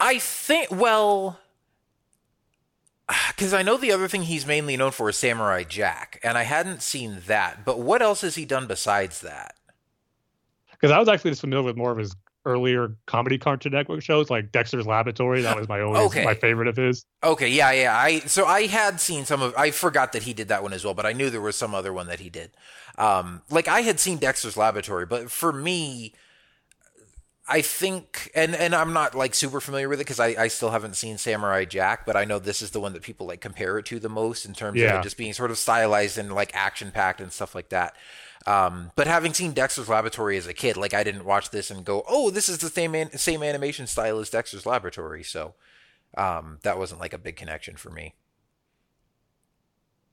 I 0.00 0.18
think, 0.18 0.70
well, 0.70 1.38
because 3.28 3.54
I 3.54 3.62
know 3.62 3.76
the 3.76 3.92
other 3.92 4.08
thing 4.08 4.22
he's 4.22 4.46
mainly 4.46 4.76
known 4.76 4.90
for 4.90 5.08
is 5.08 5.16
Samurai 5.16 5.64
Jack, 5.64 6.18
and 6.22 6.36
I 6.36 6.42
hadn't 6.42 6.82
seen 6.82 7.22
that. 7.26 7.64
But 7.64 7.78
what 7.78 8.02
else 8.02 8.22
has 8.22 8.34
he 8.34 8.44
done 8.44 8.66
besides 8.66 9.20
that? 9.20 9.54
Because 10.72 10.90
I 10.90 10.98
was 10.98 11.08
actually 11.08 11.30
just 11.30 11.40
familiar 11.40 11.64
with 11.64 11.76
more 11.76 11.92
of 11.92 11.98
his 11.98 12.16
earlier 12.44 12.96
comedy 13.06 13.38
Cartoon 13.38 13.72
Network 13.72 14.02
shows, 14.02 14.30
like 14.30 14.50
Dexter's 14.52 14.86
Laboratory. 14.86 15.42
That 15.42 15.56
was 15.56 15.68
my 15.68 15.80
always 15.82 16.00
Okay. 16.06 16.24
my 16.24 16.34
favorite 16.34 16.68
of 16.68 16.76
his. 16.76 17.04
Okay, 17.22 17.48
yeah, 17.48 17.70
yeah. 17.72 17.96
I 17.96 18.20
so 18.20 18.46
I 18.46 18.62
had 18.66 19.00
seen 19.00 19.24
some 19.24 19.42
of. 19.42 19.54
I 19.56 19.70
forgot 19.70 20.12
that 20.12 20.22
he 20.24 20.32
did 20.32 20.48
that 20.48 20.62
one 20.62 20.72
as 20.72 20.84
well, 20.84 20.94
but 20.94 21.06
I 21.06 21.12
knew 21.12 21.30
there 21.30 21.40
was 21.40 21.56
some 21.56 21.74
other 21.74 21.92
one 21.92 22.06
that 22.08 22.20
he 22.20 22.30
did. 22.30 22.50
Um, 22.98 23.42
like 23.50 23.68
I 23.68 23.80
had 23.82 23.98
seen 24.00 24.18
Dexter's 24.18 24.56
Laboratory, 24.56 25.06
but 25.06 25.30
for 25.30 25.52
me, 25.52 26.14
I 27.48 27.60
think, 27.60 28.30
and 28.34 28.54
and 28.54 28.74
I'm 28.74 28.92
not 28.92 29.14
like 29.14 29.34
super 29.34 29.60
familiar 29.60 29.88
with 29.88 29.98
it 30.00 30.04
because 30.04 30.20
I 30.20 30.28
I 30.38 30.48
still 30.48 30.70
haven't 30.70 30.94
seen 30.96 31.18
Samurai 31.18 31.64
Jack, 31.64 32.06
but 32.06 32.16
I 32.16 32.24
know 32.24 32.38
this 32.38 32.62
is 32.62 32.70
the 32.70 32.80
one 32.80 32.92
that 32.92 33.02
people 33.02 33.26
like 33.26 33.40
compare 33.40 33.78
it 33.78 33.86
to 33.86 33.98
the 33.98 34.08
most 34.08 34.44
in 34.46 34.54
terms 34.54 34.76
of 34.76 34.82
Yeah. 34.82 34.98
it 35.00 35.02
just 35.02 35.16
being 35.16 35.32
sort 35.32 35.50
of 35.50 35.58
stylized 35.58 36.18
and 36.18 36.32
like 36.32 36.52
action 36.54 36.92
packed 36.92 37.20
and 37.20 37.32
stuff 37.32 37.54
like 37.54 37.70
that. 37.70 37.96
Um, 38.46 38.90
but 38.96 39.06
having 39.06 39.32
seen 39.34 39.52
Dexter's 39.52 39.88
Laboratory 39.88 40.36
as 40.36 40.46
a 40.46 40.54
kid, 40.54 40.76
like 40.76 40.94
I 40.94 41.04
didn't 41.04 41.24
watch 41.24 41.50
this 41.50 41.70
and 41.70 41.84
go, 41.84 42.02
"Oh, 42.08 42.30
this 42.30 42.48
is 42.48 42.58
the 42.58 42.68
same 42.68 42.94
an- 42.94 43.16
same 43.16 43.42
animation 43.42 43.86
style 43.86 44.18
as 44.18 44.30
Dexter's 44.30 44.66
Laboratory." 44.66 45.22
So 45.22 45.54
um, 46.16 46.58
that 46.62 46.78
wasn't 46.78 47.00
like 47.00 47.12
a 47.12 47.18
big 47.18 47.36
connection 47.36 47.76
for 47.76 47.90
me. 47.90 48.14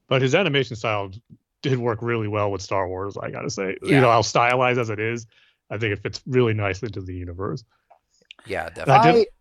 But 0.07 0.21
his 0.21 0.33
animation 0.35 0.75
style 0.75 1.11
did 1.61 1.77
work 1.77 1.99
really 2.01 2.27
well 2.27 2.51
with 2.51 2.61
Star 2.61 2.87
Wars. 2.87 3.17
I 3.17 3.29
gotta 3.31 3.49
say, 3.49 3.75
Yeah. 3.83 3.95
you 3.95 4.01
know, 4.01 4.09
how 4.11 4.21
stylized 4.21 4.79
as 4.79 4.89
it 4.89 4.99
is, 4.99 5.27
I 5.69 5.77
think 5.77 5.93
it 5.93 6.01
fits 6.01 6.21
really 6.25 6.53
nicely 6.53 6.87
into 6.87 7.01
the 7.01 7.13
universe. 7.13 7.63
Yeah, 8.45 8.65
definitely. 8.69 8.91
I 8.93 8.97
definitely. 8.97 9.21
did- 9.25 9.33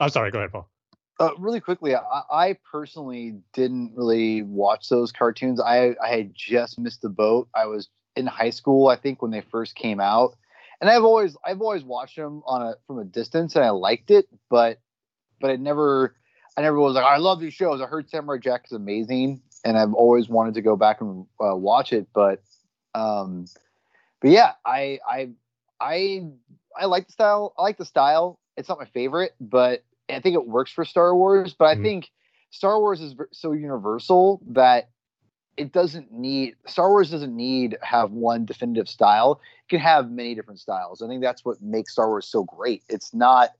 I'm 0.00 0.10
sorry. 0.10 0.30
Go 0.30 0.38
ahead, 0.38 0.52
Paul. 0.52 0.68
Uh, 1.20 1.30
really 1.38 1.60
quickly, 1.60 1.96
I, 1.96 2.22
I 2.30 2.56
personally 2.70 3.40
didn't 3.52 3.92
really 3.96 4.42
watch 4.42 4.88
those 4.88 5.10
cartoons. 5.10 5.60
I, 5.60 5.96
I 6.02 6.08
had 6.10 6.32
just 6.34 6.78
missed 6.78 7.02
the 7.02 7.08
boat. 7.08 7.48
I 7.54 7.66
was 7.66 7.88
in 8.18 8.26
high 8.26 8.50
school, 8.50 8.88
I 8.88 8.96
think, 8.96 9.22
when 9.22 9.30
they 9.30 9.40
first 9.42 9.76
came 9.76 10.00
out, 10.00 10.36
and 10.80 10.90
I've 10.90 11.04
always 11.04 11.36
I've 11.44 11.62
always 11.62 11.84
watched 11.84 12.16
them 12.16 12.42
on 12.46 12.62
a 12.62 12.74
from 12.86 12.98
a 12.98 13.04
distance, 13.04 13.56
and 13.56 13.64
I 13.64 13.70
liked 13.70 14.10
it, 14.10 14.28
but 14.50 14.80
but 15.40 15.50
it 15.50 15.60
never 15.60 16.14
I 16.56 16.62
never 16.62 16.78
was 16.78 16.94
like 16.94 17.04
I 17.04 17.18
love 17.18 17.40
these 17.40 17.54
shows. 17.54 17.80
I 17.80 17.86
heard 17.86 18.10
Samurai 18.10 18.38
Jack 18.38 18.66
is 18.66 18.72
amazing, 18.72 19.42
and 19.64 19.78
I've 19.78 19.94
always 19.94 20.28
wanted 20.28 20.54
to 20.54 20.62
go 20.62 20.76
back 20.76 21.00
and 21.00 21.26
uh, 21.40 21.56
watch 21.56 21.92
it, 21.92 22.08
but 22.12 22.42
um, 22.94 23.46
but 24.20 24.30
yeah, 24.30 24.52
I 24.64 24.98
I 25.08 25.30
I 25.80 26.24
I 26.76 26.86
like 26.86 27.06
the 27.06 27.12
style. 27.12 27.54
I 27.58 27.62
like 27.62 27.78
the 27.78 27.84
style. 27.84 28.38
It's 28.56 28.68
not 28.68 28.78
my 28.78 28.86
favorite, 28.86 29.34
but 29.40 29.84
I 30.10 30.20
think 30.20 30.34
it 30.34 30.46
works 30.46 30.72
for 30.72 30.84
Star 30.84 31.14
Wars. 31.14 31.54
But 31.54 31.66
I 31.66 31.76
Mhm. 31.76 31.82
think 31.82 32.10
Star 32.50 32.80
Wars 32.80 33.00
is 33.00 33.14
so 33.32 33.52
universal 33.52 34.40
that 34.48 34.90
it 35.58 35.72
doesn't 35.72 36.12
need 36.12 36.54
Star 36.66 36.88
Wars 36.88 37.10
doesn't 37.10 37.36
need 37.36 37.76
have 37.82 38.12
one 38.12 38.44
definitive 38.44 38.88
style. 38.88 39.40
It 39.64 39.70
can 39.70 39.80
have 39.80 40.10
many 40.10 40.34
different 40.34 40.60
styles. 40.60 41.02
I 41.02 41.08
think 41.08 41.20
that's 41.20 41.44
what 41.44 41.60
makes 41.60 41.92
Star 41.92 42.08
Wars 42.08 42.26
so 42.26 42.44
great. 42.44 42.84
It's 42.88 43.12
not 43.12 43.50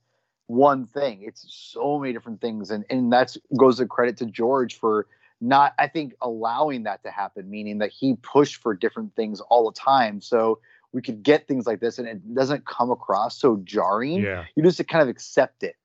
one 0.46 0.86
thing. 0.86 1.22
It's 1.22 1.44
so 1.48 1.98
many 1.98 2.12
different 2.12 2.40
things, 2.40 2.70
and 2.70 2.84
and 2.88 3.12
that's 3.12 3.36
goes 3.58 3.78
to 3.78 3.86
credit 3.86 4.16
to 4.18 4.26
George 4.26 4.78
for 4.78 5.06
not 5.40 5.74
I 5.78 5.88
think 5.88 6.14
allowing 6.22 6.84
that 6.84 7.02
to 7.02 7.10
happen, 7.10 7.50
meaning 7.50 7.78
that 7.78 7.90
he 7.90 8.14
pushed 8.22 8.56
for 8.62 8.74
different 8.74 9.14
things 9.16 9.40
all 9.40 9.70
the 9.70 9.78
time. 9.78 10.20
So 10.20 10.60
we 10.92 11.02
could 11.02 11.22
get 11.22 11.46
things 11.46 11.66
like 11.66 11.80
this, 11.80 11.98
and 11.98 12.08
it 12.08 12.34
doesn't 12.34 12.64
come 12.64 12.90
across 12.90 13.38
so 13.38 13.60
jarring 13.64 14.22
Yeah. 14.22 14.44
you 14.56 14.62
just 14.62 14.86
kind 14.88 15.02
of 15.02 15.08
accept 15.08 15.62
it 15.62 15.76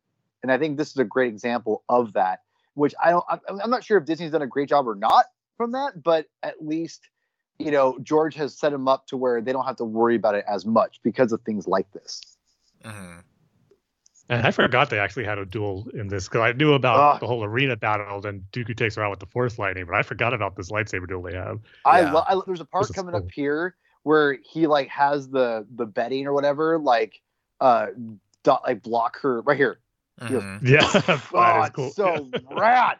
and 0.44 0.52
i 0.52 0.58
think 0.58 0.78
this 0.78 0.92
is 0.92 0.98
a 0.98 1.04
great 1.04 1.30
example 1.30 1.84
of 1.90 2.14
that 2.14 2.42
which 2.76 2.94
i 3.04 3.10
don't 3.10 3.26
i'm, 3.30 3.40
I'm 3.62 3.70
not 3.70 3.84
sure 3.84 3.98
if 3.98 4.06
disney's 4.06 4.32
done 4.32 4.42
a 4.42 4.48
great 4.48 4.70
job 4.70 4.88
or 4.88 4.96
not 4.96 5.26
from 5.58 5.72
that 5.72 6.02
but 6.04 6.28
at 6.44 6.64
least 6.66 7.10
you 7.60 7.72
know 7.72 7.98
george 8.02 8.36
has 8.36 8.58
set 8.58 8.74
him 8.74 8.88
up 8.88 9.06
to 9.08 9.18
where 9.18 9.42
they 9.42 9.52
don't 9.52 9.66
have 9.66 9.78
to 9.78 9.86
worry 9.86 10.16
about 10.16 10.36
it 10.36 10.46
as 10.48 10.66
much 10.66 11.00
because 11.04 11.32
of 11.32 11.42
things 11.42 11.68
like 11.68 11.92
this 11.92 12.22
hmm 12.84 13.20
And 14.30 14.46
I 14.46 14.52
forgot 14.52 14.90
they 14.90 15.00
actually 15.00 15.26
had 15.26 15.38
a 15.38 15.46
duel 15.46 15.88
in 15.94 16.08
this 16.08 16.28
because 16.28 16.42
I 16.42 16.54
knew 16.54 16.74
about 16.74 17.00
Ugh. 17.00 17.20
the 17.20 17.28
whole 17.28 17.44
arena 17.44 17.76
battle. 17.76 18.22
Then 18.22 18.46
Dooku 18.52 18.76
takes 18.76 18.96
her 18.96 19.04
out 19.04 19.12
with 19.12 19.20
the 19.20 19.26
Force 19.26 19.58
lightning, 19.60 19.86
but 19.86 19.96
I 19.96 20.02
forgot 20.02 20.34
about 20.34 20.56
this 20.56 20.72
lightsaber 20.72 21.08
duel 21.08 21.22
they 21.24 21.34
have. 21.34 21.60
I, 21.86 22.02
Yeah. 22.02 22.14
lo- 22.14 22.24
I 22.28 22.40
there's 22.46 22.62
a 22.62 22.66
part 22.66 22.88
This 22.88 22.96
coming 22.96 23.14
cool. 23.14 23.22
up 23.22 23.30
here 23.34 23.76
where 24.04 24.38
he 24.44 24.68
like 24.68 24.88
has 24.90 25.30
the 25.30 25.66
the 25.76 25.86
bedding 25.86 26.26
or 26.28 26.34
whatever 26.34 26.78
like 26.80 27.22
uh 27.60 27.88
dot 28.44 28.64
like 28.66 28.82
block 28.82 29.20
her 29.22 29.42
right 29.42 29.58
here 29.58 29.80
hmm 30.20 30.58
Yeah, 30.66 30.90
that 31.34 31.56
oh 31.58 31.64
is 31.64 31.70
cool. 31.70 31.88
it's 31.88 31.96
so 31.96 32.30
rad 32.50 32.98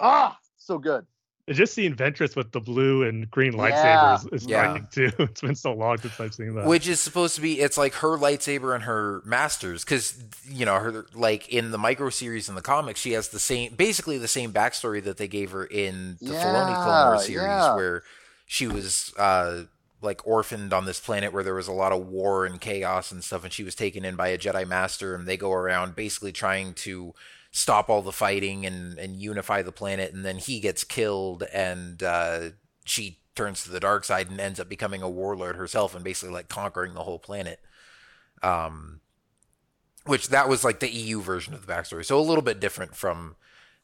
ah 0.00 0.38
so 0.56 0.78
good 0.78 1.02
It's 1.02 1.15
just 1.52 1.74
seeing 1.74 1.94
Ventress 1.94 2.34
with 2.34 2.50
the 2.52 2.60
blue 2.60 3.04
and 3.04 3.30
green 3.30 3.52
Yeah. 3.52 3.70
lightsabers 4.18 4.34
is 4.34 4.46
Yeah. 4.46 4.62
striking 4.62 4.88
too. 4.90 5.12
It's 5.22 5.40
been 5.40 5.54
so 5.54 5.72
long 5.72 5.98
since 5.98 6.18
I've 6.18 6.34
seen 6.34 6.54
that. 6.56 6.66
Which 6.66 6.88
is 6.88 7.00
supposed 7.00 7.34
to 7.36 7.40
be 7.40 7.60
it's 7.60 7.78
like 7.78 7.94
her 7.94 8.16
lightsaber 8.18 8.74
and 8.74 8.84
her 8.84 9.22
master's 9.24 9.84
because 9.84 10.22
you 10.48 10.66
know 10.66 10.74
her 10.78 11.06
like 11.14 11.48
in 11.48 11.70
the 11.70 11.78
micro 11.78 12.10
series 12.10 12.48
in 12.48 12.54
the 12.56 12.62
comics 12.62 13.00
she 13.00 13.12
has 13.12 13.28
the 13.28 13.38
same 13.38 13.74
basically 13.74 14.18
the 14.18 14.26
same 14.28 14.52
backstory 14.52 15.02
that 15.04 15.18
they 15.18 15.28
gave 15.28 15.52
her 15.52 15.64
in 15.64 16.16
the 16.20 16.32
Filoni 16.32 16.74
Clone 16.74 17.06
Wars 17.08 17.26
series 17.26 17.42
yeah. 17.46 17.74
where 17.76 18.02
she 18.46 18.66
was 18.66 19.12
uh 19.16 19.62
like 20.02 20.26
orphaned 20.26 20.72
on 20.72 20.84
this 20.84 21.00
planet 21.00 21.32
where 21.32 21.42
there 21.42 21.54
was 21.54 21.68
a 21.68 21.72
lot 21.72 21.90
of 21.92 22.06
war 22.06 22.44
and 22.44 22.60
chaos 22.60 23.10
and 23.12 23.24
stuff 23.24 23.44
and 23.44 23.52
she 23.52 23.62
was 23.64 23.74
taken 23.74 24.04
in 24.04 24.14
by 24.16 24.28
a 24.28 24.38
Jedi 24.38 24.66
master 24.66 25.14
and 25.14 25.26
they 25.26 25.36
go 25.36 25.52
around 25.52 25.94
basically 25.96 26.32
trying 26.32 26.74
to 26.74 27.14
stop 27.56 27.88
all 27.88 28.02
the 28.02 28.12
fighting 28.12 28.66
and 28.66 28.98
and 28.98 29.16
unify 29.16 29.62
the 29.62 29.72
planet 29.72 30.12
and 30.12 30.26
then 30.26 30.36
he 30.36 30.60
gets 30.60 30.84
killed 30.84 31.42
and 31.54 32.02
uh 32.02 32.50
she 32.84 33.18
turns 33.34 33.62
to 33.64 33.70
the 33.70 33.80
dark 33.80 34.04
side 34.04 34.30
and 34.30 34.38
ends 34.38 34.60
up 34.60 34.68
becoming 34.68 35.00
a 35.00 35.08
warlord 35.08 35.56
herself 35.56 35.94
and 35.94 36.04
basically 36.04 36.34
like 36.34 36.48
conquering 36.48 36.92
the 36.92 37.02
whole 37.02 37.18
planet. 37.18 37.60
Um, 38.42 39.00
which 40.04 40.28
that 40.28 40.50
was 40.50 40.64
like 40.64 40.80
the 40.80 40.90
EU 40.90 41.20
version 41.22 41.54
of 41.54 41.66
the 41.66 41.72
backstory, 41.72 42.04
so 42.04 42.18
a 42.18 42.20
little 42.20 42.42
bit 42.42 42.60
different 42.60 42.94
from 42.94 43.36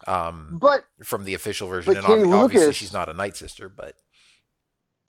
um 0.07 0.59
but 0.61 0.85
from 1.03 1.25
the 1.25 1.33
official 1.33 1.67
version. 1.67 1.97
And 1.97 2.05
ob- 2.05 2.13
obviously, 2.35 2.67
Lucas- 2.67 2.77
she's 2.77 2.93
not 2.93 3.09
a 3.09 3.15
night 3.15 3.37
sister, 3.37 3.71
but 3.71 3.97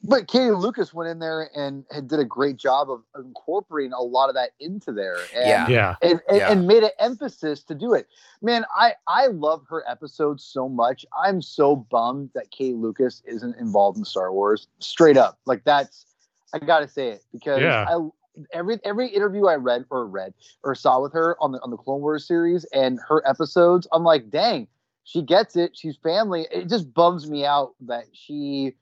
but 0.03 0.27
Katie 0.27 0.51
Lucas 0.51 0.93
went 0.93 1.09
in 1.09 1.19
there 1.19 1.49
and, 1.55 1.85
and 1.91 2.09
did 2.09 2.19
a 2.19 2.25
great 2.25 2.57
job 2.57 2.89
of 2.89 3.03
incorporating 3.17 3.93
a 3.93 4.01
lot 4.01 4.27
of 4.29 4.35
that 4.35 4.51
into 4.59 4.91
there. 4.91 5.15
And, 5.33 5.47
Yeah. 5.47 5.67
yeah, 5.67 5.95
and, 6.01 6.21
and, 6.27 6.37
Yeah. 6.37 6.51
and 6.51 6.67
made 6.67 6.83
an 6.83 6.91
emphasis 6.99 7.63
to 7.63 7.75
do 7.75 7.93
it. 7.93 8.07
Man, 8.41 8.65
I 8.75 8.95
I 9.07 9.27
love 9.27 9.63
her 9.69 9.83
episodes 9.89 10.43
so 10.43 10.67
much. 10.67 11.05
I'm 11.17 11.41
so 11.41 11.75
bummed 11.75 12.31
that 12.35 12.51
Kate 12.51 12.75
Lucas 12.75 13.21
isn't 13.25 13.55
involved 13.57 13.97
in 13.97 14.05
Star 14.05 14.33
Wars. 14.33 14.67
Straight 14.79 15.17
up, 15.17 15.39
like 15.45 15.63
that's 15.63 16.05
I 16.53 16.59
gotta 16.59 16.87
say 16.87 17.09
it 17.09 17.23
because 17.31 17.61
Yeah. 17.61 17.85
I 17.87 18.09
every 18.51 18.79
every 18.83 19.07
interview 19.07 19.45
I 19.45 19.55
read 19.55 19.85
or 19.89 20.05
read 20.07 20.33
or 20.63 20.75
saw 20.75 21.01
with 21.01 21.13
her 21.13 21.37
on 21.41 21.51
the 21.51 21.61
on 21.61 21.69
the 21.69 21.77
Clone 21.77 22.01
Wars 22.01 22.27
series 22.27 22.65
and 22.73 22.99
her 23.07 23.25
episodes, 23.27 23.87
I'm 23.91 24.03
like, 24.03 24.29
dang, 24.29 24.67
she 25.03 25.21
gets 25.21 25.55
it. 25.55 25.77
She's 25.77 25.95
family. 25.97 26.47
It 26.51 26.67
just 26.67 26.93
bums 26.93 27.29
me 27.29 27.45
out 27.45 27.73
that 27.81 28.05
she 28.11 28.75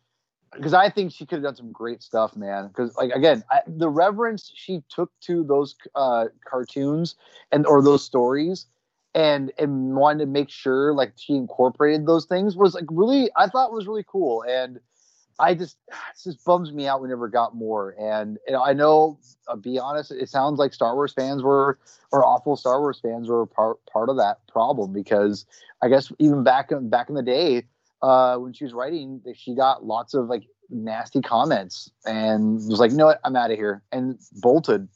because 0.54 0.74
I 0.74 0.90
think 0.90 1.12
she 1.12 1.26
could 1.26 1.38
have 1.38 1.44
done 1.44 1.56
some 1.56 1.72
great 1.72 2.04
stuff, 2.04 2.36
man. 2.36 2.68
Because 2.68 2.96
like 2.96 3.12
again, 3.12 3.44
I, 3.50 3.62
the 3.68 3.90
reverence 3.90 4.52
she 4.54 4.84
took 4.90 5.12
to 5.22 5.44
those 5.44 5.76
uh, 5.96 6.26
cartoons 6.46 7.16
and 7.52 7.66
or 7.66 7.82
those 7.82 8.04
stories 8.04 8.68
and 9.14 9.52
and 9.58 9.96
wanted 9.96 10.20
to 10.20 10.26
make 10.26 10.50
sure 10.50 10.94
like 10.94 11.14
she 11.18 11.36
incorporated 11.36 12.06
those 12.06 12.26
things 12.26 12.56
was 12.56 12.74
like 12.74 12.86
really 12.90 13.30
I 13.36 13.48
thought 13.48 13.74
was 13.74 13.88
really 13.88 14.06
cool 14.08 14.44
and 14.48 14.80
I 15.40 15.54
just 15.54 15.78
just 16.24 16.44
bums 16.46 16.72
me 16.72 16.88
out 16.88 17.02
we 17.02 17.10
never 17.10 17.28
got 17.28 17.56
more 17.56 17.96
and 18.00 18.38
you 18.48 18.54
know, 18.54 18.64
I 18.64 18.74
know 18.74 19.20
I'll 19.50 19.58
be 19.58 19.80
honest 19.80 20.12
it 20.12 20.30
sounds 20.30 20.60
like 20.60 20.74
Star 20.74 20.96
Wars 20.96 21.14
fans 21.14 21.44
were 21.44 21.78
or 22.12 22.26
awful 22.26 22.56
Star 22.56 22.80
Wars 22.80 23.00
fans 23.02 23.28
were 23.28 23.46
part 23.46 23.86
part 23.86 24.10
of 24.10 24.18
that 24.18 24.48
problem 24.48 24.94
because 24.94 25.46
I 25.82 25.90
guess 25.90 26.12
even 26.20 26.44
back 26.44 26.72
in 26.72 26.90
back 26.90 27.10
in 27.10 27.16
the 27.16 27.24
day 27.24 27.66
uh, 28.02 28.38
when 28.38 28.54
she 28.54 28.64
was 28.64 28.74
writing 28.74 29.22
she 29.36 29.56
got 29.56 29.86
lots 29.86 30.14
of 30.14 30.28
like 30.28 30.44
nasty 30.70 31.22
comments 31.22 31.92
and 32.06 32.56
was 32.56 32.80
like 32.80 32.92
you 32.92 32.98
know 32.98 33.08
what 33.08 33.20
I'm 33.24 33.36
out 33.36 33.52
of 33.52 33.58
here 33.58 33.84
and 33.92 34.18
bolted 34.42 34.88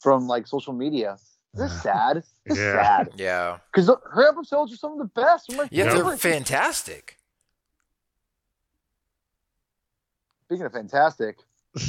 from 0.00 0.26
like 0.28 0.46
social 0.46 0.72
media 0.72 1.16
this 1.54 1.72
is 1.72 1.82
sad. 1.90 2.22
This 2.44 2.58
is 2.58 2.64
Yeah. 2.64 2.82
sad. 2.82 3.08
Yeah. 3.16 3.58
Because 3.72 3.88
her 3.88 4.28
episodes 4.28 4.74
are 4.74 4.76
some 4.76 4.92
of 4.92 4.98
the 4.98 5.06
best. 5.06 5.50
Like, 5.54 5.70
Yeah, 5.72 5.84
Yeah. 5.84 5.90
they're 5.94 5.96
favorite. 6.04 6.18
fantastic. 6.20 7.16
Speaking 10.44 10.66
of 10.66 10.72
fantastic, 10.72 11.38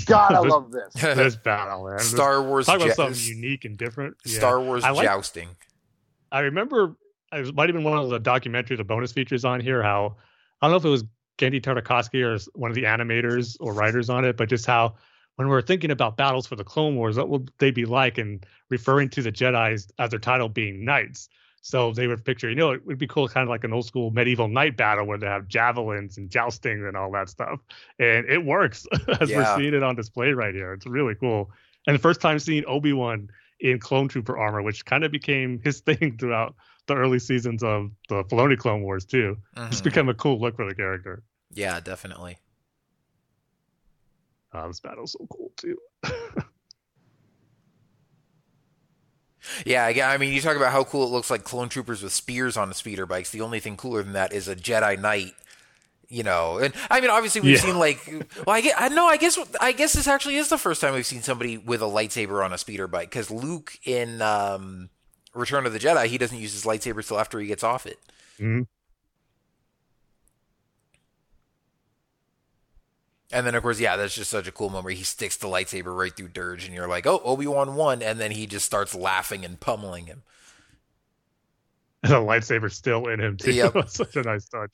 God, 0.05 0.33
I 0.33 0.39
love 0.47 0.71
this. 0.71 0.93
this 1.01 1.35
battle, 1.35 1.85
man. 1.87 1.99
Star 1.99 2.41
Wars 2.41 2.65
Talk 2.65 2.77
about 2.77 2.87
jou- 2.87 2.93
something 2.93 3.23
unique 3.37 3.65
and 3.65 3.77
different. 3.77 4.15
Yeah. 4.25 4.37
Star 4.37 4.59
Wars 4.61 4.83
I 4.83 4.91
like- 4.91 5.05
jousting. 5.05 5.49
I 6.31 6.39
remember 6.41 6.95
it 7.31 7.53
might 7.55 7.69
have 7.69 7.75
been 7.75 7.83
one 7.83 7.97
of 7.97 8.09
the 8.09 8.19
documentaries 8.19 8.79
or 8.79 8.83
bonus 8.83 9.11
features 9.11 9.45
on 9.45 9.59
here. 9.59 9.83
How 9.83 10.15
I 10.61 10.65
don't 10.67 10.71
know 10.71 10.77
if 10.77 10.85
it 10.85 10.89
was 10.89 11.03
Genndy 11.37 11.61
Tartakovsky 11.61 12.23
or 12.23 12.37
one 12.57 12.71
of 12.71 12.75
the 12.75 12.83
animators 12.83 13.57
or 13.59 13.73
writers 13.73 14.09
on 14.09 14.25
it, 14.25 14.37
but 14.37 14.49
just 14.49 14.65
how 14.65 14.95
when 15.35 15.47
we're 15.49 15.61
thinking 15.61 15.91
about 15.91 16.17
battles 16.17 16.47
for 16.47 16.55
the 16.55 16.63
Clone 16.63 16.95
Wars, 16.95 17.17
what 17.17 17.29
would 17.29 17.51
they 17.59 17.69
be 17.71 17.85
like? 17.85 18.17
And 18.17 18.43
referring 18.69 19.09
to 19.09 19.21
the 19.21 19.31
Jedi's 19.31 19.91
as 19.99 20.09
their 20.09 20.19
title 20.19 20.49
being 20.49 20.83
knights. 20.83 21.29
So 21.61 21.91
they 21.91 22.07
would 22.07 22.23
picture, 22.23 22.49
you 22.49 22.55
know, 22.55 22.71
it 22.71 22.85
would 22.85 22.97
be 22.97 23.07
cool, 23.07 23.27
kind 23.27 23.43
of 23.43 23.49
like 23.49 23.63
an 23.63 23.73
old 23.73 23.85
school 23.85 24.09
medieval 24.09 24.47
knight 24.47 24.77
battle 24.77 25.05
where 25.05 25.17
they 25.17 25.27
have 25.27 25.47
javelins 25.47 26.17
and 26.17 26.29
jousting 26.29 26.85
and 26.85 26.95
all 26.95 27.11
that 27.11 27.29
stuff. 27.29 27.59
And 27.99 28.25
it 28.27 28.43
works 28.43 28.87
as 29.19 29.29
Yeah. 29.29 29.37
we're 29.37 29.57
seeing 29.59 29.73
it 29.73 29.83
on 29.83 29.95
display 29.95 30.31
right 30.31 30.55
here. 30.55 30.73
It's 30.73 30.87
really 30.87 31.15
cool. 31.15 31.51
And 31.85 31.93
the 31.95 31.99
first 32.01 32.21
time 32.21 32.39
seeing 32.39 32.63
Obi 32.67 32.93
Wan 32.93 33.29
in 33.59 33.79
clone 33.79 34.07
trooper 34.07 34.37
armor, 34.37 34.61
which 34.61 34.85
kind 34.85 35.03
of 35.03 35.11
became 35.11 35.59
his 35.63 35.79
thing 35.87 36.17
throughout 36.17 36.55
the 36.87 36.95
early 36.95 37.19
seasons 37.19 37.63
of 37.63 37.91
the 38.09 38.23
Filoni 38.25 38.57
Clone 38.57 38.81
Wars 38.81 39.05
too. 39.05 39.37
It's 39.55 39.81
Mhm. 39.81 39.83
become 39.83 40.09
a 40.09 40.13
cool 40.13 40.39
look 40.39 40.55
for 40.55 40.67
the 40.67 40.75
character. 40.75 41.23
Yeah, 41.51 41.79
definitely. 41.79 42.37
Uh, 44.53 44.67
this 44.67 44.79
battle's 44.79 45.11
so 45.13 45.27
cool 45.29 45.51
too. 45.57 45.77
Yeah, 49.65 49.85
I, 49.85 50.01
I 50.13 50.17
mean, 50.17 50.33
you 50.33 50.41
talk 50.41 50.57
about 50.57 50.71
how 50.73 50.83
cool 50.83 51.03
it 51.05 51.09
looks 51.09 51.29
like 51.29 51.43
clone 51.43 51.69
troopers 51.69 52.03
with 52.03 52.11
spears 52.11 52.57
on 52.57 52.69
a 52.69 52.73
speeder 52.73 53.05
bikes. 53.05 53.29
The 53.29 53.41
only 53.41 53.59
thing 53.61 53.77
cooler 53.77 54.03
than 54.03 54.13
that 54.13 54.33
is 54.33 54.47
a 54.47 54.55
Jedi 54.55 54.99
Knight. 54.99 55.33
You 56.09 56.23
know, 56.23 56.57
and 56.57 56.73
I 56.89 57.01
mean, 57.01 57.09
obviously 57.09 57.41
we've 57.41 57.55
Yeah. 57.55 57.61
seen 57.61 57.77
like, 57.77 57.99
well, 58.45 58.55
I 58.55 58.61
get, 58.61 58.79
I 58.79 58.87
know, 58.87 59.07
I 59.07 59.17
guess, 59.17 59.37
I 59.59 59.73
guess 59.73 59.91
this 59.91 60.07
actually 60.07 60.37
is 60.37 60.47
the 60.47 60.57
first 60.57 60.79
time 60.79 60.93
we've 60.93 61.05
seen 61.05 61.21
somebody 61.21 61.57
with 61.57 61.81
a 61.81 61.85
lightsaber 61.85 62.43
on 62.43 62.53
a 62.53 62.57
speeder 62.57 62.87
bike 62.87 63.09
because 63.09 63.29
Luke 63.29 63.77
in 63.83 64.21
um, 64.21 64.89
Return 65.37 65.65
of 65.65 65.73
the 65.73 65.79
Jedi, 65.79 66.07
he 66.07 66.17
doesn't 66.17 66.37
use 66.37 66.53
his 66.53 66.63
lightsaber 66.65 67.05
till 67.05 67.19
after 67.19 67.39
he 67.39 67.47
gets 67.47 67.63
off 67.63 67.85
it. 67.85 67.99
Mhm. 68.39 68.67
And 73.31 73.45
then, 73.45 73.55
of 73.55 73.61
course, 73.61 73.79
yeah, 73.79 73.97
that's 73.97 74.15
just 74.15 74.31
such 74.31 74.47
a 74.47 74.51
cool 74.53 74.69
moment 74.69 74.85
where 74.85 74.93
he 74.93 75.03
sticks 75.03 75.35
the 75.35 75.47
lightsaber 75.47 75.95
right 75.95 76.15
through 76.15 76.29
Dirge, 76.29 76.65
and 76.65 76.73
you're 76.73 76.87
like, 76.87 77.05
oh, 77.05 77.19
Obi 77.25 77.45
Wan 77.45 77.75
won, 77.75 78.01
and 78.01 78.19
then 78.19 78.31
he 78.31 78.47
just 78.47 78.65
starts 78.65 78.95
laughing 78.95 79.43
and 79.43 79.59
pummeling 79.59 80.05
him. 80.05 80.23
And 82.03 82.13
the 82.13 82.17
lightsaber's 82.17 82.75
still 82.75 83.07
in 83.07 83.19
him 83.19 83.35
too. 83.35 83.51
Yep. 83.51 83.73
Such 83.89 84.15
a 84.15 84.21
nice 84.23 84.47
touch. 84.47 84.71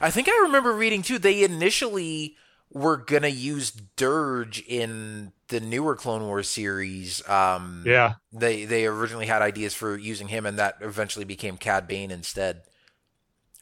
I 0.00 0.10
think 0.10 0.28
I 0.28 0.40
remember 0.44 0.72
reading 0.72 1.02
too. 1.02 1.18
They 1.18 1.44
initially 1.44 2.36
were 2.74 2.98
gonna 2.98 3.28
use 3.28 3.70
Dirge 3.70 4.62
in 4.66 5.32
the 5.48 5.60
newer 5.60 5.96
Clone 5.96 6.24
Wars 6.24 6.48
series. 6.48 7.26
Um, 7.28 7.84
Yeah. 7.86 8.14
they 8.32 8.66
they 8.66 8.84
originally 8.84 9.26
had 9.26 9.40
ideas 9.40 9.72
for 9.74 9.96
using 9.96 10.28
him, 10.28 10.44
and 10.44 10.58
that 10.58 10.76
eventually 10.82 11.24
became 11.24 11.56
Cad 11.56 11.86
Bane 11.88 12.10
instead. 12.10 12.62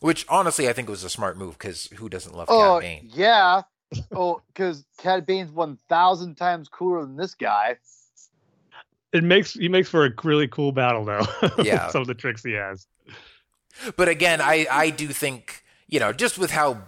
Which 0.01 0.27
honestly, 0.29 0.69
I 0.69 0.73
think 0.73 0.89
was 0.89 1.05
a 1.05 1.11
smart 1.11 1.37
move 1.37 1.57
because 1.59 1.87
who 1.99 2.09
doesn't 2.09 2.35
love 2.35 2.49
Oh, 2.51 2.81
Cad 2.81 2.81
Bane? 2.81 3.11
yeah. 3.15 3.63
Oh, 4.11 4.41
because 4.49 4.85
Cad 4.99 5.27
Bane's 5.27 5.53
1,000 5.53 6.35
times 6.35 6.69
cooler 6.69 7.03
than 7.03 7.15
this 7.17 7.35
guy. 7.35 7.77
It 9.13 9.23
makes 9.23 9.53
he 9.53 9.69
makes 9.69 9.91
for 9.91 10.07
a 10.07 10.11
really 10.25 10.49
cool 10.49 10.73
battle 10.73 11.05
though. 11.05 11.27
Yeah. 11.63 11.89
Some 11.91 12.01
of 12.01 12.07
the 12.07 12.15
tricks 12.15 12.43
he 12.43 12.53
has. 12.53 12.87
But 13.97 14.09
again, 14.09 14.41
I 14.41 14.67
I 14.71 14.89
do 14.91 15.09
think 15.09 15.63
you 15.87 16.01
know 16.01 16.13
just 16.15 16.39
with 16.39 16.51
how 16.51 16.83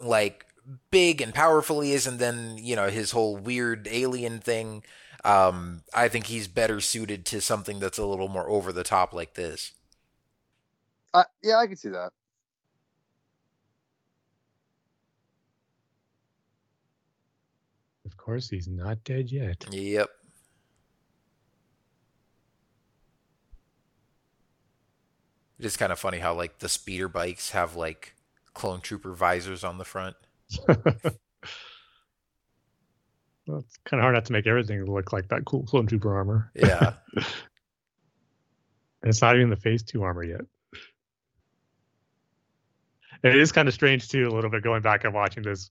like 0.00 0.46
big 0.90 1.20
and 1.20 1.34
powerful 1.34 1.80
he 1.80 1.92
is, 1.92 2.06
and 2.06 2.18
then 2.18 2.58
you 2.58 2.76
know 2.76 2.88
his 2.88 3.12
whole 3.12 3.36
weird 3.36 3.88
alien 3.90 4.40
thing. 4.40 4.82
Um, 5.24 5.82
I 5.94 6.08
think 6.08 6.26
he's 6.26 6.48
better 6.48 6.80
suited 6.80 7.26
to 7.26 7.40
something 7.40 7.80
that's 7.80 7.98
a 7.98 8.06
little 8.06 8.28
more 8.28 8.48
over 8.48 8.72
the 8.72 8.84
top 8.84 9.12
like 9.12 9.34
this. 9.34 9.72
Uh, 11.14 11.24
yeah, 11.42 11.56
I 11.58 11.66
can 11.66 11.76
see 11.76 11.88
that. 11.90 12.12
Of 18.04 18.16
course, 18.16 18.48
he's 18.48 18.68
not 18.68 19.04
dead 19.04 19.30
yet. 19.30 19.66
Yep. 19.70 20.08
It 25.58 25.64
is 25.64 25.76
kind 25.76 25.92
of 25.92 25.98
funny 25.98 26.18
how 26.18 26.34
like 26.34 26.58
the 26.60 26.68
speeder 26.68 27.08
bikes 27.08 27.50
have 27.50 27.74
like 27.76 28.14
clone 28.54 28.80
trooper 28.80 29.12
visors 29.12 29.64
on 29.64 29.78
the 29.78 29.84
front. 29.84 30.16
Well, 33.48 33.60
it's 33.60 33.78
kind 33.84 33.98
of 33.98 34.02
hard 34.02 34.14
not 34.14 34.26
to 34.26 34.32
make 34.32 34.46
everything 34.46 34.84
look 34.84 35.10
like 35.10 35.28
that 35.28 35.46
cool 35.46 35.62
clone 35.62 35.86
trooper 35.86 36.14
armor. 36.14 36.52
Yeah. 36.54 36.92
And 39.00 39.10
it's 39.10 39.22
not 39.22 39.36
even 39.36 39.48
the 39.48 39.56
phase 39.56 39.84
two 39.84 40.02
armor 40.02 40.24
yet. 40.24 40.40
And 43.22 43.32
it 43.32 43.36
is 43.36 43.52
kind 43.52 43.68
of 43.68 43.74
strange 43.74 44.08
too, 44.08 44.26
a 44.26 44.30
little 44.34 44.50
bit 44.50 44.64
going 44.64 44.82
back 44.82 45.04
and 45.04 45.14
watching 45.14 45.44
this. 45.44 45.70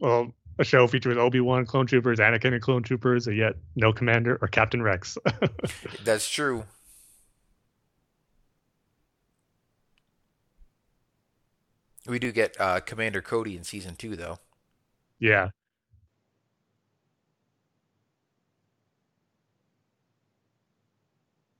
Well, 0.00 0.34
a 0.58 0.64
show 0.64 0.86
featuring 0.88 1.18
Obi 1.18 1.40
Wan 1.40 1.66
clone 1.66 1.86
troopers, 1.86 2.18
Anakin 2.18 2.52
and 2.52 2.60
clone 2.60 2.82
troopers, 2.82 3.28
and 3.28 3.36
yet 3.36 3.54
no 3.76 3.92
commander 3.92 4.38
or 4.42 4.48
Captain 4.48 4.82
Rex. 4.82 5.16
That's 6.04 6.28
true. 6.28 6.64
We 12.08 12.18
do 12.18 12.32
get 12.32 12.56
uh, 12.58 12.80
Commander 12.80 13.20
Cody 13.20 13.56
in 13.56 13.64
season 13.64 13.94
two, 13.94 14.16
though. 14.16 14.38
yeah. 15.18 15.50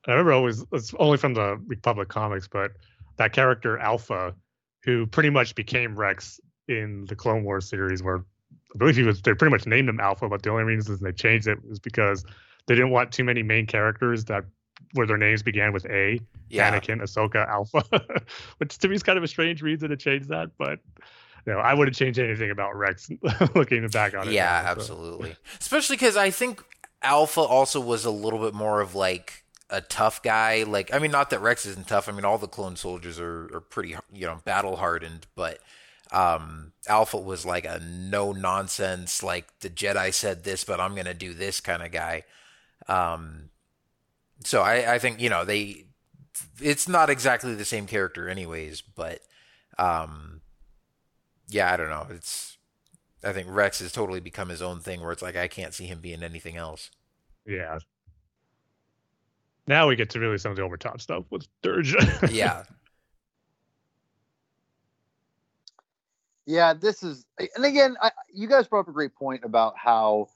I 0.07 0.13
remember 0.13 0.33
always 0.33 0.65
it's 0.73 0.95
only 0.99 1.19
from 1.19 1.35
the 1.35 1.61
Republic 1.67 2.09
comics, 2.09 2.49
but 2.49 2.73
that 3.19 3.35
character 3.35 3.79
Alpha, 3.79 4.35
who 4.83 5.07
pretty 5.07 5.29
much 5.29 5.55
became 5.55 5.95
Rex 5.95 6.41
in 6.67 7.05
the 7.05 7.15
Clone 7.15 7.45
Wars 7.45 7.69
series, 7.69 8.03
where 8.03 8.25
I 8.75 8.79
believe 8.79 8.97
he 8.97 9.03
was 9.03 9.21
they 9.21 9.35
pretty 9.35 9.51
much 9.51 9.67
named 9.67 9.89
him 9.89 10.01
Alpha, 10.01 10.27
but 10.31 10.43
the 10.43 10.51
only 10.51 10.65
reason 10.65 10.97
they 11.03 11.13
changed 11.13 11.47
it 11.47 11.59
was 11.69 11.79
because 11.79 12.25
they 12.67 12.75
didn't 12.75 12.91
want 12.91 13.13
too 13.13 13.25
many 13.25 13.43
main 13.43 13.67
characters 13.67 14.25
that 14.27 14.45
where 14.93 15.07
their 15.07 15.17
names 15.17 15.43
began 15.43 15.73
with 15.73 15.87
A. 15.87 16.21
Yeah. 16.49 16.71
Anakin, 16.71 17.03
Ahsoka, 17.03 17.47
Alpha, 17.49 17.83
which 18.59 18.79
to 18.79 18.89
me 18.89 18.95
is 18.95 19.03
kind 19.03 19.19
of 19.19 19.25
a 19.25 19.29
strange 19.29 19.63
reason 19.63 19.91
to 19.91 19.97
change 19.97 20.27
that, 20.29 20.51
but 20.59 20.81
you 21.47 21.53
know, 21.53 21.61
I 21.61 21.75
wouldn't 21.75 21.97
change 21.97 22.19
anything 22.19 22.51
about 22.51 22.77
Rex 22.77 23.11
looking 23.55 23.87
back 23.89 24.15
on 24.15 24.29
it. 24.29 24.33
Yeah, 24.33 24.45
now, 24.45 24.63
so. 24.63 24.81
absolutely. 24.81 25.37
Especially 25.61 25.97
because 25.97 26.17
I 26.17 26.31
think 26.31 26.63
Alpha 27.03 27.41
also 27.41 27.81
was 27.81 28.05
a 28.05 28.11
little 28.11 28.39
bit 28.39 28.55
more 28.55 28.81
of 28.81 28.95
like 28.95 29.45
a 29.71 29.81
tough 29.81 30.23
guy. 30.23 30.65
Like, 30.65 30.93
I 30.93 30.99
mean, 30.99 31.11
not 31.11 31.31
that 31.31 31.41
Rex 31.41 31.65
isn't 31.67 31.89
tough. 31.89 32.09
I 32.09 32.13
mean, 32.13 32.25
all 32.25 32.39
the 32.39 32.49
clone 32.49 32.77
soldiers 32.77 33.19
are, 33.19 33.49
are 33.55 33.61
pretty, 33.61 33.97
you 34.13 34.27
know, 34.27 34.41
battle 34.45 34.77
hardened, 34.77 35.27
but 35.35 35.59
um, 36.11 36.73
Alpha 36.87 37.19
was 37.19 37.45
like 37.45 37.65
a 37.65 37.81
no 37.81 38.33
nonsense, 38.33 39.23
like 39.23 39.47
the 39.61 39.71
Jedi 39.71 40.13
said 40.13 40.45
this, 40.45 40.65
but 40.65 40.81
I'm 40.81 40.95
going 40.95 41.07
to 41.07 41.15
do 41.15 41.35
this 41.35 41.61
kind 41.61 41.83
of 41.83 41.93
guy. 41.93 42.25
Um, 42.89 43.51
so 44.45 44.63
I, 44.63 44.95
I 44.95 44.99
think, 44.99 45.21
you 45.21 45.31
know, 45.31 45.45
they, 45.45 45.85
it's 46.61 46.89
not 46.89 47.11
exactly 47.11 47.55
the 47.55 47.65
same 47.65 47.87
character 47.87 48.29
anyways, 48.29 48.81
but, 48.81 49.21
um, 49.79 50.41
yeah, 51.49 51.73
I 51.73 51.77
don't 51.77 51.91
know. 51.91 52.07
It's, 52.11 52.59
I 53.25 53.33
think 53.33 53.49
Rex 53.51 53.81
has 53.81 53.93
totally 53.93 54.21
become 54.21 54.49
his 54.49 54.63
own 54.63 54.81
thing 54.81 55.01
where 55.01 55.13
it's 55.13 55.23
like 55.23 55.37
I 55.37 55.49
can't 55.49 55.75
see 55.75 55.87
him 55.87 56.01
being 56.01 56.23
anything 56.23 56.57
else. 56.57 56.91
Yeah. 57.47 57.79
Now 59.67 59.89
we 59.89 59.97
get 59.97 60.11
to 60.11 60.21
really 60.21 60.39
some 60.39 60.51
of 60.51 60.57
the 60.57 60.63
overtop 60.63 61.01
stuff 61.01 61.25
with 61.31 61.47
Dirge. 61.63 61.95
Yeah. 62.31 62.65
Yeah, 66.47 66.73
this 66.73 67.03
is, 67.03 67.27
and 67.57 67.67
again, 67.67 67.97
I, 68.01 68.11
you 68.33 68.49
guys 68.49 68.67
brought 68.67 68.81
up 68.81 68.89
a 68.89 68.93
great 68.93 69.15
point 69.15 69.45
about 69.45 69.75
how 69.77 70.29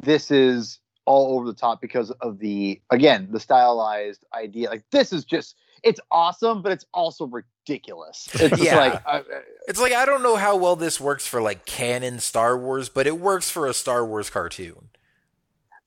this 0.00 0.32
is 0.32 0.80
all 1.06 1.36
over 1.36 1.46
the 1.46 1.54
top 1.54 1.80
because 1.80 2.10
of 2.20 2.38
the 2.38 2.80
again 2.90 3.28
the 3.30 3.40
stylized 3.40 4.24
idea. 4.34 4.68
Like 4.70 4.84
this 4.90 5.12
is 5.12 5.24
just 5.24 5.56
it's 5.82 6.00
awesome, 6.10 6.62
but 6.62 6.72
it's 6.72 6.84
also 6.92 7.26
ridiculous. 7.26 8.28
It's 8.34 8.60
Yeah. 8.62 8.76
like 8.76 9.06
I, 9.06 9.22
It's 9.68 9.80
like 9.80 9.92
I 9.92 10.04
don't 10.04 10.22
know 10.22 10.36
how 10.36 10.56
well 10.56 10.76
this 10.76 11.00
works 11.00 11.26
for 11.26 11.40
like 11.42 11.64
canon 11.66 12.18
Star 12.20 12.56
Wars, 12.58 12.88
but 12.88 13.06
it 13.06 13.18
works 13.18 13.50
for 13.50 13.66
a 13.66 13.74
Star 13.74 14.04
Wars 14.06 14.28
cartoon. 14.30 14.90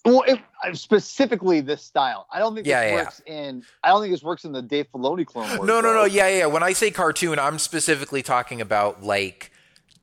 well, 0.06 0.24
it, 0.28 0.40
uh, 0.66 0.74
specifically 0.74 1.62
this 1.62 1.82
style. 1.82 2.28
I 2.34 2.40
don't 2.40 2.56
think 2.56 2.68
Yeah, 2.68 2.82
this 2.84 2.92
yeah. 2.92 3.04
works 3.04 3.22
in. 3.26 3.64
I 3.84 3.90
don't 3.90 4.02
think 4.02 4.14
this 4.14 4.24
works 4.24 4.44
in 4.44 4.52
the 4.52 4.62
Dave 4.62 4.88
Filoni 4.94 5.26
Clone 5.26 5.48
Wars. 5.48 5.60
No, 5.68 5.80
no, 5.80 5.82
though. 5.82 5.94
no. 5.94 6.06
Yeah, 6.06 6.28
yeah. 6.28 6.46
When 6.48 6.64
I 6.64 6.74
say 6.74 6.92
cartoon, 6.92 7.40
I'm 7.40 7.58
specifically 7.60 8.22
talking 8.22 8.60
about 8.62 9.02
like 9.04 9.52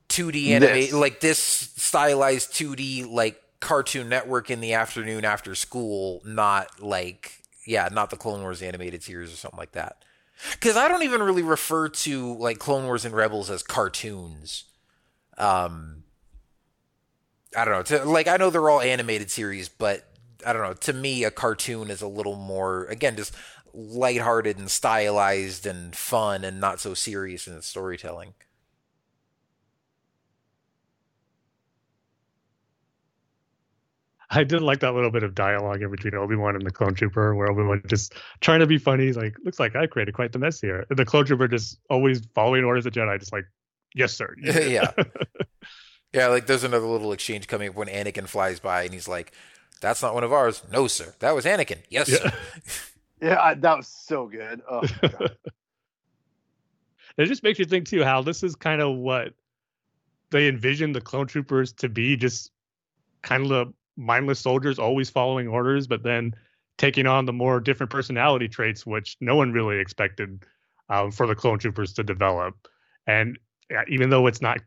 2D 0.08 0.58
This. 0.60 0.92
like 0.92 1.20
this 1.20 1.38
stylized 1.38 2.52
2D 2.54 3.10
like 3.10 3.42
Cartoon 3.60 4.08
Network 4.08 4.50
in 4.50 4.60
the 4.60 4.72
afternoon 4.72 5.24
after 5.24 5.54
school, 5.54 6.22
not 6.24 6.82
like 6.82 7.42
yeah, 7.66 7.88
not 7.92 8.10
the 8.10 8.16
Clone 8.16 8.40
Wars 8.40 8.62
animated 8.62 9.02
series 9.02 9.32
or 9.32 9.36
something 9.36 9.58
like 9.58 9.72
that. 9.72 10.04
Because 10.52 10.76
I 10.76 10.88
don't 10.88 11.02
even 11.02 11.22
really 11.22 11.42
refer 11.42 11.88
to 11.88 12.34
like 12.34 12.58
Clone 12.58 12.84
Wars 12.84 13.04
and 13.04 13.14
Rebels 13.14 13.50
as 13.50 13.62
cartoons. 13.62 14.64
Um, 15.36 16.04
I 17.56 17.64
don't 17.64 17.74
know. 17.74 17.98
To, 17.98 18.04
like 18.04 18.28
I 18.28 18.36
know 18.38 18.50
they're 18.50 18.70
all 18.70 18.80
animated 18.80 19.30
series, 19.30 19.68
but 19.68 20.06
I 20.46 20.52
don't 20.52 20.62
know. 20.62 20.72
To 20.72 20.92
me, 20.92 21.24
a 21.24 21.30
cartoon 21.30 21.90
is 21.90 22.00
a 22.00 22.08
little 22.08 22.36
more 22.36 22.86
again 22.86 23.16
just 23.16 23.34
lighthearted 23.72 24.58
and 24.58 24.70
stylized 24.70 25.66
and 25.66 25.94
fun 25.94 26.44
and 26.44 26.60
not 26.60 26.80
so 26.80 26.94
serious 26.94 27.46
in 27.46 27.54
its 27.54 27.66
storytelling. 27.66 28.34
I 34.30 34.44
did 34.44 34.62
like 34.62 34.80
that 34.80 34.94
little 34.94 35.10
bit 35.10 35.22
of 35.24 35.34
dialogue 35.34 35.82
in 35.82 35.90
between 35.90 36.14
Obi 36.14 36.36
Wan 36.36 36.54
and 36.54 36.64
the 36.64 36.70
Clone 36.70 36.94
Trooper, 36.94 37.34
where 37.34 37.50
Obi 37.50 37.62
Wan 37.64 37.82
just 37.88 38.14
trying 38.40 38.60
to 38.60 38.66
be 38.66 38.78
funny. 38.78 39.06
He's 39.06 39.16
like, 39.16 39.34
"Looks 39.44 39.58
like 39.58 39.74
I 39.74 39.86
created 39.86 40.14
quite 40.14 40.32
the 40.32 40.38
mess 40.38 40.60
here." 40.60 40.86
And 40.88 40.98
the 40.98 41.04
Clone 41.04 41.26
Trooper 41.26 41.48
just 41.48 41.78
always 41.90 42.20
following 42.34 42.62
orders 42.64 42.86
of 42.86 42.92
Jedi, 42.92 43.18
just 43.18 43.32
like, 43.32 43.44
"Yes, 43.94 44.12
sir." 44.12 44.34
you 44.38 44.52
yeah. 44.68 44.92
Yeah, 46.12 46.26
like 46.26 46.46
there's 46.46 46.64
another 46.64 46.86
little 46.86 47.12
exchange 47.12 47.46
coming 47.46 47.68
up 47.68 47.76
when 47.76 47.86
Anakin 47.86 48.26
flies 48.26 48.58
by 48.58 48.82
and 48.82 48.92
he's 48.92 49.06
like, 49.06 49.30
That's 49.80 50.02
not 50.02 50.12
one 50.12 50.24
of 50.24 50.32
ours. 50.32 50.60
No, 50.72 50.88
sir. 50.88 51.14
That 51.20 51.36
was 51.36 51.44
Anakin. 51.44 51.78
Yes, 51.88 52.08
Yeah. 52.08 52.16
sir. 52.18 52.32
Yeah, 53.22 53.40
I- 53.40 53.54
that 53.54 53.76
was 53.76 53.86
so 53.86 54.26
good. 54.26 54.60
Oh, 54.68 54.80
God. 55.02 55.36
it 57.16 57.26
just 57.26 57.42
makes 57.42 57.58
you 57.58 57.64
think 57.64 57.86
too 57.86 58.02
how 58.02 58.22
this 58.22 58.42
is 58.42 58.56
kind 58.56 58.80
of 58.80 58.96
what 58.96 59.34
they 60.30 60.48
envisioned 60.48 60.94
the 60.96 61.00
clone 61.00 61.26
troopers 61.26 61.72
to 61.74 61.88
be 61.88 62.16
just 62.16 62.50
kind 63.22 63.42
of 63.44 63.48
the 63.48 63.72
mindless 64.00 64.40
soldiers 64.40 64.78
always 64.78 65.10
following 65.10 65.48
orders 65.48 65.86
but 65.86 66.02
then 66.02 66.34
taking 66.78 67.06
on 67.06 67.26
the 67.26 67.32
more 67.32 67.60
different 67.60 67.90
personality 67.90 68.48
traits 68.48 68.86
which 68.86 69.16
no 69.20 69.36
one 69.36 69.52
really 69.52 69.78
expected 69.78 70.44
um, 70.88 71.10
for 71.10 71.26
the 71.26 71.34
clone 71.34 71.58
troopers 71.58 71.92
to 71.92 72.02
develop 72.02 72.54
and 73.06 73.38
even 73.88 74.10
though 74.10 74.26
it's 74.26 74.40
not 74.40 74.58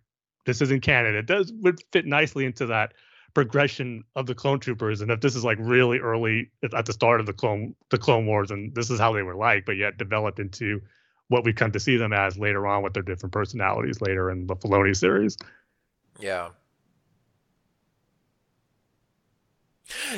this 0.46 0.62
isn't 0.62 0.82
canon 0.82 1.16
it 1.16 1.26
does 1.26 1.52
would 1.62 1.80
fit 1.92 2.06
nicely 2.06 2.46
into 2.46 2.66
that 2.66 2.94
progression 3.34 4.04
of 4.16 4.28
the 4.28 4.36
clone 4.36 4.60
troopers 4.60 5.02
and 5.02 5.10
if 5.10 5.20
this 5.20 5.36
is 5.36 5.44
like 5.44 5.58
really 5.60 5.98
early 5.98 6.52
at 6.74 6.86
the 6.86 6.94
start 6.94 7.20
of 7.20 7.26
the 7.26 7.34
clone 7.34 7.74
the 7.90 7.98
clone 7.98 8.28
wars 8.28 8.52
and 8.52 8.76
this 8.76 8.92
is 8.92 9.00
how 9.00 9.12
they 9.12 9.24
were 9.24 9.36
like 9.36 9.66
but 9.66 9.76
yet 9.76 9.98
developed 9.98 10.40
into 10.40 10.80
what 11.34 11.44
we 11.44 11.54
come 11.54 11.72
to 11.72 11.80
see 11.80 11.98
them 11.98 12.14
as 12.14 12.38
later 12.38 12.68
on 12.68 12.84
with 12.84 12.94
their 12.94 13.04
different 13.04 13.34
personalities 13.34 14.02
later 14.02 14.30
in 14.30 14.46
the 14.46 14.56
Filoni 14.56 14.96
series. 14.96 15.38
Yeah. 16.20 16.50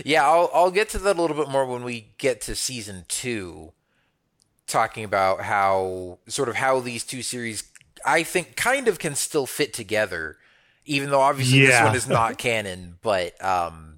Yeah, 0.04 0.28
I'll 0.28 0.50
I'll 0.54 0.72
get 0.72 0.90
to 0.90 0.98
that 1.00 1.18
a 1.18 1.22
little 1.22 1.36
bit 1.36 1.50
more 1.50 1.66
when 1.66 1.84
we 1.84 2.12
get 2.18 2.42
to 2.42 2.56
season 2.56 3.06
two, 3.08 3.74
talking 4.68 5.04
about 5.04 5.42
how 5.42 6.20
sort 6.28 6.50
of 6.50 6.56
how 6.56 6.80
these 6.80 7.04
two 7.04 7.22
series 7.22 7.72
I 8.06 8.24
think 8.24 8.56
kind 8.56 8.88
of 8.88 9.00
can 9.00 9.16
still 9.16 9.46
fit 9.46 9.74
together, 9.74 10.38
even 10.86 11.10
though 11.10 11.22
obviously 11.22 11.66
this 11.66 11.82
one 11.82 11.96
is 11.96 12.08
not 12.08 12.38
canon, 12.40 12.98
but 13.02 13.44
um 13.44 13.96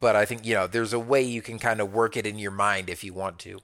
but 0.00 0.16
I 0.16 0.24
think, 0.24 0.46
you 0.46 0.54
know, 0.54 0.66
there's 0.66 0.92
a 0.92 0.98
way 0.98 1.22
you 1.22 1.42
can 1.42 1.58
kind 1.58 1.80
of 1.80 1.92
work 1.92 2.16
it 2.16 2.26
in 2.26 2.38
your 2.38 2.50
mind 2.50 2.88
if 2.88 3.02
you 3.02 3.12
want 3.12 3.38
to. 3.40 3.58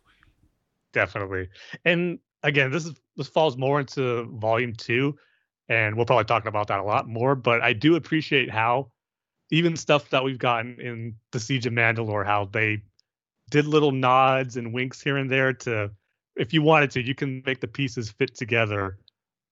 Definitely. 0.93 1.49
And 1.85 2.19
again, 2.43 2.71
this 2.71 2.87
is 2.87 2.95
this 3.17 3.29
falls 3.29 3.57
more 3.57 3.81
into 3.81 4.25
volume 4.39 4.73
two, 4.75 5.17
and 5.69 5.97
we'll 5.97 6.07
probably 6.07 6.25
talk 6.25 6.47
about 6.47 6.69
that 6.69 6.81
a 6.81 6.85
lot 6.85 7.09
more. 7.09 7.35
But 7.35 7.63
I 7.63 7.73
do 7.73 7.97
appreciate 7.97 8.51
how 8.51 8.91
even 9.51 9.77
stuff 9.77 10.11
that 10.11 10.25
we've 10.25 10.39
gotten 10.39 10.81
in 10.81 11.15
the 11.33 11.41
Siege 11.41 11.67
of 11.67 11.73
Mandalore, 11.73 12.27
how 12.27 12.47
they 12.47 12.83
did 13.51 13.67
little 13.67 13.93
nods 13.93 14.57
and 14.57 14.75
winks 14.75 15.01
here 15.01 15.17
and 15.17 15.31
there 15.31 15.53
to 15.53 15.91
if 16.37 16.53
you 16.53 16.63
wanted 16.63 16.91
to, 16.93 17.03
you 17.03 17.15
can 17.15 17.43
make 17.45 17.61
the 17.61 17.67
pieces 17.67 18.11
fit 18.11 18.35
together 18.35 18.99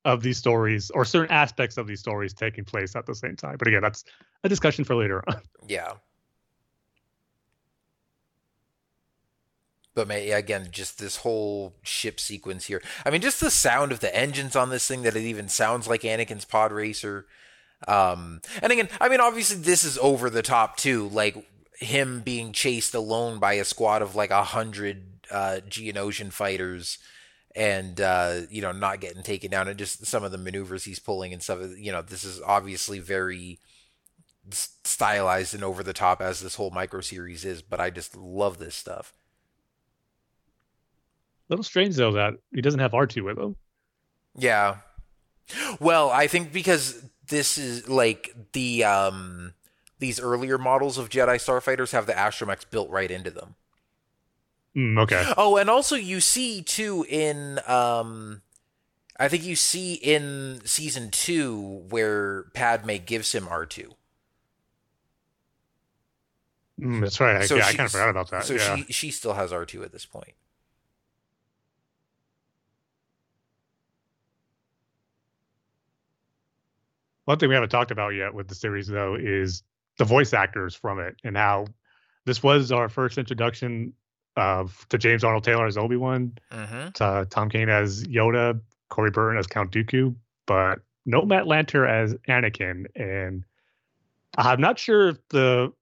of 0.04 0.22
these 0.22 0.38
stories 0.38 0.90
or 0.90 1.04
certain 1.04 1.34
aspects 1.34 1.76
of 1.76 1.86
these 1.86 1.98
stories 1.98 2.32
taking 2.32 2.64
place 2.64 2.94
at 2.94 3.06
the 3.06 3.14
same 3.14 3.34
time. 3.34 3.56
But 3.58 3.66
again, 3.66 3.82
that's 3.82 4.04
a 4.44 4.48
discussion 4.48 4.84
for 4.84 4.94
later 4.94 5.22
on. 5.26 5.40
Yeah. 5.68 5.94
But 9.96 10.10
again, 10.10 10.68
just 10.70 10.98
this 10.98 11.16
whole 11.16 11.74
ship 11.82 12.20
sequence 12.20 12.66
here. 12.66 12.82
I 13.04 13.10
mean, 13.10 13.22
just 13.22 13.40
the 13.40 13.50
sound 13.50 13.92
of 13.92 14.00
the 14.00 14.14
engines 14.14 14.54
on 14.54 14.68
this 14.68 14.86
thing 14.86 15.02
that 15.02 15.16
it 15.16 15.22
even 15.22 15.48
sounds 15.48 15.88
like 15.88 16.02
Anakin's 16.02 16.44
pod 16.44 16.70
racer. 16.70 17.26
Um, 17.86 18.40
and 18.62 18.72
again, 18.72 18.88
I 19.00 19.08
mean, 19.08 19.20
obviously 19.20 19.58
this 19.58 19.84
is 19.84 19.98
over 19.98 20.30
the 20.30 20.42
top 20.42 20.76
too, 20.76 21.08
like 21.08 21.36
him 21.78 22.20
being 22.20 22.52
chased 22.52 22.94
alone 22.94 23.38
by 23.38 23.54
a 23.54 23.64
squad 23.64 24.02
of 24.02 24.14
like 24.14 24.30
a 24.30 24.44
hundred 24.44 25.26
uh, 25.30 25.60
Geonosian 25.68 26.32
fighters, 26.32 26.98
and 27.54 28.00
uh, 28.00 28.40
you 28.50 28.62
know 28.62 28.72
not 28.72 29.00
getting 29.00 29.22
taken 29.22 29.50
down, 29.50 29.68
and 29.68 29.78
just 29.78 30.06
some 30.06 30.24
of 30.24 30.32
the 30.32 30.38
maneuvers 30.38 30.84
he's 30.84 30.98
pulling 30.98 31.32
and 31.32 31.42
stuff. 31.42 31.60
You 31.76 31.92
know, 31.92 32.02
this 32.02 32.24
is 32.24 32.40
obviously 32.40 32.98
very 32.98 33.58
stylized 34.50 35.54
and 35.54 35.64
over 35.64 35.82
the 35.82 35.92
top 35.92 36.20
as 36.20 36.40
this 36.40 36.54
whole 36.54 36.70
micro 36.70 37.00
series 37.00 37.44
is, 37.44 37.62
but 37.62 37.80
I 37.80 37.90
just 37.90 38.16
love 38.16 38.58
this 38.58 38.74
stuff. 38.74 39.12
little 41.48 41.64
strange 41.64 41.96
though 41.96 42.12
that 42.12 42.34
he 42.54 42.60
doesn't 42.60 42.80
have 42.80 42.92
R2 42.92 43.24
with 43.24 43.38
him. 43.38 43.56
Yeah. 44.36 44.78
Well, 45.80 46.10
I 46.10 46.26
think 46.26 46.52
because 46.52 47.02
this 47.28 47.58
is 47.58 47.88
like 47.88 48.34
the 48.52 48.84
um 48.84 49.54
these 49.98 50.20
earlier 50.20 50.58
models 50.58 50.98
of 50.98 51.08
Jedi 51.08 51.36
starfighters 51.36 51.92
have 51.92 52.06
the 52.06 52.12
astromechs 52.12 52.68
built 52.68 52.90
right 52.90 53.10
into 53.10 53.30
them. 53.30 53.54
Mm, 54.76 55.02
okay. 55.02 55.24
Oh, 55.36 55.56
and 55.56 55.70
also 55.70 55.96
you 55.96 56.20
see 56.20 56.62
too 56.62 57.06
in 57.08 57.60
um 57.66 58.42
I 59.18 59.28
think 59.28 59.44
you 59.44 59.56
see 59.56 59.94
in 59.94 60.60
season 60.64 61.10
2 61.10 61.86
where 61.88 62.44
Padme 62.52 62.96
gives 63.04 63.34
him 63.34 63.46
R2. 63.46 63.94
Mm, 66.78 67.00
that's 67.00 67.18
right. 67.18 67.36
I, 67.36 67.46
So 67.46 67.56
yeah, 67.56 67.66
I 67.66 67.72
kind 67.72 67.86
of 67.86 67.92
forgot 67.92 68.10
about 68.10 68.30
that. 68.30 68.44
So 68.44 68.54
yeah. 68.54 68.76
she 68.76 68.92
she 68.92 69.10
still 69.10 69.32
has 69.32 69.52
R2 69.52 69.82
at 69.84 69.92
this 69.92 70.04
point. 70.04 70.34
One 77.26 77.38
thing 77.38 77.48
we 77.48 77.54
haven't 77.54 77.70
talked 77.70 77.90
about 77.90 78.10
yet 78.10 78.32
with 78.34 78.48
the 78.48 78.54
series, 78.54 78.86
though, 78.86 79.16
is 79.16 79.62
the 79.98 80.04
voice 80.04 80.32
actors 80.32 80.74
from 80.74 81.00
it 81.00 81.16
and 81.24 81.36
how 81.36 81.66
this 82.24 82.42
was 82.42 82.72
our 82.72 82.88
first 82.88 83.18
introduction 83.18 83.92
of 84.36 84.86
to 84.90 84.98
James 84.98 85.24
Arnold 85.24 85.44
Taylor 85.44 85.66
as 85.66 85.76
Obi 85.76 85.96
Wan, 85.96 86.38
Mhm. 86.52 86.92
to 86.94 87.26
Tom 87.30 87.48
Kane 87.48 87.68
as 87.68 88.04
Yoda, 88.04 88.60
Corey 88.90 89.10
Burton 89.10 89.38
as 89.38 89.46
Count 89.46 89.72
Dooku, 89.72 90.14
but 90.46 90.80
no 91.04 91.22
Matt 91.22 91.44
Lanter 91.44 91.88
as 91.88 92.14
Anakin. 92.28 92.86
And 92.94 93.44
I'm 94.36 94.60
not 94.60 94.78
sure 94.78 95.08
if 95.08 95.28
the 95.28 95.72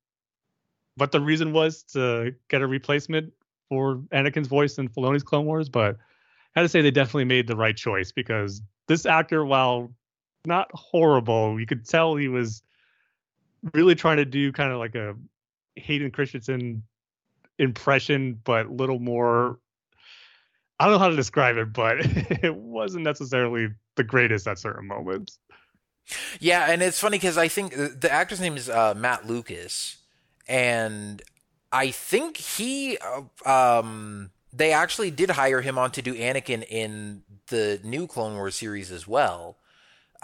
what 0.97 1.11
the 1.11 1.21
reason 1.21 1.53
was 1.53 1.83
to 1.83 2.35
get 2.49 2.63
a 2.63 2.67
replacement 2.67 3.33
for 3.69 3.97
Anakin's 4.13 4.47
voice 4.47 4.79
in 4.79 4.89
Filoni's 4.89 5.25
Clone 5.25 5.45
Wars, 5.45 5.69
but 5.69 5.97
I 6.55 6.61
had 6.61 6.63
to 6.63 6.69
say 6.69 6.81
they 6.83 6.93
definitely 6.93 7.25
made 7.25 7.49
the 7.49 7.57
right 7.57 7.77
choice 7.77 8.13
because 8.13 8.63
this 8.87 9.05
actor, 9.05 9.45
while 9.45 9.93
not 10.47 10.71
horrible, 10.75 11.59
you 11.59 11.67
could 11.67 11.87
tell 11.87 12.17
he 12.17 12.29
was 12.29 12.63
really 13.73 13.95
trying 13.95 14.19
to 14.19 14.25
do 14.25 14.53
kind 14.53 14.73
of 14.73 14.79
like 14.79 14.95
a 14.95 15.15
Hayden 15.77 16.11
Christensen 16.11 16.83
impression, 17.59 18.41
but 18.45 18.71
little 18.71 18.99
more. 18.99 19.59
I 20.79 20.87
don't 20.87 20.95
know 20.95 20.99
how 20.99 21.09
to 21.09 21.17
describe 21.17 21.57
it, 21.57 21.73
but 21.73 21.99
it 22.45 22.55
wasn't 22.55 23.05
necessarily 23.05 23.69
the 23.97 24.05
greatest 24.05 24.47
at 24.49 24.59
certain 24.59 24.87
moments. 24.87 25.39
Yeah, 26.41 26.67
and 26.69 26.83
it's 26.83 26.99
funny 26.99 27.17
because 27.17 27.39
I 27.39 27.49
think 27.49 27.75
the 27.75 28.09
actor's 28.11 28.41
name 28.41 28.57
is 28.57 28.69
uh, 28.69 28.95
Mat 28.95 29.27
Lucas, 29.27 29.97
and 30.47 31.23
I 31.73 31.91
think 31.91 32.37
he, 32.37 32.99
uh, 32.99 33.49
um, 33.49 34.31
they 34.53 34.73
actually 34.73 35.11
did 35.11 35.31
hire 35.31 35.63
him 35.63 35.79
on 35.79 35.93
to 35.93 36.03
do 36.03 36.15
Anakin 36.15 36.65
in 36.69 37.23
the 37.47 37.81
new 37.83 38.07
Clone 38.07 38.35
Wars 38.35 38.57
series 38.57 38.93
as 38.93 39.09
well. 39.09 39.57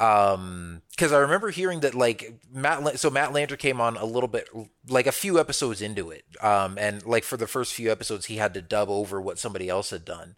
Um, 0.01 0.83
because 0.91 1.13
I 1.13 1.19
remember 1.19 1.51
hearing 1.51 1.81
that 1.81 1.95
like 1.95 2.41
Matt, 2.53 2.99
so 2.99 3.11
Matt 3.11 3.31
Lanter 3.31 3.59
came 3.59 3.81
on 3.81 3.97
a 3.97 4.05
little 4.05 4.29
bit, 4.29 4.49
like 4.89 5.07
a 5.07 5.13
few 5.13 5.39
episodes 5.39 5.83
into 5.83 6.11
it. 6.11 6.25
Um, 6.43 6.77
and 6.79 7.05
like 7.07 7.25
for 7.25 7.37
the 7.37 7.47
first 7.47 7.75
few 7.75 7.91
episodes, 7.93 8.27
he 8.27 8.37
had 8.37 8.55
to 8.55 8.63
dub 8.63 8.89
over 8.89 9.21
what 9.21 9.39
somebody 9.39 9.69
else 9.69 9.91
had 9.91 10.05
done. 10.05 10.37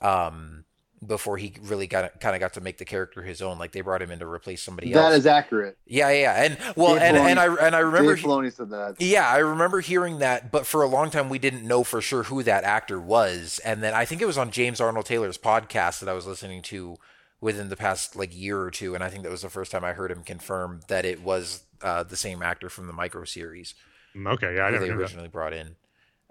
Um, 0.00 0.64
before 1.04 1.36
he 1.36 1.52
really 1.60 1.88
got 1.88 2.20
kind 2.20 2.36
of 2.36 2.40
got 2.40 2.52
to 2.52 2.60
make 2.60 2.78
the 2.78 2.84
character 2.84 3.22
his 3.22 3.42
own. 3.42 3.58
Like 3.58 3.72
they 3.72 3.80
brought 3.80 4.02
him 4.02 4.12
in 4.12 4.20
to 4.20 4.26
replace 4.26 4.62
somebody 4.62 4.92
That 4.92 5.06
else. 5.06 5.14
is 5.16 5.26
accurate. 5.26 5.76
yeah, 5.84 6.10
yeah, 6.10 6.20
yeah. 6.20 6.42
and 6.44 6.58
well, 6.76 6.94
Dave 6.94 7.02
and, 7.02 7.16
Filoni- 7.16 7.30
and 7.30 7.40
I 7.40 7.66
and 7.66 7.76
I 7.76 7.78
remember. 7.80 8.14
Dave 8.14 8.24
Filoni 8.24 8.52
said 8.52 8.70
that. 8.70 8.96
Yeah, 9.00 9.28
I 9.28 9.38
remember 9.38 9.80
hearing 9.80 10.20
that, 10.20 10.52
but 10.52 10.64
for 10.64 10.82
a 10.82 10.86
long 10.86 11.10
time 11.10 11.28
we 11.28 11.40
didn't 11.40 11.66
know 11.66 11.82
for 11.82 12.00
sure 12.00 12.22
who 12.24 12.44
that 12.44 12.62
actor 12.62 13.00
was. 13.00 13.60
And 13.64 13.82
then 13.82 13.94
I 13.94 14.04
think 14.04 14.22
it 14.22 14.26
was 14.26 14.38
on 14.38 14.52
James 14.52 14.80
Arnold 14.80 15.06
Taylor's 15.06 15.38
podcast 15.38 15.98
that 16.00 16.08
I 16.08 16.12
was 16.12 16.24
listening 16.24 16.62
to 16.62 16.96
within 17.42 17.68
the 17.68 17.76
past 17.76 18.16
like 18.16 18.34
year 18.34 18.58
or 18.62 18.70
two, 18.70 18.94
and 18.94 19.04
I 19.04 19.10
think 19.10 19.24
that 19.24 19.30
was 19.30 19.42
the 19.42 19.50
first 19.50 19.70
time 19.70 19.84
I 19.84 19.92
heard 19.92 20.10
him 20.10 20.22
confirm 20.22 20.80
that 20.88 21.04
it 21.04 21.20
was 21.22 21.64
uh, 21.82 22.04
the 22.04 22.16
same 22.16 22.42
actor 22.42 22.70
from 22.70 22.86
the 22.86 22.94
micro 22.94 23.24
series 23.24 23.74
Mm, 24.16 24.32
Okay, 24.34 24.56
yeah, 24.56 24.64
I 24.64 24.70
never 24.70 24.86
they 24.86 24.90
knew 24.90 24.98
that. 24.98 25.02
originally 25.02 25.28
brought 25.28 25.52
in. 25.54 25.76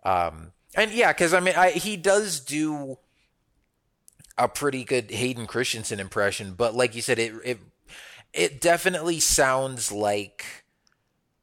Um, 0.03 0.53
and 0.75 0.91
yeah, 0.91 1.11
because 1.13 1.33
I 1.33 1.39
mean, 1.39 1.55
I, 1.57 1.71
he 1.71 1.97
does 1.97 2.39
do 2.39 2.97
a 4.37 4.47
pretty 4.47 4.83
good 4.83 5.11
Hayden 5.11 5.47
Christensen 5.47 5.99
impression, 5.99 6.53
but 6.53 6.73
like 6.75 6.95
you 6.95 7.01
said, 7.01 7.19
it 7.19 7.33
it 7.43 7.59
it 8.33 8.61
definitely 8.61 9.19
sounds 9.19 9.91
like 9.91 10.63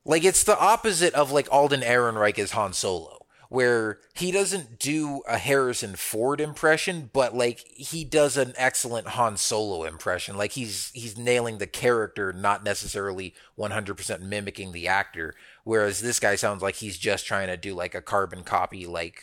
like 0.04 0.24
it's 0.24 0.44
the 0.44 0.58
opposite 0.58 1.14
of 1.14 1.30
like 1.32 1.48
Alden 1.52 1.80
Ehrenreich 1.82 2.38
as 2.38 2.52
Han 2.52 2.72
Solo, 2.72 3.17
where 3.48 3.98
he 4.14 4.30
doesn't 4.30 4.78
do 4.78 5.22
a 5.26 5.38
Harrison 5.38 5.96
Ford 5.96 6.40
impression, 6.40 7.10
but 7.12 7.34
like 7.34 7.60
he 7.74 8.04
does 8.04 8.36
an 8.36 8.52
excellent 8.56 9.08
Han 9.08 9.36
Solo 9.36 9.84
impression. 9.84 10.36
Like 10.36 10.52
he's 10.52 10.90
he's 10.92 11.16
nailing 11.16 11.58
the 11.58 11.66
character, 11.66 12.32
not 12.32 12.62
necessarily 12.62 13.34
100% 13.58 14.20
mimicking 14.20 14.72
the 14.72 14.86
actor. 14.86 15.34
Whereas 15.64 16.00
this 16.00 16.20
guy 16.20 16.34
sounds 16.34 16.62
like 16.62 16.76
he's 16.76 16.98
just 16.98 17.26
trying 17.26 17.48
to 17.48 17.56
do 17.56 17.74
like 17.74 17.94
a 17.94 18.02
carbon 18.02 18.44
copy, 18.44 18.86
like 18.86 19.22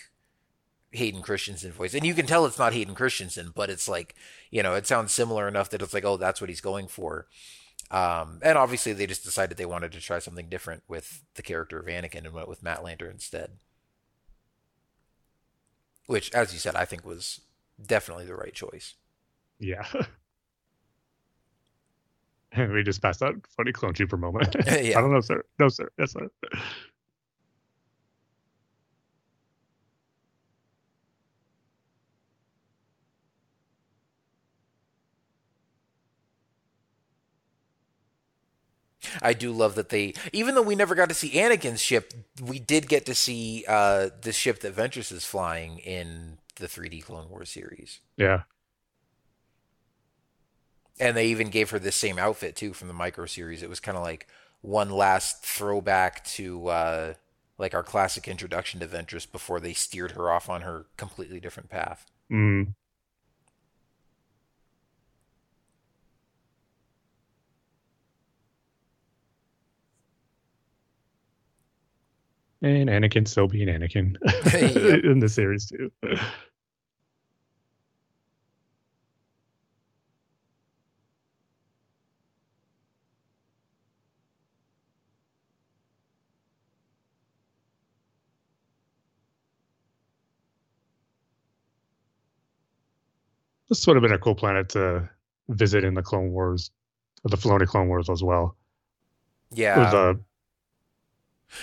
Hayden 0.91 1.21
Christensen 1.21 1.71
voice. 1.71 1.93
And 1.93 2.05
you 2.05 2.15
can 2.15 2.25
tell 2.25 2.45
it's 2.45 2.59
not 2.59 2.73
Hayden 2.73 2.95
Christensen, 2.95 3.51
but 3.53 3.69
it's 3.69 3.87
like, 3.87 4.15
you 4.49 4.63
know, 4.63 4.73
it 4.73 4.87
sounds 4.87 5.11
similar 5.11 5.47
enough 5.47 5.69
that 5.69 5.81
it's 5.81 5.93
like, 5.93 6.05
oh, 6.05 6.17
that's 6.17 6.41
what 6.41 6.49
he's 6.49 6.61
going 6.61 6.87
for. 6.87 7.27
Um, 7.91 8.39
and 8.41 8.57
obviously 8.57 8.93
they 8.93 9.05
just 9.05 9.23
decided 9.23 9.57
they 9.57 9.65
wanted 9.65 9.91
to 9.91 10.01
try 10.01 10.17
something 10.17 10.49
different 10.49 10.83
with 10.87 11.23
the 11.35 11.43
character 11.43 11.77
of 11.79 11.85
Anakin 11.85 12.25
and 12.25 12.33
went 12.33 12.47
with 12.47 12.63
Matt 12.63 12.83
Lanter 12.83 13.11
instead. 13.11 13.51
Which, 16.07 16.31
as 16.33 16.53
you 16.53 16.59
said, 16.59 16.75
I 16.75 16.85
think 16.85 17.05
was 17.05 17.41
definitely 17.83 18.25
the 18.25 18.35
right 18.35 18.53
choice. 18.53 18.95
Yeah. 19.59 19.85
we 22.57 22.83
just 22.83 23.01
passed 23.01 23.21
that 23.21 23.33
funny 23.55 23.71
clone 23.71 23.93
trooper 23.93 24.17
moment. 24.17 24.55
Yeah. 24.65 24.97
I 24.97 25.01
don't 25.01 25.11
know, 25.11 25.21
sir. 25.21 25.43
No, 25.59 25.69
sir. 25.69 25.89
Yes, 25.97 26.13
sir. 26.13 26.29
I 39.25 39.33
do 39.33 39.51
love 39.51 39.75
that 39.75 39.89
they, 39.89 40.13
even 40.31 40.53
though 40.53 40.61
we 40.61 40.75
never 40.75 40.93
got 40.93 41.09
to 41.09 41.15
see 41.15 41.31
Anakin's 41.31 41.81
ship, 41.81 42.13
we 42.41 42.59
did 42.59 42.87
get 42.87 43.05
to 43.07 43.15
see 43.15 43.65
uh, 43.67 44.09
the 44.21 44.31
ship 44.31 44.59
that 44.59 44.75
Ventress 44.75 45.11
is 45.11 45.25
flying 45.25 45.79
in 45.79 46.37
the 46.57 46.67
3D 46.67 47.03
Clone 47.03 47.29
Wars 47.29 47.49
series. 47.49 48.01
Yeah. 48.17 48.43
And 50.99 51.17
they 51.17 51.27
even 51.27 51.49
gave 51.49 51.71
her 51.71 51.79
this 51.79 51.95
same 51.95 52.19
outfit 52.19 52.55
too 52.55 52.73
from 52.73 52.87
the 52.87 52.93
micro 52.93 53.25
series. 53.25 53.63
It 53.63 53.69
was 53.69 53.79
kind 53.79 53.97
of 53.97 54.03
like 54.03 54.27
one 54.61 54.91
last 54.91 55.43
throwback 55.43 56.23
to 56.25 56.67
uh, 56.67 57.13
like 57.57 57.73
our 57.73 57.83
classic 57.83 58.27
introduction 58.27 58.79
to 58.79 58.87
Ventress 58.87 59.29
before 59.29 59.59
they 59.59 59.73
steered 59.73 60.11
her 60.11 60.31
off 60.31 60.49
on 60.49 60.61
her 60.61 60.85
completely 60.97 61.39
different 61.39 61.69
path. 61.69 62.05
Mm. 62.31 62.75
And 72.61 72.89
Anakin 72.89 73.27
still 73.27 73.47
being 73.47 73.67
Anakin 73.67 74.15
in 75.03 75.19
the 75.19 75.29
series 75.29 75.67
too. 75.67 75.91
This 93.69 93.85
would 93.87 93.95
have 93.95 94.03
been 94.03 94.13
a 94.13 94.19
cool 94.19 94.35
planet 94.35 94.69
to 94.69 95.09
visit 95.49 95.83
in 95.83 95.95
the 95.95 96.01
Clone 96.03 96.31
Wars, 96.31 96.71
or 97.23 97.29
the 97.29 97.37
Filoni 97.37 97.67
Clone 97.67 97.87
Wars 97.87 98.09
as 98.09 98.23
well. 98.23 98.55
Yeah. 99.51 99.75
It 99.75 99.85
was 99.85 99.93
uh, 99.93 100.13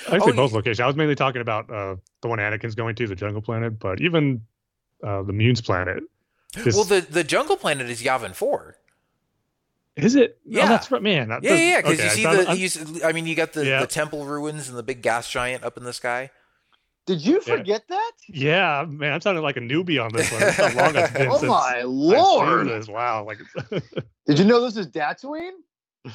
I 0.08 0.18
say 0.18 0.24
Oh, 0.30 0.32
both 0.32 0.52
locations. 0.52 0.80
I 0.80 0.86
was 0.86 0.96
mainly 0.96 1.14
talking 1.14 1.40
about 1.42 1.70
uh, 1.70 1.96
the 2.22 2.28
one 2.28 2.38
Anakin's 2.38 2.74
going 2.74 2.94
to, 2.96 3.06
the 3.06 3.14
Jungle 3.16 3.42
Planet, 3.42 3.78
but 3.78 4.00
even 4.00 4.42
uh, 5.04 5.22
the 5.22 5.32
Mune's 5.32 5.60
planet. 5.60 6.02
This, 6.54 6.74
well, 6.74 6.84
the 6.84 7.00
the 7.00 7.24
Jungle 7.24 7.56
Planet 7.56 7.88
is 7.88 8.02
Yavin 8.02 8.34
Four. 8.34 8.76
is 9.96 10.14
it? 10.14 10.38
Yeah. 10.44 10.64
Oh, 10.64 10.68
that's 10.68 10.90
right, 10.90 11.00
man. 11.02 11.28
that- 11.30 11.42
Yeah, 11.42 11.54
yeah, 11.54 11.76
because 11.80 11.94
okay, 11.94 12.04
you 12.04 12.10
see 12.10 12.22
found- 12.24 12.38
the, 12.40 12.48
I'm- 12.48 12.58
you, 12.58 12.64
s- 12.66 13.02
I 13.04 13.12
mean, 13.12 13.26
you 13.26 13.34
got 13.34 13.54
the, 13.54 13.64
Yeah. 13.64 13.80
the 13.80 13.86
temple 13.86 14.26
ruins 14.26 14.68
and 14.68 14.76
the 14.76 14.82
big 14.82 15.00
gas 15.02 15.30
giant 15.30 15.64
up 15.64 15.78
in 15.78 15.84
the 15.84 15.94
sky. 15.94 16.30
Did 17.06 17.24
you 17.24 17.40
Yeah. 17.46 17.56
forget 17.56 17.88
that? 17.88 18.12
yeah, 18.28 18.84
man, 18.86 19.14
I'm 19.14 19.20
sounding 19.22 19.42
like 19.42 19.56
a 19.56 19.60
newbie 19.60 20.02
on 20.02 20.12
this 20.12 20.30
one. 20.30 20.40
That's 20.40 20.56
how 20.56 20.84
long 20.84 20.94
it's 20.94 21.10
been 21.12 21.28
Oh 21.30 21.38
since 21.38 21.48
my 21.50 21.56
I've 21.56 21.82
seen 21.84 21.88
lord! 21.90 22.68
this. 22.68 22.86
Wow, 22.88 23.24
like, 23.24 23.38
Did 24.26 24.38
you 24.38 24.44
know 24.44 24.60
this 24.60 24.76
is 24.76 24.88
Tatooine? 24.88 25.52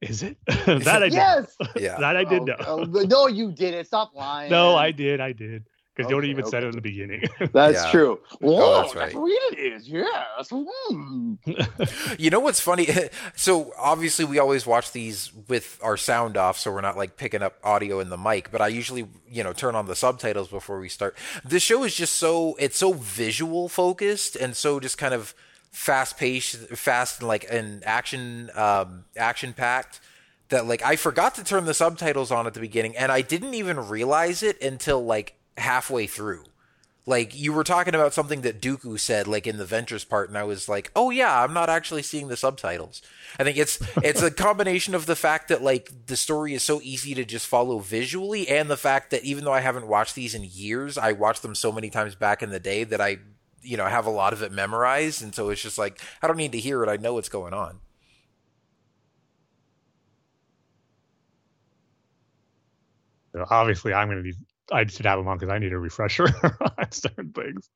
is 0.00 0.22
it? 0.22 0.36
that 0.46 0.88
I 1.02 1.08
did. 1.08 1.12
Yes. 1.14 1.56
Yeah. 1.76 1.96
That 1.98 2.16
I 2.16 2.24
did 2.24 2.42
Oh, 2.42 2.44
know. 2.44 2.56
oh, 2.66 2.86
but 2.86 3.08
no, 3.08 3.26
you 3.26 3.52
didn't. 3.52 3.84
Stop 3.86 4.14
lying. 4.14 4.50
No, 4.50 4.76
I 4.76 4.90
did. 4.90 5.20
I 5.20 5.32
did. 5.32 5.64
Because 5.94 6.12
Yoda 6.12 6.18
Okay, 6.18 6.28
even 6.28 6.46
said 6.46 6.62
it 6.62 6.68
in 6.68 6.76
the 6.76 6.80
beginning. 6.80 7.22
That's 7.52 7.82
Yeah. 7.84 7.90
true. 7.90 8.20
Whoa, 8.40 8.56
Oh, 8.62 8.82
that's 8.82 8.94
that's, 8.94 9.14
what 9.14 9.32
it 9.52 9.58
is. 9.58 9.88
Yes. 9.88 10.48
Hmm. 10.52 11.34
You 12.18 12.30
know 12.30 12.38
what's 12.38 12.60
funny? 12.60 12.86
So 13.34 13.72
obviously 13.76 14.24
we 14.24 14.38
always 14.38 14.64
watch 14.64 14.92
these 14.92 15.32
with 15.48 15.76
our 15.82 15.96
sound 15.96 16.36
off, 16.36 16.56
so 16.56 16.70
we're 16.72 16.82
not 16.82 16.96
like 16.96 17.16
picking 17.16 17.42
up 17.42 17.58
audio 17.64 17.98
in 17.98 18.10
the 18.10 18.16
mic. 18.16 18.52
But 18.52 18.60
I 18.60 18.68
usually, 18.68 19.08
you 19.28 19.42
know, 19.42 19.52
turn 19.52 19.74
on 19.74 19.86
the 19.86 19.96
subtitles 19.96 20.46
before 20.46 20.78
we 20.78 20.88
start. 20.88 21.16
This 21.44 21.64
show 21.64 21.82
is 21.82 21.96
just 21.96 22.12
so 22.14 22.54
it's 22.60 22.78
so 22.78 22.92
visual 22.92 23.68
focused 23.68 24.36
and 24.36 24.56
so 24.56 24.78
just 24.78 24.98
kind 24.98 25.14
of 25.14 25.34
fast 25.78 26.18
paced, 26.18 26.56
fast 26.76 27.22
like 27.22 27.50
an 27.52 27.82
action, 27.84 28.50
um, 28.54 29.04
action 29.16 29.52
packed. 29.52 30.00
That 30.50 30.66
like 30.66 30.82
I 30.82 30.96
forgot 30.96 31.34
to 31.34 31.44
turn 31.44 31.66
the 31.66 31.74
subtitles 31.74 32.30
on 32.30 32.46
at 32.46 32.54
the 32.54 32.60
beginning, 32.60 32.96
and 32.96 33.12
I 33.12 33.20
didn't 33.20 33.52
even 33.52 33.88
realize 33.88 34.42
it 34.42 34.62
until 34.62 35.04
like 35.04 35.34
halfway 35.58 36.06
through 36.06 36.44
like 37.08 37.34
you 37.34 37.54
were 37.54 37.64
talking 37.64 37.94
about 37.94 38.12
something 38.12 38.42
that 38.42 38.60
Dooku 38.60 39.00
said 39.00 39.26
like 39.26 39.46
in 39.46 39.56
the 39.56 39.64
Ventress 39.64 40.06
part 40.06 40.28
and 40.28 40.36
I 40.36 40.44
was 40.44 40.68
like, 40.68 40.92
"Oh 40.94 41.08
yeah, 41.08 41.42
I'm 41.42 41.54
not 41.54 41.70
actually 41.70 42.02
seeing 42.02 42.28
the 42.28 42.36
subtitles." 42.36 43.00
I 43.38 43.44
think 43.44 43.56
it's 43.56 43.80
it's 44.02 44.20
a 44.20 44.30
combination 44.30 44.94
of 44.94 45.06
the 45.06 45.16
fact 45.16 45.48
that 45.48 45.62
like 45.62 45.90
the 46.06 46.18
story 46.18 46.52
is 46.52 46.62
so 46.62 46.80
easy 46.82 47.14
to 47.14 47.24
just 47.24 47.46
follow 47.46 47.78
visually 47.78 48.46
and 48.46 48.68
the 48.68 48.76
fact 48.76 49.10
that 49.10 49.24
even 49.24 49.44
though 49.44 49.54
I 49.54 49.60
haven't 49.60 49.88
watched 49.88 50.14
these 50.14 50.34
in 50.34 50.44
years, 50.44 50.98
I 50.98 51.12
watched 51.12 51.40
them 51.40 51.54
so 51.54 51.72
many 51.72 51.88
times 51.88 52.14
back 52.14 52.42
in 52.42 52.50
the 52.50 52.60
day 52.60 52.84
that 52.84 53.00
I 53.00 53.20
you 53.62 53.76
know, 53.76 53.86
have 53.86 54.06
a 54.06 54.10
lot 54.10 54.32
of 54.32 54.42
it 54.42 54.52
memorized 54.52 55.22
and 55.22 55.34
so 55.34 55.48
it's 55.50 55.62
just 55.62 55.78
like 55.78 56.00
I 56.22 56.26
don't 56.26 56.36
need 56.36 56.52
to 56.52 56.60
hear 56.60 56.82
it, 56.82 56.88
I 56.88 56.96
know 56.96 57.14
what's 57.14 57.28
going 57.28 57.54
on. 57.54 57.80
So 63.38 63.44
obviously, 63.50 63.92
I'm 63.94 64.08
going 64.08 64.18
to 64.18 64.22
be. 64.22 64.34
I 64.72 64.84
should 64.86 65.06
have 65.06 65.18
them 65.18 65.28
on 65.28 65.38
because 65.38 65.52
I 65.52 65.58
need 65.58 65.72
a 65.72 65.78
refresher 65.78 66.26
on 66.78 66.92
certain 66.92 67.32
things. 67.32 67.70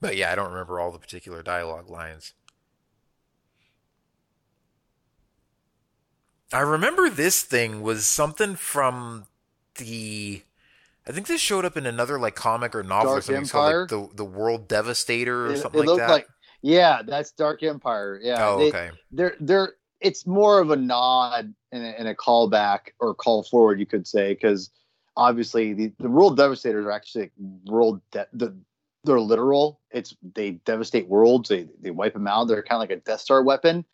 But 0.00 0.16
yeah, 0.16 0.32
I 0.32 0.34
don't 0.34 0.50
remember 0.50 0.80
all 0.80 0.90
the 0.90 0.98
particular 0.98 1.42
dialogue 1.42 1.88
lines. 1.88 2.34
I 6.52 6.60
remember 6.60 7.08
this 7.08 7.42
thing 7.42 7.82
was 7.82 8.06
something 8.06 8.56
from 8.56 9.26
the. 9.76 10.42
I 11.08 11.12
think 11.12 11.26
this 11.26 11.40
showed 11.40 11.64
up 11.64 11.76
in 11.76 11.86
another 11.86 12.18
like 12.18 12.34
comic 12.34 12.74
or 12.74 12.82
novel 12.82 13.12
or 13.12 13.20
something. 13.20 13.42
It's 13.42 13.52
called, 13.52 13.72
like, 13.74 13.88
the 13.88 14.08
the 14.14 14.24
World 14.24 14.68
Devastator 14.68 15.46
or 15.46 15.52
It, 15.52 15.58
something 15.58 15.82
it 15.82 15.86
like 15.86 15.98
that. 15.98 16.10
like 16.10 16.26
yeah, 16.62 17.02
that's 17.06 17.30
Dark 17.32 17.62
Empire. 17.62 18.18
Yeah. 18.22 18.48
oh, 18.48 18.58
They- 18.58 18.68
okay. 18.68 18.90
They're 19.12 19.36
they're 19.40 19.72
it's 20.00 20.26
more 20.26 20.58
of 20.60 20.70
a 20.70 20.76
nod 20.76 21.54
and 21.72 21.84
a, 21.84 21.98
and 21.98 22.08
a 22.08 22.14
callback 22.14 22.80
or 23.00 23.14
call 23.14 23.42
forward, 23.44 23.80
you 23.80 23.86
could 23.86 24.06
say, 24.06 24.34
because 24.34 24.70
obviously 25.16 25.72
the, 25.72 25.92
the 25.98 26.08
world 26.08 26.36
devastators 26.36 26.84
are 26.84 26.90
actually 26.92 27.30
world 27.64 28.00
de- 28.10 28.26
the 28.34 28.54
they're 29.04 29.20
literal. 29.20 29.80
It's 29.92 30.14
they 30.34 30.52
devastate 30.66 31.08
worlds. 31.08 31.48
They 31.48 31.68
they 31.80 31.92
wipe 31.92 32.14
them 32.14 32.26
out. 32.26 32.48
They're 32.48 32.62
kind 32.62 32.76
of 32.82 32.88
like 32.88 32.98
a 32.98 33.00
Death 33.02 33.20
Star 33.20 33.42
weapon, 33.42 33.84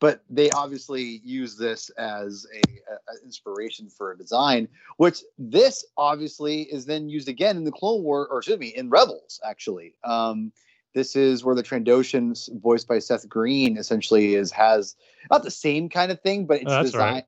but 0.00 0.22
they 0.30 0.50
obviously 0.50 1.20
use 1.24 1.56
this 1.56 1.90
as 1.90 2.46
a, 2.54 2.58
a, 2.58 2.94
a 2.94 3.24
inspiration 3.24 3.88
for 3.88 4.12
a 4.12 4.18
design. 4.18 4.68
Which 4.96 5.22
this 5.38 5.84
obviously 5.96 6.62
is 6.62 6.86
then 6.86 7.08
used 7.08 7.28
again 7.28 7.56
in 7.56 7.64
the 7.64 7.72
Clone 7.72 8.02
War, 8.02 8.26
or 8.28 8.38
excuse 8.38 8.58
me, 8.58 8.68
in 8.68 8.90
Rebels. 8.90 9.40
Actually, 9.44 9.94
um, 10.04 10.52
this 10.94 11.16
is 11.16 11.44
where 11.44 11.54
the 11.54 11.62
Trandoshans, 11.62 12.48
voiced 12.60 12.88
by 12.88 12.98
Seth 12.98 13.28
Green, 13.28 13.76
essentially 13.76 14.34
is 14.34 14.50
has 14.52 14.96
not 15.30 15.42
the 15.42 15.50
same 15.50 15.88
kind 15.88 16.10
of 16.10 16.20
thing, 16.20 16.46
but 16.46 16.56
it's 16.62 16.66
Oh, 16.66 16.70
that's 16.70 16.92
designed. 16.92 17.14
right. 17.14 17.24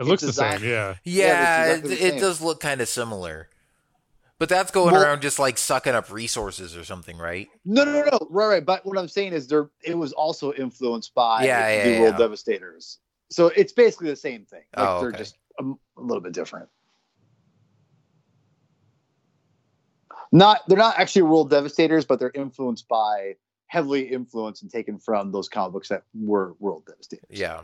It 0.00 0.04
looks 0.04 0.22
the 0.22 0.32
same, 0.32 0.64
yeah. 0.64 0.96
Yeah, 1.04 1.26
Yeah, 1.26 1.62
exactly 1.62 1.92
it, 1.94 1.98
the 2.00 2.16
it 2.16 2.20
does 2.20 2.40
look 2.40 2.60
kind 2.60 2.80
of 2.80 2.88
similar. 2.88 3.48
But 4.42 4.48
that's 4.48 4.72
going 4.72 4.92
Well- 4.92 5.04
around 5.04 5.22
just 5.22 5.38
like 5.38 5.56
sucking 5.56 5.94
up 5.94 6.10
resources 6.10 6.76
or 6.76 6.82
something, 6.82 7.16
right? 7.16 7.48
No, 7.64 7.84
no, 7.84 7.92
no. 7.92 8.26
Right, 8.28 8.46
right. 8.48 8.66
But 8.66 8.84
what 8.84 8.98
I'm 8.98 9.06
saying 9.06 9.34
is, 9.34 9.46
there 9.46 9.70
it 9.84 9.96
was 9.96 10.12
also 10.12 10.52
influenced 10.52 11.14
by 11.14 11.44
Yeah, 11.44 11.68
yeah, 11.68 11.84
New 11.84 12.00
World 12.00 12.14
yeah. 12.14 12.18
Devastators. 12.18 12.98
So 13.30 13.52
it's 13.54 13.72
basically 13.72 14.10
the 14.10 14.16
same 14.16 14.44
thing. 14.44 14.64
Like 14.76 14.88
Oh, 14.88 15.00
they're 15.00 15.12
just 15.12 15.38
a, 15.60 15.62
a 15.62 16.00
little 16.02 16.20
bit 16.20 16.32
different. 16.32 16.68
Not 20.32 20.62
they're 20.66 20.76
not 20.76 20.98
actually 20.98 21.22
World 21.22 21.48
Devastators, 21.48 22.04
but 22.04 22.18
they're 22.18 22.32
influenced 22.34 22.88
by 22.88 23.36
heavily 23.68 24.02
influenced 24.02 24.62
and 24.62 24.72
taken 24.72 24.98
from 24.98 25.30
those 25.30 25.48
comic 25.48 25.72
books 25.72 25.88
that 25.90 26.02
were 26.14 26.56
World 26.58 26.84
Devastators. 26.86 27.26
Yeah. 27.30 27.60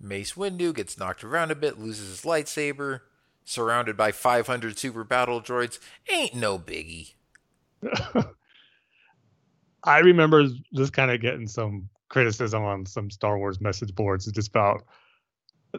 Mace 0.00 0.32
Windu 0.32 0.74
gets 0.74 0.98
knocked 0.98 1.22
around 1.22 1.50
a 1.50 1.54
bit, 1.54 1.78
loses 1.78 2.08
his 2.08 2.22
lightsaber, 2.22 3.00
surrounded 3.44 3.96
by 3.96 4.12
500 4.12 4.78
super 4.78 5.04
battle 5.04 5.40
droids. 5.40 5.78
Ain't 6.10 6.34
no 6.34 6.58
biggie. 6.58 7.12
I 9.84 9.98
remember 10.00 10.46
just 10.74 10.92
kind 10.92 11.10
of 11.10 11.20
getting 11.20 11.46
some 11.46 11.88
criticism 12.08 12.62
on 12.62 12.84
some 12.86 13.10
Star 13.10 13.38
Wars 13.38 13.60
message 13.60 13.94
boards. 13.94 14.26
It's 14.26 14.34
just 14.34 14.48
about 14.48 14.84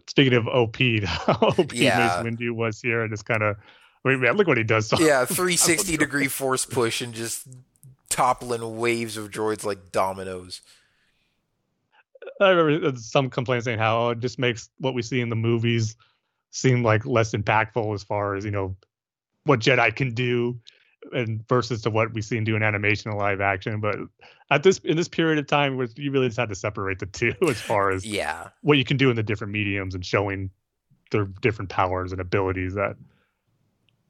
speaking 0.07 0.33
of 0.33 0.47
OP, 0.47 0.77
how 1.05 1.33
OP 1.57 1.73
Yeah. 1.73 2.21
Mace 2.23 2.33
Windu 2.33 2.51
was 2.51 2.81
here, 2.81 3.01
and 3.01 3.11
just 3.11 3.25
kind 3.25 3.43
of, 3.43 3.57
wait, 4.03 4.19
man, 4.19 4.35
look 4.37 4.47
what 4.47 4.57
he 4.57 4.63
does. 4.63 4.89
to- 4.89 4.97
Yeah, 5.03 5.25
360 5.25 5.97
degree 5.97 6.27
force 6.27 6.65
push 6.65 7.01
and 7.01 7.13
just 7.13 7.47
toppling 8.09 8.77
waves 8.77 9.17
of 9.17 9.29
droids 9.29 9.63
like 9.63 9.91
dominoes. 9.91 10.61
I 12.39 12.49
remember 12.49 12.97
some 12.97 13.29
complaints 13.29 13.65
saying 13.65 13.79
how 13.79 13.99
oh, 14.01 14.09
it 14.09 14.19
just 14.19 14.39
makes 14.39 14.69
what 14.77 14.93
we 14.93 15.01
see 15.01 15.21
in 15.21 15.29
the 15.29 15.35
movies 15.35 15.95
seem 16.51 16.83
like 16.83 17.05
less 17.05 17.31
impactful 17.31 17.93
as 17.93 18.03
far 18.03 18.35
as 18.35 18.45
you 18.45 18.51
know 18.51 18.75
what 19.45 19.59
Jedi 19.59 19.95
can 19.95 20.13
do, 20.13 20.59
and 21.13 21.47
versus 21.47 21.81
to 21.81 21.89
what 21.89 22.13
we 22.13 22.21
see 22.21 22.37
in 22.37 22.43
doing 22.43 22.61
animation 22.61 23.09
and 23.09 23.19
live 23.19 23.41
action. 23.41 23.79
But 23.79 23.97
at 24.51 24.63
this 24.63 24.79
in 24.79 24.97
this 24.97 25.07
period 25.07 25.39
of 25.39 25.47
time, 25.47 25.77
where 25.77 25.87
you 25.95 26.11
really 26.11 26.27
just 26.27 26.39
had 26.39 26.49
to 26.49 26.55
separate 26.55 26.99
the 26.99 27.05
two 27.07 27.33
as 27.47 27.59
far 27.59 27.91
as 27.91 28.05
Yeah. 28.05 28.49
what 28.61 28.77
you 28.77 28.85
can 28.85 28.97
do 28.97 29.09
in 29.09 29.15
the 29.15 29.23
different 29.23 29.53
mediums 29.53 29.95
and 29.95 30.05
showing 30.05 30.49
their 31.11 31.25
different 31.25 31.69
powers 31.69 32.11
and 32.11 32.21
abilities 32.21 32.73
that 32.75 32.95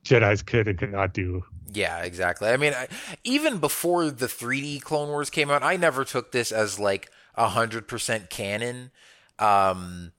Jedi's 0.04 0.42
could 0.42 0.68
and 0.68 0.78
could 0.78 0.92
not 0.92 1.14
do. 1.14 1.44
Yeah, 1.74 2.00
exactly. 2.00 2.50
I 2.50 2.58
mean, 2.58 2.74
I, 2.74 2.88
even 3.24 3.60
before 3.60 4.10
the 4.12 4.26
3D 4.26 4.82
Clone 4.82 5.10
Wars 5.10 5.30
came 5.30 5.50
out, 5.50 5.64
I 5.64 5.78
never 5.78 6.04
took 6.04 6.32
this 6.32 6.52
as 6.52 6.80
like 6.80 7.10
100% 7.38 8.30
canon. 8.30 8.92
Um, 9.40 10.12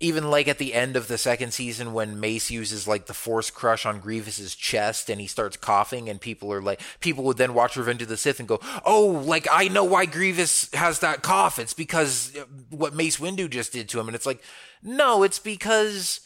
even 0.00 0.30
like 0.30 0.48
at 0.48 0.56
the 0.56 0.72
end 0.72 0.96
of 0.96 1.08
the 1.08 1.18
second 1.18 1.52
season 1.52 1.92
when 1.92 2.18
Mace 2.18 2.50
uses 2.50 2.88
like 2.88 3.04
the 3.06 3.14
Force 3.14 3.50
Crush 3.50 3.84
on 3.84 4.00
Grievous's 4.00 4.54
chest 4.54 5.10
and 5.10 5.20
he 5.20 5.26
starts 5.26 5.58
coughing 5.58 6.08
and 6.08 6.18
people 6.18 6.50
are 6.52 6.62
like 6.62 6.80
people 7.00 7.22
would 7.24 7.36
then 7.36 7.52
watch 7.52 7.76
Revenge 7.76 8.00
of 8.00 8.08
the 8.08 8.16
Sith 8.16 8.40
and 8.40 8.48
go, 8.48 8.60
"Oh, 8.86 9.06
like 9.26 9.46
I 9.52 9.68
know 9.68 9.84
why 9.84 10.06
Grievous 10.06 10.72
has 10.72 11.00
that 11.00 11.22
cough. 11.22 11.58
It's 11.58 11.74
because 11.74 12.34
uh, 12.34 12.44
what 12.70 12.94
Mace 12.94 13.18
Windu 13.18 13.50
just 13.50 13.72
did 13.72 13.90
to 13.90 14.00
him." 14.00 14.08
And 14.08 14.14
it's 14.14 14.24
like, 14.24 14.42
"No, 14.82 15.22
it's 15.22 15.38
because 15.38 16.20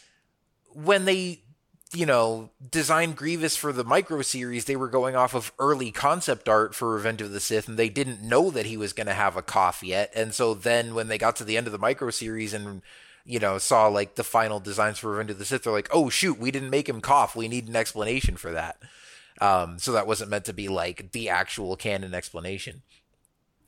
when 0.73 1.05
they 1.05 1.44
you 1.95 2.07
know, 2.07 2.51
designed 2.71 3.17
Grievous 3.17 3.57
for 3.57 3.73
the 3.73 3.85
micro 3.85 4.23
series, 4.23 4.65
they 4.65 4.77
were 4.77 4.89
going 4.89 5.15
off 5.17 5.35
of 5.35 5.53
early 5.59 5.91
concept 5.91 6.49
art 6.49 6.75
for 6.75 6.93
Revenge 6.93 7.23
of 7.23 7.33
the 7.33 7.41
Sith, 7.41 7.69
and 7.69 7.79
they 7.79 7.89
didn't 7.89 8.23
know 8.23 8.51
that 8.51 8.67
he 8.67 8.77
was 8.77 8.93
going 8.93 9.07
to 9.07 9.15
have 9.15 9.37
a 9.37 9.43
cough 9.43 9.83
yet. 9.83 10.13
And 10.15 10.35
so 10.35 10.55
then 10.55 10.95
when 10.95 11.09
they 11.09 11.19
got 11.19 11.37
to 11.37 11.45
the 11.45 11.57
end 11.57 11.67
of 11.67 11.73
the 11.73 11.79
micro 11.79 12.11
series 12.11 12.53
and, 12.53 12.83
you 13.25 13.39
know, 13.39 13.59
saw 13.59 13.87
like 13.87 14.17
the 14.17 14.25
final 14.25 14.61
designs 14.61 14.99
for 14.99 15.11
Revenge 15.11 15.31
of 15.31 15.39
the 15.39 15.45
Sith, 15.45 15.63
they're 15.63 15.73
like, 15.73 15.89
oh, 15.93 16.09
shoot, 16.09 16.39
we 16.39 16.51
didn't 16.51 16.71
make 16.71 16.89
him 16.89 17.01
cough. 17.01 17.37
We 17.37 17.49
need 17.49 17.69
an 17.69 17.77
explanation 17.77 18.37
for 18.37 18.53
that. 18.53 18.79
Um, 19.41 19.79
so 19.79 19.93
that 19.93 20.07
wasn't 20.07 20.31
meant 20.31 20.45
to 20.47 20.53
be 20.53 20.69
like 20.69 21.13
the 21.13 21.29
actual 21.29 21.77
canon 21.77 22.15
explanation. 22.15 22.83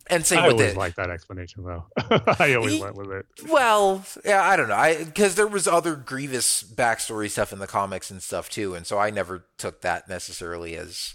And 0.09 0.25
same 0.25 0.39
I 0.39 0.47
with 0.47 0.55
always 0.55 0.73
it. 0.73 0.77
like 0.77 0.95
that 0.97 1.11
explanation 1.11 1.65
though. 1.65 1.87
I 2.39 2.55
always 2.55 2.75
Ye- 2.75 2.81
went 2.81 2.95
with 2.97 3.11
it. 3.11 3.27
Well, 3.49 4.05
yeah, 4.25 4.43
I 4.43 4.57
don't 4.57 4.69
know. 4.69 4.75
I 4.77 5.03
because 5.05 5.35
there 5.35 5.47
was 5.49 5.67
other 5.67 5.97
Grievous 5.97 6.63
backstory 6.63 7.29
stuff 7.31 7.53
in 7.53 7.59
the 7.59 7.67
comics 7.67 8.11
and 8.11 8.23
stuff 8.23 8.49
too, 8.49 8.75
and 8.75 8.87
so 8.87 8.99
I 8.99 9.11
never 9.11 9.47
took 9.59 9.81
that 9.83 10.09
necessarily 10.09 10.77
as, 10.77 11.15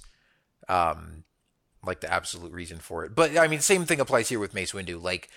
um, 0.68 1.24
like 1.86 2.02
the 2.02 2.12
absolute 2.12 2.52
reason 2.52 2.80
for 2.80 3.06
it. 3.06 3.16
But 3.16 3.38
I 3.38 3.48
mean, 3.48 3.62
same 3.62 3.86
thing 3.86 4.00
applies 4.02 4.28
here 4.30 4.40
with 4.40 4.54
Mace 4.54 4.74
Windu. 4.74 5.02
Like, 5.02 5.30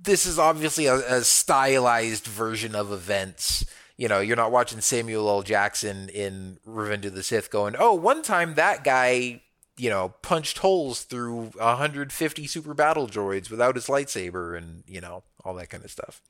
this 0.00 0.26
is 0.26 0.38
obviously 0.38 0.86
a, 0.86 0.94
a 0.96 1.22
stylized 1.24 2.26
version 2.26 2.74
of 2.74 2.92
events. 2.92 3.64
You 3.96 4.08
know, 4.08 4.20
you're 4.20 4.36
not 4.36 4.50
watching 4.52 4.80
Samuel 4.80 5.28
L. 5.28 5.42
Jackson 5.42 6.08
in 6.08 6.58
Revenge 6.64 7.06
of 7.06 7.14
the 7.14 7.22
Sith 7.22 7.50
going, 7.50 7.74
"Oh, 7.78 7.94
one 7.94 8.22
time 8.22 8.54
that 8.54 8.84
guy." 8.84 9.40
You 9.76 9.90
know, 9.90 10.14
punched 10.22 10.58
holes 10.58 11.02
through 11.02 11.50
150 11.56 12.46
super 12.46 12.74
battle 12.74 13.08
droids 13.08 13.50
without 13.50 13.74
his 13.74 13.86
lightsaber, 13.86 14.56
and 14.56 14.84
you 14.86 15.00
know 15.00 15.24
all 15.44 15.54
that 15.54 15.70
kind 15.70 15.84
of 15.84 15.90
stuff. 15.90 16.22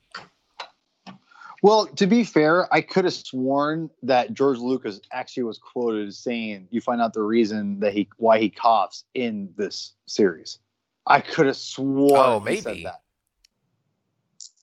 Well, 1.62 1.86
to 1.86 2.06
be 2.06 2.24
fair, 2.24 2.72
I 2.74 2.82
could 2.82 3.04
have 3.04 3.14
sworn 3.14 3.88
that 4.02 4.34
George 4.34 4.58
Lucas 4.58 5.00
actually 5.12 5.44
was 5.44 5.58
quoted 5.58 6.08
as 6.08 6.18
saying, 6.18 6.68
"You 6.70 6.80
find 6.80 7.00
out 7.00 7.14
the 7.14 7.22
reason 7.22 7.80
that 7.80 7.94
he 7.94 8.08
why 8.16 8.38
he 8.38 8.50
coughs 8.50 9.04
in 9.14 9.52
this 9.56 9.94
series." 10.06 10.58
I 11.06 11.20
could 11.20 11.46
have 11.46 11.56
sworn 11.56 12.12
Oh, 12.16 12.40
he 12.40 12.60
said 12.60 12.82
that. 12.84 13.02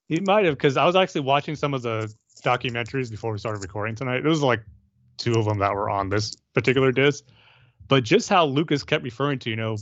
He 0.07 0.19
might 0.19 0.45
have 0.45 0.55
because 0.55 0.75
I 0.77 0.85
was 0.85 0.95
actually 0.95 1.21
watching 1.21 1.55
some 1.55 1.73
of 1.73 1.81
the 1.81 2.13
documentaries 2.43 3.09
before 3.09 3.31
we 3.31 3.37
started 3.37 3.61
recording 3.61 3.95
tonight. 3.95 4.21
There 4.21 4.29
was 4.29 4.41
like 4.41 4.61
two 5.17 5.33
of 5.33 5.45
them 5.45 5.59
that 5.59 5.73
were 5.73 5.89
on 5.89 6.09
this 6.09 6.35
particular 6.53 6.91
disc, 6.91 7.23
but 7.91 8.05
just 8.05 8.29
how 8.29 8.45
Lucas 8.45 8.85
kept 8.85 9.03
referring 9.03 9.37
to, 9.39 9.49
you 9.49 9.57
know, 9.57 9.75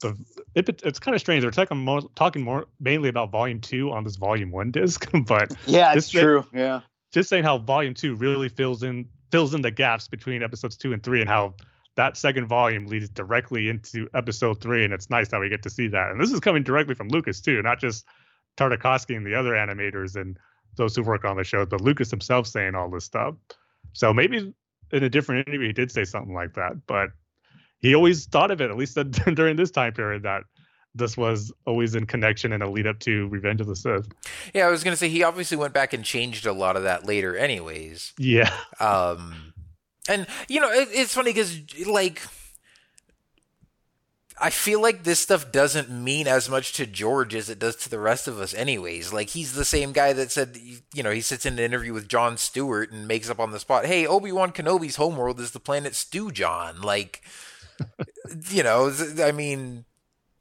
the 0.00 0.16
it, 0.54 0.80
it's 0.84 1.00
kind 1.00 1.12
of 1.16 1.20
strange. 1.20 1.42
They're 1.42 1.50
talking 1.50 1.76
more, 1.76 2.02
talking 2.14 2.44
more 2.44 2.68
mainly 2.78 3.08
about 3.08 3.32
Volume 3.32 3.60
Two 3.60 3.90
on 3.90 4.04
this 4.04 4.14
Volume 4.14 4.52
One 4.52 4.70
disc, 4.70 5.10
but 5.26 5.52
Yeah, 5.66 5.92
it's 5.92 6.08
true. 6.08 6.46
Yeah. 6.54 6.82
just 7.12 7.28
saying 7.28 7.42
how 7.42 7.58
Volume 7.58 7.94
Two 7.94 8.14
really 8.14 8.48
fills 8.48 8.84
in 8.84 9.08
fills 9.32 9.54
in 9.54 9.62
the 9.62 9.72
gaps 9.72 10.06
between 10.06 10.44
episodes 10.44 10.76
two 10.76 10.92
and 10.92 11.02
three, 11.02 11.20
and 11.20 11.28
how 11.28 11.54
that 11.96 12.16
second 12.16 12.46
volume 12.46 12.86
leads 12.86 13.08
directly 13.08 13.68
into 13.68 14.08
episode 14.14 14.60
three, 14.60 14.84
and 14.84 14.94
it's 14.94 15.10
nice 15.10 15.30
that 15.30 15.40
we 15.40 15.48
get 15.48 15.64
to 15.64 15.70
see 15.70 15.88
that. 15.88 16.12
And 16.12 16.20
this 16.20 16.30
is 16.30 16.38
coming 16.38 16.62
directly 16.62 16.94
from 16.94 17.08
Lucas 17.08 17.40
too, 17.40 17.60
not 17.60 17.80
just 17.80 18.04
Tartakovsky 18.56 19.16
and 19.16 19.26
the 19.26 19.34
other 19.34 19.54
animators 19.54 20.14
and 20.14 20.38
those 20.76 20.94
who 20.94 21.02
work 21.02 21.24
on 21.24 21.38
the 21.38 21.42
show, 21.44 21.66
but 21.66 21.80
Lucas 21.80 22.08
himself 22.08 22.46
saying 22.46 22.76
all 22.76 22.88
this 22.88 23.04
stuff. 23.04 23.34
So 23.94 24.14
maybe 24.14 24.54
in 24.92 25.02
a 25.02 25.10
different 25.10 25.48
interview 25.48 25.66
he 25.66 25.72
did 25.72 25.90
say 25.90 26.04
something 26.04 26.34
like 26.34 26.54
that, 26.54 26.86
but 26.86 27.10
he 27.82 27.94
always 27.94 28.24
thought 28.26 28.50
of 28.50 28.60
it, 28.60 28.70
at 28.70 28.76
least 28.76 28.96
during 29.34 29.56
this 29.56 29.70
time 29.70 29.92
period, 29.92 30.22
that 30.22 30.44
this 30.94 31.16
was 31.16 31.52
always 31.66 31.94
in 31.94 32.06
connection 32.06 32.52
and 32.52 32.62
a 32.62 32.68
lead 32.68 32.86
up 32.86 32.98
to 33.00 33.28
Revenge 33.28 33.60
of 33.60 33.66
the 33.66 33.76
Sith. 33.76 34.08
Yeah, 34.54 34.66
I 34.66 34.70
was 34.70 34.84
gonna 34.84 34.96
say 34.96 35.08
he 35.08 35.22
obviously 35.22 35.56
went 35.56 35.74
back 35.74 35.92
and 35.92 36.04
changed 36.04 36.46
a 36.46 36.52
lot 36.52 36.76
of 36.76 36.84
that 36.84 37.06
later, 37.06 37.36
anyways. 37.36 38.12
Yeah. 38.18 38.54
Um, 38.78 39.54
and 40.08 40.26
you 40.48 40.60
know, 40.60 40.70
it, 40.70 40.88
it's 40.92 41.14
funny 41.14 41.30
because 41.30 41.60
like. 41.86 42.22
I 44.40 44.50
feel 44.50 44.82
like 44.82 45.04
this 45.04 45.20
stuff 45.20 45.52
doesn't 45.52 45.88
mean 45.88 46.26
as 46.26 46.48
much 46.48 46.72
to 46.72 46.86
George 46.86 47.32
as 47.32 47.48
it 47.48 47.60
does 47.60 47.76
to 47.76 47.90
the 47.90 48.00
rest 48.00 48.26
of 48.26 48.40
us, 48.40 48.52
anyways. 48.54 49.12
Like 49.12 49.28
he's 49.28 49.52
the 49.52 49.64
same 49.64 49.92
guy 49.92 50.12
that 50.14 50.32
said, 50.32 50.58
you 50.92 51.02
know, 51.02 51.12
he 51.12 51.20
sits 51.20 51.46
in 51.46 51.52
an 51.52 51.58
interview 51.60 51.92
with 51.92 52.08
Jon 52.08 52.36
Stewart 52.36 52.90
and 52.90 53.06
makes 53.06 53.30
up 53.30 53.38
on 53.38 53.52
the 53.52 53.60
spot, 53.60 53.86
"Hey, 53.86 54.04
Obi 54.04 54.32
Wan 54.32 54.50
Kenobi's 54.50 54.96
homeworld 54.96 55.38
is 55.38 55.52
the 55.52 55.60
planet 55.60 55.92
Stewjon." 55.92 56.82
Like, 56.82 57.22
you 58.50 58.62
know, 58.62 58.92
I 59.20 59.32
mean, 59.32 59.84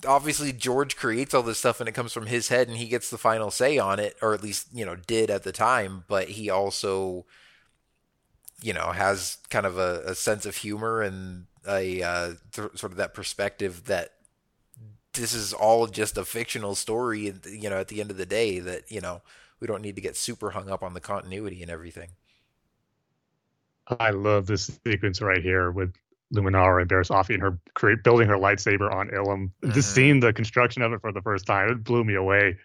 obviously 0.06 0.52
George 0.52 0.96
creates 0.96 1.34
all 1.34 1.44
this 1.44 1.60
stuff 1.60 1.80
and 1.80 1.88
it 1.88 1.94
comes 1.94 2.14
from 2.14 2.26
his 2.26 2.48
head 2.48 2.68
and 2.68 2.78
he 2.78 2.88
gets 2.88 3.10
the 3.10 3.18
final 3.18 3.52
say 3.52 3.78
on 3.78 4.00
it, 4.00 4.18
or 4.22 4.34
at 4.34 4.44
least 4.44 4.68
you 4.74 4.86
know 4.86 4.96
did 4.96 5.30
at 5.30 5.44
the 5.44 5.52
time. 5.52 6.04
But 6.08 6.30
he 6.30 6.50
also, 6.50 7.26
you 8.62 8.74
know, 8.74 8.92
has 8.92 9.38
kind 9.50 9.66
of 9.66 9.78
a, 9.78 10.02
a 10.06 10.16
sense 10.16 10.46
of 10.46 10.58
humor 10.58 11.02
and 11.02 11.46
a 11.68 12.02
uh, 12.02 12.28
th- 12.52 12.76
sort 12.76 12.92
of 12.92 12.98
that 12.98 13.14
perspective 13.14 13.86
that 13.86 14.14
this 15.14 15.34
is 15.34 15.54
all 15.54 15.88
just 15.88 16.18
a 16.18 16.26
fictional 16.26 16.76
story. 16.76 17.34
You 17.46 17.70
know, 17.70 17.78
at 17.78 17.90
the 17.90 18.02
end 18.02 18.12
of 18.12 18.18
the 18.18 18.26
day, 18.26 18.60
that 18.60 18.92
you 18.92 19.02
know 19.02 19.22
we 19.60 19.68
don't 19.68 19.82
need 19.82 19.96
to 19.96 20.02
get 20.02 20.18
super 20.18 20.52
hung 20.52 20.70
up 20.70 20.84
on 20.84 20.94
the 20.94 21.02
continuity 21.02 21.62
and 21.62 21.72
everything. 21.72 22.10
I 24.00 24.12
love 24.12 24.48
this 24.48 24.80
sequence 24.86 25.22
right 25.22 25.42
here 25.42 25.70
with 25.70 25.94
Luminara 26.34 26.82
and 26.82 26.90
Barriss 26.90 27.10
Offee 27.10 27.34
and 27.34 27.44
her 27.44 27.60
create, 27.74 28.04
building 28.04 28.28
her 28.28 28.36
lightsaber 28.36 28.94
on 28.94 29.10
Ilum. 29.10 29.52
Just 29.64 29.74
mm-hmm. 29.74 29.82
seeing 29.82 30.20
the 30.20 30.34
construction 30.34 30.82
of 30.82 30.94
it 30.94 31.02
for 31.02 31.12
the 31.12 31.22
first 31.22 31.46
time, 31.46 31.70
it 31.70 31.84
blew 31.84 32.04
me 32.04 32.16
away. 32.16 32.58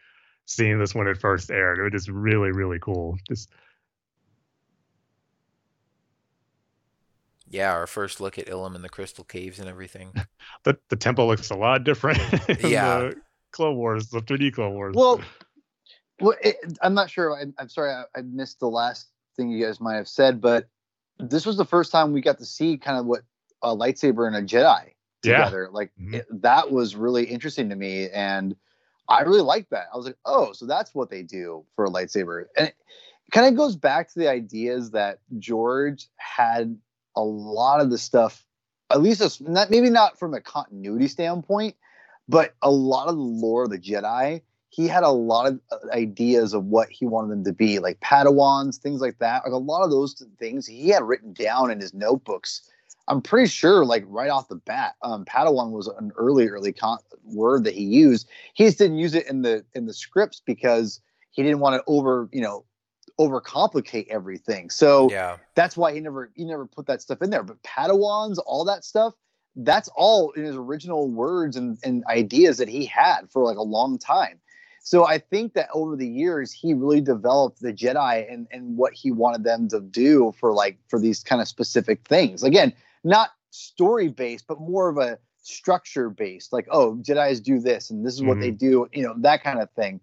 Seeing 0.44 0.78
this 0.78 0.94
when 0.94 1.08
it 1.08 1.18
first 1.18 1.50
aired, 1.50 1.80
it 1.80 1.82
was 1.82 1.92
just 1.92 2.08
really, 2.08 2.52
really 2.52 2.78
cool. 2.78 3.18
Just 3.26 3.50
Yeah, 7.48 7.72
our 7.72 7.86
first 7.86 8.20
look 8.20 8.38
at 8.38 8.46
Ilum 8.46 8.74
and 8.74 8.84
the 8.84 8.88
Crystal 8.88 9.24
Caves 9.24 9.58
and 9.58 9.68
everything. 9.68 10.12
the 10.64 10.78
the 10.88 10.96
tempo 10.96 11.26
looks 11.26 11.50
a 11.50 11.56
lot 11.56 11.84
different. 11.84 12.18
Yeah. 12.60 12.98
the 12.98 13.16
Clone 13.52 13.76
Wars, 13.76 14.08
the 14.08 14.20
3D 14.20 14.52
Clone 14.52 14.74
Wars. 14.74 14.94
Well, 14.94 15.20
well, 16.20 16.36
it, 16.42 16.56
I'm 16.82 16.94
not 16.94 17.10
sure. 17.10 17.34
I, 17.34 17.44
I'm 17.58 17.68
sorry, 17.68 17.92
I, 17.92 18.04
I 18.14 18.22
missed 18.22 18.60
the 18.60 18.68
last 18.68 19.08
thing 19.36 19.48
you 19.48 19.64
guys 19.64 19.80
might 19.80 19.96
have 19.96 20.08
said, 20.08 20.40
but 20.40 20.68
this 21.18 21.46
was 21.46 21.56
the 21.56 21.64
first 21.64 21.92
time 21.92 22.12
we 22.12 22.20
got 22.20 22.38
to 22.38 22.44
see 22.44 22.76
kind 22.76 22.98
of 22.98 23.06
what 23.06 23.22
a 23.62 23.74
lightsaber 23.76 24.26
and 24.26 24.36
a 24.36 24.42
Jedi 24.42 24.92
Yeah. 25.22 25.44
together. 25.44 25.68
Like 25.72 25.92
Mhm. 26.00 26.14
it, 26.14 26.26
that 26.42 26.70
was 26.70 26.96
really 26.96 27.24
interesting 27.24 27.68
to 27.70 27.76
me, 27.76 28.08
and 28.10 28.56
I 29.08 29.22
really 29.22 29.40
liked 29.40 29.70
that. 29.70 29.86
I 29.92 29.96
was 29.96 30.06
like, 30.06 30.18
oh, 30.24 30.52
so 30.52 30.66
that's 30.66 30.94
what 30.94 31.10
they 31.10 31.22
do 31.22 31.64
for 31.74 31.84
a 31.84 31.90
lightsaber, 31.90 32.46
and 32.56 32.68
it 32.68 32.76
kind 33.32 33.46
of 33.46 33.56
goes 33.56 33.76
back 33.76 34.08
to 34.12 34.18
the 34.18 34.28
ideas 34.30 34.90
that 34.92 35.18
George 35.38 36.06
had 36.16 36.76
a 37.16 37.22
lot 37.22 37.80
of 37.80 37.90
the 37.90 37.98
stuff, 37.98 38.44
at 38.90 39.00
least 39.00 39.20
as, 39.20 39.40
not 39.40 39.70
maybe 39.70 39.90
not 39.90 40.18
from 40.18 40.34
a 40.34 40.40
continuity 40.40 41.08
standpoint, 41.08 41.74
but 42.28 42.54
a 42.62 42.70
lot 42.70 43.08
of 43.08 43.16
the 43.16 43.20
lore 43.22 43.64
of 43.64 43.70
the 43.70 43.78
Jedi. 43.78 44.42
He 44.68 44.86
had 44.86 45.04
a 45.04 45.10
lot 45.10 45.46
of 45.46 45.60
uh, 45.72 45.78
ideas 45.92 46.52
of 46.52 46.66
what 46.66 46.90
he 46.90 47.06
wanted 47.06 47.30
them 47.30 47.44
to 47.44 47.52
be, 47.52 47.78
like 47.78 47.98
Padawans, 48.00 48.76
things 48.76 49.00
like 49.00 49.18
that. 49.20 49.42
Like 49.44 49.52
a 49.52 49.56
lot 49.56 49.82
of 49.82 49.90
those 49.90 50.22
things 50.38 50.66
he 50.66 50.88
had 50.88 51.02
written 51.02 51.32
down 51.32 51.70
in 51.70 51.80
his 51.80 51.94
notebooks. 51.94 52.68
I'm 53.08 53.22
pretty 53.22 53.48
sure, 53.48 53.84
like 53.84 54.04
right 54.08 54.30
off 54.30 54.48
the 54.48 54.56
bat, 54.56 54.94
um, 55.02 55.24
Padawan 55.24 55.70
was 55.70 55.86
an 55.86 56.12
early, 56.16 56.48
early 56.48 56.72
con- 56.72 56.98
word 57.22 57.64
that 57.64 57.74
he 57.74 57.84
used. 57.84 58.28
He 58.54 58.64
just 58.64 58.78
didn't 58.78 58.98
use 58.98 59.14
it 59.14 59.28
in 59.28 59.42
the 59.42 59.64
in 59.74 59.86
the 59.86 59.94
scripts 59.94 60.42
because 60.44 61.00
he 61.30 61.42
didn't 61.42 61.60
want 61.60 61.76
to 61.76 61.84
over, 61.86 62.28
you 62.32 62.40
know, 62.40 62.64
overcomplicate 63.20 64.08
everything. 64.08 64.70
So 64.70 65.10
Yeah. 65.10 65.36
that's 65.54 65.76
why 65.76 65.92
he 65.92 66.00
never 66.00 66.30
he 66.34 66.44
never 66.44 66.66
put 66.66 66.86
that 66.86 67.00
stuff 67.00 67.22
in 67.22 67.30
there. 67.30 67.42
But 67.42 67.62
Padawans, 67.62 68.38
all 68.44 68.64
that 68.64 68.84
stuff, 68.84 69.14
that's 69.54 69.88
all 69.96 70.32
in 70.32 70.44
his 70.44 70.56
original 70.56 71.08
words 71.08 71.56
and, 71.56 71.78
and 71.84 72.04
ideas 72.06 72.58
that 72.58 72.68
he 72.68 72.84
had 72.86 73.30
for 73.30 73.42
like 73.42 73.56
a 73.56 73.62
long 73.62 73.98
time. 73.98 74.40
So 74.82 75.04
I 75.04 75.18
think 75.18 75.54
that 75.54 75.68
over 75.72 75.96
the 75.96 76.06
years 76.06 76.52
he 76.52 76.72
really 76.72 77.00
developed 77.00 77.60
the 77.60 77.72
Jedi 77.72 78.32
and, 78.32 78.46
and 78.52 78.76
what 78.76 78.92
he 78.92 79.10
wanted 79.10 79.42
them 79.42 79.68
to 79.68 79.80
do 79.80 80.32
for 80.38 80.52
like 80.52 80.78
for 80.88 81.00
these 81.00 81.24
kind 81.24 81.42
of 81.42 81.48
specific 81.48 82.06
things. 82.06 82.44
Again, 82.44 82.72
not 83.06 83.30
story 83.50 84.08
based, 84.08 84.46
but 84.46 84.60
more 84.60 84.88
of 84.88 84.98
a 84.98 85.18
structure 85.42 86.10
based, 86.10 86.52
like, 86.52 86.66
oh, 86.70 86.96
Jedi's 86.96 87.40
do 87.40 87.60
this 87.60 87.90
and 87.90 88.04
this 88.04 88.14
is 88.14 88.22
what 88.22 88.40
they 88.40 88.50
do, 88.50 88.88
you 88.92 89.02
know, 89.02 89.14
that 89.18 89.42
kind 89.42 89.60
of 89.60 89.70
thing. 89.70 90.00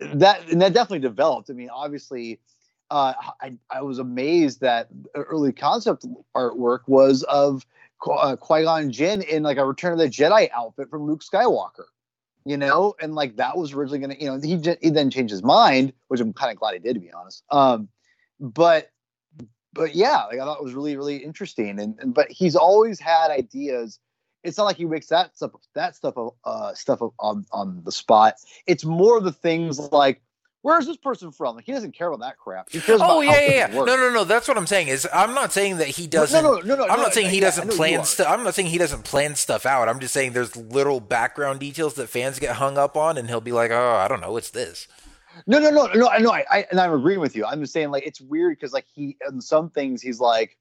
That 0.00 0.48
and 0.48 0.62
that 0.62 0.72
definitely 0.72 1.00
developed. 1.00 1.50
I 1.50 1.52
mean, 1.52 1.70
obviously, 1.70 2.40
uh, 2.90 3.14
I, 3.40 3.54
I 3.68 3.82
was 3.82 3.98
amazed 3.98 4.60
that 4.60 4.88
early 5.14 5.52
concept 5.52 6.06
artwork 6.34 6.80
was 6.86 7.22
of 7.24 7.66
Qui- 7.98 8.16
uh, 8.18 8.36
Qui-Gon 8.36 8.90
Jinn 8.92 9.22
in 9.22 9.42
like 9.42 9.58
a 9.58 9.64
Return 9.64 9.92
of 9.92 9.98
the 9.98 10.08
Jedi 10.08 10.48
outfit 10.52 10.88
from 10.88 11.06
Luke 11.06 11.22
Skywalker, 11.22 11.86
you 12.44 12.56
know, 12.56 12.94
and 13.02 13.14
like 13.14 13.36
that 13.36 13.56
was 13.56 13.72
originally 13.72 13.98
gonna, 13.98 14.16
you 14.18 14.26
know, 14.26 14.40
he, 14.40 14.76
he 14.80 14.90
then 14.90 15.10
changed 15.10 15.32
his 15.32 15.42
mind, 15.42 15.92
which 16.06 16.20
I'm 16.20 16.32
kind 16.32 16.52
of 16.52 16.58
glad 16.58 16.74
he 16.74 16.78
did 16.78 16.94
to 16.94 17.00
be 17.00 17.12
honest. 17.12 17.42
Um, 17.50 17.88
but 18.40 18.90
but 19.78 19.94
yeah, 19.94 20.24
like 20.24 20.38
I 20.38 20.44
thought 20.44 20.58
it 20.58 20.64
was 20.64 20.74
really 20.74 20.96
really 20.96 21.16
interesting, 21.16 21.78
and, 21.80 21.98
and 22.00 22.14
but 22.14 22.30
he's 22.30 22.56
always 22.56 23.00
had 23.00 23.30
ideas. 23.30 23.98
It's 24.44 24.56
not 24.56 24.64
like 24.64 24.76
he 24.76 24.84
makes 24.84 25.08
that 25.08 25.36
stuff 25.36 25.52
that 25.74 25.96
stuff 25.96 26.14
uh 26.44 26.74
stuff 26.74 27.00
on 27.18 27.46
on 27.52 27.82
the 27.84 27.92
spot. 27.92 28.34
It's 28.66 28.84
more 28.84 29.20
the 29.20 29.32
things 29.32 29.78
like 29.92 30.20
where's 30.62 30.86
this 30.86 30.96
person 30.96 31.30
from? 31.30 31.56
Like 31.56 31.64
he 31.64 31.72
doesn't 31.72 31.92
care 31.92 32.08
about 32.08 32.20
that 32.20 32.38
crap. 32.38 32.70
He 32.70 32.80
cares 32.80 33.00
Oh 33.02 33.20
about 33.22 33.32
yeah, 33.32 33.40
yeah, 33.40 33.70
yeah. 33.70 33.84
No, 33.84 33.96
no, 33.96 34.10
no. 34.10 34.24
That's 34.24 34.48
what 34.48 34.56
I'm 34.56 34.66
saying. 34.66 34.88
Is 34.88 35.08
I'm 35.12 35.34
not 35.34 35.52
saying 35.52 35.78
that 35.78 35.88
he 35.88 36.06
doesn't. 36.06 36.42
No, 36.42 36.54
no, 36.54 36.60
no, 36.60 36.76
no. 36.76 36.84
I'm 36.84 36.98
no, 36.98 37.04
not 37.04 37.14
saying 37.14 37.30
he 37.30 37.36
yeah, 37.36 37.46
doesn't 37.46 37.70
plan 37.72 38.04
stuff. 38.04 38.26
I'm 38.28 38.44
not 38.44 38.54
saying 38.54 38.68
he 38.68 38.78
doesn't 38.78 39.04
plan 39.04 39.34
stuff 39.34 39.66
out. 39.66 39.88
I'm 39.88 40.00
just 40.00 40.14
saying 40.14 40.32
there's 40.32 40.56
little 40.56 41.00
background 41.00 41.60
details 41.60 41.94
that 41.94 42.08
fans 42.08 42.38
get 42.38 42.56
hung 42.56 42.78
up 42.78 42.96
on, 42.96 43.16
and 43.16 43.28
he'll 43.28 43.40
be 43.40 43.52
like, 43.52 43.70
"Oh, 43.70 43.94
I 43.96 44.08
don't 44.08 44.20
know, 44.20 44.36
it's 44.36 44.50
this." 44.50 44.88
No, 45.46 45.58
no, 45.58 45.70
no, 45.70 45.86
no. 45.94 46.08
I 46.08 46.18
know. 46.18 46.32
I, 46.32 46.44
I 46.50 46.66
and 46.70 46.80
I'm 46.80 46.92
agreeing 46.92 47.20
with 47.20 47.36
you. 47.36 47.44
I'm 47.44 47.60
just 47.60 47.72
saying 47.72 47.90
like 47.90 48.06
it's 48.06 48.20
weird 48.20 48.56
because 48.56 48.72
like 48.72 48.86
he 48.92 49.16
and 49.26 49.42
some 49.42 49.70
things 49.70 50.02
he's 50.02 50.20
like, 50.20 50.56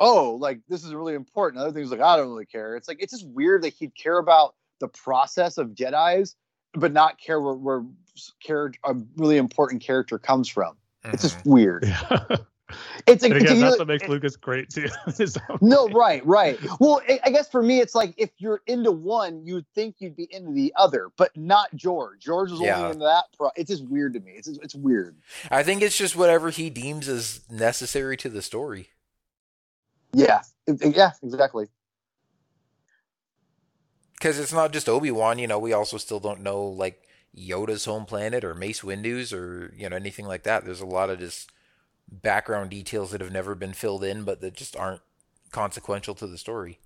oh, 0.00 0.36
like 0.40 0.60
this 0.68 0.84
is 0.84 0.94
really 0.94 1.14
important. 1.14 1.62
Other 1.62 1.72
things 1.72 1.90
like 1.90 2.00
I 2.00 2.16
don't 2.16 2.28
really 2.28 2.46
care. 2.46 2.76
It's 2.76 2.88
like 2.88 2.98
it's 3.02 3.12
just 3.12 3.28
weird 3.28 3.62
that 3.62 3.74
he'd 3.74 3.94
care 3.96 4.18
about 4.18 4.54
the 4.80 4.88
process 4.88 5.58
of 5.58 5.68
Jedi's, 5.70 6.36
but 6.74 6.92
not 6.92 7.18
care 7.20 7.40
where 7.40 7.54
where 7.54 7.84
care 8.42 8.72
a 8.84 8.94
really 9.16 9.36
important 9.36 9.82
character 9.82 10.18
comes 10.18 10.48
from. 10.48 10.76
It's 11.04 11.24
Mhm. 11.24 11.28
just 11.34 11.46
weird. 11.46 11.84
yeah. 11.86 12.26
It's 13.06 13.22
like 13.22 13.32
and 13.32 13.42
it's 13.42 13.50
again, 13.50 13.60
that's 13.60 13.74
either- 13.74 13.78
what 13.80 13.88
makes 13.88 14.08
Lucas 14.08 14.36
great 14.36 14.70
too. 14.70 14.88
No, 15.60 15.88
right, 15.88 16.24
right. 16.26 16.58
Well, 16.80 17.00
I, 17.08 17.20
I 17.24 17.30
guess 17.30 17.48
for 17.48 17.62
me, 17.62 17.80
it's 17.80 17.94
like 17.94 18.14
if 18.16 18.30
you're 18.38 18.60
into 18.66 18.90
one, 18.92 19.44
you'd 19.44 19.66
think 19.74 19.96
you'd 19.98 20.16
be 20.16 20.28
into 20.30 20.52
the 20.52 20.72
other, 20.76 21.10
but 21.16 21.36
not 21.36 21.74
George. 21.74 22.20
George 22.20 22.52
is 22.52 22.60
Yeah. 22.60 22.76
only 22.78 22.92
into 22.92 23.04
that. 23.04 23.24
Pro- 23.36 23.50
it's 23.56 23.70
just 23.70 23.84
weird 23.88 24.14
to 24.14 24.20
me. 24.20 24.32
It's 24.36 24.48
it's 24.48 24.74
weird. 24.74 25.16
I 25.50 25.62
think 25.62 25.82
it's 25.82 25.96
just 25.96 26.16
whatever 26.16 26.50
he 26.50 26.70
deems 26.70 27.08
as 27.08 27.40
necessary 27.50 28.16
to 28.18 28.28
the 28.28 28.42
story. 28.42 28.88
Yeah, 30.12 30.42
It- 30.66 30.80
it- 30.82 30.96
yeah, 30.96 31.10
exactly. 31.22 31.66
Because 34.12 34.38
it's 34.38 34.52
not 34.52 34.72
just 34.72 34.88
Obi 34.88 35.10
Wan. 35.10 35.38
You 35.38 35.46
know, 35.46 35.58
we 35.58 35.72
also 35.72 35.98
still 35.98 36.20
don't 36.20 36.40
know 36.40 36.62
like 36.62 37.02
Yoda's 37.36 37.84
home 37.84 38.06
planet 38.06 38.44
or 38.44 38.54
Mace 38.54 38.82
Windu's 38.84 39.32
or 39.32 39.72
you 39.76 39.88
know 39.88 39.96
anything 39.96 40.26
like 40.26 40.44
that. 40.44 40.64
There's 40.64 40.80
a 40.80 40.86
lot 40.86 41.10
of 41.10 41.18
just 41.18 41.50
background 42.10 42.70
details 42.70 43.10
that 43.10 43.20
have 43.20 43.32
never 43.32 43.54
been 43.54 43.72
filled 43.72 44.04
in, 44.04 44.24
but 44.24 44.40
that 44.40 44.54
just 44.54 44.76
aren't 44.76 45.00
consequential 45.50 46.14
to 46.16 46.26
the 46.26 46.38
story. 46.38 46.78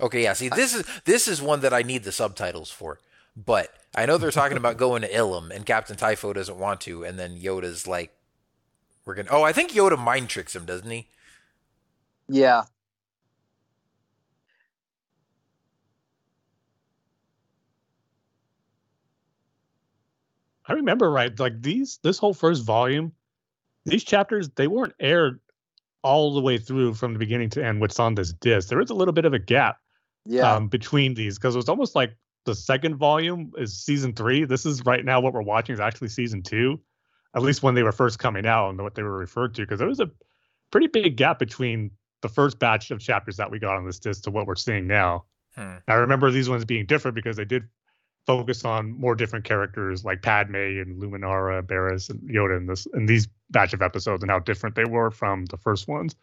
Okay, 0.00 0.22
yeah. 0.22 0.32
See, 0.32 0.48
this 0.48 0.74
is 0.74 0.84
this 1.04 1.26
is 1.26 1.42
one 1.42 1.60
that 1.60 1.74
I 1.74 1.82
need 1.82 2.04
the 2.04 2.12
subtitles 2.12 2.70
for. 2.70 3.00
But 3.36 3.72
I 3.94 4.06
know 4.06 4.16
they're 4.18 4.30
talking 4.30 4.56
about 4.56 4.76
going 4.76 5.02
to 5.02 5.12
Ilum, 5.12 5.50
and 5.50 5.66
Captain 5.66 5.96
Typho 5.96 6.32
doesn't 6.32 6.58
want 6.58 6.80
to, 6.82 7.04
and 7.04 7.18
then 7.18 7.38
Yoda's 7.38 7.86
like, 7.86 8.16
"We're 9.04 9.14
gonna." 9.14 9.30
Oh, 9.30 9.42
I 9.42 9.52
think 9.52 9.72
Yoda 9.72 9.98
mind 9.98 10.28
tricks 10.28 10.54
him, 10.56 10.64
doesn't 10.64 10.90
he? 10.90 11.08
Yeah, 12.28 12.64
I 20.68 20.74
remember 20.74 21.10
right, 21.10 21.38
like 21.38 21.60
these 21.62 21.98
this 22.02 22.18
whole 22.18 22.34
first 22.34 22.64
volume, 22.64 23.12
these 23.84 24.04
chapters 24.04 24.50
they 24.50 24.68
weren't 24.68 24.94
aired 25.00 25.40
all 26.02 26.34
the 26.34 26.40
way 26.40 26.58
through 26.58 26.94
from 26.94 27.14
the 27.14 27.18
beginning 27.18 27.50
to 27.50 27.64
end. 27.64 27.80
What's 27.80 27.98
on 27.98 28.14
this 28.14 28.32
disc? 28.34 28.68
There 28.68 28.80
is 28.80 28.90
a 28.90 28.94
little 28.94 29.14
bit 29.14 29.24
of 29.24 29.32
a 29.32 29.38
gap 29.38 29.78
yeah, 30.26 30.54
um, 30.54 30.68
between 30.68 31.14
these 31.14 31.38
because 31.38 31.54
it 31.54 31.58
was 31.58 31.68
almost 31.68 31.94
like 31.94 32.14
the 32.44 32.54
second 32.54 32.96
volume 32.96 33.52
is 33.56 33.82
season 33.82 34.12
three. 34.12 34.44
This 34.44 34.66
is 34.66 34.84
right 34.84 35.04
now 35.04 35.20
what 35.20 35.32
we're 35.32 35.42
watching 35.42 35.72
is 35.72 35.80
actually 35.80 36.08
season 36.08 36.42
two, 36.42 36.80
at 37.34 37.42
least 37.42 37.62
when 37.62 37.74
they 37.74 37.82
were 37.82 37.92
first 37.92 38.18
coming 38.18 38.46
out 38.46 38.70
and 38.70 38.80
what 38.80 38.94
they 38.94 39.02
were 39.02 39.16
referred 39.16 39.54
to. 39.54 39.62
Because 39.62 39.78
there 39.78 39.88
was 39.88 40.00
a 40.00 40.10
pretty 40.70 40.86
big 40.86 41.16
gap 41.16 41.38
between 41.38 41.90
the 42.20 42.28
first 42.28 42.58
batch 42.58 42.90
of 42.90 43.00
chapters 43.00 43.36
that 43.38 43.50
we 43.50 43.58
got 43.58 43.76
on 43.76 43.86
this 43.86 43.98
disc 43.98 44.24
to 44.24 44.30
what 44.30 44.46
we're 44.46 44.56
seeing 44.56 44.86
now. 44.86 45.24
Hmm. 45.54 45.76
I 45.86 45.94
remember 45.94 46.30
these 46.30 46.48
ones 46.48 46.64
being 46.64 46.86
different 46.86 47.14
because 47.14 47.36
they 47.36 47.44
did 47.44 47.64
focus 48.28 48.62
on 48.66 48.92
more 49.00 49.14
different 49.14 49.46
characters 49.46 50.04
like 50.04 50.20
Padme 50.20 50.54
and 50.54 51.02
Luminara, 51.02 51.62
Barriss, 51.62 52.10
and 52.10 52.20
Yoda 52.28 52.58
in 52.58 52.66
this 52.66 52.86
in 52.92 53.06
these 53.06 53.26
batch 53.48 53.72
of 53.72 53.80
episodes 53.80 54.22
and 54.22 54.30
how 54.30 54.38
different 54.38 54.76
they 54.76 54.84
were 54.84 55.10
from 55.10 55.46
the 55.46 55.56
first 55.56 55.88
ones. 55.88 56.14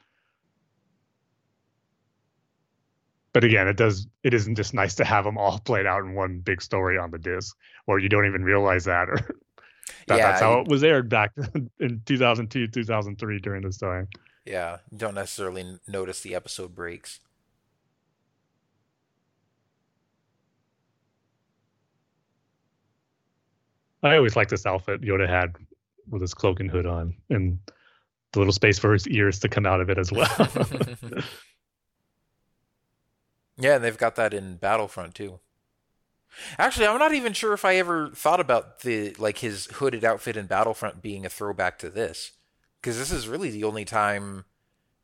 But 3.33 3.43
again, 3.43 3.67
it 3.67 3.75
does 3.75 4.07
it 4.21 4.35
isn't 4.35 4.53
just 4.53 4.75
nice 4.75 4.93
to 4.95 5.03
have 5.03 5.25
them 5.25 5.39
all 5.39 5.57
played 5.65 5.87
out 5.87 6.03
in 6.03 6.13
one 6.13 6.41
big 6.41 6.61
story 6.61 6.99
on 6.99 7.09
the 7.09 7.17
disc, 7.17 7.57
or 7.87 7.97
you 7.97 8.07
don't 8.07 8.27
even 8.27 8.43
realize 8.43 8.85
that, 8.85 9.09
or 9.09 9.15
that, 10.07 10.17
Yeah, 10.19 10.27
that's 10.27 10.41
how 10.41 10.59
it 10.59 10.67
was 10.67 10.83
aired 10.83 11.09
back 11.09 11.31
in 11.79 12.03
2002, 12.05 12.67
2003 12.67 13.39
during 13.39 13.63
this 13.63 13.77
time. 13.77 14.07
Yeah, 14.45 14.77
you 14.91 14.99
don't 14.99 15.15
necessarily 15.15 15.79
notice 15.87 16.21
the 16.21 16.35
episode 16.35 16.75
breaks. 16.75 17.19
I 24.05 24.17
always 24.17 24.35
liked 24.35 24.51
this 24.51 24.65
outfit 24.65 25.01
Yoda 25.01 25.27
had 25.27 25.55
with 26.09 26.21
his 26.21 26.33
cloak 26.33 26.59
and 26.59 26.69
hood 26.69 26.85
on, 26.85 27.15
and 27.29 27.57
the 28.31 28.39
little 28.39 28.53
space 28.53 28.77
for 28.77 28.93
his 28.93 29.07
ears 29.07 29.39
to 29.39 29.49
come 29.49 29.65
out 29.65 29.81
of 29.81 29.89
it 29.89 29.97
as 29.97 30.11
well. 30.11 30.29
yeah, 33.57 33.75
and 33.75 33.83
they've 33.83 33.97
got 33.97 34.15
that 34.15 34.33
in 34.33 34.57
Battlefront 34.57 35.15
too. 35.15 35.39
Actually, 36.57 36.87
I'm 36.87 36.99
not 36.99 37.13
even 37.13 37.33
sure 37.33 37.53
if 37.53 37.63
I 37.63 37.75
ever 37.77 38.09
thought 38.09 38.39
about 38.39 38.81
the 38.81 39.13
like 39.17 39.39
his 39.39 39.67
hooded 39.67 40.03
outfit 40.03 40.37
in 40.37 40.47
Battlefront 40.47 41.01
being 41.01 41.25
a 41.25 41.29
throwback 41.29 41.79
to 41.79 41.89
this, 41.89 42.33
because 42.81 42.97
this 42.97 43.11
is 43.11 43.27
really 43.27 43.49
the 43.49 43.63
only 43.63 43.85
time, 43.85 44.45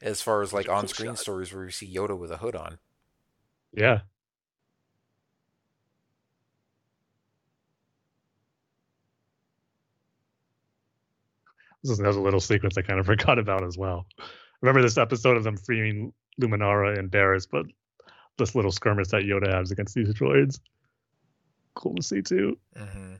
as 0.01 0.21
far 0.21 0.41
as 0.41 0.53
like 0.53 0.69
on-screen 0.69 1.15
stories, 1.15 1.53
where 1.53 1.65
we 1.65 1.71
see 1.71 1.91
Yoda 1.91 2.17
with 2.17 2.31
a 2.31 2.37
hood 2.37 2.55
on. 2.55 2.79
Yeah. 3.73 4.01
This 11.83 11.91
is 11.93 11.99
another 11.99 12.19
little 12.19 12.39
sequence 12.39 12.77
I 12.77 12.81
kind 12.81 12.99
of 12.99 13.05
forgot 13.07 13.39
about 13.39 13.63
as 13.63 13.77
well. 13.77 14.05
Remember 14.61 14.81
this 14.81 14.97
episode 14.97 15.37
of 15.37 15.43
them 15.43 15.57
freeing 15.57 16.13
Luminara 16.39 16.97
and 16.97 17.09
Barriss, 17.11 17.47
but 17.49 17.65
this 18.37 18.55
little 18.55 18.71
skirmish 18.71 19.09
that 19.09 19.23
Yoda 19.23 19.51
has 19.53 19.71
against 19.71 19.95
these 19.95 20.13
droids. 20.13 20.59
Cool 21.75 21.95
to 21.95 22.03
see 22.03 22.21
too. 22.21 22.57
hmm 22.75 23.15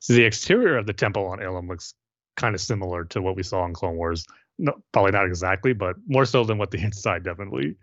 So 0.00 0.12
the 0.12 0.24
exterior 0.24 0.76
of 0.76 0.86
the 0.86 0.92
temple 0.92 1.26
on 1.26 1.40
Ilum 1.40 1.68
looks 1.68 1.92
kind 2.36 2.54
of 2.54 2.60
similar 2.60 3.04
to 3.06 3.20
what 3.20 3.34
we 3.34 3.42
saw 3.42 3.64
in 3.64 3.74
Clone 3.74 3.96
Wars. 3.96 4.24
No, 4.58 4.74
probably 4.92 5.12
not 5.12 5.26
exactly, 5.26 5.72
but 5.74 5.96
more 6.06 6.24
so 6.24 6.44
than 6.44 6.58
what 6.58 6.70
the 6.70 6.78
inside 6.82 7.24
definitely 7.24 7.76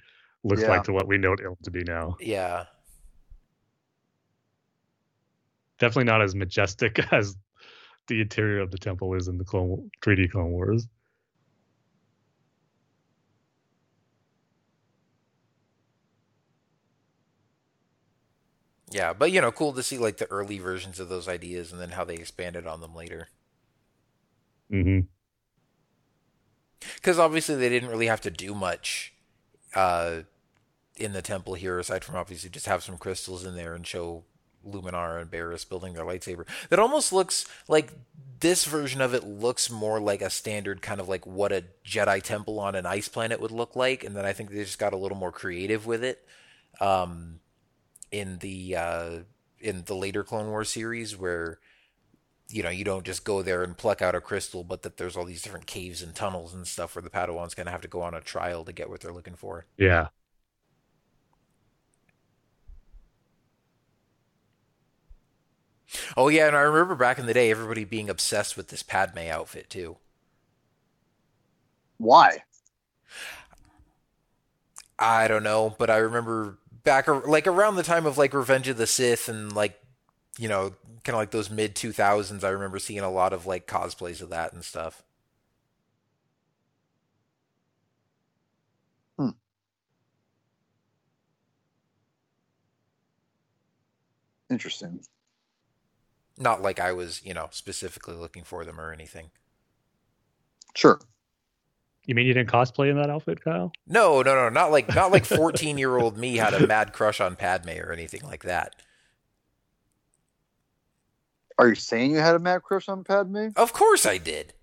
looks 0.44 0.62
Yeah. 0.64 0.70
like 0.70 0.84
to 0.84 0.94
what 0.94 1.08
we 1.08 1.18
know 1.18 1.34
it 1.34 1.40
to 1.64 1.72
be 1.72 1.84
now. 1.84 2.16
Yeah. 2.20 2.66
Definitely 5.80 6.06
not 6.06 6.22
as 6.22 6.36
majestic 6.36 7.00
as 7.14 7.36
the 8.08 8.22
interior 8.22 8.62
of 8.62 8.72
the 8.72 8.78
temple 8.78 9.14
is 9.16 9.28
in 9.28 9.38
the 9.38 9.46
Clone 9.46 9.90
3D 10.04 10.32
Clone 10.32 10.52
Wars. 10.52 10.88
Yeah, 18.92 19.14
but 19.14 19.32
you 19.32 19.42
know, 19.42 19.52
cool 19.52 19.74
to 19.74 19.84
see 19.84 19.98
like 19.98 20.18
the 20.18 20.30
early 20.32 20.60
versions 20.60 21.00
of 21.00 21.10
those 21.10 21.28
ideas 21.28 21.72
and 21.72 21.82
then 21.82 21.90
how 21.92 22.04
they 22.06 22.16
expanded 22.16 22.68
on 22.68 22.80
them 22.82 22.94
later. 22.96 23.30
hmm 24.70 25.00
Because 26.96 27.20
obviously 27.20 27.56
they 27.56 27.70
didn't 27.70 27.90
really 27.90 28.08
have 28.08 28.22
to 28.22 28.32
do 28.32 28.54
much 28.54 29.14
uh, 29.76 30.22
in 30.98 31.14
the 31.14 31.22
temple 31.22 31.54
here, 31.56 31.80
aside 31.80 32.04
from 32.04 32.16
obviously 32.16 32.50
just 32.50 32.66
have 32.66 32.84
some 32.84 32.98
crystals 32.98 33.46
in 33.46 33.56
there 33.56 33.74
and 33.74 33.86
show 33.86 34.24
Luminar 34.68 35.22
and 35.22 35.30
Barriss 35.30 35.68
building 35.68 35.94
their 35.94 36.06
lightsaber. 36.06 36.46
That 36.70 36.80
almost 36.80 37.12
looks 37.12 37.46
like 37.68 37.92
this 38.40 38.66
version 38.66 39.02
of 39.02 39.14
it 39.14 39.24
looks 39.26 39.70
more 39.70 40.00
like 40.00 40.22
a 40.22 40.30
standard 40.30 40.82
kind 40.82 41.00
of 41.00 41.10
like 41.10 41.26
what 41.26 41.52
a 41.52 41.64
Jedi 41.86 42.22
temple 42.22 42.60
on 42.60 42.76
an 42.76 42.86
ice 42.86 43.08
planet 43.08 43.42
would 43.42 43.52
look 43.52 43.76
like, 43.76 44.04
and 44.04 44.16
then 44.16 44.26
I 44.26 44.34
think 44.34 44.52
they 44.52 44.64
just 44.64 44.80
got 44.80 44.94
a 44.94 44.98
little 44.98 45.18
more 45.18 45.32
creative 45.32 45.86
with 45.86 46.04
it. 46.04 46.26
Um, 46.80 47.40
in 48.12 48.38
the 48.40 48.76
uh, 48.76 49.10
in 49.60 49.84
the 49.86 49.96
later 49.96 50.24
Clone 50.24 50.48
Wars 50.48 50.70
series, 50.70 51.18
where 51.18 51.60
you 52.54 52.64
know 52.64 52.70
you 52.70 52.84
don't 52.84 53.06
just 53.06 53.26
go 53.26 53.42
there 53.42 53.64
and 53.64 53.78
pluck 53.78 54.02
out 54.02 54.16
a 54.16 54.22
crystal, 54.22 54.64
but 54.64 54.84
that 54.84 54.98
there's 54.98 55.18
all 55.18 55.26
these 55.26 55.42
different 55.42 55.66
caves 55.66 56.02
and 56.02 56.14
tunnels 56.14 56.54
and 56.54 56.68
stuff 56.68 56.96
where 56.96 57.02
the 57.02 57.10
Padawan's 57.10 57.56
gonna 57.56 57.72
have 57.72 57.82
to 57.82 57.88
go 57.88 58.02
on 58.02 58.14
a 58.14 58.22
trial 58.22 58.64
to 58.66 58.72
get 58.72 58.90
what 58.90 59.02
they're 59.02 59.12
looking 59.12 59.36
for. 59.36 59.66
Yeah. 59.78 60.10
Oh 66.16 66.28
yeah, 66.28 66.48
and 66.48 66.56
I 66.56 66.62
remember 66.62 66.96
back 66.96 67.20
in 67.20 67.26
the 67.26 67.34
day, 67.34 67.52
everybody 67.52 67.84
being 67.86 68.10
obsessed 68.10 68.56
with 68.58 68.70
this 68.70 68.84
Padme 68.84 69.30
outfit 69.30 69.70
too. 69.70 69.98
Why? 71.98 72.44
I 75.00 75.28
don't 75.28 75.44
know, 75.44 75.76
but 75.78 75.90
I 75.90 75.98
remember 75.98 76.58
back 76.84 77.08
like 77.08 77.48
around 77.48 77.76
the 77.76 77.84
time 77.84 78.06
of 78.06 78.18
like 78.18 78.34
Revenge 78.34 78.68
of 78.68 78.78
the 78.78 78.88
Sith 78.88 79.28
and 79.28 79.54
like 79.54 79.80
you 80.38 80.48
know 80.48 80.74
kind 81.04 81.16
of 81.16 81.20
like 81.20 81.32
those 81.32 81.50
mid 81.50 81.76
two 81.76 81.92
thousands. 81.92 82.44
I 82.44 82.50
remember 82.50 82.80
seeing 82.80 83.00
a 83.00 83.12
lot 83.12 83.34
of 83.34 83.46
like 83.46 83.68
cosplays 83.68 84.22
of 84.22 84.30
that 84.30 84.54
and 84.54 84.64
stuff. 84.64 85.04
Hmm. 89.18 89.30
Interesting. 94.50 95.02
Not 96.38 96.62
like 96.62 96.80
I 96.80 96.94
was 96.94 97.22
you 97.24 97.34
know 97.34 97.50
specifically 97.52 98.16
looking 98.16 98.44
for 98.44 98.66
them 98.66 98.80
or 98.80 98.92
anything. 98.92 99.30
Sure. 100.76 101.00
You 102.06 102.16
mean 102.16 102.26
you 102.26 102.34
didn't 102.34 102.52
cosplay 102.52 102.90
in 102.90 102.98
that 102.98 103.10
outfit, 103.10 103.42
Kyle? 103.42 103.72
No, 103.88 104.22
no, 104.22 104.36
no, 104.36 104.50
not 104.50 104.72
like 104.72 104.94
not 104.94 105.12
like 105.12 105.26
fourteen 105.26 105.78
year 105.78 105.98
old 105.98 106.18
me 106.18 106.38
had 106.38 106.54
a 106.54 106.68
mad 106.68 106.92
crush 106.92 107.22
on 107.22 107.36
Padme 107.36 107.80
or 107.80 107.92
anything 107.94 108.24
like 108.24 108.44
that. 108.44 108.76
Are 111.58 111.70
you 111.70 111.76
saying 111.76 112.12
you 112.12 112.18
had 112.18 112.36
a 112.36 112.40
mad 112.40 112.64
crush 112.64 112.90
on 112.90 113.04
Padme? 113.04 113.50
Of 113.56 113.74
course 113.74 114.06
I 114.06 114.18
did. 114.18 114.54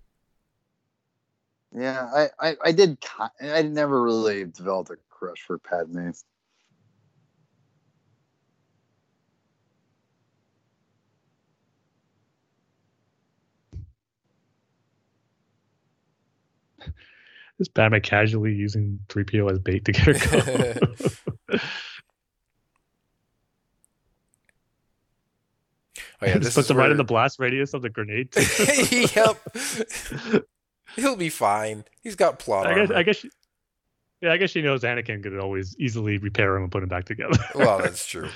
Yeah, 1.73 2.09
I, 2.13 2.49
I, 2.49 2.57
I 2.65 2.71
did. 2.73 2.97
I 3.41 3.61
never 3.61 4.01
really 4.01 4.45
developed 4.45 4.89
a 4.89 4.97
crush 5.09 5.41
for 5.47 5.57
Padme. 5.57 6.09
Is 17.59 17.69
Padme 17.69 17.99
casually 17.99 18.53
using 18.53 18.99
3PO 19.07 19.51
as 19.51 19.59
bait 19.59 19.85
to 19.85 19.91
get 19.91 20.01
her 20.07 20.75
Oh 26.21 26.27
yeah, 26.27 26.37
Just 26.39 26.55
puts 26.55 26.65
is 26.67 26.71
him 26.71 26.77
right 26.77 26.91
in 26.91 26.97
the 26.97 27.03
blast 27.03 27.39
radius 27.39 27.73
of 27.73 27.81
the 27.81 27.89
grenade. 27.89 28.29
yep. 29.15 30.45
He'll 30.95 31.15
be 31.15 31.29
fine. 31.29 31.83
He's 32.01 32.15
got 32.15 32.39
plot 32.39 32.67
I 32.67 32.75
guess. 32.75 32.89
armor. 32.89 32.99
I 32.99 33.03
guess. 33.03 33.15
She, 33.17 33.29
yeah, 34.21 34.33
I 34.33 34.37
guess 34.37 34.51
she 34.51 34.61
knows 34.61 34.83
Anakin 34.83 35.23
could 35.23 35.37
always 35.39 35.75
easily 35.79 36.17
repair 36.19 36.55
him 36.55 36.63
and 36.63 36.71
put 36.71 36.83
him 36.83 36.89
back 36.89 37.05
together. 37.05 37.39
Well, 37.55 37.79
that's 37.79 38.05
true. 38.05 38.29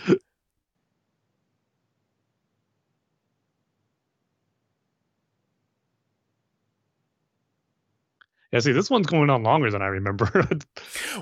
yeah, 8.51 8.59
see, 8.59 8.71
this 8.71 8.89
one's 8.89 9.07
going 9.07 9.29
on 9.29 9.43
longer 9.43 9.69
than 9.69 9.81
I 9.81 9.87
remember. 9.87 10.47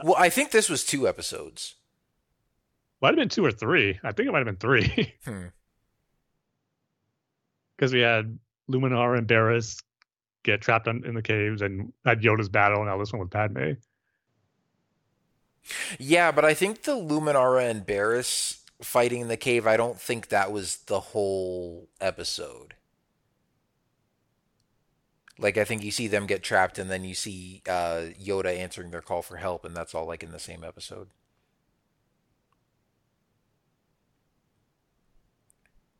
Well, 0.03 0.15
I 0.18 0.30
think 0.30 0.52
this 0.52 0.69
was 0.69 0.84
two 0.84 1.07
episodes. 1.07 1.76
might 3.02 3.10
have 3.10 3.15
been 3.18 3.30
two 3.30 3.45
or 3.45 3.52
three. 3.52 3.99
I 4.03 4.11
think 4.11 4.27
it 4.27 4.31
might 4.31 4.40
have 4.40 4.45
been 4.45 4.56
three 4.57 5.14
Hmm. 5.26 5.48
Because 7.76 7.94
we 7.94 8.02
had 8.02 8.38
Luminar 8.70 9.18
and 9.18 9.28
Barriss 9.28 9.82
get 10.44 10.62
trapped 10.62 10.88
on, 10.88 11.04
in 11.06 11.16
the 11.16 11.22
caves 11.22 11.62
and 11.62 11.94
had 12.06 12.22
Yoda's 12.22 12.50
battle, 12.50 12.80
and 12.80 12.88
now 12.88 12.98
this 12.98 13.12
one 13.12 13.22
with 13.22 13.32
Padme. 13.32 13.74
Yeah, 15.98 16.32
but 16.32 16.44
I 16.45 16.54
think 16.54 16.84
the 16.84 16.94
Luminara 16.94 17.70
and 17.70 17.86
Barriss 17.86 18.60
fighting 18.82 19.22
in 19.22 19.28
the 19.28 19.38
cave, 19.38 19.66
I 19.66 19.78
don't 19.78 20.00
think 20.00 20.28
that 20.28 20.52
was 20.52 20.78
the 20.88 21.00
whole 21.00 21.88
episode. 22.02 22.76
Like 25.40 25.58
I 25.58 25.64
think 25.64 25.84
you 25.84 25.91
see 25.91 26.08
them 26.08 26.28
get 26.28 26.44
trapped 26.44 26.78
and 26.78 26.91
then 26.91 27.04
you 27.04 27.16
see 27.16 27.64
uh, 27.68 28.10
Yoda 28.22 28.56
answering 28.56 28.91
their 28.91 29.02
call 29.02 29.22
for 29.22 29.38
help 29.38 29.66
and 29.66 29.76
that's 29.76 29.95
all 29.95 30.06
like 30.06 30.22
in 30.22 30.32
the 30.32 30.40
same 30.40 30.64
episode. 30.64 31.10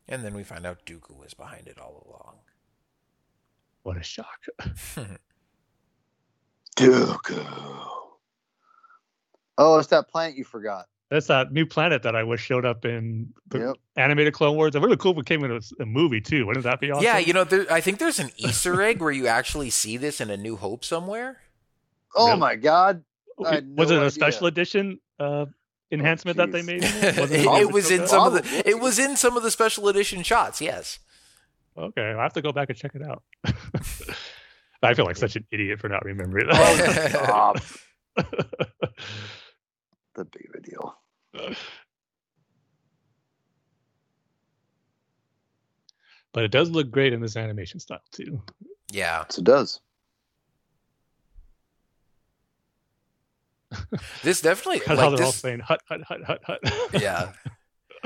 And 0.08 0.22
then 0.24 0.34
we 0.34 0.42
find 0.44 0.66
out 0.66 0.84
Dooku 0.86 1.16
was 1.18 1.34
behind 1.34 1.66
it 1.66 1.78
all 1.78 2.06
along. 2.06 2.36
What 3.82 3.96
a 3.96 4.02
shock! 4.02 4.44
Dooku. 6.76 7.86
Oh, 9.56 9.78
it's 9.78 9.88
that 9.88 10.08
planet 10.08 10.36
you 10.36 10.44
forgot. 10.44 10.86
That's 11.10 11.26
that 11.28 11.52
new 11.52 11.64
planet 11.66 12.02
that 12.02 12.16
I 12.16 12.24
wish 12.24 12.40
showed 12.40 12.64
up 12.64 12.84
in 12.84 13.32
the 13.48 13.58
Yep. 13.60 13.76
animated 13.96 14.32
Clone 14.34 14.56
Wars. 14.56 14.74
And 14.74 14.82
really 14.84 14.96
cool 14.96 15.12
if 15.12 15.18
it 15.18 15.26
came 15.26 15.44
in 15.44 15.52
a, 15.52 15.60
a 15.82 15.86
movie 15.86 16.20
too. 16.20 16.46
Wouldn't 16.46 16.64
that 16.64 16.80
be 16.80 16.90
awesome? 16.90 17.04
Yeah, 17.04 17.18
you 17.18 17.32
know, 17.32 17.44
there, 17.44 17.70
I 17.70 17.80
think 17.80 17.98
there's 17.98 18.18
an 18.18 18.30
Easter 18.36 18.82
egg 18.82 19.00
where 19.00 19.12
you 19.12 19.26
actually 19.28 19.70
see 19.70 19.96
this 19.96 20.20
in 20.20 20.30
A 20.30 20.36
New 20.36 20.56
Hope 20.56 20.84
somewhere. 20.84 21.40
Oh 22.16 22.28
Really? 22.28 22.38
my 22.40 22.56
god. 22.56 23.04
I 23.44 23.54
had 23.56 23.76
was 23.76 23.90
no 23.90 23.96
it 23.96 23.98
a 23.98 24.00
idea. 24.06 24.10
special 24.10 24.46
edition 24.48 24.98
uh, 25.20 25.46
enhancement 25.94 26.36
that 26.36 26.52
they 26.52 26.60
jeez. 26.60 26.66
made? 26.66 26.84
it, 26.84 27.16
Was 27.20 27.30
it 27.62 27.72
was 27.72 27.90
in 27.90 28.06
some 28.06 28.26
of 28.26 28.32
the 28.34 28.62
it 28.68 28.78
was 28.80 28.98
in 28.98 29.16
some 29.16 29.36
of 29.36 29.42
the 29.42 29.50
special 29.50 29.88
edition 29.88 30.22
shots. 30.22 30.60
Yes. 30.60 30.98
Okay, 31.76 32.02
I'll 32.02 32.20
have 32.20 32.34
to 32.34 32.42
go 32.42 32.52
back 32.52 32.68
and 32.68 32.78
check 32.78 32.92
it 32.94 33.02
out. 33.02 33.22
I 34.82 34.92
feel 34.94 35.06
like 35.06 35.16
such 35.16 35.34
an 35.36 35.46
idiot 35.50 35.80
for 35.80 35.88
not 35.88 36.04
remembering 36.04 36.46
Oh, 36.50 36.76
that. 36.76 37.10
stop. 37.10 37.56
The 40.14 40.24
big 40.26 40.46
of 40.50 40.54
a 40.56 40.60
deal. 40.60 40.94
But 46.32 46.44
it 46.44 46.50
does 46.50 46.70
look 46.70 46.90
great 46.90 47.12
in 47.12 47.20
this 47.20 47.36
animation 47.36 47.80
style 47.80 48.02
too. 48.12 48.42
Yeah. 48.92 49.22
It 49.36 49.44
does. 49.44 49.80
This 54.22 54.40
definitely 54.40 54.82
I 54.88 54.96
how 54.96 55.10
they're 55.10 55.24
all 55.26 55.32
saying 55.32 55.60
hut 55.60 55.80
hut 55.88 56.02
hut 56.04 56.22
hut 56.24 56.40
hut. 56.44 56.60
yeah. 57.00 57.32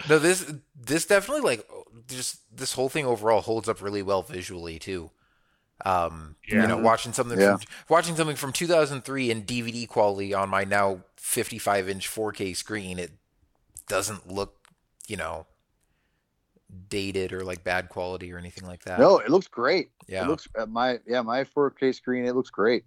No, 0.08 0.18
this 0.18 0.52
this 0.76 1.06
definitely 1.06 1.42
like 1.42 1.68
just 2.08 2.40
this 2.56 2.72
whole 2.74 2.88
thing 2.88 3.04
overall 3.06 3.40
holds 3.40 3.68
up 3.68 3.82
really 3.82 4.02
well 4.02 4.22
visually 4.22 4.78
too. 4.78 5.10
Um, 5.84 6.34
you 6.46 6.56
know, 6.66 6.78
watching 6.78 7.12
something 7.12 7.38
Yeah. 7.38 7.56
from 7.56 7.66
watching 7.88 8.16
something 8.16 8.36
from 8.36 8.52
2003 8.52 9.30
in 9.30 9.42
DVD 9.44 9.86
quality 9.88 10.34
on 10.34 10.48
my 10.48 10.64
now 10.64 11.00
55 11.16 11.88
inch 11.88 12.08
4K 12.08 12.56
screen, 12.56 12.98
it 12.98 13.12
doesn't 13.86 14.28
look, 14.28 14.56
you 15.06 15.16
know, 15.16 15.46
dated 16.88 17.32
or 17.32 17.44
like 17.44 17.64
bad 17.64 17.88
quality 17.88 18.32
or 18.32 18.38
anything 18.38 18.66
like 18.66 18.82
that. 18.84 18.98
No, 18.98 19.18
it 19.18 19.30
looks 19.30 19.46
great. 19.48 19.90
Yeah. 20.06 20.24
It 20.24 20.28
looks 20.28 20.48
at 20.58 20.68
my 20.68 20.98
yeah 21.06 21.22
my 21.22 21.44
4K 21.44 21.94
screen. 21.94 22.24
It 22.24 22.34
looks 22.34 22.50
great. 22.50 22.84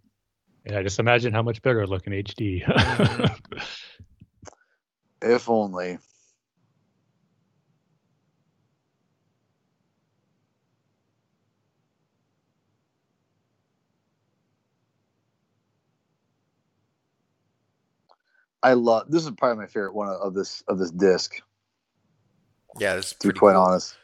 Yeah, 0.66 0.82
just 0.84 1.00
imagine 1.00 1.34
how 1.34 1.42
much 1.42 1.62
better 1.62 1.82
it 1.82 1.90
look 1.90 2.08
in 2.08 2.14
HD. 2.14 2.64
If 5.24 5.50
only. 5.50 6.00
I 18.64 18.74
love 18.74 19.10
this 19.10 19.24
is 19.26 19.32
probably 19.32 19.58
my 19.64 19.68
favorite 19.68 19.94
one 19.96 20.08
of 20.10 20.34
this 20.34 20.64
of 20.68 20.78
this 20.78 20.92
disc. 20.92 21.42
yeah, 22.80 22.96
it's 22.96 23.14
To 23.14 23.28
be 23.32 23.34
quite 23.40 23.54
cool. 23.54 23.62
honest, 23.62 23.96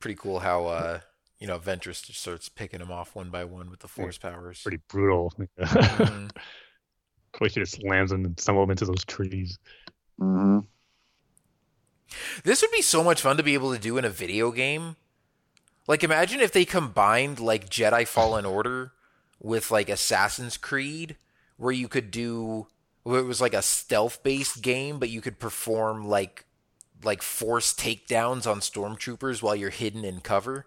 Pretty 0.00 0.16
cool 0.16 0.38
how 0.38 0.66
uh, 0.66 1.00
you 1.38 1.46
know, 1.46 1.58
Ventress 1.58 2.04
just 2.04 2.20
starts 2.20 2.48
picking 2.48 2.80
them 2.80 2.90
off 2.90 3.14
one 3.14 3.30
by 3.30 3.44
one 3.44 3.70
with 3.70 3.80
the 3.80 3.88
force 3.88 4.18
powers. 4.18 4.62
Pretty 4.62 4.80
brutal. 4.88 5.32
Mhm. 5.58 6.30
way 7.40 7.48
she 7.48 7.60
just 7.60 7.82
lands 7.84 8.10
them 8.10 8.24
and 8.24 8.40
stumble 8.40 8.62
them 8.62 8.70
into 8.70 8.86
those 8.86 9.04
trees. 9.04 9.58
hmm 10.18 10.60
This 12.44 12.62
would 12.62 12.70
be 12.70 12.82
so 12.82 13.04
much 13.04 13.20
fun 13.20 13.36
to 13.36 13.42
be 13.42 13.54
able 13.54 13.72
to 13.74 13.78
do 13.80 13.98
in 13.98 14.04
a 14.04 14.10
video 14.10 14.50
game. 14.50 14.96
Like 15.86 16.02
imagine 16.02 16.40
if 16.40 16.52
they 16.52 16.64
combined 16.64 17.38
like 17.40 17.68
Jedi 17.68 18.06
Fallen 18.06 18.46
Order 18.56 18.92
with 19.40 19.70
like 19.70 19.88
Assassin's 19.88 20.56
Creed 20.56 21.16
where 21.58 21.72
you 21.72 21.88
could 21.88 22.10
do 22.10 22.66
where 23.02 23.20
it 23.20 23.24
was 23.26 23.40
like 23.40 23.54
a 23.54 23.62
stealth 23.62 24.22
based 24.22 24.62
game 24.62 24.98
but 24.98 25.10
you 25.10 25.20
could 25.20 25.38
perform 25.38 26.06
like 26.08 26.44
like 27.04 27.22
force 27.22 27.72
takedowns 27.74 28.50
on 28.50 28.60
stormtroopers 28.60 29.42
while 29.42 29.54
you're 29.54 29.70
hidden 29.70 30.04
in 30.04 30.20
cover. 30.20 30.64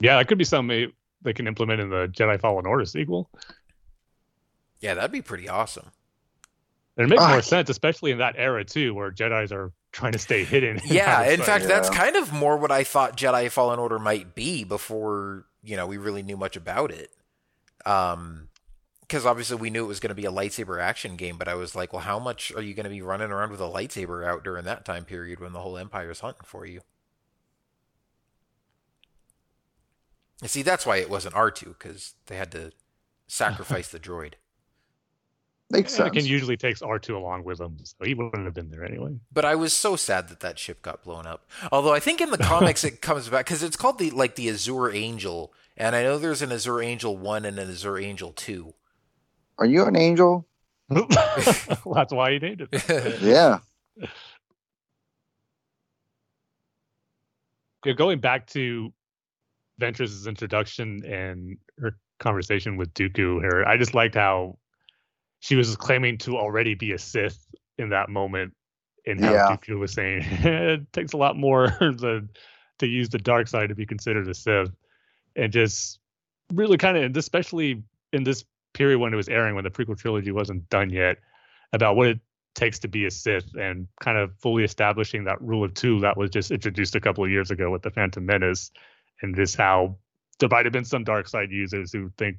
Yeah, 0.00 0.16
that 0.16 0.28
could 0.28 0.38
be 0.38 0.44
something 0.44 0.68
they, 0.68 0.92
they 1.22 1.32
can 1.32 1.46
implement 1.46 1.80
in 1.80 1.90
the 1.90 2.06
Jedi 2.08 2.40
Fallen 2.40 2.66
Order 2.66 2.84
sequel. 2.84 3.28
Yeah, 4.80 4.94
that'd 4.94 5.10
be 5.10 5.22
pretty 5.22 5.48
awesome. 5.48 5.90
And 6.96 7.06
it 7.06 7.10
makes 7.10 7.22
Ah. 7.22 7.28
more 7.30 7.42
sense, 7.42 7.68
especially 7.70 8.10
in 8.12 8.18
that 8.18 8.34
era 8.38 8.64
too, 8.64 8.94
where 8.94 9.10
Jedi's 9.10 9.52
are 9.52 9.72
trying 9.92 10.12
to 10.12 10.18
stay 10.18 10.44
hidden. 10.44 10.80
Yeah, 10.84 11.22
in 11.24 11.40
fact, 11.42 11.62
Yeah. 11.62 11.68
that's 11.68 11.90
kind 11.90 12.16
of 12.16 12.32
more 12.32 12.56
what 12.56 12.70
I 12.70 12.84
thought 12.84 13.16
Jedi 13.16 13.50
Fallen 13.50 13.78
Order 13.78 13.98
might 13.98 14.34
be 14.34 14.64
before 14.64 15.46
you 15.62 15.76
know 15.76 15.86
we 15.86 15.96
really 15.96 16.22
knew 16.22 16.36
much 16.36 16.56
about 16.56 16.90
it. 16.92 17.10
Um, 17.84 18.48
because 19.00 19.24
obviously 19.24 19.56
we 19.56 19.70
knew 19.70 19.84
it 19.84 19.88
was 19.88 20.00
going 20.00 20.10
to 20.10 20.14
be 20.14 20.26
a 20.26 20.30
lightsaber 20.30 20.80
action 20.82 21.16
game, 21.16 21.38
but 21.38 21.48
I 21.48 21.54
was 21.54 21.74
like, 21.74 21.94
well, 21.94 22.02
how 22.02 22.18
much 22.18 22.52
are 22.54 22.60
you 22.60 22.74
going 22.74 22.84
to 22.84 22.90
be 22.90 23.00
running 23.00 23.30
around 23.30 23.50
with 23.50 23.60
a 23.60 23.64
lightsaber 23.64 24.22
out 24.26 24.44
during 24.44 24.64
that 24.66 24.84
time 24.84 25.06
period 25.06 25.40
when 25.40 25.54
the 25.54 25.60
whole 25.60 25.78
Empire's 25.78 26.20
hunting 26.20 26.42
for 26.44 26.66
you? 26.66 26.82
And 30.40 30.50
see, 30.50 30.62
that's 30.62 30.86
why 30.86 30.98
it 30.98 31.10
wasn't 31.10 31.34
R 31.34 31.50
two 31.50 31.74
because 31.78 32.14
they 32.26 32.36
had 32.36 32.52
to 32.52 32.72
sacrifice 33.26 33.88
the 33.88 33.98
droid. 33.98 34.34
makes 35.70 35.94
sense. 35.94 36.10
Anakin 36.10 36.26
usually 36.26 36.56
takes 36.56 36.80
R2 36.80 37.14
along 37.14 37.44
with 37.44 37.60
him, 37.60 37.76
so 37.82 37.94
he 38.02 38.14
wouldn't 38.14 38.44
have 38.44 38.54
been 38.54 38.70
there 38.70 38.84
anyway. 38.84 39.16
But 39.32 39.44
I 39.44 39.54
was 39.54 39.72
so 39.72 39.96
sad 39.96 40.28
that 40.28 40.40
that 40.40 40.58
ship 40.58 40.82
got 40.82 41.04
blown 41.04 41.26
up. 41.26 41.46
Although 41.70 41.92
I 41.92 42.00
think 42.00 42.20
in 42.20 42.30
the 42.30 42.38
comics 42.38 42.84
it 42.84 43.00
comes 43.02 43.28
back 43.28 43.46
because 43.46 43.62
it's 43.62 43.76
called 43.76 43.98
the 43.98 44.10
like 44.10 44.34
the 44.34 44.48
Azure 44.48 44.90
Angel, 44.90 45.52
and 45.76 45.94
I 45.94 46.02
know 46.02 46.18
there's 46.18 46.42
an 46.42 46.52
Azure 46.52 46.82
Angel 46.82 47.16
one 47.16 47.44
and 47.44 47.58
an 47.58 47.70
Azure 47.70 47.98
Angel 47.98 48.32
two. 48.32 48.74
Are 49.58 49.66
you 49.66 49.84
an 49.84 49.96
angel? 49.96 50.46
that's 50.88 52.12
why 52.12 52.30
you 52.30 52.38
named 52.38 52.66
it. 52.70 53.20
Yeah. 53.20 53.58
Yeah, 57.84 57.92
going 57.92 58.20
back 58.20 58.46
to 58.48 58.92
Ventress's 59.78 60.26
introduction 60.26 61.04
and 61.04 61.56
her 61.78 61.96
conversation 62.18 62.76
with 62.76 62.92
Dooku 62.94 63.40
here, 63.40 63.64
I 63.66 63.76
just 63.76 63.94
liked 63.94 64.14
how 64.14 64.58
she 65.40 65.54
was 65.56 65.76
claiming 65.76 66.18
to 66.18 66.36
already 66.36 66.74
be 66.74 66.92
a 66.92 66.98
Sith 66.98 67.38
in 67.78 67.90
that 67.90 68.08
moment, 68.08 68.54
and 69.06 69.24
how 69.24 69.32
Yeah. 69.32 69.56
Dooku 69.56 69.78
was 69.78 69.92
saying 69.92 70.22
it 70.42 70.92
takes 70.92 71.12
a 71.12 71.16
lot 71.16 71.36
more 71.36 71.68
to 71.80 72.28
to 72.78 72.86
use 72.86 73.08
the 73.08 73.18
dark 73.18 73.48
side 73.48 73.68
to 73.68 73.74
be 73.74 73.86
considered 73.86 74.28
a 74.28 74.34
Sith, 74.34 74.70
and 75.36 75.52
just 75.52 76.00
really 76.52 76.78
kind 76.78 76.96
of, 76.96 77.16
especially 77.16 77.82
in 78.12 78.24
this 78.24 78.44
period 78.74 78.98
when 78.98 79.12
it 79.12 79.16
was 79.16 79.28
airing, 79.28 79.54
when 79.54 79.64
the 79.64 79.70
prequel 79.70 79.98
trilogy 79.98 80.30
wasn't 80.32 80.68
done 80.70 80.90
yet, 80.90 81.18
about 81.72 81.96
what 81.96 82.08
it 82.08 82.20
takes 82.54 82.78
to 82.80 82.88
be 82.88 83.06
a 83.06 83.10
Sith 83.10 83.54
and 83.54 83.86
kind 84.00 84.18
of 84.18 84.34
fully 84.40 84.64
establishing 84.64 85.24
that 85.24 85.40
rule 85.40 85.64
of 85.64 85.74
two 85.74 86.00
that 86.00 86.16
was 86.16 86.30
just 86.30 86.50
introduced 86.50 86.94
a 86.96 87.00
couple 87.00 87.24
of 87.24 87.30
years 87.30 87.50
ago 87.50 87.70
with 87.70 87.82
the 87.82 87.90
Phantom 87.90 88.24
Menace, 88.24 88.70
and 89.22 89.34
this 89.34 89.54
how 89.54 89.96
there 90.38 90.48
might 90.48 90.66
have 90.66 90.72
been 90.72 90.84
some 90.84 91.04
dark 91.04 91.28
side 91.28 91.50
users 91.50 91.92
who 91.92 92.10
think 92.16 92.36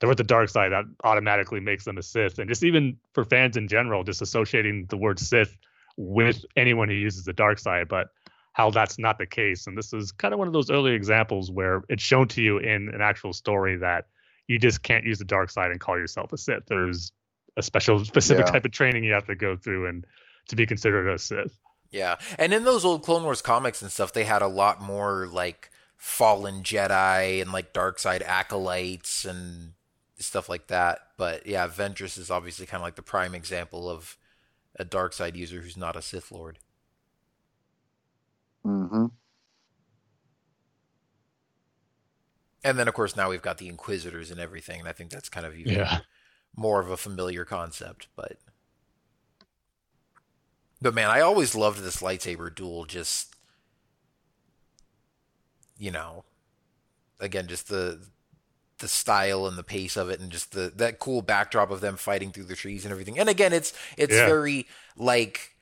they're 0.00 0.08
with 0.08 0.18
the 0.18 0.24
dark 0.24 0.48
side 0.48 0.72
that 0.72 0.84
automatically 1.04 1.60
makes 1.60 1.84
them 1.84 1.98
a 1.98 2.02
Sith, 2.02 2.38
and 2.38 2.48
just 2.48 2.64
even 2.64 2.96
for 3.12 3.24
fans 3.24 3.56
in 3.56 3.68
general, 3.68 4.02
just 4.02 4.22
associating 4.22 4.86
the 4.88 4.96
word 4.96 5.18
Sith 5.18 5.56
with 5.96 6.44
anyone 6.56 6.88
who 6.88 6.94
uses 6.94 7.24
the 7.24 7.32
dark 7.32 7.58
side, 7.58 7.88
but 7.88 8.08
how 8.52 8.70
that's 8.70 8.98
not 8.98 9.18
the 9.18 9.26
case. 9.26 9.66
And 9.66 9.76
this 9.76 9.92
is 9.92 10.12
kind 10.12 10.32
of 10.32 10.38
one 10.38 10.46
of 10.46 10.52
those 10.52 10.70
early 10.70 10.92
examples 10.92 11.50
where 11.50 11.82
it's 11.88 12.02
shown 12.02 12.28
to 12.28 12.42
you 12.42 12.58
in 12.58 12.88
an 12.88 13.00
actual 13.00 13.32
story 13.32 13.76
that 13.76 14.06
you 14.48 14.58
just 14.58 14.82
can't 14.82 15.04
use 15.04 15.18
the 15.18 15.24
dark 15.24 15.50
side 15.50 15.70
and 15.70 15.80
call 15.80 15.98
yourself 15.98 16.32
a 16.32 16.38
Sith. 16.38 16.66
There's 16.66 17.12
a 17.56 17.62
special 17.62 18.04
specific 18.04 18.46
Yeah. 18.46 18.52
type 18.52 18.64
of 18.64 18.72
training 18.72 19.04
you 19.04 19.12
have 19.12 19.26
to 19.26 19.36
go 19.36 19.56
through 19.56 19.86
and 19.86 20.04
to 20.48 20.56
be 20.56 20.66
considered 20.66 21.08
a 21.08 21.18
Sith. 21.18 21.56
Yeah, 21.90 22.16
and 22.38 22.52
in 22.52 22.64
those 22.64 22.84
old 22.84 23.04
Clone 23.04 23.22
Wars 23.22 23.40
comics 23.40 23.80
and 23.80 23.92
stuff, 23.92 24.12
they 24.12 24.24
had 24.24 24.42
a 24.42 24.48
lot 24.48 24.80
more 24.80 25.28
like 25.28 25.70
fallen 26.04 26.62
Jedi 26.62 27.40
and 27.40 27.50
like 27.50 27.72
dark 27.72 27.98
side 27.98 28.22
acolytes 28.22 29.24
and 29.24 29.72
stuff 30.18 30.50
like 30.50 30.66
that. 30.66 30.98
But 31.16 31.46
yeah, 31.46 31.66
Ventress 31.66 32.18
is 32.18 32.30
obviously 32.30 32.66
kind 32.66 32.82
of 32.82 32.84
like 32.84 32.96
the 32.96 33.02
prime 33.02 33.34
example 33.34 33.88
of 33.88 34.18
a 34.76 34.84
dark 34.84 35.14
side 35.14 35.34
user 35.34 35.62
who's 35.62 35.78
not 35.78 35.96
a 35.96 36.02
Sith 36.02 36.30
Lord. 36.30 36.58
Mm-hmm. 38.66 39.06
And 42.62 42.78
then 42.78 42.86
of 42.86 42.92
course 42.92 43.16
now 43.16 43.30
we've 43.30 43.40
got 43.40 43.56
the 43.56 43.68
Inquisitors 43.68 44.30
and 44.30 44.38
everything, 44.38 44.80
and 44.80 44.88
I 44.88 44.92
think 44.92 45.10
that's 45.10 45.30
kind 45.30 45.46
of 45.46 45.56
even 45.56 45.72
Yeah. 45.72 46.00
more 46.54 46.80
of 46.80 46.90
a 46.90 46.98
familiar 46.98 47.46
concept, 47.46 48.08
but 48.14 48.36
but 50.82 50.92
man, 50.92 51.08
I 51.08 51.20
always 51.20 51.54
loved 51.54 51.82
this 51.82 52.02
lightsaber 52.02 52.54
duel. 52.54 52.84
Just 52.84 53.33
you 55.78 55.90
know, 55.90 56.24
again, 57.20 57.46
just 57.46 57.68
the 57.68 58.00
the 58.78 58.88
style 58.88 59.46
and 59.46 59.56
the 59.56 59.62
pace 59.62 59.96
of 59.96 60.10
it, 60.10 60.20
and 60.20 60.30
just 60.30 60.52
the 60.52 60.72
that 60.76 60.98
cool 60.98 61.22
backdrop 61.22 61.70
of 61.70 61.80
them 61.80 61.96
fighting 61.96 62.32
through 62.32 62.44
the 62.44 62.56
trees 62.56 62.84
and 62.84 62.92
everything. 62.92 63.18
And 63.18 63.28
again, 63.28 63.52
it's 63.52 63.72
it's 63.96 64.14
Yeah. 64.14 64.26
very 64.26 64.66
like 64.96 65.52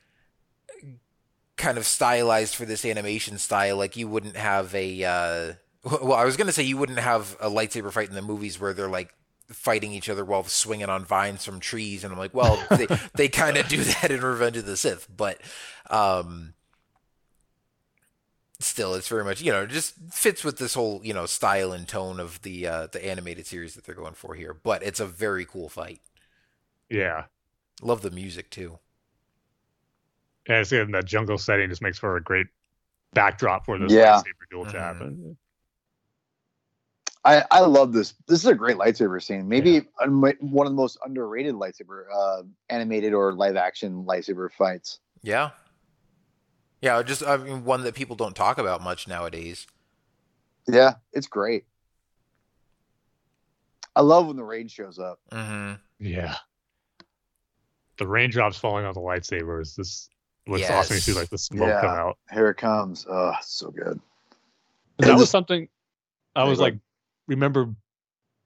kind 1.55 1.77
of 1.77 1.85
stylized 1.85 2.55
for 2.55 2.65
this 2.65 2.85
animation 2.85 3.37
style. 3.37 3.77
Like 3.77 3.95
you 3.95 4.07
wouldn't 4.07 4.35
have 4.35 4.73
a 4.75 5.03
uh, 5.03 5.53
well, 6.01 6.13
I 6.13 6.25
was 6.25 6.37
gonna 6.37 6.51
say 6.51 6.63
you 6.63 6.77
wouldn't 6.77 6.99
have 6.99 7.37
a 7.39 7.49
lightsaber 7.49 7.91
fight 7.91 8.09
in 8.09 8.15
the 8.15 8.21
movies 8.21 8.59
where 8.59 8.73
they're 8.73 8.89
like 8.89 9.13
fighting 9.49 9.91
each 9.91 10.09
other 10.09 10.25
while 10.25 10.43
swinging 10.45 10.89
on 10.89 11.05
vines 11.05 11.45
from 11.45 11.59
trees, 11.59 12.03
and 12.03 12.11
I'm 12.13 12.19
like, 12.19 12.33
well, 12.33 12.61
they 12.71 12.87
they 13.15 13.27
kind 13.27 13.57
of 13.57 13.67
do 13.67 13.83
that 13.83 14.09
in 14.11 14.21
Revenge 14.21 14.57
of 14.57 14.65
the 14.65 14.77
Sith, 14.77 15.07
but 15.15 15.39
um, 15.89 16.53
still, 18.63 18.93
it's 18.95 19.07
very 19.07 19.23
much 19.23 19.41
you 19.41 19.51
know 19.51 19.65
just 19.65 19.95
fits 20.11 20.43
with 20.43 20.57
this 20.57 20.73
whole 20.73 21.01
you 21.03 21.13
know 21.13 21.25
style 21.25 21.71
and 21.73 21.87
tone 21.87 22.19
of 22.19 22.41
the 22.41 22.65
uh, 22.67 22.87
the 22.87 23.05
animated 23.05 23.45
series 23.45 23.73
that 23.75 23.83
they're 23.85 23.95
going 23.95 24.13
for 24.13 24.35
here. 24.35 24.53
But 24.53 24.83
it's 24.83 24.99
a 24.99 25.05
very 25.05 25.45
cool 25.45 25.69
fight. 25.69 26.01
Yeah. 26.89 27.25
Love 27.81 28.01
the 28.01 28.11
music 28.11 28.49
too. 28.49 28.79
And 30.47 30.57
it's 30.57 30.71
in 30.71 30.91
that 30.91 31.05
jungle 31.05 31.37
setting 31.37 31.69
just 31.69 31.81
makes 31.81 31.97
for 31.97 32.17
a 32.17 32.21
great 32.21 32.47
backdrop 33.13 33.65
for 33.65 33.77
this 33.79 33.91
Yeah. 33.91 34.17
lightsaber 34.17 34.49
duel 34.51 34.65
to 34.65 34.71
Mhm. 34.71 34.79
happen. 34.79 35.37
I 37.25 37.43
I 37.51 37.59
love 37.61 37.93
this. 37.93 38.13
This 38.27 38.39
is 38.39 38.45
a 38.47 38.53
great 38.55 38.75
lightsaber 38.77 39.21
scene. 39.23 39.47
Maybe 39.47 39.87
un- 39.99 40.19
one 40.41 40.67
of 40.67 40.73
the 40.73 40.77
most 40.77 40.97
underrated 41.05 41.55
lightsaber 41.55 42.05
uh, 42.13 42.43
animated 42.69 43.13
or 43.13 43.33
live 43.33 43.55
action 43.55 44.03
lightsaber 44.03 44.51
fights. 44.51 44.99
Yeah. 45.21 45.51
Yeah, 46.83 47.01
just 47.01 47.23
I 47.25 47.37
mean 47.37 47.63
one 47.63 47.83
that 47.85 47.95
people 47.95 48.17
don't 48.17 48.35
talk 48.35 48.57
about 48.57 48.83
much 48.83 49.07
nowadays. 49.07 49.65
Yeah, 50.67 50.95
it's 51.13 51.27
great. 51.27 51.63
I 53.95 54.01
love 54.01 54.27
when 54.27 54.35
the 54.35 54.43
rain 54.43 54.67
shows 54.67 54.99
up. 54.99 55.21
Mm-hmm. 55.31 55.75
Yeah. 55.99 56.35
The 57.99 58.05
raindrops 58.05 58.57
falling 58.57 58.83
on 58.85 58.93
the 58.93 58.99
lightsabers. 58.99 59.75
This 59.75 60.09
looks 60.45 60.59
Yes. 60.61 60.71
awesome. 60.71 60.95
You 60.95 60.99
see 60.99 61.13
like 61.13 61.29
the 61.29 61.37
smoke 61.37 61.69
Yeah. 61.69 61.79
come 61.79 61.89
out. 61.95 62.17
Here 62.33 62.49
it 62.49 62.57
comes. 62.57 63.05
Oh, 63.09 63.33
so 63.41 63.71
good. 63.71 64.01
And 64.99 65.07
that 65.09 65.15
was 65.15 65.29
something 65.29 65.69
I 66.35 66.43
was 66.43 66.57
go 66.57 66.65
like 66.65 66.79
remember 67.27 67.73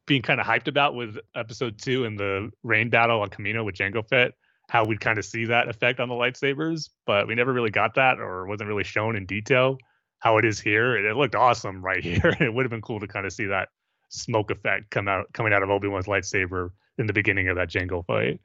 being 0.06 0.22
kind 0.22 0.40
of 0.40 0.46
hyped 0.46 0.68
about 0.68 0.94
with 0.94 1.18
episode 1.34 1.80
two 1.80 2.06
and 2.06 2.20
the 2.20 2.52
rain 2.62 2.92
battle 2.92 3.20
on 3.22 3.30
Kamino 3.30 3.66
with 3.66 3.74
Jango 3.74 4.08
Fett, 4.08 4.34
how 4.70 4.86
we'd 4.86 5.00
kind 5.00 5.18
of 5.18 5.26
see 5.26 5.46
that 5.46 5.70
effect 5.70 6.00
on 6.00 6.10
the 6.10 6.16
lightsabers, 6.16 6.90
but 7.06 7.28
we 7.28 7.36
never 7.36 7.54
really 7.54 7.70
got 7.70 7.96
that 7.96 8.20
or 8.20 8.46
wasn't 8.46 8.68
really 8.68 8.84
shown 8.84 9.16
in 9.16 9.26
detail 9.26 9.78
how 10.20 10.38
it 10.38 10.46
is 10.46 10.60
here. 10.60 10.96
And 10.96 11.06
it 11.06 11.16
looked 11.16 11.36
awesome 11.36 11.84
right 11.84 12.04
here. 12.04 12.36
it 12.40 12.54
would 12.54 12.64
have 12.66 12.72
been 12.72 12.82
cool 12.82 13.00
to 13.00 13.08
kind 13.08 13.26
of 13.26 13.34
see 13.34 13.46
that 13.46 13.70
smoke 14.10 14.52
effect 14.52 14.90
come 14.90 15.08
out 15.08 15.32
coming 15.34 15.54
out 15.54 15.64
of 15.64 15.70
Obi-Wan's 15.70 16.06
lightsaber 16.06 16.72
in 16.98 17.08
the 17.08 17.14
beginning 17.14 17.48
of 17.50 17.56
that 17.56 17.70
Jango 17.70 18.06
fight. 18.06 18.40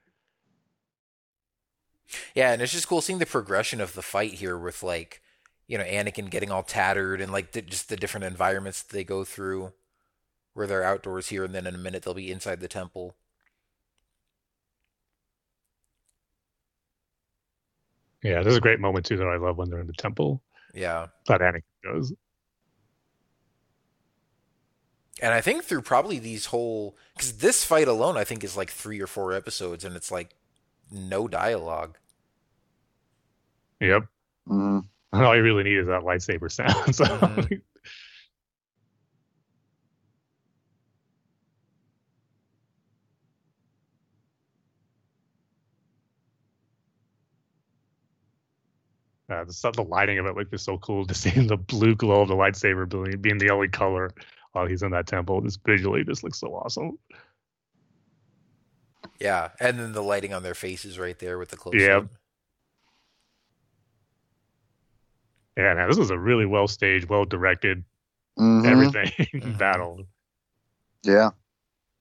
Yeah, 2.35 2.53
and 2.53 2.61
it's 2.61 2.73
just 2.73 2.89
cool 2.89 3.01
seeing 3.01 3.19
the 3.19 3.27
progression 3.27 3.81
of 3.81 3.95
the 3.95 4.03
fight 4.03 4.35
here 4.35 4.59
with 4.59 4.83
like, 4.83 5.23
you 5.67 5.79
know, 5.79 5.85
Anakin 5.85 6.31
getting 6.31 6.51
all 6.51 6.63
tattered 6.63 7.21
and 7.21 7.33
like 7.33 7.53
the, 7.53 7.63
just 7.63 7.89
the 7.89 7.97
different 7.97 8.25
environments 8.25 8.83
they 8.83 9.05
go 9.05 9.25
through, 9.25 9.73
where 10.53 10.67
they're 10.67 10.85
outdoors 10.85 11.29
here, 11.29 11.45
and 11.45 11.55
then 11.55 11.67
in 11.67 11.75
a 11.75 11.79
minute 11.79 12.03
they'll 12.03 12.15
be 12.15 12.31
inside 12.31 12.61
the 12.61 12.69
temple. 12.69 13.17
Yeah, 18.23 18.43
this 18.43 18.53
is 18.53 18.59
a 18.59 18.61
great 18.61 18.81
moment 18.81 19.05
too 19.07 19.17
that 19.17 19.27
I 19.27 19.37
love 19.37 19.57
when 19.59 19.69
they're 19.69 19.81
in 19.81 19.87
the 19.87 19.93
temple. 19.93 20.43
Yeah, 20.75 21.09
That 21.27 21.41
Anakin 21.41 21.63
goes. 21.85 22.13
and 25.21 25.35
I 25.35 25.41
think 25.41 25.65
through 25.65 25.83
probably 25.83 26.19
these 26.19 26.47
whole 26.47 26.97
because 27.15 27.39
this 27.39 27.65
fight 27.65 27.89
alone 27.89 28.17
I 28.17 28.25
think 28.25 28.43
is 28.45 28.57
like 28.57 28.71
three 28.71 29.01
or 29.01 29.07
four 29.07 29.33
episodes, 29.33 29.85
and 29.85 29.95
it's 29.97 30.11
like 30.11 30.35
no 30.91 31.29
dialogue. 31.29 31.99
Yep. 33.81 34.05
Mhm. 34.49 34.85
All 35.13 35.37
you 35.37 35.43
really 35.43 35.65
need 35.65 35.79
is 35.79 35.87
that 35.89 36.03
lightsaber 36.03 36.51
sound. 36.51 36.73
So 36.95 37.05
Mhm. 37.05 37.61
Uh, 49.33 49.45
the, 49.45 49.53
stuff- 49.53 49.77
the 49.77 49.83
lighting 49.85 50.19
of 50.19 50.27
it 50.27 50.37
like 50.37 50.49
is 50.53 50.63
so 50.63 50.77
cool 50.79 51.07
to 51.07 51.15
see 51.23 51.31
the 51.31 51.57
blue 51.57 51.95
glow 51.95 52.21
of 52.23 52.29
the 52.29 52.35
lightsaber 52.35 52.87
being, 52.89 53.19
being 53.21 53.39
the 53.39 53.51
only 53.51 53.69
color 53.69 54.11
while 54.53 54.67
he's 54.67 54.83
in 54.83 54.91
that 54.91 55.07
temple. 55.07 55.41
This 55.41 55.57
visually, 55.57 56.05
just 56.05 56.23
looks 56.23 56.39
so 56.39 56.49
awesome. 56.55 56.99
Yeah, 59.19 59.51
and 59.61 59.79
then 59.79 59.93
the 59.93 60.03
lighting 60.03 60.35
on 60.35 60.43
their 60.43 60.55
faces 60.55 60.99
right 60.99 61.19
there 61.19 61.39
with 61.39 61.49
the 61.49 61.57
close 61.57 61.75
Yeah. 61.77 61.99
up. 61.99 62.09
Yeah, 65.57 65.75
man, 65.75 65.89
this 65.89 65.99
was 65.99 66.11
a 66.11 66.19
really 66.19 66.47
well 66.47 66.67
staged, 66.67 67.09
well 67.09 67.25
directed, 67.25 67.85
Mhm. 68.39 68.67
everything 68.67 69.07
Mhm. 69.35 69.59
battle. 69.59 70.07
Yeah. 71.03 71.31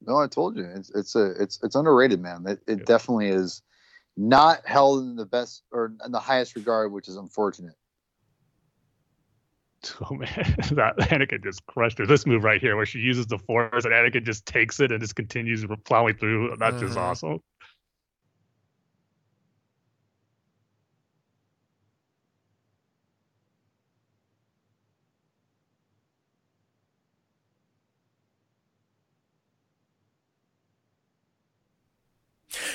No, 0.02 0.18
I 0.18 0.28
told 0.28 0.56
you 0.58 0.64
it's 0.64 0.90
it's 0.92 1.16
a 1.16 1.32
it's 1.42 1.60
it's 1.64 1.76
underrated, 1.76 2.20
man. 2.22 2.46
It 2.48 2.62
it 2.68 2.80
Yeah. 2.80 2.86
definitely 2.86 3.28
is 3.28 3.62
not 4.18 4.66
held 4.66 5.04
in 5.04 5.16
the 5.16 5.26
best 5.26 5.64
or 5.72 5.94
in 6.06 6.12
the 6.12 6.20
highest 6.20 6.56
regard, 6.56 6.92
which 6.92 7.08
is 7.08 7.16
unfortunate. 7.18 7.76
Oh 10.10 10.14
man, 10.14 10.28
that 10.74 10.96
Anakin 11.10 11.44
just 11.44 11.66
crushed 11.66 11.98
her. 11.98 12.06
This 12.06 12.28
move 12.28 12.44
right 12.44 12.62
here, 12.62 12.76
where 12.76 12.86
she 12.86 13.00
uses 13.00 13.26
the 13.26 13.40
force 13.40 13.84
and 13.84 13.94
Anakin 13.94 14.24
just 14.24 14.46
takes 14.46 14.80
it 14.80 14.92
and 14.92 15.02
just 15.02 15.16
continues 15.16 15.66
plowing 15.86 16.18
through. 16.18 16.56
That's 16.60 16.80
just 16.80 16.98
Mhm. 16.98 17.02
awesome. 17.02 17.40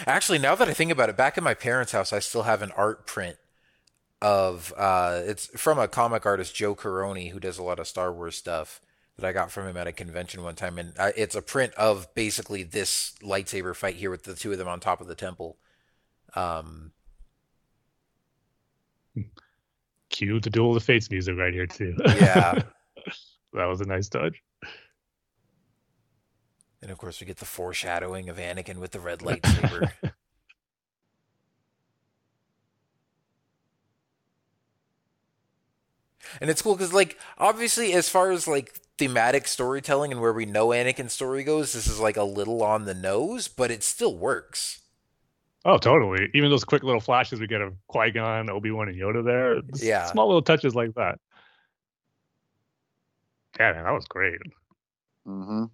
Actually, 0.07 0.39
now 0.39 0.55
that 0.55 0.69
I 0.69 0.73
think 0.73 0.93
about 0.93 1.09
it, 1.09 1.17
back 1.17 1.37
at 1.37 1.43
my 1.43 1.55
parents' 1.55 1.93
house, 1.93 2.13
I 2.13 2.21
still 2.21 2.45
have 2.45 2.63
an 2.63 2.71
art 2.77 3.07
print 3.07 3.37
of 4.23 4.73
uh, 4.77 5.23
it's 5.25 5.47
from 5.61 5.79
a 5.79 5.89
comic 5.89 6.25
artist 6.25 6.55
Joe 6.55 6.75
Corroney 6.75 7.33
who 7.33 7.41
does 7.41 7.59
a 7.59 7.63
lot 7.63 7.79
of 7.79 7.89
Star 7.89 8.13
Wars 8.13 8.37
stuff 8.37 8.81
that 9.17 9.27
I 9.27 9.33
got 9.33 9.51
from 9.51 9.67
him 9.67 9.77
at 9.77 9.87
a 9.87 9.93
convention 9.93 10.43
one 10.43 10.55
time, 10.55 10.79
and 10.79 10.93
I, 10.99 11.13
it's 11.17 11.35
a 11.35 11.43
print 11.43 11.75
of 11.75 12.15
basically 12.15 12.63
this 12.63 13.15
lightsaber 13.23 13.75
fight 13.75 13.97
here 13.97 14.11
with 14.11 14.25
the 14.25 14.35
two 14.35 14.53
of 14.53 14.59
them 14.59 14.69
on 14.69 14.79
top 14.79 15.01
of 15.01 15.09
the 15.09 15.15
temple. 15.15 15.57
Um, 16.35 16.93
Cue 20.11 20.41
the 20.41 20.51
Duel 20.51 20.71
of 20.71 20.75
the 20.75 20.81
Fates 20.81 21.11
music 21.11 21.37
right 21.37 21.53
here 21.53 21.67
too. 21.67 21.95
Yeah. 22.07 22.63
that 23.55 23.65
was 23.65 23.81
a 23.81 23.87
nice 23.87 24.09
touch. 24.09 24.37
And 26.87 26.93
of 26.93 26.99
course, 26.99 27.21
we 27.21 27.27
get 27.27 27.39
the 27.39 27.45
foreshadowing 27.45 28.29
of 28.29 28.37
Anakin 28.37 28.77
with 28.77 28.93
the 28.93 29.01
red 29.01 29.19
lightsaber. 29.27 29.91
And 36.41 36.49
it's 36.49 36.63
cool 36.63 36.77
because, 36.77 36.93
like, 36.93 37.19
obviously, 37.39 37.93
as 37.93 38.09
far 38.09 38.31
as 38.31 38.47
like 38.47 38.73
thematic 38.99 39.49
storytelling 39.49 40.13
and 40.13 40.21
where 40.21 40.33
we 40.33 40.47
know 40.47 40.69
Anakin's 40.69 41.13
story 41.13 41.43
goes, 41.43 41.73
this 41.73 41.89
is 41.89 41.99
like 41.99 42.17
a 42.17 42.23
little 42.23 42.63
on 42.63 42.85
the 42.85 42.95
nose, 42.95 43.49
but 43.49 43.73
it 43.73 43.83
still 43.83 44.17
works. 44.17 44.81
Oh, 45.65 45.79
totally. 45.79 46.29
Even 46.35 46.51
those 46.51 46.63
quick 46.63 46.85
little 46.85 47.01
flashes 47.01 47.41
we 47.41 47.49
get 47.49 47.63
of 47.63 47.75
Qui 47.89 48.13
Gon, 48.13 48.49
Obi 48.49 48.71
Wan, 48.71 48.89
and 48.89 48.97
Yoda 48.97 49.25
there. 49.25 49.61
Yeah. 49.85 50.07
Small 50.07 50.29
little 50.29 50.43
touches 50.43 50.77
like 50.77 50.95
that. 50.95 51.19
Yeah, 53.59 53.73
man, 53.73 53.85
that 53.85 53.91
was 53.93 54.05
great. 54.07 54.39
hmm 55.25 55.65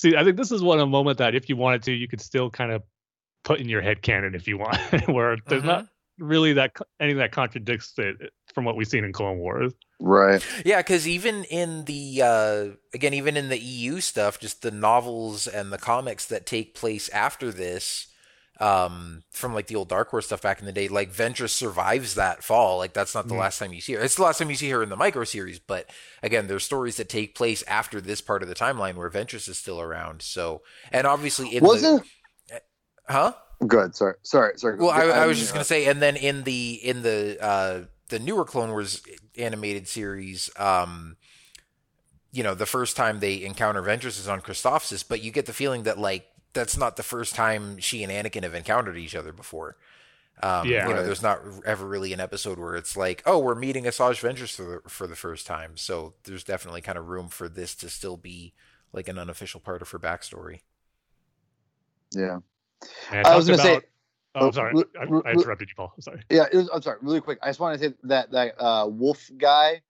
See, 0.00 0.16
I 0.16 0.24
think 0.24 0.38
this 0.38 0.50
is 0.50 0.62
one 0.62 0.80
a 0.80 0.86
moment 0.86 1.18
that 1.18 1.34
if 1.34 1.50
you 1.50 1.56
wanted 1.56 1.82
to, 1.82 1.92
you 1.92 2.08
could 2.08 2.22
still 2.22 2.48
kind 2.48 2.72
of 2.72 2.82
put 3.44 3.60
in 3.60 3.68
your 3.68 3.82
head 3.82 4.00
canon 4.00 4.34
if 4.34 4.48
you 4.48 4.56
want, 4.56 4.78
where 5.10 5.36
there's 5.46 5.62
Mhm. 5.62 5.66
not 5.66 5.86
really 6.18 6.54
that 6.54 6.72
anything 6.98 7.18
that 7.18 7.32
contradicts 7.32 7.92
it 7.98 8.16
from 8.54 8.64
what 8.64 8.76
we've 8.76 8.88
seen 8.88 9.04
in 9.04 9.12
Clone 9.12 9.36
Wars. 9.36 9.74
Right. 10.00 10.42
Yeah, 10.64 10.78
because 10.78 11.06
even 11.06 11.44
in 11.44 11.84
the 11.84 12.22
uh, 12.22 12.64
again, 12.94 13.12
even 13.12 13.36
in 13.36 13.50
the 13.50 13.58
EU 13.60 14.00
stuff, 14.00 14.40
just 14.40 14.62
the 14.62 14.70
novels 14.70 15.46
and 15.46 15.70
the 15.70 15.76
comics 15.76 16.24
that 16.26 16.46
take 16.46 16.74
place 16.74 17.10
after 17.10 17.50
this, 17.52 18.06
um, 18.60 19.22
from 19.30 19.54
like 19.54 19.66
the 19.68 19.76
old 19.76 19.88
Dark 19.88 20.10
Horse 20.10 20.26
stuff 20.26 20.42
back 20.42 20.60
in 20.60 20.66
the 20.66 20.72
day, 20.72 20.88
like 20.88 21.10
Ventress 21.10 21.50
survives 21.50 22.14
that 22.14 22.44
fall. 22.44 22.76
Like 22.78 22.92
that's 22.92 23.14
not 23.14 23.26
the 23.26 23.34
Mhm. 23.34 23.38
last 23.40 23.58
time 23.58 23.72
you 23.72 23.80
see 23.80 23.94
her. 23.94 24.00
It's 24.02 24.16
the 24.16 24.22
last 24.22 24.38
time 24.38 24.50
you 24.50 24.56
see 24.56 24.68
her 24.70 24.82
in 24.82 24.90
the 24.90 24.96
micro 24.96 25.24
series. 25.24 25.58
But 25.58 25.88
again, 26.22 26.46
there's 26.46 26.64
stories 26.64 26.96
that 26.96 27.08
take 27.08 27.34
place 27.34 27.62
after 27.66 28.00
this 28.00 28.20
part 28.20 28.42
of 28.42 28.48
the 28.50 28.54
timeline 28.54 28.96
where 28.96 29.10
Ventress 29.10 29.48
is 29.48 29.56
still 29.58 29.80
around. 29.80 30.20
So, 30.22 30.62
and 30.92 31.06
obviously 31.06 31.56
in 31.56 31.64
Wasn't 31.64 32.04
the 32.48 32.60
huh? 33.08 33.32
good. 33.66 33.94
Sorry. 33.96 34.14
Sorry. 34.22 34.58
Sorry. 34.58 34.76
Well, 34.76 34.90
I, 34.90 35.04
I 35.04 35.06
didn't 35.06 35.28
was 35.28 35.38
just 35.38 35.52
gonna 35.52 35.64
say, 35.64 35.86
and 35.86 36.02
then 36.02 36.16
in 36.16 36.44
the 36.44 36.74
in 36.74 37.02
the 37.02 37.38
uh, 37.40 37.84
the 38.08 38.18
newer 38.18 38.44
Clone 38.44 38.70
Wars 38.70 39.02
animated 39.38 39.88
series, 39.88 40.50
um, 40.56 41.16
you 42.32 42.42
know, 42.42 42.54
the 42.54 42.66
first 42.66 42.96
time 42.96 43.20
they 43.20 43.42
encounter 43.42 43.82
Ventress 43.82 44.18
is 44.18 44.28
on 44.28 44.40
Christophsis, 44.40 45.04
but 45.06 45.22
you 45.22 45.30
get 45.30 45.46
the 45.46 45.52
feeling 45.52 45.84
that 45.84 45.98
like 45.98 46.26
that's 46.52 46.76
not 46.76 46.96
the 46.96 47.02
first 47.02 47.34
time 47.34 47.78
she 47.78 48.02
and 48.02 48.12
Anakin 48.12 48.42
have 48.42 48.54
encountered 48.54 48.96
each 48.96 49.14
other 49.14 49.32
before. 49.32 49.76
Um, 50.42 50.66
Yeah. 50.66 50.88
you 50.88 50.94
know, 50.94 51.04
there's 51.04 51.22
not 51.22 51.40
ever 51.66 51.86
really 51.86 52.12
an 52.12 52.20
episode 52.20 52.58
where 52.58 52.74
it's 52.74 52.96
like, 52.96 53.22
oh, 53.26 53.38
we're 53.38 53.54
meeting 53.54 53.84
Asajj 53.84 54.20
Ventress 54.22 54.54
for 54.56 54.62
the, 54.64 54.88
for 54.88 55.06
the 55.06 55.16
first 55.16 55.46
time. 55.46 55.76
So 55.76 56.14
there's 56.24 56.44
definitely 56.44 56.80
kind 56.80 56.96
of 56.96 57.08
room 57.08 57.28
for 57.28 57.48
this 57.48 57.74
to 57.76 57.90
still 57.90 58.16
be 58.16 58.54
like 58.92 59.06
an 59.08 59.18
unofficial 59.18 59.60
part 59.60 59.82
of 59.82 59.90
her 59.90 59.98
backstory. 59.98 60.60
Yeah. 62.12 62.38
And 63.12 63.26
I 63.26 63.36
was 63.36 63.46
talked 63.46 63.58
gonna 63.62 63.80
say- 63.80 63.86
Oh, 64.36 64.46
I'm 64.46 64.52
sorry. 64.52 64.72
Re- 64.74 64.84
I, 65.24 65.28
I 65.28 65.32
interrupted 65.32 65.68
you, 65.70 65.74
Paul. 65.74 65.92
I'm 65.96 66.02
sorry. 66.02 66.22
Yeah, 66.30 66.44
it 66.52 66.56
was, 66.56 66.70
I'm 66.72 66.80
sorry, 66.82 66.98
really 67.02 67.20
quick. 67.20 67.40
I 67.42 67.48
just 67.48 67.58
want 67.58 67.76
to 67.80 67.88
say 67.88 67.94
that 68.04 68.30
that 68.30 68.54
uh, 68.60 68.86
wolf 68.88 69.28
guy, 69.36 69.82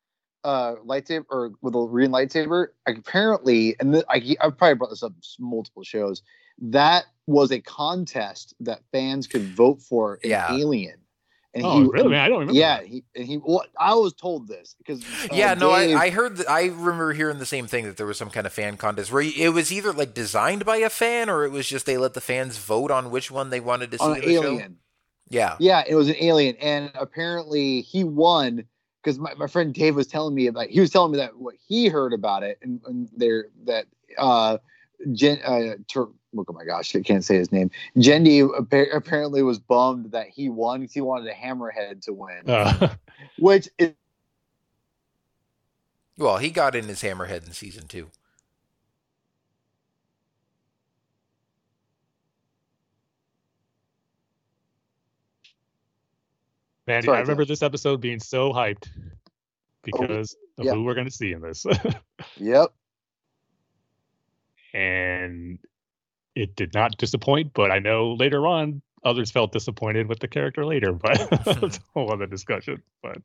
uh, 0.45 0.75
lightsaber 0.87 1.25
or 1.31 1.53
with 1.62 1.75
a 1.75 1.87
green 1.87 2.11
lightsaber, 2.11 2.69
apparently, 2.87 3.77
and 3.81 3.93
th- 3.95 4.05
I, 4.09 4.37
I've 4.41 4.57
probably 4.57 4.75
brought 4.75 4.91
this 4.91 5.03
up 5.03 5.12
multiple 5.39 5.83
shows. 5.85 6.23
That 6.62 7.05
was 7.27 7.51
a 7.53 7.61
contest 7.61 8.55
that 8.61 8.81
fans 8.93 9.27
could 9.27 9.43
vote 9.55 9.81
for 9.83 10.15
an 10.23 10.31
Yeah. 10.31 10.53
Alien, 10.53 10.97
and 11.55 11.65
Oh, 11.65 11.83
he 11.83 11.89
really? 11.89 12.09
Man, 12.11 12.21
I 12.21 12.29
don't 12.29 12.41
remember. 12.41 12.59
yeah, 12.59 12.79
that. 12.79 12.87
he 12.87 13.05
and 13.15 13.27
he. 13.27 13.39
Well, 13.39 13.65
I 13.79 13.95
was 13.95 14.12
told 14.15 14.47
this 14.49 14.75
because 14.79 15.03
uh, 15.25 15.29
yeah, 15.33 15.55
no, 15.55 15.71
Dave- 15.75 15.97
I, 15.97 16.05
I 16.07 16.11
heard 16.11 16.37
that. 16.39 16.51
I 16.51 16.67
remember 16.67 17.12
hearing 17.12 17.39
the 17.39 17.47
same 17.47 17.67
thing 17.67 17.85
that 17.87 17.97
there 17.97 18.07
was 18.07 18.19
some 18.19 18.31
kind 18.31 18.47
of 18.47 18.53
fan 18.53 18.77
contest 18.77 19.11
where 19.12 19.23
it 19.23 19.53
was 19.53 19.73
either 19.73 19.93
like 19.93 20.12
designed 20.15 20.65
by 20.65 20.77
a 20.79 20.91
fan 20.91 21.29
or 21.31 21.45
it 21.45 21.51
was 21.51 21.67
just 21.67 21.87
they 21.87 21.97
let 21.97 22.15
the 22.15 22.21
fans 22.21 22.59
vote 22.59 22.91
on 22.91 23.11
which 23.11 23.31
one 23.31 23.51
they 23.51 23.61
wanted 23.61 23.91
to 23.93 23.99
see 23.99 24.05
on 24.05 24.17
in 24.17 24.21
the 24.23 24.35
show. 24.35 24.43
Alien. 24.45 24.77
Yeah. 25.29 25.57
Yeah, 25.61 25.85
it 25.87 25.95
was 25.95 26.09
an 26.09 26.17
alien, 26.21 26.57
and 26.57 26.91
apparently 26.95 27.83
he 27.83 28.03
won 28.05 28.65
because 29.02 29.18
my, 29.18 29.35
my 29.35 29.47
friend 29.47 29.74
Dave 29.74 29.97
was 29.97 30.06
telling 30.06 30.35
me 30.35 30.47
about. 30.47 30.68
He 30.68 30.81
was 30.81 30.90
telling 30.90 31.12
me 31.12 31.18
that 31.18 31.36
what 31.39 31.55
he 31.66 31.89
heard 31.89 32.12
about 32.12 32.43
it, 32.43 32.59
and, 32.62 32.81
and 32.86 33.09
there 33.16 33.47
that 33.64 33.86
uh, 34.18 34.59
Jen, 35.12 35.40
uh, 35.44 35.77
Tur- 35.89 36.09
oh 36.36 36.44
my 36.52 36.64
gosh, 36.64 36.94
I 36.94 37.01
can't 37.01 37.24
say 37.24 37.36
his 37.36 37.52
name. 37.52 37.70
Genndy 37.97 38.48
appa- 38.59 38.94
apparently 38.97 39.43
was 39.43 39.59
bummed 39.59 40.12
that 40.12 40.28
he 40.28 40.48
won 40.48 40.81
because 40.81 40.94
he 40.94 41.01
wanted 41.01 41.28
a 41.28 41.35
Hammerhead 41.35 42.02
to 42.02 42.12
win, 42.12 42.43
Uh, 42.47 42.89
which 43.39 43.68
is 43.78 43.93
Well, 46.18 46.39
he 46.39 46.51
got 46.51 46.77
in 46.77 46.85
his 46.89 47.02
hammerhead 47.02 47.47
in 47.47 47.52
season 47.52 47.89
two. 47.89 48.10
Man, 56.91 57.03
Sorry, 57.03 57.19
I 57.19 57.21
remember 57.21 57.45
this 57.45 57.62
episode 57.62 58.01
being 58.01 58.21
so 58.21 58.53
hyped 58.53 58.89
because 59.83 60.37
of 60.59 60.65
yeah. 60.65 60.73
who 60.73 60.85
we're 60.85 60.95
going 60.95 61.07
to 61.07 61.12
see 61.12 61.33
in 61.33 61.41
this, 61.41 61.65
yep. 62.37 62.73
and 64.75 65.59
it 66.35 66.57
did 66.57 66.75
not 66.75 66.97
disappoint. 66.99 67.53
But 67.55 67.71
I 67.71 67.79
know 67.79 68.15
later 68.15 68.47
on 68.47 68.83
others 69.05 69.31
felt 69.31 69.53
disappointed 69.53 70.09
with 70.09 70.19
the 70.19 70.29
character 70.29 70.67
later, 70.67 70.93
but 70.93 71.29
that's 71.45 71.79
a 71.79 71.81
whole 71.95 72.12
other 72.12 72.27
discussion. 72.27 72.83
But 73.03 73.19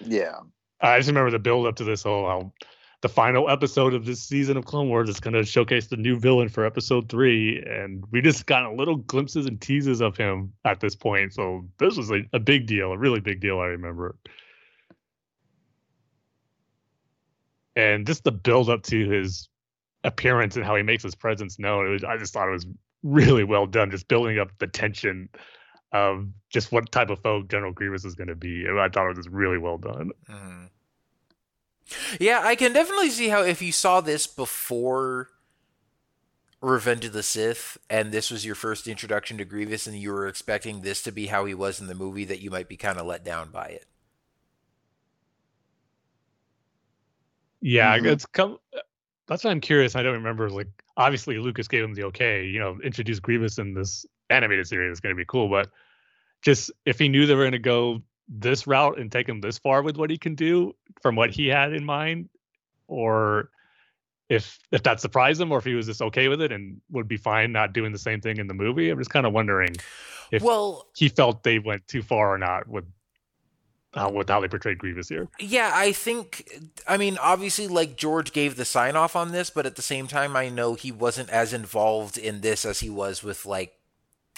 Yeah. 0.00 0.40
I 0.80 0.98
just 0.98 1.08
remember 1.08 1.30
the 1.30 1.38
build 1.38 1.66
up 1.66 1.76
to 1.76 1.84
this 1.84 2.02
whole 2.04 2.26
um, 2.26 2.52
the 3.02 3.08
final 3.08 3.48
episode 3.48 3.94
of 3.94 4.04
this 4.04 4.22
season 4.22 4.56
of 4.56 4.66
Clone 4.66 4.88
Wars 4.88 5.08
is 5.08 5.20
going 5.20 5.32
to 5.34 5.44
showcase 5.44 5.86
the 5.86 5.96
new 5.96 6.18
villain 6.18 6.48
for 6.48 6.66
episode 6.66 7.08
three, 7.08 7.62
and 7.62 8.04
we 8.10 8.20
just 8.20 8.46
got 8.46 8.64
a 8.64 8.72
little 8.72 8.96
glimpses 8.96 9.46
and 9.46 9.60
teases 9.60 10.00
of 10.02 10.16
him 10.16 10.52
at 10.64 10.80
this 10.80 10.94
point. 10.94 11.32
So 11.32 11.66
this 11.78 11.96
was 11.96 12.10
a, 12.10 12.20
a 12.34 12.38
big 12.38 12.66
deal, 12.66 12.92
a 12.92 12.98
really 12.98 13.20
big 13.20 13.40
deal. 13.40 13.58
I 13.58 13.66
remember, 13.66 14.16
and 17.74 18.06
just 18.06 18.24
the 18.24 18.32
build 18.32 18.68
up 18.68 18.82
to 18.84 19.08
his 19.08 19.48
appearance 20.04 20.56
and 20.56 20.64
how 20.64 20.76
he 20.76 20.82
makes 20.82 21.02
his 21.02 21.14
presence 21.14 21.58
known. 21.58 21.90
Was, 21.90 22.04
I 22.04 22.18
just 22.18 22.34
thought 22.34 22.48
it 22.48 22.52
was 22.52 22.66
really 23.02 23.44
well 23.44 23.66
done, 23.66 23.90
just 23.90 24.08
building 24.08 24.38
up 24.38 24.50
the 24.58 24.66
tension 24.66 25.30
of 25.92 26.26
just 26.50 26.70
what 26.70 26.92
type 26.92 27.08
of 27.08 27.18
foe 27.20 27.42
General 27.42 27.72
Grievous 27.72 28.04
is 28.04 28.14
going 28.14 28.28
to 28.28 28.34
be. 28.34 28.66
I 28.68 28.88
thought 28.90 29.10
it 29.10 29.16
was 29.16 29.28
really 29.28 29.58
well 29.58 29.78
done. 29.78 30.10
Mhm. 30.28 30.68
Yeah, 32.18 32.40
I 32.42 32.54
can 32.54 32.72
definitely 32.72 33.10
see 33.10 33.28
how 33.28 33.42
if 33.42 33.60
you 33.62 33.72
saw 33.72 34.00
this 34.00 34.26
before 34.26 35.28
Revenge 36.60 37.04
of 37.06 37.12
the 37.12 37.22
Sith 37.22 37.78
and 37.88 38.12
this 38.12 38.30
was 38.30 38.44
your 38.44 38.54
first 38.54 38.86
introduction 38.86 39.38
to 39.38 39.44
Grievous 39.44 39.86
and 39.86 39.96
you 39.96 40.12
were 40.12 40.26
expecting 40.28 40.82
this 40.82 41.02
to 41.02 41.12
be 41.12 41.26
how 41.26 41.44
he 41.46 41.54
was 41.54 41.80
in 41.80 41.86
the 41.86 41.94
movie, 41.94 42.24
that 42.26 42.40
you 42.40 42.50
might 42.50 42.68
be 42.68 42.76
kind 42.76 42.98
of 42.98 43.06
let 43.06 43.24
down 43.24 43.50
by 43.50 43.66
it. 43.66 43.86
Yeah, 47.60 47.98
Mhm. 47.98 48.06
it's 48.06 48.26
come. 48.26 48.58
That's 49.26 49.44
why 49.44 49.50
I'm 49.50 49.60
curious. 49.60 49.94
I 49.94 50.02
don't 50.02 50.14
remember. 50.14 50.50
Like, 50.50 50.68
obviously, 50.96 51.38
Lucas 51.38 51.68
gave 51.68 51.84
him 51.84 51.94
the 51.94 52.04
okay. 52.04 52.44
You 52.46 52.58
know, 52.58 52.78
introduce 52.82 53.20
Grievous 53.20 53.58
in 53.58 53.74
this 53.74 54.04
animated 54.28 54.66
series 54.66 54.92
is 54.92 55.00
going 55.00 55.14
to 55.14 55.20
be 55.20 55.26
cool. 55.26 55.48
But 55.48 55.70
just 56.42 56.70
if 56.84 56.98
he 56.98 57.08
knew 57.08 57.26
they 57.26 57.34
were 57.34 57.42
going 57.42 57.52
to 57.52 57.58
go 57.58 58.02
this 58.30 58.66
route 58.66 58.98
and 58.98 59.10
take 59.10 59.28
him 59.28 59.40
this 59.40 59.58
far 59.58 59.82
with 59.82 59.96
what 59.96 60.08
he 60.08 60.16
can 60.16 60.36
do 60.36 60.74
from 61.02 61.16
what 61.16 61.30
he 61.30 61.48
had 61.48 61.72
in 61.72 61.84
mind, 61.84 62.28
or 62.86 63.50
if 64.28 64.58
if 64.70 64.84
that 64.84 65.00
surprised 65.00 65.40
him, 65.40 65.50
or 65.50 65.58
if 65.58 65.64
he 65.64 65.74
was 65.74 65.86
just 65.86 66.00
okay 66.00 66.28
with 66.28 66.40
it 66.40 66.52
and 66.52 66.80
would 66.90 67.08
be 67.08 67.16
fine 67.16 67.50
not 67.50 67.72
doing 67.72 67.92
the 67.92 67.98
same 67.98 68.20
thing 68.20 68.38
in 68.38 68.46
the 68.46 68.54
movie. 68.54 68.88
I'm 68.88 68.98
just 68.98 69.10
kind 69.10 69.26
of 69.26 69.32
wondering 69.32 69.74
if 70.30 70.42
well, 70.42 70.86
he 70.96 71.08
felt 71.08 71.42
they 71.42 71.58
went 71.58 71.86
too 71.88 72.02
far 72.02 72.32
or 72.32 72.38
not 72.38 72.68
with 72.68 72.84
how 73.94 74.10
with 74.10 74.28
how 74.28 74.40
they 74.40 74.48
portrayed 74.48 74.78
Grievous 74.78 75.08
here. 75.08 75.28
Yeah, 75.40 75.72
I 75.74 75.92
think. 75.92 76.48
I 76.86 76.96
mean, 76.96 77.18
obviously, 77.20 77.66
like 77.66 77.96
George 77.96 78.32
gave 78.32 78.54
the 78.56 78.64
sign 78.64 78.94
off 78.94 79.16
on 79.16 79.32
this, 79.32 79.50
but 79.50 79.66
at 79.66 79.74
the 79.74 79.82
same 79.82 80.06
time, 80.06 80.36
I 80.36 80.48
know 80.48 80.74
he 80.74 80.92
wasn't 80.92 81.30
as 81.30 81.52
involved 81.52 82.16
in 82.16 82.40
this 82.40 82.64
as 82.64 82.80
he 82.80 82.90
was 82.90 83.24
with 83.24 83.44
like 83.44 83.79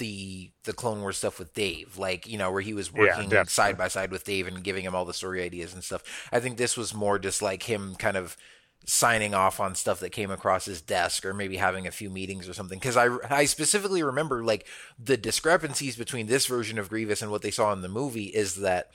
the 0.03 0.51
the 0.65 0.73
Clone 0.73 1.01
Wars 1.01 1.16
stuff 1.16 1.39
with 1.39 1.55
Dave. 1.55 1.97
Like 1.97 2.27
you 2.27 2.37
know, 2.37 2.51
where 2.51 2.61
he 2.61 2.74
was 2.74 2.93
working 2.93 3.29
definitely. 3.29 3.51
side 3.51 3.79
by 3.79 3.87
side 3.87 4.11
with 4.11 4.24
Dave 4.24 4.49
and 4.49 4.65
giving 4.65 4.85
him 4.85 4.97
all 4.97 5.05
the 5.05 5.15
story 5.15 5.43
ideas 5.43 5.73
and 5.73 5.85
stuff. 5.85 6.03
I 6.33 6.41
think 6.41 6.57
this 6.57 6.77
was 6.77 6.93
more 6.93 7.20
just 7.20 7.41
like 7.41 7.62
him 7.62 7.95
kind 7.95 8.16
of 8.16 8.37
signing 8.85 9.33
off 9.33 9.61
on 9.61 9.77
stuff 9.77 10.01
that 10.01 10.11
came 10.11 10.33
across 10.33 10.65
his 10.65 10.81
desk 10.81 11.24
or 11.24 11.33
maybe 11.33 11.57
having 11.57 11.87
a 11.87 11.93
few 11.93 12.11
meetings 12.11 12.49
or 12.49 12.53
something 12.53 12.81
because 12.81 12.97
I, 12.97 13.16
I 13.31 13.45
specifically 13.45 14.03
remember 14.03 14.43
like 14.43 14.66
the 14.99 15.16
discrepancies 15.16 15.95
between 15.95 16.27
this 16.27 16.47
version 16.47 16.81
of 16.81 16.89
grievous 16.89 17.23
and 17.23 17.31
what 17.31 17.43
they 17.43 17.53
saw 17.53 17.73
in 17.73 17.83
the 17.83 17.89
movie 17.89 18.24
is 18.24 18.57
that 18.57 18.91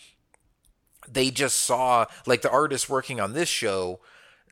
they 1.08 1.30
just 1.30 1.62
saw 1.62 2.06
like 2.26 2.42
the 2.42 2.52
artists 2.52 2.90
working 2.90 3.22
on 3.22 3.32
this 3.32 3.48
show 3.48 4.02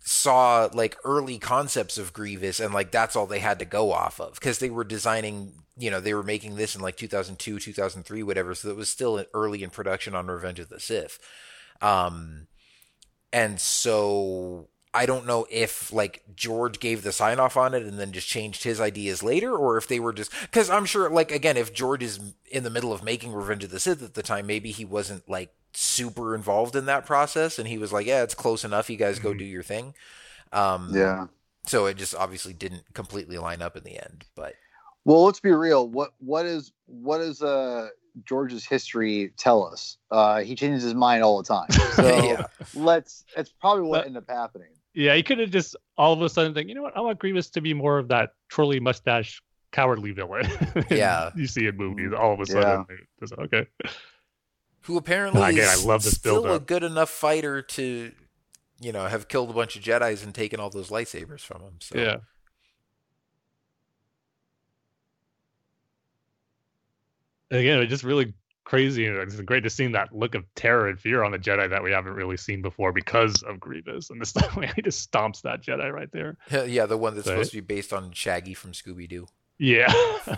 saw 0.06 0.70
like 0.72 0.96
early 1.04 1.38
concepts 1.38 1.98
of 1.98 2.14
Grievous 2.14 2.62
and 2.62 2.74
like 2.74 2.92
that's 2.92 3.16
all 3.16 3.26
they 3.26 3.40
had 3.40 3.60
to 3.60 3.66
go 3.66 3.92
off 3.92 4.22
of 4.22 4.36
because 4.36 4.60
they 4.60 4.70
were 4.70 4.84
designing 4.86 5.52
you 5.78 5.92
know 5.92 6.00
they 6.00 6.14
were 6.14 6.24
making 6.24 6.56
this 6.56 6.76
in 6.76 6.82
like 6.82 6.96
2002 6.98 7.60
2003 7.60 8.24
whatever 8.24 8.56
so 8.56 8.70
it 8.70 8.76
was 8.76 8.90
still 8.90 9.24
early 9.34 9.64
in 9.64 9.70
production 9.70 10.16
on 10.16 10.28
Revenge 10.28 10.60
of 10.60 10.70
the 10.70 10.80
Sith 10.80 11.20
um 11.82 12.48
and 13.34 13.60
so 13.60 14.70
I 14.94 15.06
don't 15.06 15.26
know 15.26 15.46
if 15.52 15.92
like 15.92 16.24
George 16.36 16.80
gave 16.80 17.04
the 17.04 17.12
sign 17.12 17.38
off 17.38 17.58
on 17.58 17.74
it 17.74 17.84
and 17.84 18.00
then 18.00 18.14
just 18.14 18.30
changed 18.30 18.64
his 18.64 18.80
ideas 18.80 19.22
later, 19.22 19.54
or 19.54 19.76
if 19.76 19.90
they 19.90 20.00
were 20.00 20.14
just 20.14 20.32
because 20.40 20.70
I'm 20.70 20.86
sure 20.86 21.10
like 21.10 21.32
again 21.32 21.58
if 21.58 21.74
George 21.74 22.02
is 22.02 22.22
in 22.50 22.64
the 22.64 22.70
middle 22.70 22.94
of 22.94 23.04
making 23.04 23.34
Revenge 23.34 23.66
of 23.66 23.72
the 23.72 23.80
Sith 23.82 24.02
at 24.02 24.14
the 24.14 24.24
time, 24.24 24.48
maybe 24.48 24.72
he 24.72 24.86
wasn't 24.86 25.28
like 25.28 25.54
super 25.74 26.34
involved 26.34 26.78
in 26.78 26.86
that 26.86 27.06
process, 27.06 27.60
and 27.60 27.68
he 27.68 27.78
was 27.78 27.92
like, 27.92 28.06
yeah, 28.06 28.24
it's 28.24 28.34
close 28.36 28.64
enough. 28.64 28.90
You 28.90 28.96
guys 28.96 29.20
go 29.20 29.34
Mhm. 29.34 29.40
do 29.40 29.44
your 29.44 29.64
thing. 29.64 29.94
Um, 30.54 30.92
Yeah. 30.94 31.28
So 31.68 31.88
it 31.88 31.98
just 31.98 32.16
obviously 32.16 32.54
didn't 32.54 32.94
completely 32.94 33.38
line 33.38 33.62
up 33.62 33.76
in 33.76 33.84
the 33.84 33.98
end, 34.02 34.24
but 34.34 34.54
Well, 35.06 35.24
let's 35.24 35.40
be 35.40 35.52
real. 35.52 35.88
What 35.88 36.12
what 36.20 36.46
is 36.46 36.72
what 36.88 37.20
does 37.20 37.42
uh 37.42 37.90
George's 38.26 38.66
history 38.66 39.32
tell 39.38 39.64
us? 39.66 39.98
Uh 40.12 40.42
he 40.42 40.56
changes 40.56 40.84
his 40.84 40.94
mind 40.96 41.24
all 41.24 41.38
the 41.42 41.48
time. 41.48 41.68
So 41.96 42.24
yeah, 42.24 42.46
let's 42.74 43.24
it's 43.38 43.52
probably 43.52 43.84
what 43.84 44.00
But- 44.00 44.08
ended 44.08 44.24
up 44.24 44.30
happening. 44.30 44.70
Yeah, 44.98 45.14
he 45.16 45.24
could 45.24 45.40
have 45.40 45.50
just 45.52 45.76
all 45.98 46.14
of 46.14 46.22
a 46.22 46.30
sudden 46.30 46.54
think, 46.54 46.70
you 46.70 46.76
know 46.76 46.82
what, 46.82 46.96
I 46.96 47.02
want 47.02 47.20
Grievous 47.20 47.50
to 47.52 47.62
be 47.62 47.74
more 47.74 47.98
of 47.98 48.08
that 48.08 48.32
twirly 48.50 48.80
mustache 48.80 49.42
cowardly 49.74 50.12
villain. 50.12 50.50
Yeah. 50.90 51.32
you 51.36 51.48
see 51.48 51.68
in 51.68 51.76
movies 51.76 52.12
all 52.18 52.34
of 52.34 52.40
a 52.40 52.46
sudden. 52.46 52.86
It's 53.22 53.34
okay. 53.34 53.68
who 54.84 54.96
apparently 54.98 55.42
Again, 55.42 55.68
I 55.70 55.84
love 55.84 56.04
this 56.04 56.16
still 56.16 56.38
a 56.40 56.42
build-up. 56.44 56.68
good 56.68 56.84
enough 56.84 57.10
fighter 57.10 57.62
to, 57.62 58.12
you 58.80 58.92
know, 58.94 59.06
have 59.08 59.28
killed 59.28 59.50
a 59.50 59.54
bunch 59.54 59.76
of 59.76 59.84
Jedi's 59.84 60.24
and 60.24 60.34
taken 60.34 60.62
all 60.62 60.70
those 60.70 60.90
lightsabers 60.90 61.42
from 61.42 61.62
him. 61.62 61.74
So 61.82 61.98
Yeah. 62.00 62.18
Again, 67.52 67.80
it's 67.80 67.90
just 67.90 68.04
really 68.04 68.34
crazy 68.66 69.06
it's 69.06 69.40
great 69.42 69.62
to 69.62 69.70
see 69.70 69.86
that 69.88 70.14
look 70.14 70.34
of 70.34 70.44
terror 70.56 70.90
and 70.90 71.00
fear 71.00 71.24
on 71.24 71.32
the 71.32 71.38
Jedi 71.38 71.70
that 71.70 71.84
we 71.84 71.92
haven't 71.92 72.14
really 72.14 72.36
seen 72.36 72.64
before 72.64 72.92
because 72.92 73.44
of 73.44 73.60
Grievous. 73.60 74.10
And 74.10 74.20
this 74.20 74.34
time 74.34 74.68
he 74.76 74.82
just 74.82 75.10
stomps 75.10 75.44
that 75.44 75.62
Jedi 75.62 75.92
right 75.92 76.12
there. 76.12 76.38
yeah, 76.52 76.88
the 76.88 76.98
one 76.98 77.14
that's 77.16 77.28
supposed 77.28 77.52
to 77.52 77.58
be 77.58 77.62
based 77.62 77.94
on 77.94 78.12
Shaggy 78.12 78.56
from 78.56 78.72
Scooby 78.74 79.08
Doo. 79.08 79.28
Yeah. 79.58 79.94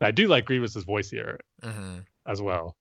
I 0.00 0.10
do 0.10 0.26
like 0.26 0.46
Grievous's 0.46 0.82
voice 0.84 1.10
here 1.10 1.38
hmm 1.62 1.98
as 2.26 2.40
well. 2.40 2.76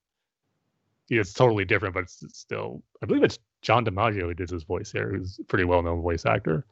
It's 1.10 1.34
totally 1.34 1.66
different, 1.66 1.94
but 1.94 2.04
it's 2.04 2.24
it's 2.24 2.40
still 2.40 2.84
I 3.04 3.06
believe 3.06 3.24
it's 3.24 3.38
John 3.62 3.84
DiMaggio 3.86 4.22
who 4.22 4.34
did 4.34 4.50
his 4.50 4.64
voice 4.64 4.92
here, 4.92 5.10
who's 5.10 5.40
a 5.40 5.44
pretty 5.44 5.66
well 5.66 5.82
known 5.84 6.02
voice 6.02 6.26
actor. 6.26 6.66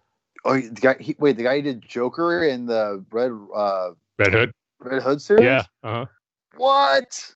Oh, 0.46 0.60
the 0.60 0.70
guy. 0.70 0.96
He, 1.00 1.16
wait, 1.20 1.38
the 1.38 1.44
guy 1.44 1.58
who 1.58 1.62
did 1.64 1.82
Joker 1.88 2.44
in 2.44 2.66
the 2.66 3.04
Red 3.12 3.32
uh, 3.54 3.92
Red 4.18 4.34
Hood. 4.34 4.52
Red 4.80 5.02
Hood 5.04 5.22
series. 5.22 5.44
Yeah. 5.44 5.64
Uh-huh. 5.84 6.06
What? 6.56 7.34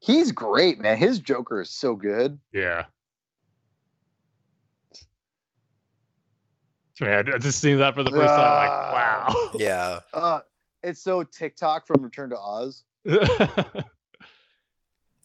He's 0.00 0.32
great, 0.32 0.80
man. 0.80 0.96
His 0.96 1.18
Joker 1.20 1.60
is 1.60 1.70
so 1.70 1.94
good. 1.94 2.38
Yeah. 2.52 2.84
Man, 7.00 7.32
I 7.32 7.38
just 7.38 7.60
seen 7.60 7.78
that 7.78 7.94
for 7.94 8.02
the 8.02 8.10
first 8.10 8.32
Ah. 8.32 8.36
time. 8.36 8.68
Like, 8.68 8.92
wow. 8.92 9.50
Yeah. 9.58 10.00
Uh, 10.12 10.40
it's 10.82 11.00
so 11.02 11.22
Tik-Tok 11.22 11.86
from 11.86 12.02
Return 12.02 12.30
to 12.30 12.38
Oz. 12.38 12.84
Like. 13.04 13.84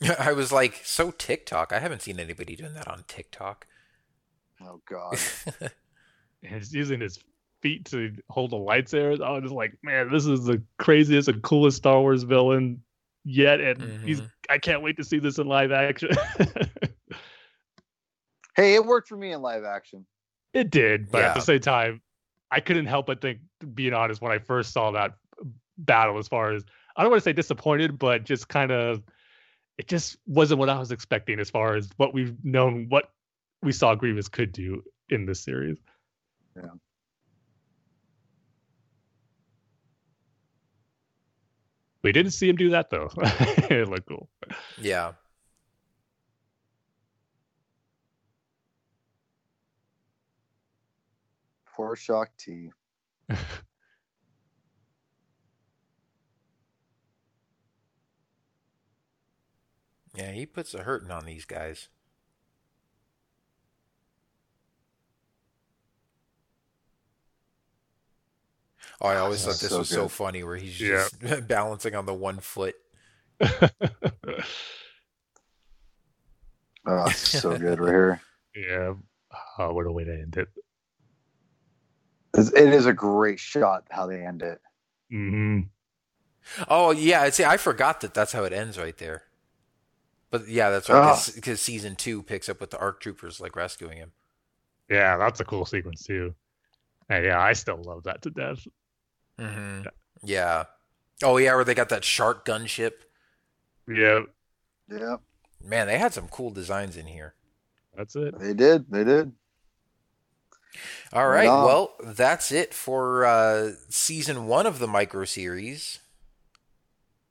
I 0.20 0.34
was 0.34 0.52
like, 0.52 0.82
so 0.84 1.12
TikTok. 1.12 1.74
I 1.74 1.80
haven't 1.80 2.02
seen 2.02 2.20
anybody 2.20 2.56
doing 2.56 2.74
that 2.76 2.88
on 2.88 3.04
TikTok. 3.08 3.68
Oh 4.62 4.82
God. 4.88 5.18
He's 6.48 6.74
using 6.74 7.02
his 7.02 7.20
feet 7.62 7.86
to 7.86 8.12
hold 8.30 8.52
the 8.52 8.58
lightsabers. 8.58 9.22
I 9.22 9.32
was 9.32 9.44
just 9.44 9.54
like, 9.54 9.78
man, 9.84 10.12
this 10.12 10.26
is 10.26 10.46
the 10.46 10.62
craziest 10.78 11.28
and 11.28 11.42
coolest 11.42 11.78
Star 11.78 12.00
Wars 12.02 12.24
villain 12.24 12.82
yet, 13.24 13.60
and 13.60 13.82
he's. 14.04 14.22
Mhm. 14.22 14.30
I 14.50 14.58
can't 14.60 14.84
wait 14.84 14.98
to 14.98 15.04
see 15.04 15.18
this 15.20 15.40
in 15.40 15.48
live 15.48 15.72
action. 15.72 16.10
hey, 18.56 18.76
it 18.76 18.86
worked 18.86 19.08
for 19.08 19.18
me 19.18 19.32
in 19.32 19.42
live 19.42 19.64
action. 19.64 20.06
it 20.54 20.70
did, 20.70 21.12
but 21.12 21.24
at 21.24 21.36
the 21.36 21.42
same 21.42 21.60
time, 21.60 22.02
I 22.52 22.60
couldn't 22.60 22.86
help 22.86 23.08
but 23.08 23.22
think, 23.22 23.40
being 23.74 23.94
honest, 23.94 24.22
when 24.22 24.32
I 24.32 24.38
first 24.40 24.72
saw 24.72 24.92
that 24.92 25.16
battle 25.78 26.18
as 26.18 26.28
far 26.28 26.54
as 26.54 26.64
I 26.96 27.02
don't 27.02 27.12
want 27.12 27.22
to 27.22 27.30
say 27.30 27.34
disappointed, 27.34 27.98
but 28.00 28.24
just 28.24 28.48
kind 28.48 28.72
of 28.72 29.04
it 29.78 29.88
just 29.88 30.18
wasn't 30.26 30.60
what 30.60 30.70
I 30.70 30.80
was 30.80 30.92
expecting 30.92 31.40
as 31.40 31.50
far 31.50 31.76
as 31.76 31.90
what 31.98 32.14
we've 32.14 32.36
known 32.46 32.86
what 32.88 33.12
we 33.62 33.72
saw 33.74 33.96
Grievous 33.96 34.30
could 34.30 34.52
do 34.54 34.82
in 35.10 35.26
this 35.26 35.44
series. 35.44 35.78
Yeah. 36.56 36.70
We 42.04 42.12
didn't 42.12 42.32
see 42.32 42.48
him 42.50 42.56
do 42.56 42.70
that 42.70 42.90
though. 42.90 43.10
it 43.18 43.90
looked 43.90 44.08
cool. 44.08 44.30
Yeah. 44.80 45.14
Poor 51.76 51.96
Shaak 51.96 52.30
Ti. 52.38 52.72
Yeah, 60.16 60.32
he 60.32 60.46
puts 60.46 60.74
a 60.74 60.84
hurting 60.84 61.12
on 61.12 61.26
these 61.26 61.46
guys. 61.46 61.90
Oh, 69.02 69.08
I 69.08 69.18
always 69.18 69.44
That's 69.44 69.58
thought 69.60 69.64
this 69.64 69.72
so 69.72 69.80
was 69.80 69.90
so 69.90 70.08
funny 70.08 70.44
where 70.44 70.56
he's 70.56 70.80
Yeah. 70.80 71.08
just 71.20 71.48
balancing 71.48 71.96
on 71.96 72.06
the 72.06 72.14
one 72.14 72.40
foot. 72.40 72.76
Oh, 76.88 77.10
so 77.10 77.58
good 77.58 77.80
right 77.80 77.90
here. 77.90 78.22
yeah. 78.56 78.94
Oh, 79.58 79.74
what 79.74 79.88
a 79.88 79.92
way 79.92 80.04
to 80.04 80.14
end 80.14 80.38
it. 80.38 80.48
It's, 82.38 82.86
a 82.86 82.94
great 82.94 83.40
shot 83.40 83.86
how 83.90 84.08
they 84.08 84.24
end 84.24 84.42
it. 84.44 84.62
hmm 85.10 85.62
Oh 86.70 86.92
yeah, 86.92 87.28
see, 87.32 87.44
I 87.44 87.58
forgot 87.58 88.02
that 88.02 88.14
that's 88.14 88.34
how 88.34 88.44
it 88.44 88.54
ends 88.54 88.78
right 88.78 88.98
there. 88.98 89.24
But 90.30 90.48
yeah, 90.48 90.70
that's 90.70 90.90
right 90.90 91.02
Ah. 91.04 91.26
because 91.34 91.60
season 91.60 91.96
two 91.96 92.22
picks 92.22 92.50
up 92.50 92.62
with 92.62 92.70
the 92.72 92.78
ARC 92.78 93.00
troopers 93.00 93.40
like 93.40 93.56
rescuing 93.56 93.98
him. 93.98 94.12
Yeah, 94.90 95.18
that's 95.18 95.40
a 95.40 95.46
cool 95.46 95.66
sequence 95.66 96.04
too. 96.04 96.36
And 97.10 97.26
yeah, 97.26 97.40
I 97.40 97.54
still 97.54 97.82
love 97.82 98.04
that 98.04 98.22
to 98.24 98.30
death. 98.30 98.60
Mm-hmm. 99.40 99.84
Yeah. 100.24 100.66
Oh 101.24 101.38
yeah, 101.38 101.56
where 101.56 101.64
they 101.64 101.74
got 101.76 101.90
that 101.90 102.04
shark 102.04 102.46
gunship. 102.46 102.92
Yeah, 103.88 104.22
Yeah, 104.90 105.18
Man, 105.64 105.88
they 105.88 105.98
had 106.00 106.14
some 106.14 106.28
cool 106.28 106.50
designs 106.50 106.98
in 106.98 107.06
here. 107.06 107.36
that's 107.96 108.16
it. 108.16 108.38
they 108.40 108.54
did. 108.54 108.86
They 108.90 109.04
did. 109.04 109.32
All 111.14 111.28
Right 111.28 111.46
right, 111.46 111.48
on. 111.48 111.66
well, 111.66 111.94
that's 112.04 112.52
it 112.52 112.74
for 112.74 113.26
uh, 113.26 113.72
season 113.90 114.48
one 114.48 114.66
of 114.66 114.80
the 114.80 114.88
micro 114.88 115.24
series. 115.24 116.00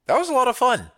That 0.06 0.18
was 0.18 0.28
a 0.28 0.32
lot 0.32 0.48
of 0.48 0.56
fun. 0.56 0.90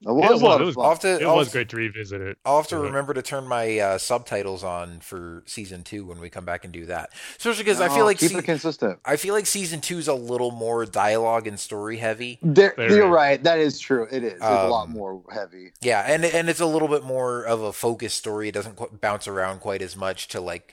It 0.00 0.12
was, 0.12 0.40
a 0.40 0.44
lot 0.44 0.60
it 0.60 0.68
of 0.68 0.74
fun. 0.74 0.84
I'll 0.84 0.90
have 0.90 1.00
to, 1.00 1.14
it 1.16 1.22
I'll, 1.24 1.34
was 1.36 1.48
great 1.50 1.68
to 1.70 1.76
revisit 1.76 2.20
it. 2.20 2.38
I'll 2.44 2.58
have 2.58 2.68
to 2.68 2.76
Yeah. 2.76 2.82
remember 2.82 3.14
to 3.14 3.22
turn 3.22 3.48
my 3.48 3.78
uh, 3.80 3.98
subtitles 3.98 4.62
on 4.62 5.00
for 5.00 5.42
season 5.44 5.82
two 5.82 6.04
when 6.06 6.20
we 6.20 6.30
come 6.30 6.44
back 6.44 6.62
and 6.64 6.72
do 6.72 6.86
that. 6.86 7.10
Especially 7.36 7.64
because 7.64 7.80
I 7.80 7.88
feel 7.88 8.04
like 8.04 8.18
keep 8.18 8.30
se- 8.30 8.38
it 8.38 8.44
consistent. 8.44 9.00
I 9.04 9.16
feel 9.16 9.34
like 9.34 9.46
season 9.46 9.80
two 9.80 9.98
is 9.98 10.06
a 10.06 10.14
little 10.14 10.52
more 10.52 10.86
dialogue 10.86 11.48
and 11.48 11.58
story 11.58 11.96
heavy. 11.96 12.38
There, 12.42 12.74
There 12.76 12.88
you're 12.90 13.06
is. 13.08 13.12
right. 13.12 13.42
That 13.42 13.58
is 13.58 13.80
true. 13.80 14.06
It 14.08 14.22
is. 14.22 14.34
It's 14.34 14.42
a 14.42 14.68
lot 14.68 14.84
Um, 14.84 14.92
more 14.92 15.20
heavy. 15.32 15.72
Yeah, 15.80 16.02
and 16.06 16.24
and 16.24 16.48
it's 16.48 16.60
a 16.60 16.66
little 16.66 16.88
bit 16.88 17.02
more 17.02 17.42
of 17.42 17.60
a 17.62 17.72
focused 17.72 18.18
story. 18.18 18.48
It 18.50 18.52
doesn't 18.54 18.76
qu- 18.76 18.96
bounce 19.00 19.26
around 19.26 19.58
quite 19.60 19.82
as 19.82 19.96
much 19.96 20.28
to 20.28 20.40
like 20.40 20.72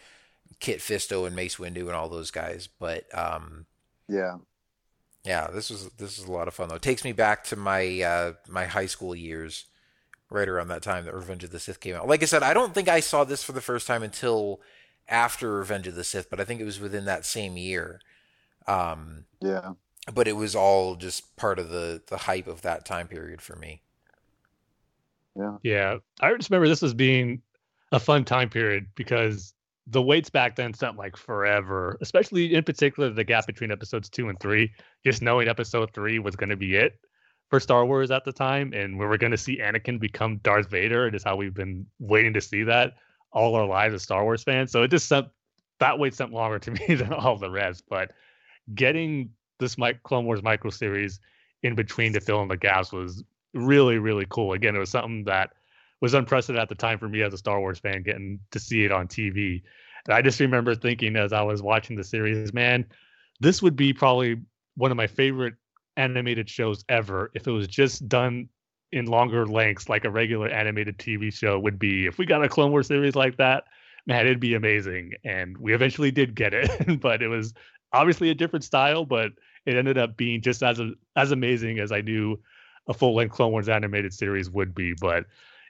Kit 0.60 0.80
Fisto 0.82 1.26
and 1.26 1.36
Mace 1.36 1.56
Windu 1.56 1.82
and 1.88 1.92
all 1.94 2.10
those 2.10 2.30
guys. 2.30 2.70
But 2.80 3.06
um, 3.18 3.66
Yeah. 4.08 4.36
Yeah, 5.26 5.48
this 5.52 5.70
was 5.70 5.90
this 5.98 6.20
is 6.20 6.26
a 6.26 6.32
lot 6.32 6.48
of 6.48 6.54
fun 6.54 6.70
though. 6.70 6.76
It 6.76 6.82
takes 6.82 7.04
me 7.04 7.12
back 7.12 7.44
to 7.46 7.56
my 7.56 8.02
uh, 8.02 8.34
my 8.48 8.66
high 8.66 8.86
school 8.86 9.16
years, 9.16 9.66
right 10.30 10.48
around 10.48 10.68
that 10.70 10.84
time 10.84 11.06
that 11.06 11.14
Revenge 11.16 11.44
of 11.44 11.52
the 11.52 11.60
Sith 11.60 11.80
came 11.80 11.96
out. 11.96 12.08
Like 12.08 12.22
I 12.22 12.26
said, 12.26 12.44
I 12.44 12.54
don't 12.54 12.74
think 12.74 12.88
I 12.88 13.00
saw 13.00 13.24
this 13.24 13.44
for 13.44 13.52
the 13.52 13.62
first 13.62 13.88
time 13.88 14.04
until 14.04 14.62
after 15.08 15.52
Revenge 15.52 15.88
of 15.88 15.96
the 15.96 16.04
Sith, 16.04 16.30
but 16.30 16.40
I 16.40 16.46
think 16.46 16.62
it 16.62 16.66
was 16.66 16.80
within 16.80 17.06
that 17.06 17.26
same 17.26 17.58
year. 17.58 18.00
Um, 18.68 19.26
Yeah. 19.42 19.74
but 20.14 20.28
it 20.28 20.34
was 20.36 20.56
all 20.56 20.96
just 20.96 21.36
part 21.36 21.60
of 21.60 21.70
the 21.70 22.02
the 22.08 22.18
hype 22.18 22.48
of 22.48 22.62
that 22.64 22.86
time 22.86 23.08
period 23.08 23.42
for 23.42 23.56
me. 23.56 23.82
Yeah. 25.36 25.58
Yeah, 25.64 25.98
I 26.22 26.34
just 26.36 26.50
remember 26.50 26.68
this 26.68 26.82
as 26.84 26.94
being 26.94 27.42
a 27.92 28.00
fun 28.00 28.24
time 28.26 28.50
period 28.50 28.88
because 28.96 29.54
the 29.88 30.02
waits 30.02 30.30
back 30.30 30.56
then 30.56 30.74
felt 30.74 30.96
like 30.96 31.16
forever, 31.16 31.98
especially 32.02 32.56
in 32.56 32.64
particular 32.64 33.10
the 33.10 33.24
gap 33.24 33.46
between 33.46 33.72
episodes 33.72 34.10
two 34.10 34.30
and 34.30 34.40
three. 34.40 34.72
Just 35.06 35.22
knowing 35.22 35.48
episode 35.48 35.94
three 35.94 36.20
was 36.20 36.36
going 36.36 36.50
to 36.50 36.56
be 36.56 36.76
it 36.76 37.00
for 37.50 37.60
Star 37.60 37.86
Wars 37.86 38.10
at 38.10 38.26
the 38.26 38.32
time, 38.32 38.74
and 38.74 38.98
we 38.98 39.06
were 39.06 39.18
going 39.18 39.32
to 39.32 39.38
see 39.38 39.60
Anakin 39.60 40.00
become 40.00 40.38
Darth 40.38 40.70
Vader, 40.70 41.06
and 41.06 41.16
is 41.16 41.24
how 41.24 41.36
we've 41.36 41.54
been 41.54 41.86
waiting 42.00 42.34
to 42.34 42.42
see 42.42 42.64
that 42.64 42.94
all 43.32 43.54
our 43.56 43.68
lives 43.68 43.94
as 43.94 44.02
Star 44.02 44.24
Wars 44.24 44.44
fans. 44.44 44.72
So 44.72 44.82
it 44.82 44.90
just 44.90 45.08
sent 45.08 45.28
that 45.80 46.00
wait 46.00 46.16
sent 46.16 46.32
longer 46.32 46.58
to 46.60 46.72
me 46.88 46.96
than 46.96 47.14
all 47.14 47.38
the 47.38 47.52
rest. 47.52 47.84
But 47.90 48.12
getting 48.74 49.30
this 49.60 49.78
Mi- 49.78 50.00
Clone 50.04 50.26
Wars 50.26 50.42
micro 50.42 50.72
series 50.72 51.20
in 51.62 51.76
between 51.76 52.14
to 52.14 52.20
fill 52.20 52.42
in 52.42 52.48
the 52.48 52.58
gaps 52.58 52.92
was 52.92 53.24
really 53.54 54.00
really 54.00 54.26
cool. 54.30 54.54
Again, 54.54 54.76
it 54.76 54.80
was 54.80 54.90
something 54.90 55.26
that 55.26 55.52
was 56.06 56.14
unprecedented 56.14 56.62
at 56.62 56.70
the 56.70 56.76
time 56.76 57.00
for 57.00 57.10
me 57.10 57.24
as 57.24 57.34
a 57.34 57.38
Star 57.38 57.60
Wars 57.60 57.80
fan 57.80 58.04
getting 58.04 58.40
to 58.52 58.60
see 58.60 58.86
it 58.86 58.92
on 58.92 59.08
TV. 59.08 59.64
And 60.06 60.14
I 60.14 60.22
just 60.22 60.40
remember 60.40 60.76
thinking 60.76 61.16
as 61.16 61.34
I 61.34 61.42
was 61.42 61.64
watching 61.64 61.96
the 61.96 62.04
series, 62.04 62.54
man, 62.54 62.86
this 63.40 63.60
would 63.64 63.76
be 63.76 63.92
probably 63.92 64.40
one 64.76 64.92
of 64.92 64.98
my 64.98 65.08
favorite 65.08 65.56
animated 65.98 66.48
shows 66.48 66.86
ever 66.90 67.32
if 67.34 67.48
it 67.48 67.52
was 67.52 67.68
just 67.68 68.08
done 68.08 68.50
in 68.92 69.08
longer 69.08 69.48
lengths 69.48 69.90
like 69.90 70.06
a 70.06 70.12
regular 70.12 70.48
animated 70.48 71.00
TV 71.00 71.34
show 71.34 71.58
would 71.58 71.80
be. 71.80 72.06
If 72.06 72.20
we 72.20 72.28
got 72.28 72.44
a 72.44 72.50
Clone 72.50 72.70
Wars 72.70 72.86
series 72.86 73.16
like 73.16 73.38
that, 73.38 73.64
man, 74.06 74.28
it'd 74.28 74.40
be 74.40 74.54
amazing. 74.54 75.14
And 75.24 75.58
we 75.58 75.74
eventually 75.74 76.12
did 76.12 76.36
get 76.36 76.54
it, 76.54 76.70
but 77.02 77.24
it 77.24 77.30
was 77.30 77.52
obviously 77.92 78.30
a 78.30 78.36
different 78.36 78.64
style, 78.64 79.06
but 79.06 79.32
it 79.66 79.76
ended 79.76 79.98
up 79.98 80.18
being 80.18 80.40
just 80.40 80.62
as 80.62 80.80
as 81.16 81.32
amazing 81.32 81.80
as 81.80 81.92
I 81.92 82.02
knew 82.02 82.40
a 82.88 82.94
full 82.94 83.16
length 83.16 83.32
Clone 83.32 83.54
Wars 83.54 83.70
animated 83.70 84.14
series 84.14 84.52
would 84.52 84.76
be. 84.76 84.94
But 84.94 85.26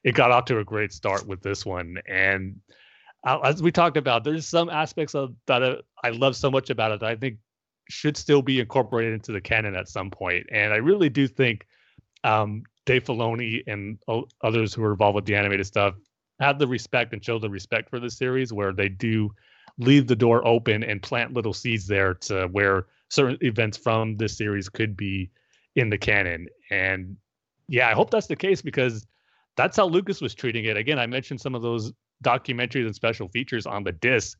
it 0.06 0.14
got 0.14 0.32
off 0.32 0.46
to 0.46 0.60
a 0.60 0.64
great 0.64 0.94
start 0.94 1.28
with 1.28 1.42
this 1.42 1.66
one. 1.66 1.98
And 2.08 2.62
as 3.26 3.62
we 3.62 3.72
talked 3.72 3.98
about, 3.98 4.24
there's 4.24 4.48
some 4.48 4.70
aspects 4.70 5.16
of 5.16 5.34
that 5.48 5.82
I 6.04 6.10
love 6.12 6.36
so 6.36 6.52
much 6.52 6.70
about 6.70 6.92
it 6.92 7.00
that 7.00 7.10
I 7.10 7.16
think 7.16 7.40
should 7.90 8.16
still 8.16 8.44
be 8.44 8.60
incorporated 8.60 9.14
into 9.14 9.32
the 9.32 9.42
canon 9.42 9.76
at 9.76 9.90
some 9.90 10.12
point. 10.12 10.46
And 10.52 10.72
I 10.72 10.78
really 10.78 11.10
do 11.10 11.28
think 11.28 11.66
um, 12.24 12.64
Dave 12.86 13.04
Filoni 13.04 13.64
and 13.66 13.98
others 14.44 14.76
who 14.76 14.84
are 14.84 14.92
involved 14.92 15.16
with 15.16 15.26
the 15.26 15.36
animated 15.36 15.66
stuff 15.66 15.96
have 16.40 16.60
the 16.60 16.68
respect 16.68 17.12
and 17.14 17.26
show 17.26 17.40
the 17.40 17.50
respect 17.50 17.90
for 17.90 18.00
the 18.00 18.10
series 18.10 18.54
where 18.54 18.74
they 18.74 18.90
do 18.90 19.32
leave 19.80 20.06
the 20.06 20.16
door 20.16 20.46
open 20.48 20.84
and 20.84 21.02
plant 21.02 21.34
little 21.34 21.54
seeds 21.54 21.88
there 21.88 22.14
to 22.14 22.48
where 22.52 22.86
certain 23.10 23.40
events 23.42 23.76
from 23.76 24.18
this 24.18 24.38
series 24.38 24.70
could 24.70 24.96
be 24.96 25.32
in 25.76 25.90
the 25.90 25.98
canon. 25.98 26.48
And 26.70 27.18
yeah, 27.68 27.90
I 27.90 27.94
hope 27.94 28.12
that's 28.12 28.28
the 28.28 28.36
case 28.36 28.62
because 28.62 29.08
that's 29.56 29.78
how 29.78 29.86
Lucas 29.86 30.22
was 30.22 30.36
treating 30.36 30.66
it. 30.66 30.78
Again, 30.78 31.00
I 31.00 31.08
mentioned 31.08 31.42
some 31.42 31.56
of 31.56 31.62
those 31.62 31.94
documentaries 32.24 32.86
and 32.86 32.96
special 32.96 33.28
features 33.30 33.66
on 33.66 33.84
the 33.84 33.92
disc. 33.92 34.38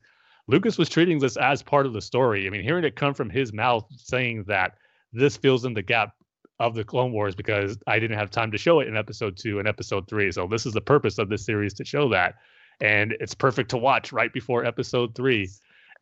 Lucas 0.48 0.78
was 0.78 0.88
treating 0.88 1.18
this 1.18 1.36
as 1.36 1.62
part 1.62 1.86
of 1.86 1.92
the 1.92 2.00
story. 2.00 2.46
I 2.46 2.50
mean, 2.50 2.62
hearing 2.62 2.84
it 2.84 2.96
come 2.96 3.14
from 3.14 3.30
his 3.30 3.52
mouth 3.52 3.86
saying 3.96 4.44
that 4.46 4.74
this 5.12 5.36
fills 5.36 5.64
in 5.64 5.74
the 5.74 5.82
gap 5.82 6.12
of 6.58 6.74
the 6.74 6.84
Clone 6.84 7.12
Wars 7.12 7.34
because 7.34 7.78
I 7.86 7.98
didn't 7.98 8.18
have 8.18 8.30
time 8.30 8.50
to 8.52 8.58
show 8.58 8.80
it 8.80 8.88
in 8.88 8.96
episode 8.96 9.36
two 9.36 9.58
and 9.58 9.68
episode 9.68 10.08
three. 10.08 10.30
So 10.32 10.46
this 10.46 10.66
is 10.66 10.72
the 10.72 10.80
purpose 10.80 11.18
of 11.18 11.28
this 11.28 11.44
series 11.44 11.74
to 11.74 11.84
show 11.84 12.08
that. 12.10 12.34
And 12.80 13.12
it's 13.20 13.34
perfect 13.34 13.70
to 13.70 13.76
watch 13.76 14.12
right 14.12 14.32
before 14.32 14.64
episode 14.64 15.14
three. 15.14 15.50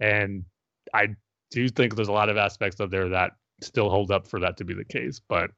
And 0.00 0.44
I 0.92 1.08
do 1.50 1.68
think 1.68 1.94
there's 1.94 2.08
a 2.08 2.12
lot 2.12 2.28
of 2.28 2.36
aspects 2.36 2.80
of 2.80 2.90
there 2.90 3.08
that 3.10 3.32
still 3.62 3.90
hold 3.90 4.10
up 4.10 4.26
for 4.26 4.40
that 4.40 4.56
to 4.58 4.64
be 4.64 4.74
the 4.74 4.84
case. 4.84 5.20
But 5.26 5.50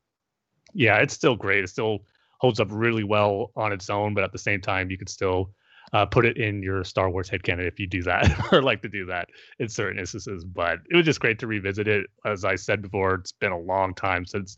yeah, 0.74 0.98
it's 0.98 1.14
still 1.14 1.36
great. 1.36 1.64
It's 1.64 1.72
still 1.72 2.00
holds 2.38 2.60
up 2.60 2.68
really 2.70 3.04
well 3.04 3.52
on 3.56 3.72
its 3.72 3.88
own, 3.90 4.14
but 4.14 4.24
at 4.24 4.32
the 4.32 4.38
same 4.38 4.60
time, 4.60 4.90
you 4.90 4.98
could 4.98 5.08
still 5.08 5.50
uh, 5.92 6.04
put 6.04 6.26
it 6.26 6.36
in 6.36 6.62
your 6.62 6.84
Star 6.84 7.10
Wars 7.10 7.30
headcanon 7.30 7.66
if 7.66 7.78
you 7.78 7.86
do 7.86 8.02
that 8.02 8.28
or 8.52 8.62
like 8.62 8.82
to 8.82 8.88
do 8.88 9.06
that 9.06 9.28
in 9.58 9.68
certain 9.68 9.98
instances. 9.98 10.44
But 10.44 10.80
it 10.90 10.96
was 10.96 11.04
just 11.04 11.20
great 11.20 11.38
to 11.40 11.46
revisit 11.46 11.88
it. 11.88 12.06
As 12.24 12.44
I 12.44 12.56
said 12.56 12.82
before, 12.82 13.14
it's 13.14 13.32
been 13.32 13.52
a 13.52 13.58
long 13.58 13.94
time 13.94 14.24
since 14.24 14.56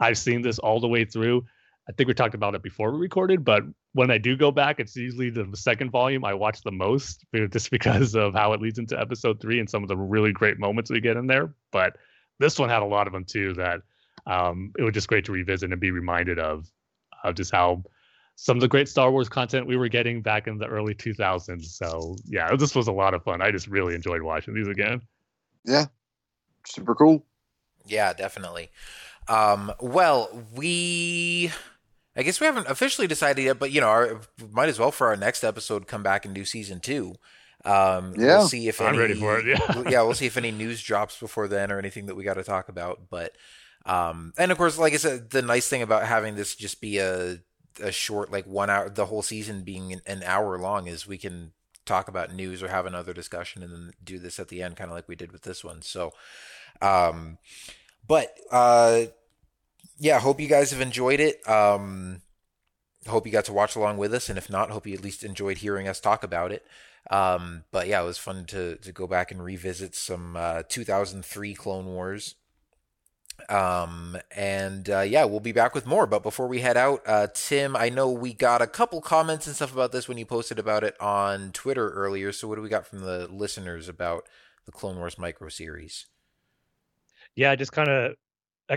I've 0.00 0.18
seen 0.18 0.42
this 0.42 0.58
all 0.58 0.80
the 0.80 0.88
way 0.88 1.04
through. 1.04 1.44
I 1.88 1.92
think 1.92 2.06
we 2.06 2.14
talked 2.14 2.34
about 2.34 2.54
it 2.54 2.62
before 2.62 2.92
we 2.92 2.98
recorded, 2.98 3.44
but 3.44 3.62
when 3.94 4.10
I 4.10 4.18
do 4.18 4.36
go 4.36 4.50
back, 4.50 4.78
it's 4.78 4.94
usually 4.94 5.30
the 5.30 5.48
second 5.54 5.90
volume 5.90 6.22
I 6.22 6.34
watch 6.34 6.60
the 6.60 6.70
most, 6.70 7.24
just 7.50 7.70
because 7.70 8.14
of 8.14 8.34
how 8.34 8.52
it 8.52 8.60
leads 8.60 8.78
into 8.78 8.98
episode 9.00 9.40
three 9.40 9.58
and 9.58 9.68
some 9.68 9.82
of 9.82 9.88
the 9.88 9.96
really 9.96 10.32
great 10.32 10.58
moments 10.58 10.90
we 10.90 11.00
get 11.00 11.16
in 11.16 11.26
there. 11.26 11.54
But 11.72 11.96
this 12.38 12.58
one 12.58 12.68
had 12.68 12.82
a 12.82 12.86
lot 12.86 13.06
of 13.06 13.14
them 13.14 13.24
too 13.24 13.54
that 13.54 13.80
um, 14.26 14.72
it 14.78 14.82
was 14.82 14.92
just 14.92 15.08
great 15.08 15.24
to 15.24 15.32
revisit 15.32 15.72
and 15.72 15.80
be 15.80 15.90
reminded 15.90 16.38
of, 16.38 16.70
of 17.24 17.34
just 17.34 17.52
how 17.52 17.82
some 18.36 18.56
of 18.56 18.60
the 18.60 18.68
great 18.68 18.88
Star 18.88 19.10
Wars 19.10 19.28
content 19.28 19.66
we 19.66 19.76
were 19.76 19.88
getting 19.88 20.22
back 20.22 20.46
in 20.46 20.58
the 20.58 20.66
early 20.66 20.94
2000s. 20.94 21.64
So 21.64 22.16
yeah, 22.24 22.54
this 22.54 22.74
was 22.74 22.86
a 22.86 22.92
lot 22.92 23.14
of 23.14 23.24
fun. 23.24 23.42
I 23.42 23.50
just 23.50 23.66
really 23.66 23.94
enjoyed 23.94 24.22
watching 24.22 24.54
these 24.54 24.68
again. 24.68 25.02
Yeah. 25.64 25.86
Super 26.64 26.94
cool. 26.94 27.24
Yeah, 27.84 28.12
definitely. 28.12 28.70
Um, 29.26 29.72
well, 29.80 30.30
we. 30.54 31.50
I 32.16 32.22
guess 32.22 32.40
we 32.40 32.46
haven't 32.46 32.68
officially 32.68 33.06
decided 33.06 33.42
yet, 33.44 33.58
but 33.58 33.70
you 33.70 33.80
know, 33.80 33.88
our, 33.88 34.20
might 34.50 34.68
as 34.68 34.78
well 34.78 34.90
for 34.90 35.08
our 35.08 35.16
next 35.16 35.44
episode 35.44 35.86
come 35.86 36.02
back 36.02 36.24
and 36.24 36.34
do 36.34 36.44
season 36.44 36.80
two. 36.80 37.14
Um, 37.68 38.14
Yeah. 38.16 38.38
we'll 38.38 38.48
see 38.48 38.68
if 38.68 38.80
I'm 38.80 38.88
any, 38.88 38.98
ready 38.98 39.14
for 39.14 39.38
it, 39.38 39.46
yeah. 39.46 39.82
yeah, 39.90 40.02
we'll 40.02 40.14
see 40.14 40.26
if 40.26 40.36
any 40.36 40.50
news 40.50 40.82
drops 40.82 41.18
before 41.18 41.48
then 41.48 41.70
or 41.70 41.78
anything 41.78 42.06
that 42.06 42.14
we 42.14 42.24
got 42.24 42.34
to 42.34 42.44
talk 42.44 42.68
about. 42.68 43.10
But, 43.10 43.32
um, 43.84 44.32
and 44.38 44.50
of 44.50 44.58
course, 44.58 44.78
like 44.78 44.94
I 44.94 44.96
said, 44.96 45.30
the 45.30 45.42
nice 45.42 45.68
thing 45.68 45.82
about 45.82 46.04
having 46.04 46.34
this 46.34 46.54
just 46.54 46.80
be 46.80 46.98
a 46.98 47.38
a 47.80 47.92
short, 47.92 48.32
like 48.32 48.44
one 48.44 48.70
hour, 48.70 48.88
the 48.88 49.06
whole 49.06 49.22
season 49.22 49.62
being 49.62 49.92
an- 49.92 50.02
an 50.06 50.22
hour 50.24 50.58
long, 50.58 50.88
is 50.88 51.06
we 51.06 51.18
can 51.18 51.52
talk 51.86 52.08
about 52.08 52.34
news 52.34 52.60
or 52.62 52.68
have 52.68 52.86
another 52.86 53.14
discussion 53.14 53.62
and 53.62 53.72
then 53.72 53.92
do 54.02 54.18
this 54.18 54.40
at 54.40 54.48
the 54.48 54.62
end, 54.62 54.76
kind 54.76 54.90
of 54.90 54.96
like 54.96 55.08
we 55.08 55.14
did 55.14 55.30
with 55.30 55.42
this 55.42 55.62
one. 55.62 55.80
So, 55.82 56.12
um, 56.82 57.38
but 58.06 58.34
uh, 58.50 59.02
yeah, 59.98 60.18
hope 60.20 60.40
you 60.40 60.48
guys 60.48 60.70
have 60.72 60.80
enjoyed 60.80 61.20
it. 61.20 61.46
Um, 61.48 62.22
hope 63.06 63.26
you 63.26 63.32
got 63.32 63.44
to 63.46 63.52
watch 63.52 63.76
along 63.76 63.96
with 63.98 64.12
us, 64.12 64.28
and 64.28 64.36
if 64.38 64.50
not, 64.50 64.70
hope 64.70 64.86
you 64.86 64.94
at 64.94 65.02
least 65.04 65.22
enjoyed 65.22 65.58
hearing 65.58 65.86
us 65.86 66.00
talk 66.00 66.24
about 66.24 66.50
it. 66.52 66.66
Um, 67.10 67.64
but 67.70 67.86
yeah, 67.88 68.02
it 68.02 68.04
was 68.04 68.18
fun 68.18 68.44
to 68.46 68.76
to 68.76 68.92
go 68.92 69.06
back 69.06 69.30
and 69.30 69.42
revisit 69.42 69.94
some 69.94 70.36
uh, 70.36 70.62
2003 70.68 71.54
Clone 71.54 71.86
Wars. 71.86 72.34
Um, 73.48 74.18
and 74.36 74.90
uh, 74.90 75.00
yeah, 75.00 75.24
we'll 75.24 75.40
be 75.40 75.52
back 75.52 75.74
with 75.74 75.86
more. 75.86 76.06
But 76.06 76.22
before 76.22 76.48
we 76.48 76.60
head 76.60 76.76
out, 76.76 77.02
uh, 77.06 77.28
Tim, 77.32 77.76
I 77.76 77.88
know 77.88 78.10
we 78.10 78.34
got 78.34 78.60
a 78.60 78.66
couple 78.66 79.00
comments 79.00 79.46
and 79.46 79.54
stuff 79.54 79.72
about 79.72 79.92
this 79.92 80.08
when 80.08 80.18
you 80.18 80.26
posted 80.26 80.58
about 80.58 80.82
it 80.84 81.00
on 81.00 81.52
Twitter 81.52 81.90
earlier. 81.90 82.32
So 82.32 82.48
what 82.48 82.56
do 82.56 82.62
we 82.62 82.68
got 82.68 82.86
from 82.86 83.00
the 83.00 83.28
listeners 83.28 83.88
about 83.88 84.24
the 84.66 84.72
Clone 84.72 84.96
Wars 84.96 85.18
micro 85.18 85.48
series? 85.48 86.06
yeah, 87.38 87.54
just 87.54 87.72
kind 87.72 87.88
of 87.88 88.16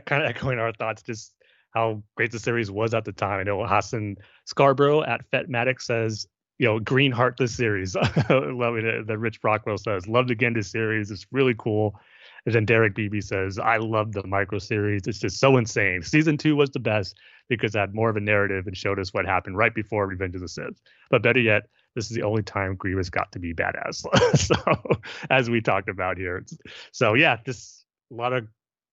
kind 0.05 0.23
of 0.23 0.29
echoing 0.35 0.59
our 0.59 0.71
thoughts, 0.71 1.01
just 1.01 1.33
how 1.73 2.03
great 2.15 2.31
the 2.31 2.39
series 2.39 2.69
was 2.69 2.93
at 2.93 3.05
the 3.05 3.11
time. 3.11 3.39
I 3.39 3.43
know 3.43 3.65
Hassan 3.65 4.17
Scarborough 4.45 5.03
at 5.03 5.29
Fetmatic 5.31 5.81
says, 5.81 6.27
you 6.61 6.67
know, 6.67 6.79
green 6.79 7.11
heart 7.11 7.37
this 7.39 7.55
series. 7.55 7.95
Loving 8.29 8.85
it. 8.85 9.07
That 9.07 9.17
Rich 9.17 9.41
Brockwell 9.41 9.79
says, 9.79 10.07
loved 10.07 10.29
again 10.29 10.53
this 10.53 10.69
series. 10.69 11.09
It's 11.09 11.25
really 11.31 11.55
cool. 11.57 11.99
And 12.45 12.53
then 12.53 12.65
Derek 12.65 12.93
Beebe 12.93 13.19
says, 13.19 13.57
I 13.57 13.77
love 13.77 14.11
the 14.11 14.27
micro 14.27 14.59
series. 14.59 15.07
It's 15.07 15.17
just 15.17 15.39
so 15.39 15.57
insane. 15.57 16.03
Season 16.03 16.37
two 16.37 16.55
was 16.55 16.69
the 16.69 16.79
best 16.79 17.17
because 17.49 17.73
it 17.73 17.79
had 17.79 17.95
more 17.95 18.11
of 18.11 18.15
a 18.15 18.19
narrative 18.19 18.67
and 18.67 18.77
showed 18.77 18.99
us 18.99 19.11
what 19.11 19.25
happened 19.25 19.57
right 19.57 19.73
before 19.73 20.05
Revenge 20.05 20.35
of 20.35 20.41
the 20.41 20.47
Sith. 20.47 20.79
But 21.09 21.23
better 21.23 21.39
yet, 21.39 21.63
this 21.95 22.11
is 22.11 22.15
the 22.15 22.21
only 22.21 22.43
time 22.43 22.75
Grievous 22.75 23.09
got 23.09 23.31
to 23.31 23.39
be 23.39 23.55
badass. 23.55 24.05
so, 24.37 25.01
as 25.31 25.49
we 25.49 25.61
talked 25.61 25.89
about 25.89 26.19
here. 26.19 26.45
So, 26.91 27.15
yeah, 27.15 27.37
just 27.43 27.85
a 28.11 28.13
lot 28.13 28.33
of 28.33 28.47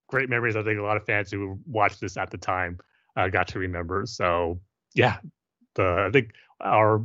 great 0.09 0.31
memories. 0.31 0.57
I 0.57 0.63
think 0.63 0.81
a 0.81 0.83
lot 0.83 0.97
of 0.97 1.05
fans 1.05 1.31
who 1.31 1.59
watched 1.67 2.01
this 2.01 2.17
at 2.17 2.31
the 2.31 2.39
time 2.39 2.79
uh, 3.15 3.29
got 3.29 3.49
to 3.49 3.59
remember. 3.59 4.07
So, 4.07 4.59
yeah, 4.95 5.19
the 5.75 6.07
I 6.09 6.11
think 6.11 6.33
our 6.63 7.05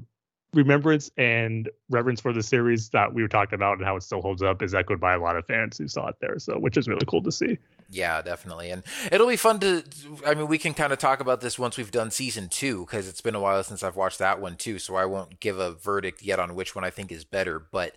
remembrance 0.54 1.10
and 1.18 1.70
reverence 1.90 2.22
for 2.22 2.34
the 2.34 2.44
series 2.44 2.90
that 2.90 3.14
we 3.14 3.22
were 3.22 3.28
talking 3.28 3.56
about 3.56 3.78
and 3.78 3.86
how 3.86 3.96
it 3.96 4.04
still 4.04 4.22
holds 4.22 4.42
up 4.42 4.62
is 4.62 4.74
echoed 4.74 5.00
by 5.00 5.14
a 5.14 5.20
lot 5.20 5.36
of 5.36 5.46
fans 5.46 5.78
who 5.78 5.88
saw 5.88 6.08
it 6.08 6.16
there. 6.22 6.38
So, 6.40 6.58
which 6.60 6.78
is 6.78 6.88
really 6.88 7.06
cool 7.08 7.24
to 7.24 7.32
see. 7.32 7.58
Yeah, 7.90 8.22
definitely. 8.22 8.72
And 8.72 8.84
it'll 9.12 9.28
be 9.28 9.36
fun 9.36 9.60
to, 9.60 9.84
I 10.26 10.34
mean, 10.34 10.48
we 10.48 10.58
can 10.58 10.74
kind 10.74 10.94
of 10.94 11.00
talk 11.00 11.20
about 11.20 11.42
this 11.42 11.60
once 11.60 11.78
we've 11.78 11.92
done 11.92 12.12
season 12.12 12.50
two, 12.50 12.86
because 12.86 13.08
it's 13.08 13.22
been 13.22 13.36
a 13.36 13.40
while 13.40 13.64
since 13.64 13.84
I've 13.84 13.96
watched 13.96 14.20
that 14.20 14.40
one 14.40 14.56
too. 14.56 14.80
So 14.80 14.96
I 14.96 15.06
won't 15.06 15.40
give 15.40 15.60
a 15.60 15.74
verdict 15.74 16.22
yet 16.22 16.40
on 16.40 16.56
which 16.56 16.76
one 16.76 16.84
I 16.84 16.90
think 16.90 17.12
is 17.12 17.26
better. 17.26 17.60
But 17.60 17.96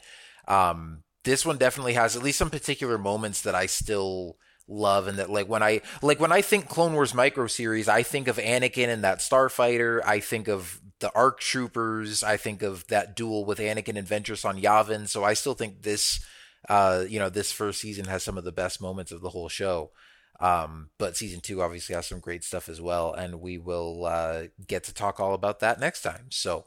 um, 0.49 1.03
this 1.25 1.45
one 1.47 1.59
definitely 1.59 1.95
has 1.95 2.17
at 2.17 2.23
least 2.23 2.39
some 2.39 2.51
particular 2.51 2.99
moments 2.99 3.43
that 3.43 3.55
I 3.55 3.67
still 3.67 4.37
love 4.69 5.07
and 5.07 5.19
that 5.19 5.31
like 5.31 5.49
when 5.49 5.63
I 5.63 5.81
like 6.03 6.21
when 6.21 6.33
I 6.33 6.43
think 6.43 6.69
Clone 6.69 6.95
Wars 6.95 7.15
micro 7.15 7.47
series, 7.47 7.89
I 7.89 8.03
think 8.03 8.29
of 8.29 8.37
Anakin 8.37 8.89
and 8.89 9.05
that 9.05 9.19
starfighter, 9.19 10.03
I 10.05 10.21
think 10.21 10.49
of 10.49 10.81
the 11.01 11.13
ARC 11.15 11.41
troopers, 11.41 12.25
I 12.25 12.37
think 12.37 12.63
of 12.63 12.87
that 12.89 13.15
duel 13.15 13.45
with 13.45 13.59
Anakin 13.59 13.97
and 13.97 14.09
Ventress 14.09 14.45
on 14.45 14.61
Yavin. 14.61 15.09
So 15.09 15.25
I 15.25 15.35
still 15.35 15.55
think 15.55 15.83
this 15.83 16.25
uh, 16.69 17.05
you 17.09 17.19
know, 17.19 17.29
this 17.29 17.53
first 17.53 17.81
season 17.81 18.07
has 18.07 18.23
some 18.23 18.39
of 18.39 18.45
the 18.45 18.53
best 18.53 18.81
moments 18.81 19.13
of 19.13 19.21
the 19.21 19.31
whole 19.31 19.49
show. 19.49 19.91
Um, 20.39 20.91
but 20.99 21.17
season 21.17 21.41
two 21.41 21.63
obviously 21.63 21.95
has 21.95 22.07
some 22.07 22.21
great 22.21 22.45
stuff 22.45 22.69
as 22.69 22.81
well, 22.81 23.13
and 23.15 23.41
we 23.41 23.57
will 23.57 24.05
uh, 24.05 24.45
get 24.67 24.85
to 24.85 24.95
talk 24.95 25.19
all 25.19 25.33
about 25.33 25.61
that 25.61 25.81
next 25.81 26.03
time. 26.03 26.27
So 26.31 26.67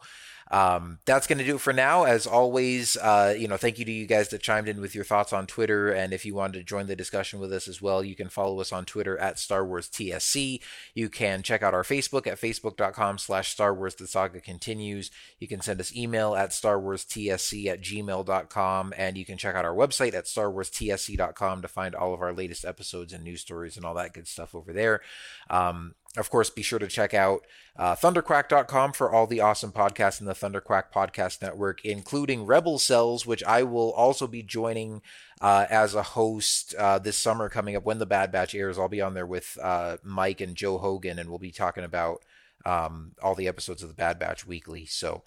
um, 0.51 0.99
that's 1.05 1.27
going 1.27 1.37
to 1.37 1.45
do 1.45 1.55
it 1.55 1.61
for 1.61 1.73
now. 1.73 2.03
As 2.03 2.25
always, 2.25 2.97
uh, 2.97 3.35
you 3.37 3.47
know, 3.47 3.57
thank 3.57 3.77
you 3.77 3.85
to 3.85 3.91
you 3.91 4.07
guys 4.07 4.29
that 4.29 4.41
chimed 4.41 4.67
in 4.67 4.81
with 4.81 4.95
your 4.95 5.03
thoughts 5.03 5.31
on 5.31 5.45
Twitter, 5.45 5.91
and 5.91 6.13
if 6.13 6.25
you 6.25 6.33
wanted 6.33 6.57
to 6.59 6.63
join 6.63 6.87
the 6.87 6.95
discussion 6.95 7.39
with 7.39 7.53
us 7.53 7.67
as 7.67 7.81
well, 7.81 8.03
you 8.03 8.15
can 8.15 8.29
follow 8.29 8.59
us 8.59 8.71
on 8.71 8.85
Twitter 8.85 9.17
at 9.17 9.37
Star 9.37 9.65
Wars 9.65 9.87
TSC. 9.89 10.61
You 10.93 11.09
can 11.09 11.43
check 11.43 11.61
out 11.61 11.73
our 11.73 11.83
Facebook 11.83 12.25
at 12.25 12.39
facebook.com/slash 12.39 13.51
Star 13.51 13.73
Wars 13.73 13.95
The 13.95 14.07
Saga 14.07 14.41
Continues. 14.41 15.11
You 15.39 15.47
can 15.47 15.61
send 15.61 15.79
us 15.79 15.95
email 15.95 16.35
at 16.35 16.53
Star 16.53 16.79
Wars 16.79 17.05
TSC 17.05 17.67
at 17.67 17.81
gmail.com, 17.81 18.93
and 18.97 19.17
you 19.17 19.25
can 19.25 19.37
check 19.37 19.55
out 19.55 19.65
our 19.65 19.75
website 19.75 20.13
at 20.13 20.25
starwarstsc.com 20.25 21.61
to 21.61 21.67
find 21.67 21.95
all 21.95 22.13
of 22.13 22.21
our 22.21 22.33
latest 22.33 22.65
episodes 22.65 23.13
and 23.13 23.23
news 23.23 23.41
stories 23.41 23.77
and 23.77 23.85
all 23.85 23.93
that 23.93 24.13
good 24.13 24.27
stuff 24.27 24.55
over 24.55 24.73
there. 24.73 25.01
Um, 25.49 25.95
of 26.17 26.29
course, 26.29 26.49
be 26.49 26.63
sure 26.63 26.79
to 26.79 26.87
check 26.87 27.13
out 27.13 27.45
uh, 27.77 27.95
thunderquack.com 27.95 28.93
for 28.93 29.11
all 29.11 29.27
the 29.27 29.41
awesome 29.41 29.71
podcasts 29.71 30.19
in 30.19 30.25
the 30.25 30.33
Thunderquack 30.33 30.91
Podcast 30.93 31.41
Network, 31.41 31.85
including 31.85 32.45
Rebel 32.45 32.79
Cells, 32.79 33.25
which 33.25 33.43
I 33.43 33.63
will 33.63 33.91
also 33.93 34.25
be 34.27 34.41
joining 34.41 35.01
uh, 35.39 35.65
as 35.69 35.93
a 35.95 36.01
host 36.03 36.73
uh, 36.75 36.99
this 36.99 37.17
summer 37.17 37.47
coming 37.47 37.75
up 37.75 37.85
when 37.85 37.99
the 37.99 38.05
Bad 38.05 38.31
Batch 38.31 38.55
airs. 38.55 38.79
I'll 38.79 38.89
be 38.89 39.01
on 39.01 39.13
there 39.13 39.27
with 39.27 39.57
uh, 39.61 39.97
Mike 40.03 40.41
and 40.41 40.55
Joe 40.55 40.77
Hogan, 40.79 41.19
and 41.19 41.29
we'll 41.29 41.37
be 41.39 41.51
talking 41.51 41.83
about 41.83 42.23
um, 42.65 43.11
all 43.21 43.35
the 43.35 43.47
episodes 43.47 43.83
of 43.83 43.89
the 43.89 43.95
Bad 43.95 44.17
Batch 44.19 44.45
weekly. 44.47 44.85
So 44.85 45.23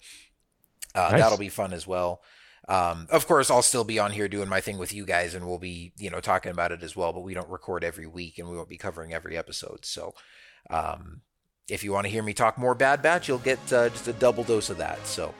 uh, 0.93 1.09
Nice. 1.11 1.21
that'll 1.21 1.37
be 1.37 1.49
fun 1.49 1.73
as 1.73 1.87
well. 1.87 2.21
Um, 2.69 3.07
of 3.09 3.27
course, 3.27 3.49
I'll 3.51 3.61
still 3.61 3.83
be 3.83 3.99
on 3.99 4.11
here 4.11 4.27
doing 4.27 4.47
my 4.47 4.61
thing 4.61 4.77
with 4.77 4.93
you 4.93 5.05
guys, 5.05 5.33
and 5.33 5.45
we'll 5.47 5.57
be, 5.59 5.91
you 5.97 6.09
know, 6.09 6.19
talking 6.21 6.51
about 6.51 6.71
it 6.71 6.83
as 6.83 6.95
well. 6.95 7.11
But 7.11 7.21
we 7.23 7.33
don't 7.33 7.49
record 7.49 7.83
every 7.83 8.05
week, 8.07 8.37
and 8.37 8.49
we 8.49 8.55
won't 8.55 8.69
be 8.69 8.77
covering 8.77 9.13
every 9.13 9.35
episode. 9.37 9.83
So, 9.85 10.13
um, 10.69 11.21
if 11.69 11.83
you 11.83 11.91
want 11.91 12.05
to 12.05 12.11
hear 12.11 12.23
me 12.23 12.33
talk 12.33 12.57
more 12.57 12.75
Bad 12.75 13.01
Batch, 13.01 13.27
you'll 13.27 13.39
get 13.39 13.59
uh, 13.71 13.89
just 13.89 14.07
a 14.07 14.13
double 14.13 14.43
dose 14.43 14.69
of 14.69 14.77
that. 14.77 15.05
So, 15.07 15.33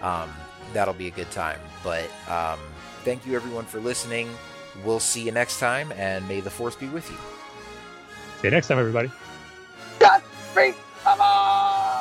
um, 0.00 0.30
that'll 0.72 0.94
be 0.94 1.08
a 1.08 1.10
good 1.10 1.30
time. 1.30 1.60
But 1.82 2.04
um, 2.28 2.58
thank 3.04 3.26
you 3.26 3.34
everyone 3.34 3.64
for 3.64 3.80
listening. 3.80 4.30
We'll 4.84 5.00
see 5.00 5.22
you 5.22 5.32
next 5.32 5.60
time, 5.60 5.92
and 5.92 6.26
may 6.28 6.40
the 6.40 6.50
force 6.50 6.76
be 6.76 6.88
with 6.88 7.10
you. 7.10 7.16
See 8.40 8.48
you 8.48 8.50
next 8.50 8.68
time, 8.68 8.78
everybody. 8.78 9.10
God, 9.98 10.22
free, 10.22 10.74
come 11.04 11.20
on! 11.20 11.91